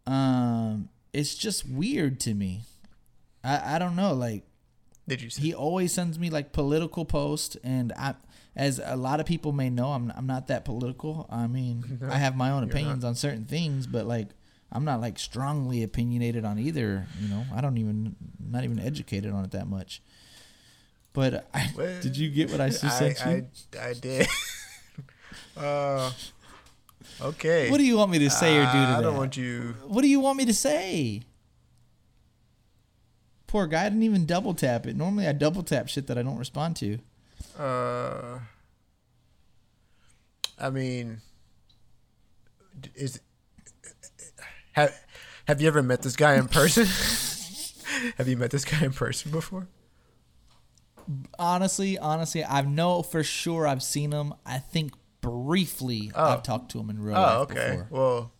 Um, 0.08 0.90
it's 1.14 1.36
just 1.36 1.68
weird 1.70 2.20
to 2.22 2.34
me. 2.34 2.62
I 3.44 3.76
I 3.76 3.80
don't 3.80 3.96
know, 3.96 4.14
like 4.14 4.44
Did 5.08 5.22
you 5.22 5.30
see? 5.30 5.42
he 5.42 5.54
always 5.54 5.94
sends 5.94 6.18
me 6.18 6.30
like 6.30 6.52
political 6.52 7.06
posts, 7.06 7.58
and 7.64 7.94
I, 7.94 8.16
as 8.60 8.82
a 8.84 8.97
lot 8.97 9.20
of 9.20 9.26
people 9.26 9.53
may 9.53 9.70
know, 9.70 9.93
I'm 9.93 10.12
I'm 10.16 10.28
not 10.28 10.47
that 10.47 10.66
political. 10.66 11.28
I 11.32 11.47
mean, 11.47 11.99
I 12.10 12.18
have 12.18 12.36
my 12.36 12.51
own 12.51 12.64
opinions 12.64 13.03
on 13.03 13.16
certain 13.16 13.45
things, 13.45 13.88
but 13.88 14.05
like. 14.05 14.28
I'm 14.72 14.86
not 14.86 15.01
like 15.01 15.18
strongly 15.18 15.82
opinionated 15.82 16.45
on 16.45 16.60
either, 16.60 17.07
you 17.20 17.28
know. 17.28 17.43
I 17.51 17.60
don't 17.60 17.80
even 17.80 18.16
not 18.39 18.64
even 18.64 18.78
educated 18.78 19.32
on 19.32 19.43
it 19.43 19.49
that 19.49 19.68
much. 19.68 19.99
But 21.12 21.49
I, 21.55 21.72
Well, 21.76 21.99
did 22.03 22.16
you 22.16 22.30
get 22.30 22.51
what 22.51 22.62
I 22.62 22.70
just 22.70 22.84
I, 22.84 22.89
sent 22.89 23.20
you? 23.26 23.80
I, 23.80 23.88
I 23.89 23.93
did. 23.93 24.28
uh, 25.57 26.12
okay. 27.20 27.72
what 27.72 27.78
do 27.78 27.84
you 27.84 27.97
want 27.97 28.12
me 28.12 28.20
to 28.20 28.30
say 28.30 28.57
or 28.60 28.66
do 28.66 28.72
to 28.72 28.78
I 28.78 28.86
that? 28.97 29.01
don't 29.01 29.18
want 29.18 29.38
you. 29.38 29.76
What 29.88 30.03
do 30.03 30.07
you 30.07 30.20
want 30.20 30.38
me 30.38 30.45
to 30.45 30.53
say? 30.53 31.24
Poor 33.47 33.66
guy 33.66 33.86
I 33.86 33.89
didn't 33.89 34.03
even 34.03 34.28
double 34.28 34.53
tap 34.53 34.86
it. 34.86 34.95
Normally 34.95 35.28
I 35.28 35.32
double 35.32 35.64
tap 35.64 35.88
shit 35.89 36.05
that 36.05 36.18
I 36.20 36.22
don't 36.22 36.38
respond 36.38 36.76
to. 36.76 36.99
Uh, 37.60 38.39
I 40.57 40.70
mean, 40.70 41.22
is 42.95 43.20
have 44.74 44.97
have 45.45 45.62
you 45.62 45.68
ever 45.68 45.84
met 45.84 46.01
this 46.01 46.16
guy 46.16 46.36
in 46.36 46.47
person? 46.47 46.86
have 48.18 48.28
you 48.28 48.38
met 48.38 48.51
this 48.51 48.64
guy 48.66 48.84
in 48.86 48.93
person 48.93 49.32
before? 49.32 49.68
Honestly, 51.38 51.97
honestly, 51.97 52.45
I 52.45 52.62
know 52.62 53.01
for 53.01 53.24
sure 53.24 53.68
I've 53.68 53.84
seen 53.84 54.12
him. 54.12 54.34
I 54.45 54.60
think 54.60 54.93
briefly 55.22 56.12
Oh. 56.16 56.24
I've 56.24 56.43
talked 56.43 56.72
to 56.72 56.80
him 56.80 56.89
in 56.89 57.01
real 57.01 57.18
Oh, 57.18 57.22
life 57.22 57.39
okay. 57.51 57.70
before. 57.72 57.88
Well, 57.89 58.32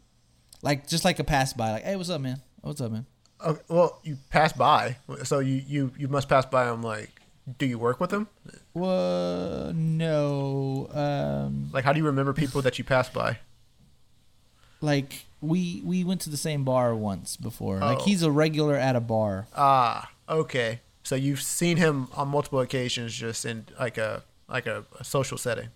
Like 0.62 0.88
just 0.88 1.04
like 1.04 1.20
a 1.20 1.24
pass 1.24 1.52
by, 1.52 1.72
like, 1.72 1.84
hey, 1.84 1.96
what's 1.96 2.10
up, 2.10 2.22
man? 2.22 2.42
What's 2.62 2.80
up, 2.80 2.92
man? 2.92 3.06
okay, 3.46 3.62
well, 3.70 4.00
you 4.04 4.18
pass 4.30 4.54
by, 4.54 4.98
so 5.24 5.40
you 5.40 5.62
you 5.68 5.92
you 5.98 6.08
must 6.10 6.30
pass 6.30 6.46
by 6.46 6.72
him. 6.72 6.84
Like, 6.84 7.10
do 7.58 7.66
you 7.66 7.80
work 7.80 8.00
with 8.00 8.12
him? 8.12 8.28
Well, 8.74 9.74
no. 9.74 10.88
Um, 10.92 11.70
Like, 11.74 11.84
how 11.84 11.94
do 11.94 12.00
you 12.00 12.06
remember 12.06 12.34
people 12.34 12.62
that 12.62 12.78
you 12.78 12.84
pass 12.84 13.10
by? 13.10 13.40
like 14.82 15.26
we 15.42 15.82
we 15.84 16.06
went 16.06 16.22
to 16.22 16.30
the 16.30 16.38
same 16.38 16.64
bar 16.64 16.96
once 16.96 17.36
before. 17.36 17.80
Like 17.80 18.00
Oh. 18.00 18.04
he's 18.06 18.24
a 18.24 18.32
regular 18.32 18.76
at 18.78 18.96
a 18.96 19.02
bar. 19.02 19.48
Ah, 19.54 20.10
okay. 20.30 20.80
So 21.04 21.16
you've 21.16 21.42
seen 21.42 21.76
him 21.76 22.08
on 22.16 22.30
multiple 22.30 22.62
occasions, 22.62 23.14
just 23.14 23.44
in 23.46 23.66
like 23.78 23.98
a 23.98 24.24
like 24.48 24.68
a, 24.68 24.86
a 24.98 25.04
social 25.04 25.38
setting. 25.38 25.68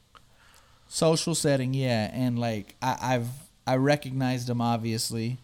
social 0.88 1.36
setting 1.36 1.74
yeah 1.74 2.10
and 2.14 2.38
like 2.40 2.76
I, 2.82 2.98
i've 3.16 3.28
i 3.66 3.76
recognized 3.78 4.48
him 4.50 4.62
obviously 4.62 5.38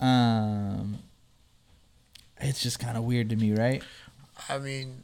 um 0.00 0.98
it's 2.40 2.62
just 2.62 2.78
kind 2.78 2.96
of 2.96 3.04
weird 3.04 3.28
to 3.30 3.36
me 3.36 3.52
right 3.54 3.82
I 4.48 4.58
mean, 4.58 5.02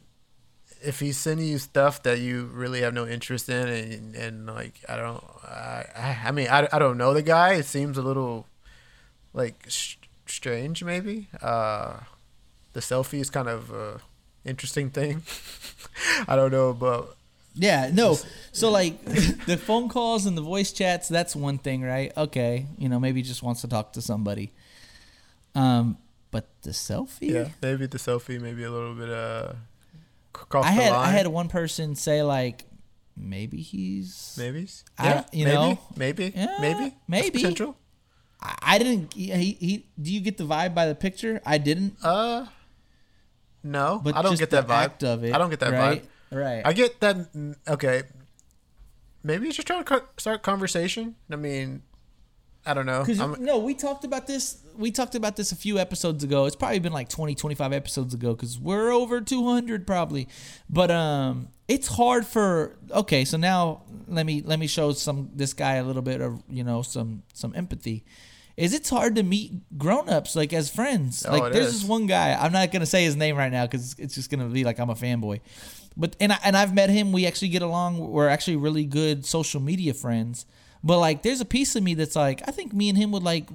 if 0.83 0.99
he's 0.99 1.17
sending 1.17 1.47
you 1.47 1.57
stuff 1.57 2.03
that 2.03 2.19
you 2.19 2.45
really 2.53 2.81
have 2.81 2.93
no 2.93 3.07
interest 3.07 3.49
in, 3.49 3.67
and, 3.67 4.15
and 4.15 4.45
like 4.47 4.79
I 4.87 4.97
don't, 4.97 5.23
I, 5.43 6.19
I 6.25 6.31
mean, 6.31 6.47
I, 6.49 6.67
I 6.71 6.79
don't 6.79 6.97
know 6.97 7.13
the 7.13 7.21
guy. 7.21 7.53
It 7.53 7.65
seems 7.65 7.97
a 7.97 8.01
little 8.01 8.47
like 9.33 9.65
sh- 9.67 9.95
strange, 10.25 10.83
maybe. 10.83 11.27
Uh, 11.41 11.99
the 12.73 12.79
selfie 12.79 13.19
is 13.19 13.29
kind 13.29 13.47
of 13.47 13.71
a 13.71 14.01
interesting 14.45 14.89
thing. 14.89 15.23
I 16.27 16.35
don't 16.35 16.51
know 16.51 16.69
about 16.69 17.15
Yeah, 17.55 17.89
no. 17.93 18.17
So 18.51 18.69
like 18.69 19.03
the 19.45 19.57
phone 19.57 19.89
calls 19.89 20.25
and 20.25 20.37
the 20.37 20.41
voice 20.41 20.71
chats, 20.71 21.07
that's 21.07 21.35
one 21.35 21.57
thing, 21.57 21.81
right? 21.81 22.11
Okay, 22.17 22.65
you 22.77 22.89
know, 22.89 22.99
maybe 22.99 23.21
he 23.21 23.27
just 23.27 23.43
wants 23.43 23.61
to 23.61 23.67
talk 23.67 23.93
to 23.93 24.01
somebody. 24.01 24.51
Um, 25.55 25.97
but 26.31 26.49
the 26.63 26.71
selfie. 26.71 27.29
yeah, 27.29 27.49
maybe 27.61 27.85
the 27.85 27.99
selfie, 27.99 28.41
maybe 28.41 28.63
a 28.63 28.71
little 28.71 28.95
bit 28.95 29.09
uh, 29.09 29.53
cross 30.33 30.65
I 30.65 30.71
had. 30.71 30.91
I 30.91 31.09
had 31.11 31.27
one 31.27 31.47
person 31.47 31.95
say 31.95 32.21
like, 32.23 32.65
maybe 33.15 33.61
he's. 33.61 34.35
maybe. 34.37 34.67
I- 34.97 35.05
Yeah, 35.05 35.23
you 35.31 35.45
maybe, 35.45 35.55
know, 35.55 35.79
maybe, 35.95 36.33
yeah, 36.35 36.57
maybe, 36.59 36.79
That's 36.83 36.95
maybe. 37.07 37.39
potential. 37.39 37.77
I, 38.41 38.55
I 38.61 38.77
didn't. 38.77 39.13
He, 39.13 39.31
he. 39.59 39.85
Do 40.01 40.11
you 40.13 40.19
get 40.19 40.37
the 40.37 40.43
vibe 40.45 40.73
by 40.75 40.85
the 40.87 40.95
picture? 40.95 41.41
I 41.45 41.57
didn't. 41.57 41.95
Uh, 42.03 42.47
no, 43.63 44.01
But 44.03 44.15
I 44.15 44.21
don't 44.21 44.37
get 44.37 44.49
that 44.49 44.67
vibe. 44.67 45.03
of 45.03 45.23
it, 45.23 45.33
I 45.33 45.37
don't 45.37 45.49
get 45.49 45.59
that 45.61 45.71
right? 45.71 46.03
vibe. 46.03 46.37
Right. 46.37 46.61
I 46.65 46.73
get 46.73 46.99
that. 46.99 47.27
Okay, 47.67 48.03
maybe 49.23 49.45
he's 49.45 49.55
just 49.55 49.67
trying 49.67 49.83
to 49.85 50.03
start 50.17 50.41
conversation. 50.43 51.15
I 51.31 51.35
mean, 51.37 51.83
I 52.65 52.73
don't 52.73 52.85
know. 52.85 53.03
Because 53.05 53.39
no, 53.39 53.59
we 53.59 53.73
talked 53.75 54.03
about 54.03 54.27
this. 54.27 54.62
We 54.77 54.91
talked 54.91 55.15
about 55.15 55.35
this 55.35 55.51
a 55.51 55.55
few 55.55 55.79
episodes 55.79 56.23
ago. 56.23 56.45
It's 56.45 56.55
probably 56.55 56.79
been 56.79 56.93
like 56.93 57.09
20, 57.09 57.35
25 57.35 57.73
episodes 57.73 58.13
ago 58.13 58.33
because 58.33 58.59
we're 58.59 58.91
over 58.91 59.21
200 59.21 59.85
probably. 59.87 60.27
But 60.69 60.91
um, 60.91 61.49
it's 61.67 61.87
hard 61.87 62.25
for. 62.25 62.75
Okay, 62.91 63.25
so 63.25 63.37
now 63.37 63.83
let 64.07 64.25
me 64.25 64.41
let 64.45 64.59
me 64.59 64.67
show 64.67 64.91
some 64.91 65.29
this 65.33 65.53
guy 65.53 65.75
a 65.75 65.83
little 65.83 66.01
bit 66.01 66.21
of 66.21 66.41
you 66.49 66.63
know 66.63 66.81
some 66.81 67.23
some 67.33 67.53
empathy. 67.55 68.03
Is 68.55 68.73
it's 68.73 68.89
hard 68.89 69.15
to 69.15 69.23
meet 69.23 69.77
grown-ups 69.79 70.35
like 70.35 70.53
as 70.53 70.69
friends? 70.69 71.25
Oh, 71.27 71.31
like 71.31 71.53
there's 71.53 71.67
is. 71.67 71.81
this 71.81 71.89
one 71.89 72.05
guy. 72.05 72.33
I'm 72.39 72.51
not 72.51 72.71
gonna 72.71 72.85
say 72.85 73.03
his 73.03 73.15
name 73.15 73.35
right 73.35 73.51
now 73.51 73.65
because 73.65 73.95
it's 73.97 74.15
just 74.15 74.29
gonna 74.29 74.47
be 74.47 74.63
like 74.63 74.79
I'm 74.79 74.89
a 74.89 74.95
fanboy. 74.95 75.41
But 75.97 76.15
and 76.19 76.33
I, 76.33 76.37
and 76.43 76.55
I've 76.55 76.73
met 76.73 76.89
him. 76.89 77.11
We 77.11 77.25
actually 77.25 77.49
get 77.49 77.61
along. 77.61 77.99
We're 77.99 78.27
actually 78.27 78.57
really 78.57 78.85
good 78.85 79.25
social 79.25 79.61
media 79.61 79.93
friends. 79.93 80.45
But 80.83 80.99
like, 80.99 81.21
there's 81.23 81.39
a 81.39 81.45
piece 81.45 81.75
of 81.75 81.83
me 81.83 81.93
that's 81.93 82.15
like, 82.15 82.41
I 82.47 82.51
think 82.51 82.73
me 82.73 82.89
and 82.89 82.97
him 82.97 83.11
would 83.11 83.23
like 83.23 83.47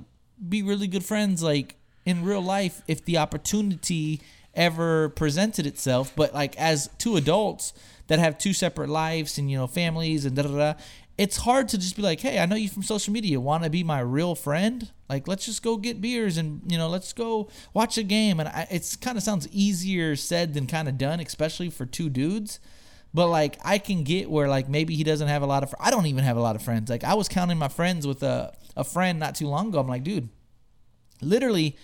be 0.47 0.63
really 0.63 0.87
good 0.87 1.05
friends, 1.05 1.43
like 1.43 1.77
in 2.05 2.25
real 2.25 2.41
life, 2.43 2.83
if 2.87 3.05
the 3.05 3.19
opportunity 3.19 4.21
ever 4.55 5.11
presented 5.11 5.67
itself. 5.67 6.13
But 6.17 6.35
like, 6.35 6.57
as 6.57 6.91
two 6.99 7.17
adults 7.17 7.73
that 8.09 8.19
have 8.19 8.39
two 8.39 8.53
separate 8.53 8.89
lives 8.89 9.39
and 9.39 9.51
you 9.51 9.57
know 9.57 9.67
families 9.67 10.25
and 10.25 10.37
da 10.37 10.43
da 10.43 10.49
da, 10.49 10.75
it's 11.19 11.39
hard 11.39 11.69
to 11.69 11.79
just 11.79 11.97
be 11.97 12.03
like, 12.03 12.21
hey, 12.21 12.39
I 12.39 12.47
know 12.47 12.57
you 12.57 12.69
from 12.69 12.83
social 12.85 13.13
media. 13.13 13.41
Want 13.41 13.65
to 13.65 13.71
be 13.71 13.83
my 13.83 14.01
real 14.01 14.35
friend? 14.37 14.91
Like, 15.09 15.27
let's 15.27 15.45
just 15.45 15.63
go 15.63 15.77
get 15.77 16.01
beers 16.01 16.37
and 16.37 16.61
you 16.67 16.79
know, 16.79 16.89
let's 16.89 17.13
go 17.13 17.49
watch 17.75 17.99
a 17.99 18.03
game. 18.03 18.39
And 18.41 18.51
it's 18.71 18.97
kind 18.97 19.19
of 19.19 19.25
sounds 19.25 19.49
easier 19.49 20.15
said 20.17 20.55
than 20.55 20.67
kind 20.67 20.89
of 20.89 20.97
done, 20.97 21.21
especially 21.21 21.71
for 21.71 21.87
two 21.87 22.09
dudes. 22.09 22.61
But 23.13 23.29
like 23.29 23.59
I 23.65 23.79
can 23.79 24.05
get 24.05 24.31
where 24.31 24.49
like 24.49 24.69
maybe 24.69 24.95
he 24.95 25.03
doesn't 25.03 25.29
have 25.29 25.43
a 25.43 25.47
lot 25.47 25.63
of. 25.63 25.71
Fr- 25.71 25.77
I 25.81 25.91
don't 25.91 26.07
even 26.07 26.25
have 26.25 26.37
a 26.37 26.41
lot 26.41 26.57
of 26.57 26.63
friends. 26.63 26.89
Like 26.89 27.05
I 27.05 27.15
was 27.15 27.29
counting 27.29 27.59
my 27.59 27.69
friends 27.69 28.07
with 28.07 28.23
a 28.23 28.53
a 28.79 28.85
friend 28.85 29.19
not 29.19 29.35
too 29.35 29.49
long 29.49 29.69
ago. 29.69 29.81
I'm 29.81 29.89
like, 29.89 30.05
dude, 30.05 30.31
literally, 31.21 31.77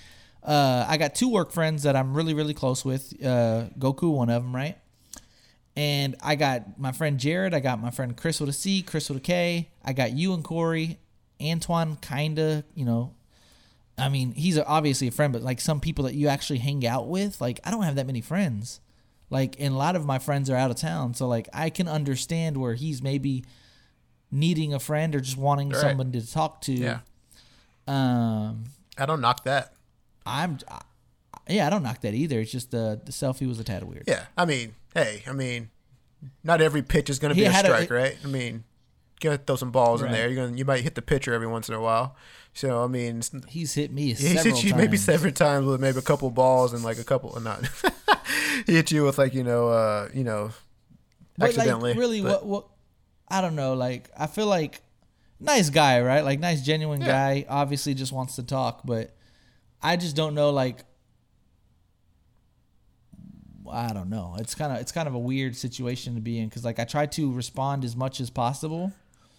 uh, 0.43 0.87
I 0.89 0.97
got 0.97 1.15
two 1.15 1.29
work 1.29 1.53
friends 1.53 1.83
that 1.83 1.97
I'm 1.97 2.15
really 2.15 2.33
really 2.33 2.55
close 2.55 2.85
with. 2.85 3.13
Uh, 3.23 3.67
Goku, 3.79 4.15
one 4.15 4.31
of 4.31 4.43
them, 4.43 4.55
right? 4.55 4.79
And 5.77 6.15
I 6.23 6.37
got 6.37 6.79
my 6.79 6.93
friend 6.93 7.19
Jared. 7.19 7.53
I 7.53 7.59
got 7.61 7.83
my 7.83 7.91
friend 7.91 8.17
Chris 8.17 8.39
with 8.39 8.49
a 8.49 8.53
C, 8.53 8.81
Chris 8.81 9.09
with 9.09 9.19
a 9.19 9.21
K. 9.21 9.69
I 9.85 9.93
got 9.93 10.13
you 10.13 10.33
and 10.33 10.45
Corey, 10.45 10.99
Antoine, 11.43 11.97
kinda, 11.97 12.65
you 12.75 12.85
know. 12.85 13.13
I 13.99 14.09
mean, 14.09 14.33
he's 14.33 14.59
obviously 14.59 15.09
a 15.09 15.13
friend, 15.13 15.33
but 15.33 15.43
like 15.43 15.61
some 15.61 15.81
people 15.81 16.05
that 16.05 16.15
you 16.15 16.29
actually 16.29 16.61
hang 16.61 16.87
out 16.87 17.09
with, 17.09 17.41
like 17.41 17.59
I 17.65 17.71
don't 17.73 17.83
have 17.83 17.97
that 17.97 18.07
many 18.07 18.21
friends. 18.21 18.81
Like, 19.31 19.57
and 19.59 19.75
a 19.75 19.77
lot 19.77 19.97
of 19.97 20.07
my 20.07 20.21
friends 20.21 20.49
are 20.49 20.57
out 20.57 20.71
of 20.71 20.77
town, 20.77 21.15
so 21.15 21.27
like 21.27 21.49
I 21.53 21.71
can 21.71 21.89
understand 21.89 22.57
where 22.57 22.75
he's 22.75 23.03
maybe 23.03 23.45
needing 24.35 24.75
a 24.75 24.81
friend 24.81 25.15
or 25.15 25.21
just 25.21 25.37
wanting 25.39 25.71
Right. 25.71 25.81
someone 25.81 26.11
to 26.13 26.31
talk 26.33 26.61
to. 26.63 26.73
yeah, 26.73 26.99
Um, 27.87 28.65
I 28.99 29.07
don't 29.07 29.21
knock 29.21 29.45
that. 29.45 29.73
I'm, 30.27 30.59
I, 30.69 30.81
yeah, 31.49 31.67
I 31.67 31.71
don't 31.71 31.83
knock 31.83 32.01
that 32.01 32.15
either. 32.15 32.41
It's 32.41 32.51
just 32.51 32.71
the 32.71 33.01
the 33.05 33.13
selfie 33.13 33.47
was 33.47 33.61
a 33.61 33.65
tad 33.65 33.85
weird. 33.85 34.05
Yeah, 34.07 34.25
I 34.37 34.45
mean, 34.47 34.75
hey, 34.95 35.23
I 35.27 35.33
mean, 35.33 35.71
not 36.43 36.61
every 36.63 36.83
pitch 36.83 37.11
is 37.11 37.19
going 37.19 37.31
to 37.31 37.35
be 37.35 37.45
a 37.45 37.51
had 37.51 37.65
a- 37.67 37.69
strike, 37.69 37.91
right? 37.91 38.17
I 38.25 38.27
mean, 38.27 38.65
you 39.23 39.31
gotta 39.31 39.39
throw 39.39 39.57
some 39.57 39.71
balls 39.71 40.03
in 40.03 40.11
there. 40.11 40.29
You're 40.29 40.47
gonna, 40.47 40.57
you 40.57 40.65
might 40.65 40.83
hit 40.83 40.95
the 40.95 41.03
pitcher 41.03 41.33
every 41.35 41.47
once 41.47 41.69
in 41.69 41.75
a 41.75 41.81
while. 41.81 42.17
So 42.55 42.83
I 42.85 42.87
mean, 42.87 43.21
He's 43.49 43.75
hit 43.75 43.93
me 43.93 44.07
he 44.09 44.15
several 44.15 44.55
hit 44.55 44.65
you 44.65 44.71
times. 44.71 44.81
maybe 44.83 44.97
several 44.97 45.33
times 45.33 45.67
with 45.67 45.81
maybe 45.81 45.99
a 45.99 46.03
couple 46.03 46.31
balls 46.31 46.73
and 46.73 46.83
like 46.83 46.99
a 46.99 47.05
couple, 47.05 47.31
or 47.31 47.41
not. 47.41 47.63
he 48.67 48.75
hit 48.75 48.91
you 48.91 49.05
with 49.05 49.19
like 49.19 49.35
you 49.35 49.45
know, 49.45 49.69
uh, 49.69 50.09
you 50.15 50.25
know, 50.25 50.51
But 51.37 51.51
accidentally. 51.51 51.91
like, 51.93 51.99
really, 52.01 52.23
but- 52.23 52.47
what 52.47 52.47
what? 52.47 52.67
I 53.29 53.41
don't 53.41 53.57
know. 53.57 53.75
Like, 53.75 54.11
I 54.19 54.27
feel 54.27 54.47
like 54.47 54.81
nice 55.41 55.71
guy, 55.71 56.01
right? 56.03 56.25
Like, 56.25 56.41
nice, 56.41 56.63
genuine 56.63 57.01
Yeah. 57.01 57.07
guy. 57.07 57.47
Obviously, 57.49 57.95
just 57.95 58.13
wants 58.13 58.37
to 58.37 58.43
talk, 58.43 58.83
but 58.85 59.15
I 59.83 59.97
just 59.97 60.15
don't 60.17 60.35
know. 60.35 60.51
Like, 60.51 60.85
I 63.71 63.93
don't 63.93 64.11
know. 64.11 64.37
It's 64.39 64.55
kind 64.55 64.73
of 64.73 64.79
it's 64.79 64.93
kind 64.93 65.09
of 65.09 65.15
a 65.15 65.19
weird 65.19 65.57
situation 65.57 66.15
to 66.15 66.21
be 66.21 66.39
in 66.39 66.49
because 66.49 66.65
like 66.65 66.79
I 66.79 66.85
try 66.85 67.07
to 67.07 67.33
respond 67.33 67.85
as 67.85 67.97
much 67.97 68.21
as 68.21 68.31
possible, 68.31 68.93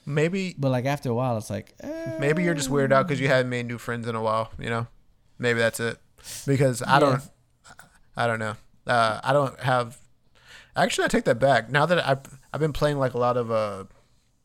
Maybe 0.05 0.55
but 0.57 0.69
like 0.71 0.85
after 0.85 1.09
a 1.09 1.13
while, 1.13 1.37
it's 1.37 1.49
like, 1.49 1.73
eh, 1.81 2.17
maybe 2.19 2.43
you're 2.43 2.53
just 2.53 2.69
weirded 2.69 2.91
out 2.91 3.07
because 3.07 3.19
you 3.21 3.27
haven't 3.27 3.49
made 3.49 3.65
new 3.67 3.77
friends 3.77 4.07
in 4.07 4.15
a 4.15 4.21
while. 4.21 4.51
You 4.59 4.69
know, 4.69 4.87
maybe 5.39 5.59
that's 5.59 5.79
it. 5.79 5.97
Because 6.45 6.81
I 6.81 6.99
don't, 6.99 7.21
I 8.17 8.27
don't 8.27 8.39
know. 8.39 8.55
Uh, 8.87 9.19
I 9.23 9.31
don't 9.33 9.59
have. 9.59 9.97
Actually, 10.75 11.05
I 11.05 11.07
take 11.07 11.23
that 11.25 11.39
back. 11.39 11.69
Now 11.69 11.85
that 11.85 12.05
I've 12.07 12.39
I've 12.53 12.59
been 12.59 12.73
playing 12.73 12.97
like 12.97 13.13
a 13.13 13.17
lot 13.17 13.37
of 13.37 13.49
uh, 13.51 13.85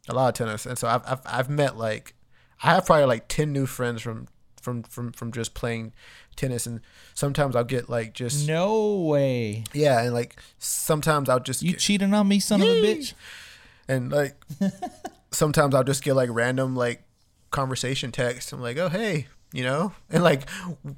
a 0.09 0.15
lot 0.15 0.29
of 0.29 0.35
tennis, 0.35 0.67
and 0.67 0.79
so 0.79 0.89
I've 0.89 1.03
I've, 1.07 1.21
I've 1.27 1.51
met 1.51 1.77
like 1.77 2.15
I 2.63 2.75
have 2.75 2.87
probably 2.87 3.07
like 3.07 3.27
ten 3.29 3.53
new 3.53 3.67
friends 3.67 4.03
from 4.03 4.29
from 4.61 4.83
from 4.85 5.13
from 5.13 5.33
just 5.33 5.55
playing 5.55 5.93
tennis, 6.37 6.67
and 6.67 6.81
sometimes 7.15 7.57
I'll 7.57 7.65
get 7.65 7.89
like 7.89 8.15
just 8.15 8.47
no 8.47 9.01
way. 9.01 9.65
yeah, 9.73 10.03
and 10.03 10.15
like 10.15 10.41
sometimes 10.59 11.29
I'll 11.29 11.41
just 11.41 11.63
You 11.63 11.73
get, 11.73 11.81
cheating 11.81 12.15
on 12.15 12.29
me, 12.29 12.39
son 12.41 12.61
of 12.63 12.69
a 12.69 12.75
bitch. 12.83 13.15
and 13.89 14.13
like 14.13 14.37
sometimes 15.33 15.75
I'll 15.75 15.85
just 15.85 16.03
get 16.05 16.15
like 16.15 16.29
random 16.33 16.77
like 16.77 17.03
conversation 17.51 18.13
text. 18.13 18.53
I'm 18.53 18.61
like, 18.61 18.77
oh 18.77 18.89
hey, 18.89 19.27
you 19.53 19.65
know, 19.65 19.93
and 20.11 20.23
like 20.23 20.49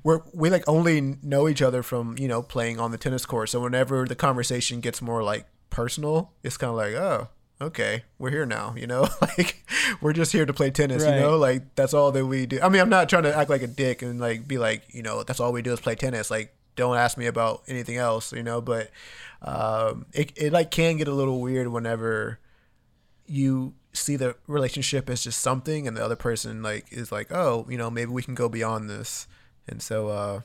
we're 0.03 0.21
we 0.33 0.51
like 0.51 0.65
only 0.69 1.01
know 1.23 1.49
each 1.49 1.63
other 1.63 1.83
from 1.83 2.17
you 2.19 2.29
know 2.29 2.43
playing 2.43 2.79
on 2.81 2.91
the 2.91 2.99
tennis 2.99 3.25
court. 3.27 3.49
So 3.49 3.61
whenever 3.61 4.07
the 4.07 4.15
conversation 4.17 4.81
gets 4.81 5.01
more 5.03 5.23
like 5.23 5.47
personal, 5.71 6.33
it's 6.43 6.57
kind 6.57 6.71
of 6.71 6.77
like 6.77 6.95
oh. 6.95 7.29
Okay, 7.61 8.03
we're 8.19 8.31
here 8.31 8.45
now, 8.45 8.75
you 8.77 8.89
know. 8.89 9.07
Like 9.21 9.65
we're 10.01 10.13
just 10.13 10.33
here 10.33 10.45
to 10.45 10.53
play 10.53 10.73
tennis, 10.73 11.05
Right. 11.05 11.15
you 11.15 11.21
know. 11.21 11.37
Like 11.37 11.77
that's 11.77 11.95
all 11.95 12.11
that 12.11 12.27
we 12.27 12.45
do. 12.45 12.59
I 12.61 12.69
mean, 12.69 12.81
I'm 12.81 12.89
not 12.89 13.09
trying 13.09 13.23
to 13.23 13.33
act 13.37 13.51
like 13.51 13.63
a 13.63 13.69
dick 13.69 14.03
and 14.03 14.19
like 14.19 14.49
be 14.49 14.59
like, 14.59 14.83
you 14.93 15.01
know, 15.01 15.23
that's 15.23 15.39
all 15.39 15.53
we 15.53 15.63
do 15.63 15.73
is 15.73 15.79
play 15.79 15.95
tennis. 15.95 16.29
Like, 16.29 16.53
don't 16.75 16.97
ask 16.97 17.17
me 17.17 17.27
about 17.27 17.63
anything 17.69 17.99
else, 17.99 18.33
you 18.33 18.43
know. 18.43 18.61
But 18.61 18.91
um, 19.43 20.07
it 20.13 20.33
it 20.35 20.53
like 20.53 20.73
can 20.73 20.97
get 20.97 21.07
a 21.07 21.15
little 21.15 21.41
weird 21.41 21.69
whenever 21.69 22.41
you 23.27 23.75
see 23.93 24.17
the 24.17 24.35
relationship 24.47 25.09
as 25.11 25.23
just 25.23 25.41
something 25.41 25.87
and 25.87 25.97
the 25.97 26.05
other 26.05 26.17
person 26.17 26.63
like 26.63 26.87
is 26.91 27.13
like 27.13 27.31
oh 27.31 27.67
you 27.69 27.77
know 27.77 27.91
maybe 27.91 28.11
we 28.11 28.23
can 28.23 28.35
go 28.35 28.49
beyond 28.49 28.89
this 28.89 29.27
and 29.69 29.83
so 29.83 30.09
uh 30.09 30.41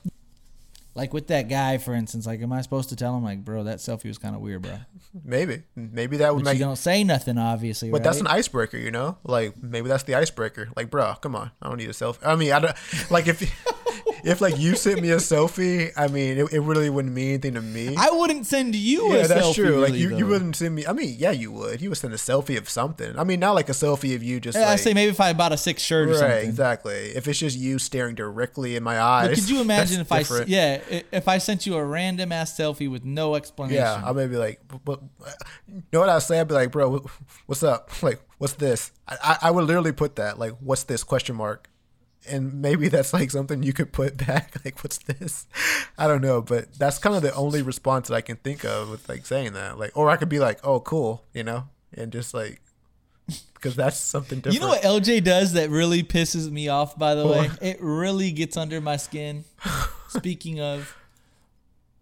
Like 0.94 1.12
with 1.14 1.28
that 1.28 1.48
guy, 1.48 1.78
for 1.78 1.94
instance. 1.94 2.26
Like, 2.26 2.42
am 2.42 2.52
I 2.52 2.60
supposed 2.60 2.88
to 2.88 2.96
tell 2.96 3.16
him 3.16 3.22
like, 3.22 3.44
bro, 3.44 3.62
that 3.64 3.78
selfie 3.78 4.06
was 4.08 4.18
kind 4.18 4.34
of 4.34 4.40
weird, 4.40 4.62
bro? 4.62 4.78
maybe 5.24 5.62
maybe 5.76 6.16
that 6.18 6.34
would 6.34 6.42
But 6.44 6.50
make 6.50 6.58
you 6.58 6.64
don't 6.64 6.76
say 6.76 7.04
nothing, 7.04 7.38
obviously. 7.38 7.90
but 7.90 8.02
that's 8.02 8.20
an 8.20 8.26
icebreaker 8.26 8.76
you 8.76 8.90
know 8.90 9.16
like 9.24 9.54
maybe 9.62 9.88
that's 9.88 10.02
the 10.04 10.14
icebreaker 10.16 10.68
like 10.76 10.90
bro 10.90 11.14
come 11.22 11.34
on 11.36 11.50
i 11.62 11.68
don't 11.68 11.78
need 11.78 11.88
a 11.88 11.92
selfie 11.92 12.18
i 12.26 12.34
mean 12.36 12.52
i 12.52 12.58
don't 12.58 12.76
like 13.10 13.26
if 13.28 13.40
if 14.24 14.40
like 14.40 14.58
you 14.58 14.74
sent 14.76 15.00
me 15.00 15.10
a 15.10 15.16
selfie 15.16 15.90
i 15.96 16.06
mean 16.08 16.38
it, 16.38 16.52
it 16.52 16.60
really 16.60 16.90
wouldn't 16.90 17.14
mean 17.14 17.28
anything 17.28 17.54
to 17.54 17.60
me 17.62 17.94
I 17.96 18.10
wouldn't 18.10 18.46
send 18.46 18.74
you 18.74 19.12
yeah, 19.12 19.20
a 19.24 19.28
that's 19.28 19.46
selfie. 19.46 19.54
true. 19.54 19.76
like 19.80 19.88
really, 19.92 19.98
you, 20.00 20.10
you 20.16 20.24
though. 20.24 20.30
wouldn't 20.30 20.56
send 20.56 20.74
me. 20.74 20.86
I 20.86 20.92
mean, 20.92 21.16
yeah, 21.18 21.30
you 21.30 21.50
would. 21.52 21.80
You 21.80 21.88
would 21.90 21.98
send 21.98 22.12
a 22.14 22.16
selfie 22.16 22.56
of 22.58 22.68
something. 22.68 23.18
I 23.18 23.24
mean, 23.24 23.40
not 23.40 23.54
like 23.54 23.68
a 23.68 23.72
selfie 23.72 24.14
of 24.14 24.22
you 24.22 24.38
just. 24.40 24.56
Yeah, 24.58 24.68
I 24.70 24.76
say 24.76 24.94
maybe 24.94 25.10
if 25.10 25.20
I 25.20 25.32
bought 25.32 25.52
a 25.52 25.56
sick 25.56 25.78
shirt 25.78 26.08
or 26.08 26.14
something. 26.14 26.48
exactly. 26.48 26.92
If 27.16 27.26
it's 27.28 27.38
just 27.38 27.56
you 27.58 27.78
staring 27.78 28.14
directly 28.14 28.76
in 28.76 28.82
my 28.82 29.00
eyes. 29.00 29.28
But 29.28 29.34
could 29.36 29.48
you 29.50 29.60
imagine 29.68 30.00
if 30.00 30.08
that's 30.08 30.30
I, 30.30 30.34
different. 30.34 30.48
yeah, 30.48 30.80
i- 30.90 31.04
if 31.12 31.28
I 31.28 31.38
sent 31.38 31.66
you 31.66 31.74
a 31.76 31.84
random 31.84 32.30
ass 32.32 32.56
selfie 32.56 32.90
with 32.90 33.04
no 33.04 33.34
explanation? 33.34 33.76
Yeah, 33.82 34.02
I 34.04 34.12
may 34.12 34.26
be 34.26 34.36
like, 34.36 34.60
what, 34.84 35.00
you 35.66 35.82
know 35.92 36.00
what 36.00 36.08
I'd 36.08 36.22
say? 36.22 36.40
I'd 36.40 36.48
be 36.48 36.54
like, 36.54 36.70
bro, 36.72 37.04
what's 37.46 37.62
up? 37.62 37.90
Like, 38.02 38.20
what's 38.38 38.54
this? 38.54 38.92
I, 39.08 39.16
I, 39.22 39.38
I 39.42 39.50
would 39.50 39.64
literally 39.64 39.92
put 39.92 40.16
that, 40.16 40.38
like, 40.38 40.52
what's 40.60 40.84
this 40.84 41.02
question 41.02 41.36
mark? 41.36 41.68
And 42.26 42.60
maybe 42.60 42.88
that's 42.88 43.12
like 43.12 43.30
something 43.30 43.62
you 43.62 43.72
could 43.72 43.92
put 43.92 44.16
back, 44.26 44.54
like, 44.64 44.82
what's 44.82 44.98
this? 44.98 45.46
I 45.96 46.06
don't 46.06 46.22
know, 46.22 46.42
but 46.42 46.74
that's 46.74 46.98
kind 46.98 47.16
of 47.16 47.22
the 47.22 47.34
only 47.34 47.62
response 47.62 48.08
that 48.08 48.14
I 48.14 48.20
can 48.20 48.36
think 48.36 48.64
of 48.64 48.90
with 48.90 49.08
like 49.08 49.26
saying 49.26 49.52
that. 49.54 49.78
Like, 49.78 49.96
or 49.96 50.10
I 50.10 50.16
could 50.16 50.28
be 50.28 50.38
like, 50.38 50.58
oh, 50.64 50.80
cool, 50.80 51.24
you 51.32 51.44
know, 51.44 51.64
and 51.94 52.12
just 52.12 52.34
like, 52.34 52.60
because 53.54 53.76
that's 53.76 53.98
something 53.98 54.38
different. 54.38 54.54
You 54.54 54.60
know 54.60 54.68
what 54.68 54.82
LJ 54.82 55.24
does 55.24 55.52
that 55.54 55.70
really 55.70 56.02
pisses 56.02 56.50
me 56.50 56.68
off, 56.68 56.98
by 56.98 57.14
the 57.14 57.26
way? 57.26 57.50
It 57.60 57.78
really 57.80 58.30
gets 58.30 58.56
under 58.56 58.80
my 58.80 58.96
skin. 58.96 59.44
Speaking 60.08 60.60
of, 60.60 60.96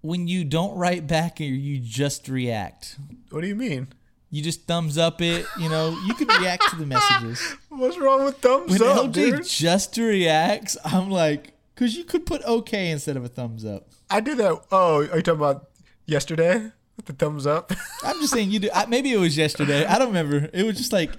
when 0.02 0.28
you 0.28 0.44
don't 0.44 0.76
write 0.76 1.06
back 1.06 1.40
or 1.40 1.44
you 1.44 1.80
just 1.80 2.28
react. 2.28 2.96
What 3.30 3.40
do 3.40 3.48
you 3.48 3.56
mean? 3.56 3.88
You 4.30 4.42
just 4.42 4.64
thumbs 4.66 4.98
up 4.98 5.22
it. 5.22 5.46
You 5.58 5.68
know, 5.68 5.98
you 6.06 6.14
can 6.14 6.26
react 6.28 6.68
to 6.70 6.76
the 6.76 6.86
messages. 6.86 7.40
What's 7.68 7.96
wrong 7.98 8.24
with 8.24 8.38
thumbs 8.38 8.70
When 8.78 8.82
up, 8.88 9.06
LJ 9.06 9.12
dude? 9.12 9.46
just 9.46 9.96
reacts, 9.96 10.76
I'm 10.84 11.10
like, 11.10 11.52
because 11.74 11.96
you 11.96 12.04
could 12.04 12.26
put 12.26 12.42
okay 12.44 12.90
instead 12.90 13.16
of 13.16 13.24
a 13.24 13.28
thumbs 13.28 13.64
up. 13.64 13.88
I 14.10 14.20
did 14.20 14.38
that. 14.38 14.60
Oh, 14.72 14.98
are 15.08 15.16
you 15.16 15.22
talking 15.22 15.40
about 15.40 15.68
yesterday 16.06 16.70
with 16.96 17.06
the 17.06 17.12
thumbs 17.12 17.46
up? 17.46 17.72
I'm 18.04 18.20
just 18.20 18.32
saying 18.32 18.50
you 18.50 18.58
do. 18.58 18.70
I, 18.74 18.86
maybe 18.86 19.12
it 19.12 19.18
was 19.18 19.36
yesterday. 19.36 19.84
I 19.86 19.98
don't 19.98 20.08
remember. 20.08 20.48
It 20.52 20.64
was 20.64 20.76
just 20.76 20.92
like 20.92 21.10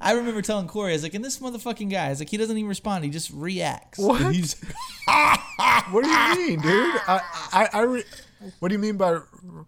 I 0.00 0.12
remember 0.12 0.40
telling 0.40 0.66
Corey, 0.66 0.92
I 0.92 0.94
was 0.94 1.02
like, 1.02 1.14
and 1.14 1.24
this 1.24 1.38
motherfucking 1.40 1.90
guy, 1.90 2.06
I 2.06 2.08
was 2.10 2.20
like, 2.20 2.30
he 2.30 2.38
doesn't 2.38 2.56
even 2.56 2.68
respond. 2.68 3.04
He 3.04 3.10
just 3.10 3.30
reacts. 3.30 3.98
What? 3.98 4.32
He's- 4.34 4.56
what 5.90 6.04
do 6.04 6.08
you 6.10 6.48
mean, 6.48 6.60
dude? 6.60 6.94
I, 7.06 7.20
I, 7.52 7.68
I 7.72 7.80
re- 7.82 8.04
what 8.60 8.68
do 8.68 8.74
you 8.74 8.78
mean 8.78 8.96
by 8.96 9.18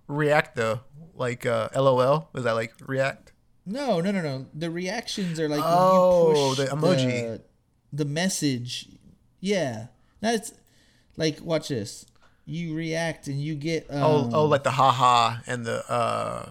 react 0.08 0.56
though? 0.56 0.80
Like 1.22 1.46
uh, 1.46 1.68
LOL? 1.74 2.28
Was 2.34 2.44
that 2.44 2.52
like 2.52 2.74
react? 2.86 3.32
no, 3.64 4.00
no, 4.00 4.10
no, 4.10 4.20
no. 4.20 4.46
The 4.52 4.70
reactions 4.70 5.38
are 5.38 5.48
like 5.48 5.62
Oh, 5.64 6.26
when 6.26 6.36
you 6.36 6.42
push 6.56 6.58
the 6.58 6.66
emoji. 6.76 7.06
the, 7.06 7.42
the 7.92 8.04
message. 8.04 8.88
Yeah, 9.40 9.86
that's 10.20 10.52
like 11.16 11.40
watch 11.40 11.68
this. 11.68 12.04
You 12.44 12.74
react 12.74 13.28
and 13.28 13.40
you 13.40 13.54
get 13.54 13.86
um, 13.88 14.02
Oh, 14.02 14.30
oh, 14.32 14.44
like 14.46 14.64
the 14.64 14.72
haha 14.72 15.38
and 15.46 15.64
the 15.64 15.78
uh, 15.88 16.50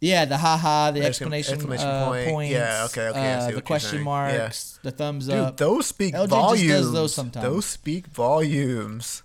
yeah 0.00 0.24
the 0.24 0.38
haha 0.38 0.90
the 0.92 1.00
Exclam- 1.00 1.06
exclamation, 1.12 1.54
exclamation 1.54 1.86
uh, 1.88 2.08
point. 2.08 2.28
points 2.30 2.52
Yeah, 2.52 2.86
okay, 2.88 3.08
okay, 3.08 3.34
uh, 3.34 3.50
the 3.50 3.60
question 3.62 4.00
marks 4.02 4.78
the 4.82 4.90
thumbs 4.92 5.26
dude, 5.26 5.36
up 5.36 5.56
those 5.58 5.86
speak 5.86 6.14
LJ 6.14 6.28
volumes. 6.28 6.68
does 6.72 6.92
those 6.92 7.12
sometimes. 7.14 7.44
Those 7.44 7.66
speak 7.66 8.06
volumes. 8.08 9.22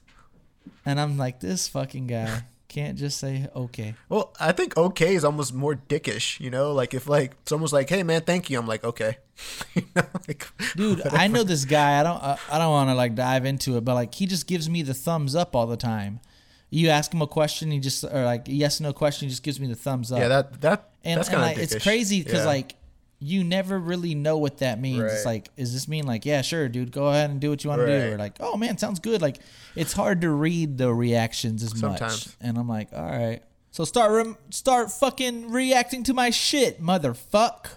and 0.85 0.99
I'm 0.99 1.17
like 1.17 1.39
this 1.39 1.67
fucking 1.69 2.07
guy 2.07 2.43
can't 2.71 2.97
just 2.97 3.19
say 3.19 3.47
okay. 3.53 3.95
Well, 4.07 4.33
I 4.39 4.53
think 4.53 4.77
okay 4.77 5.13
is 5.13 5.25
almost 5.25 5.53
more 5.53 5.75
dickish, 5.75 6.39
you 6.39 6.49
know. 6.49 6.71
Like 6.71 6.93
if 6.93 7.07
like 7.07 7.33
someone's 7.45 7.73
like, 7.73 7.89
"Hey 7.89 8.01
man, 8.01 8.21
thank 8.21 8.49
you," 8.49 8.57
I'm 8.57 8.67
like, 8.67 8.83
"Okay." 8.83 9.17
You 9.73 9.83
know, 9.95 10.03
like, 10.27 10.47
Dude, 10.75 11.01
I 11.07 11.27
know 11.27 11.43
this 11.43 11.65
guy. 11.65 11.99
I 11.99 12.03
don't. 12.03 12.21
I, 12.21 12.37
I 12.51 12.57
don't 12.59 12.71
want 12.71 12.89
to 12.89 12.95
like 12.95 13.15
dive 13.15 13.43
into 13.45 13.75
it, 13.77 13.83
but 13.83 13.95
like 13.95 14.13
he 14.13 14.25
just 14.25 14.45
gives 14.47 14.69
me 14.69 14.83
the 14.83 14.93
thumbs 14.93 15.35
up 15.35 15.55
all 15.55 15.67
the 15.67 15.77
time. 15.77 16.19
You 16.69 16.89
ask 16.89 17.13
him 17.13 17.21
a 17.21 17.27
question, 17.27 17.71
he 17.71 17.79
just 17.79 18.03
or 18.03 18.23
like 18.23 18.43
yes 18.45 18.79
no 18.79 18.93
question, 18.93 19.27
he 19.27 19.31
just 19.31 19.43
gives 19.43 19.59
me 19.59 19.67
the 19.67 19.75
thumbs 19.75 20.11
up. 20.11 20.19
yeah, 20.19 20.27
that 20.27 20.61
that 20.61 20.89
and, 21.03 21.17
that's 21.17 21.29
kind 21.29 21.41
of 21.41 21.47
like, 21.47 21.57
it's 21.57 21.83
crazy 21.83 22.23
because 22.23 22.45
like 22.45 22.75
you 23.23 23.43
never 23.43 23.77
really 23.77 24.15
know 24.15 24.37
what 24.37 24.57
that 24.57 24.81
means. 24.81 24.99
It's 25.13 25.25
like, 25.25 25.49
is 25.55 25.73
this 25.73 25.87
mean 25.87 26.07
like, 26.07 26.25
yeah, 26.25 26.41
sure, 26.41 26.67
dude, 26.67 26.91
go 26.91 27.07
ahead 27.07 27.29
and 27.29 27.39
do 27.39 27.51
what 27.51 27.63
you 27.63 27.69
want 27.69 27.81
to 27.81 27.85
do, 27.85 27.91
or 28.13 28.17
like, 28.17 28.37
oh 28.39 28.57
man, 28.57 28.77
sounds 28.79 28.99
good. 28.99 29.21
Like, 29.21 29.37
it's 29.75 29.93
hard 29.93 30.21
to 30.21 30.29
read 30.31 30.77
the 30.79 30.91
reactions 30.91 31.61
as 31.63 31.79
much, 31.81 31.99
and 32.41 32.57
I'm 32.57 32.67
like, 32.67 32.89
all 32.91 33.05
right, 33.05 33.41
so 33.69 33.85
start 33.85 34.11
rem- 34.11 34.37
start 34.49 34.91
fucking 34.91 35.51
reacting 35.51 36.03
to 36.03 36.13
my 36.13 36.31
shit, 36.31 36.81
motherfuck. 36.81 37.67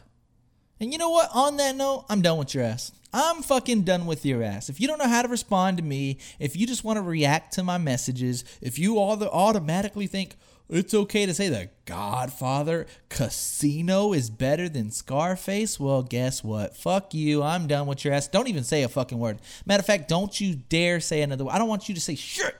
And 0.80 0.92
you 0.92 0.98
know 0.98 1.10
what? 1.10 1.28
On 1.34 1.56
that 1.58 1.76
note, 1.76 2.06
I'm 2.08 2.20
done 2.22 2.38
with 2.38 2.54
your 2.54 2.64
ass. 2.64 2.90
I'm 3.12 3.42
fucking 3.42 3.82
done 3.82 4.06
with 4.06 4.26
your 4.26 4.42
ass. 4.42 4.68
If 4.68 4.80
you 4.80 4.88
don't 4.88 4.98
know 4.98 5.06
how 5.08 5.22
to 5.22 5.28
respond 5.28 5.76
to 5.76 5.84
me, 5.84 6.18
if 6.40 6.56
you 6.56 6.66
just 6.66 6.82
want 6.82 6.96
to 6.96 7.02
react 7.02 7.52
to 7.54 7.62
my 7.62 7.78
messages, 7.78 8.44
if 8.60 8.76
you 8.76 8.98
all 8.98 9.16
the 9.16 9.30
automatically 9.30 10.08
think 10.08 10.34
it's 10.68 10.94
okay 10.94 11.26
to 11.26 11.34
say 11.34 11.48
the 11.48 11.70
Godfather 11.84 12.86
Casino 13.08 14.12
is 14.12 14.30
better 14.30 14.68
than 14.68 14.90
Scarface, 14.90 15.78
well, 15.78 16.02
guess 16.02 16.42
what? 16.42 16.76
Fuck 16.76 17.14
you. 17.14 17.42
I'm 17.42 17.66
done 17.66 17.86
with 17.86 18.04
your 18.04 18.14
ass. 18.14 18.28
Don't 18.28 18.48
even 18.48 18.64
say 18.64 18.82
a 18.82 18.88
fucking 18.88 19.18
word. 19.18 19.40
Matter 19.66 19.80
of 19.80 19.86
fact, 19.86 20.08
don't 20.08 20.40
you 20.40 20.54
dare 20.54 21.00
say 21.00 21.22
another 21.22 21.44
word. 21.44 21.52
I 21.52 21.58
don't 21.58 21.68
want 21.68 21.88
you 21.88 21.94
to 21.94 22.00
say 22.00 22.14
shit 22.14 22.56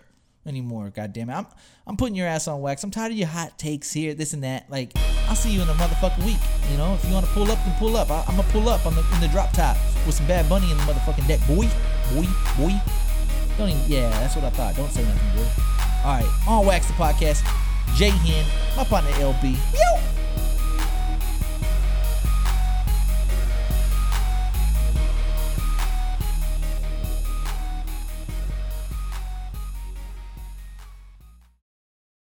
anymore. 0.47 0.91
God 0.91 1.13
damn 1.13 1.31
it. 1.31 1.35
I'm 1.35 1.47
I'm 1.87 1.97
putting 1.99 2.15
your 2.15 2.27
ass 2.27 2.49
on 2.49 2.63
wax. 2.63 2.83
I'm 2.83 2.91
tired 2.91 3.13
of 3.13 3.19
your 3.19 3.29
hot 3.29 3.59
takes 3.59 3.93
here, 3.93 4.15
this 4.15 4.33
and 4.33 4.43
that. 4.43 4.71
Like, 4.71 4.93
I'll 5.29 5.35
see 5.35 5.53
you 5.53 5.61
in 5.61 5.69
a 5.69 5.75
motherfucking 5.75 6.25
week. 6.25 6.39
You 6.71 6.79
know, 6.79 6.95
if 6.95 7.05
you 7.05 7.13
want 7.13 7.27
to 7.27 7.33
pull 7.33 7.51
up, 7.51 7.59
then 7.65 7.75
pull 7.79 7.97
up. 7.97 8.11
I, 8.11 8.25
I'm 8.27 8.37
gonna 8.37 8.49
pull 8.49 8.69
up 8.71 8.87
on 8.87 8.95
the 8.95 9.05
in 9.15 9.21
the 9.21 9.29
drop 9.29 9.53
top 9.53 9.77
with 10.07 10.15
some 10.15 10.27
Bad 10.27 10.49
Bunny 10.49 10.71
in 10.71 10.79
the 10.79 10.83
motherfucking 10.85 11.27
deck, 11.29 11.41
boy, 11.47 11.69
boy, 12.15 12.27
boy. 12.57 12.73
Don't 13.59 13.69
even. 13.69 13.83
Yeah, 13.87 14.09
that's 14.11 14.35
what 14.35 14.45
I 14.47 14.51
thought. 14.51 14.77
Don't 14.77 14.91
say 14.91 15.05
nothing, 15.05 15.43
boy. 15.43 15.49
All 16.05 16.21
right, 16.21 16.49
on 16.49 16.67
wax 16.67 16.87
the 16.87 16.95
podcast. 16.95 17.43
J 17.95 18.11
Hen, 18.11 18.45
my 18.77 18.85
partner 18.85 19.11
LB. 19.13 19.57
Yo. 19.73 20.24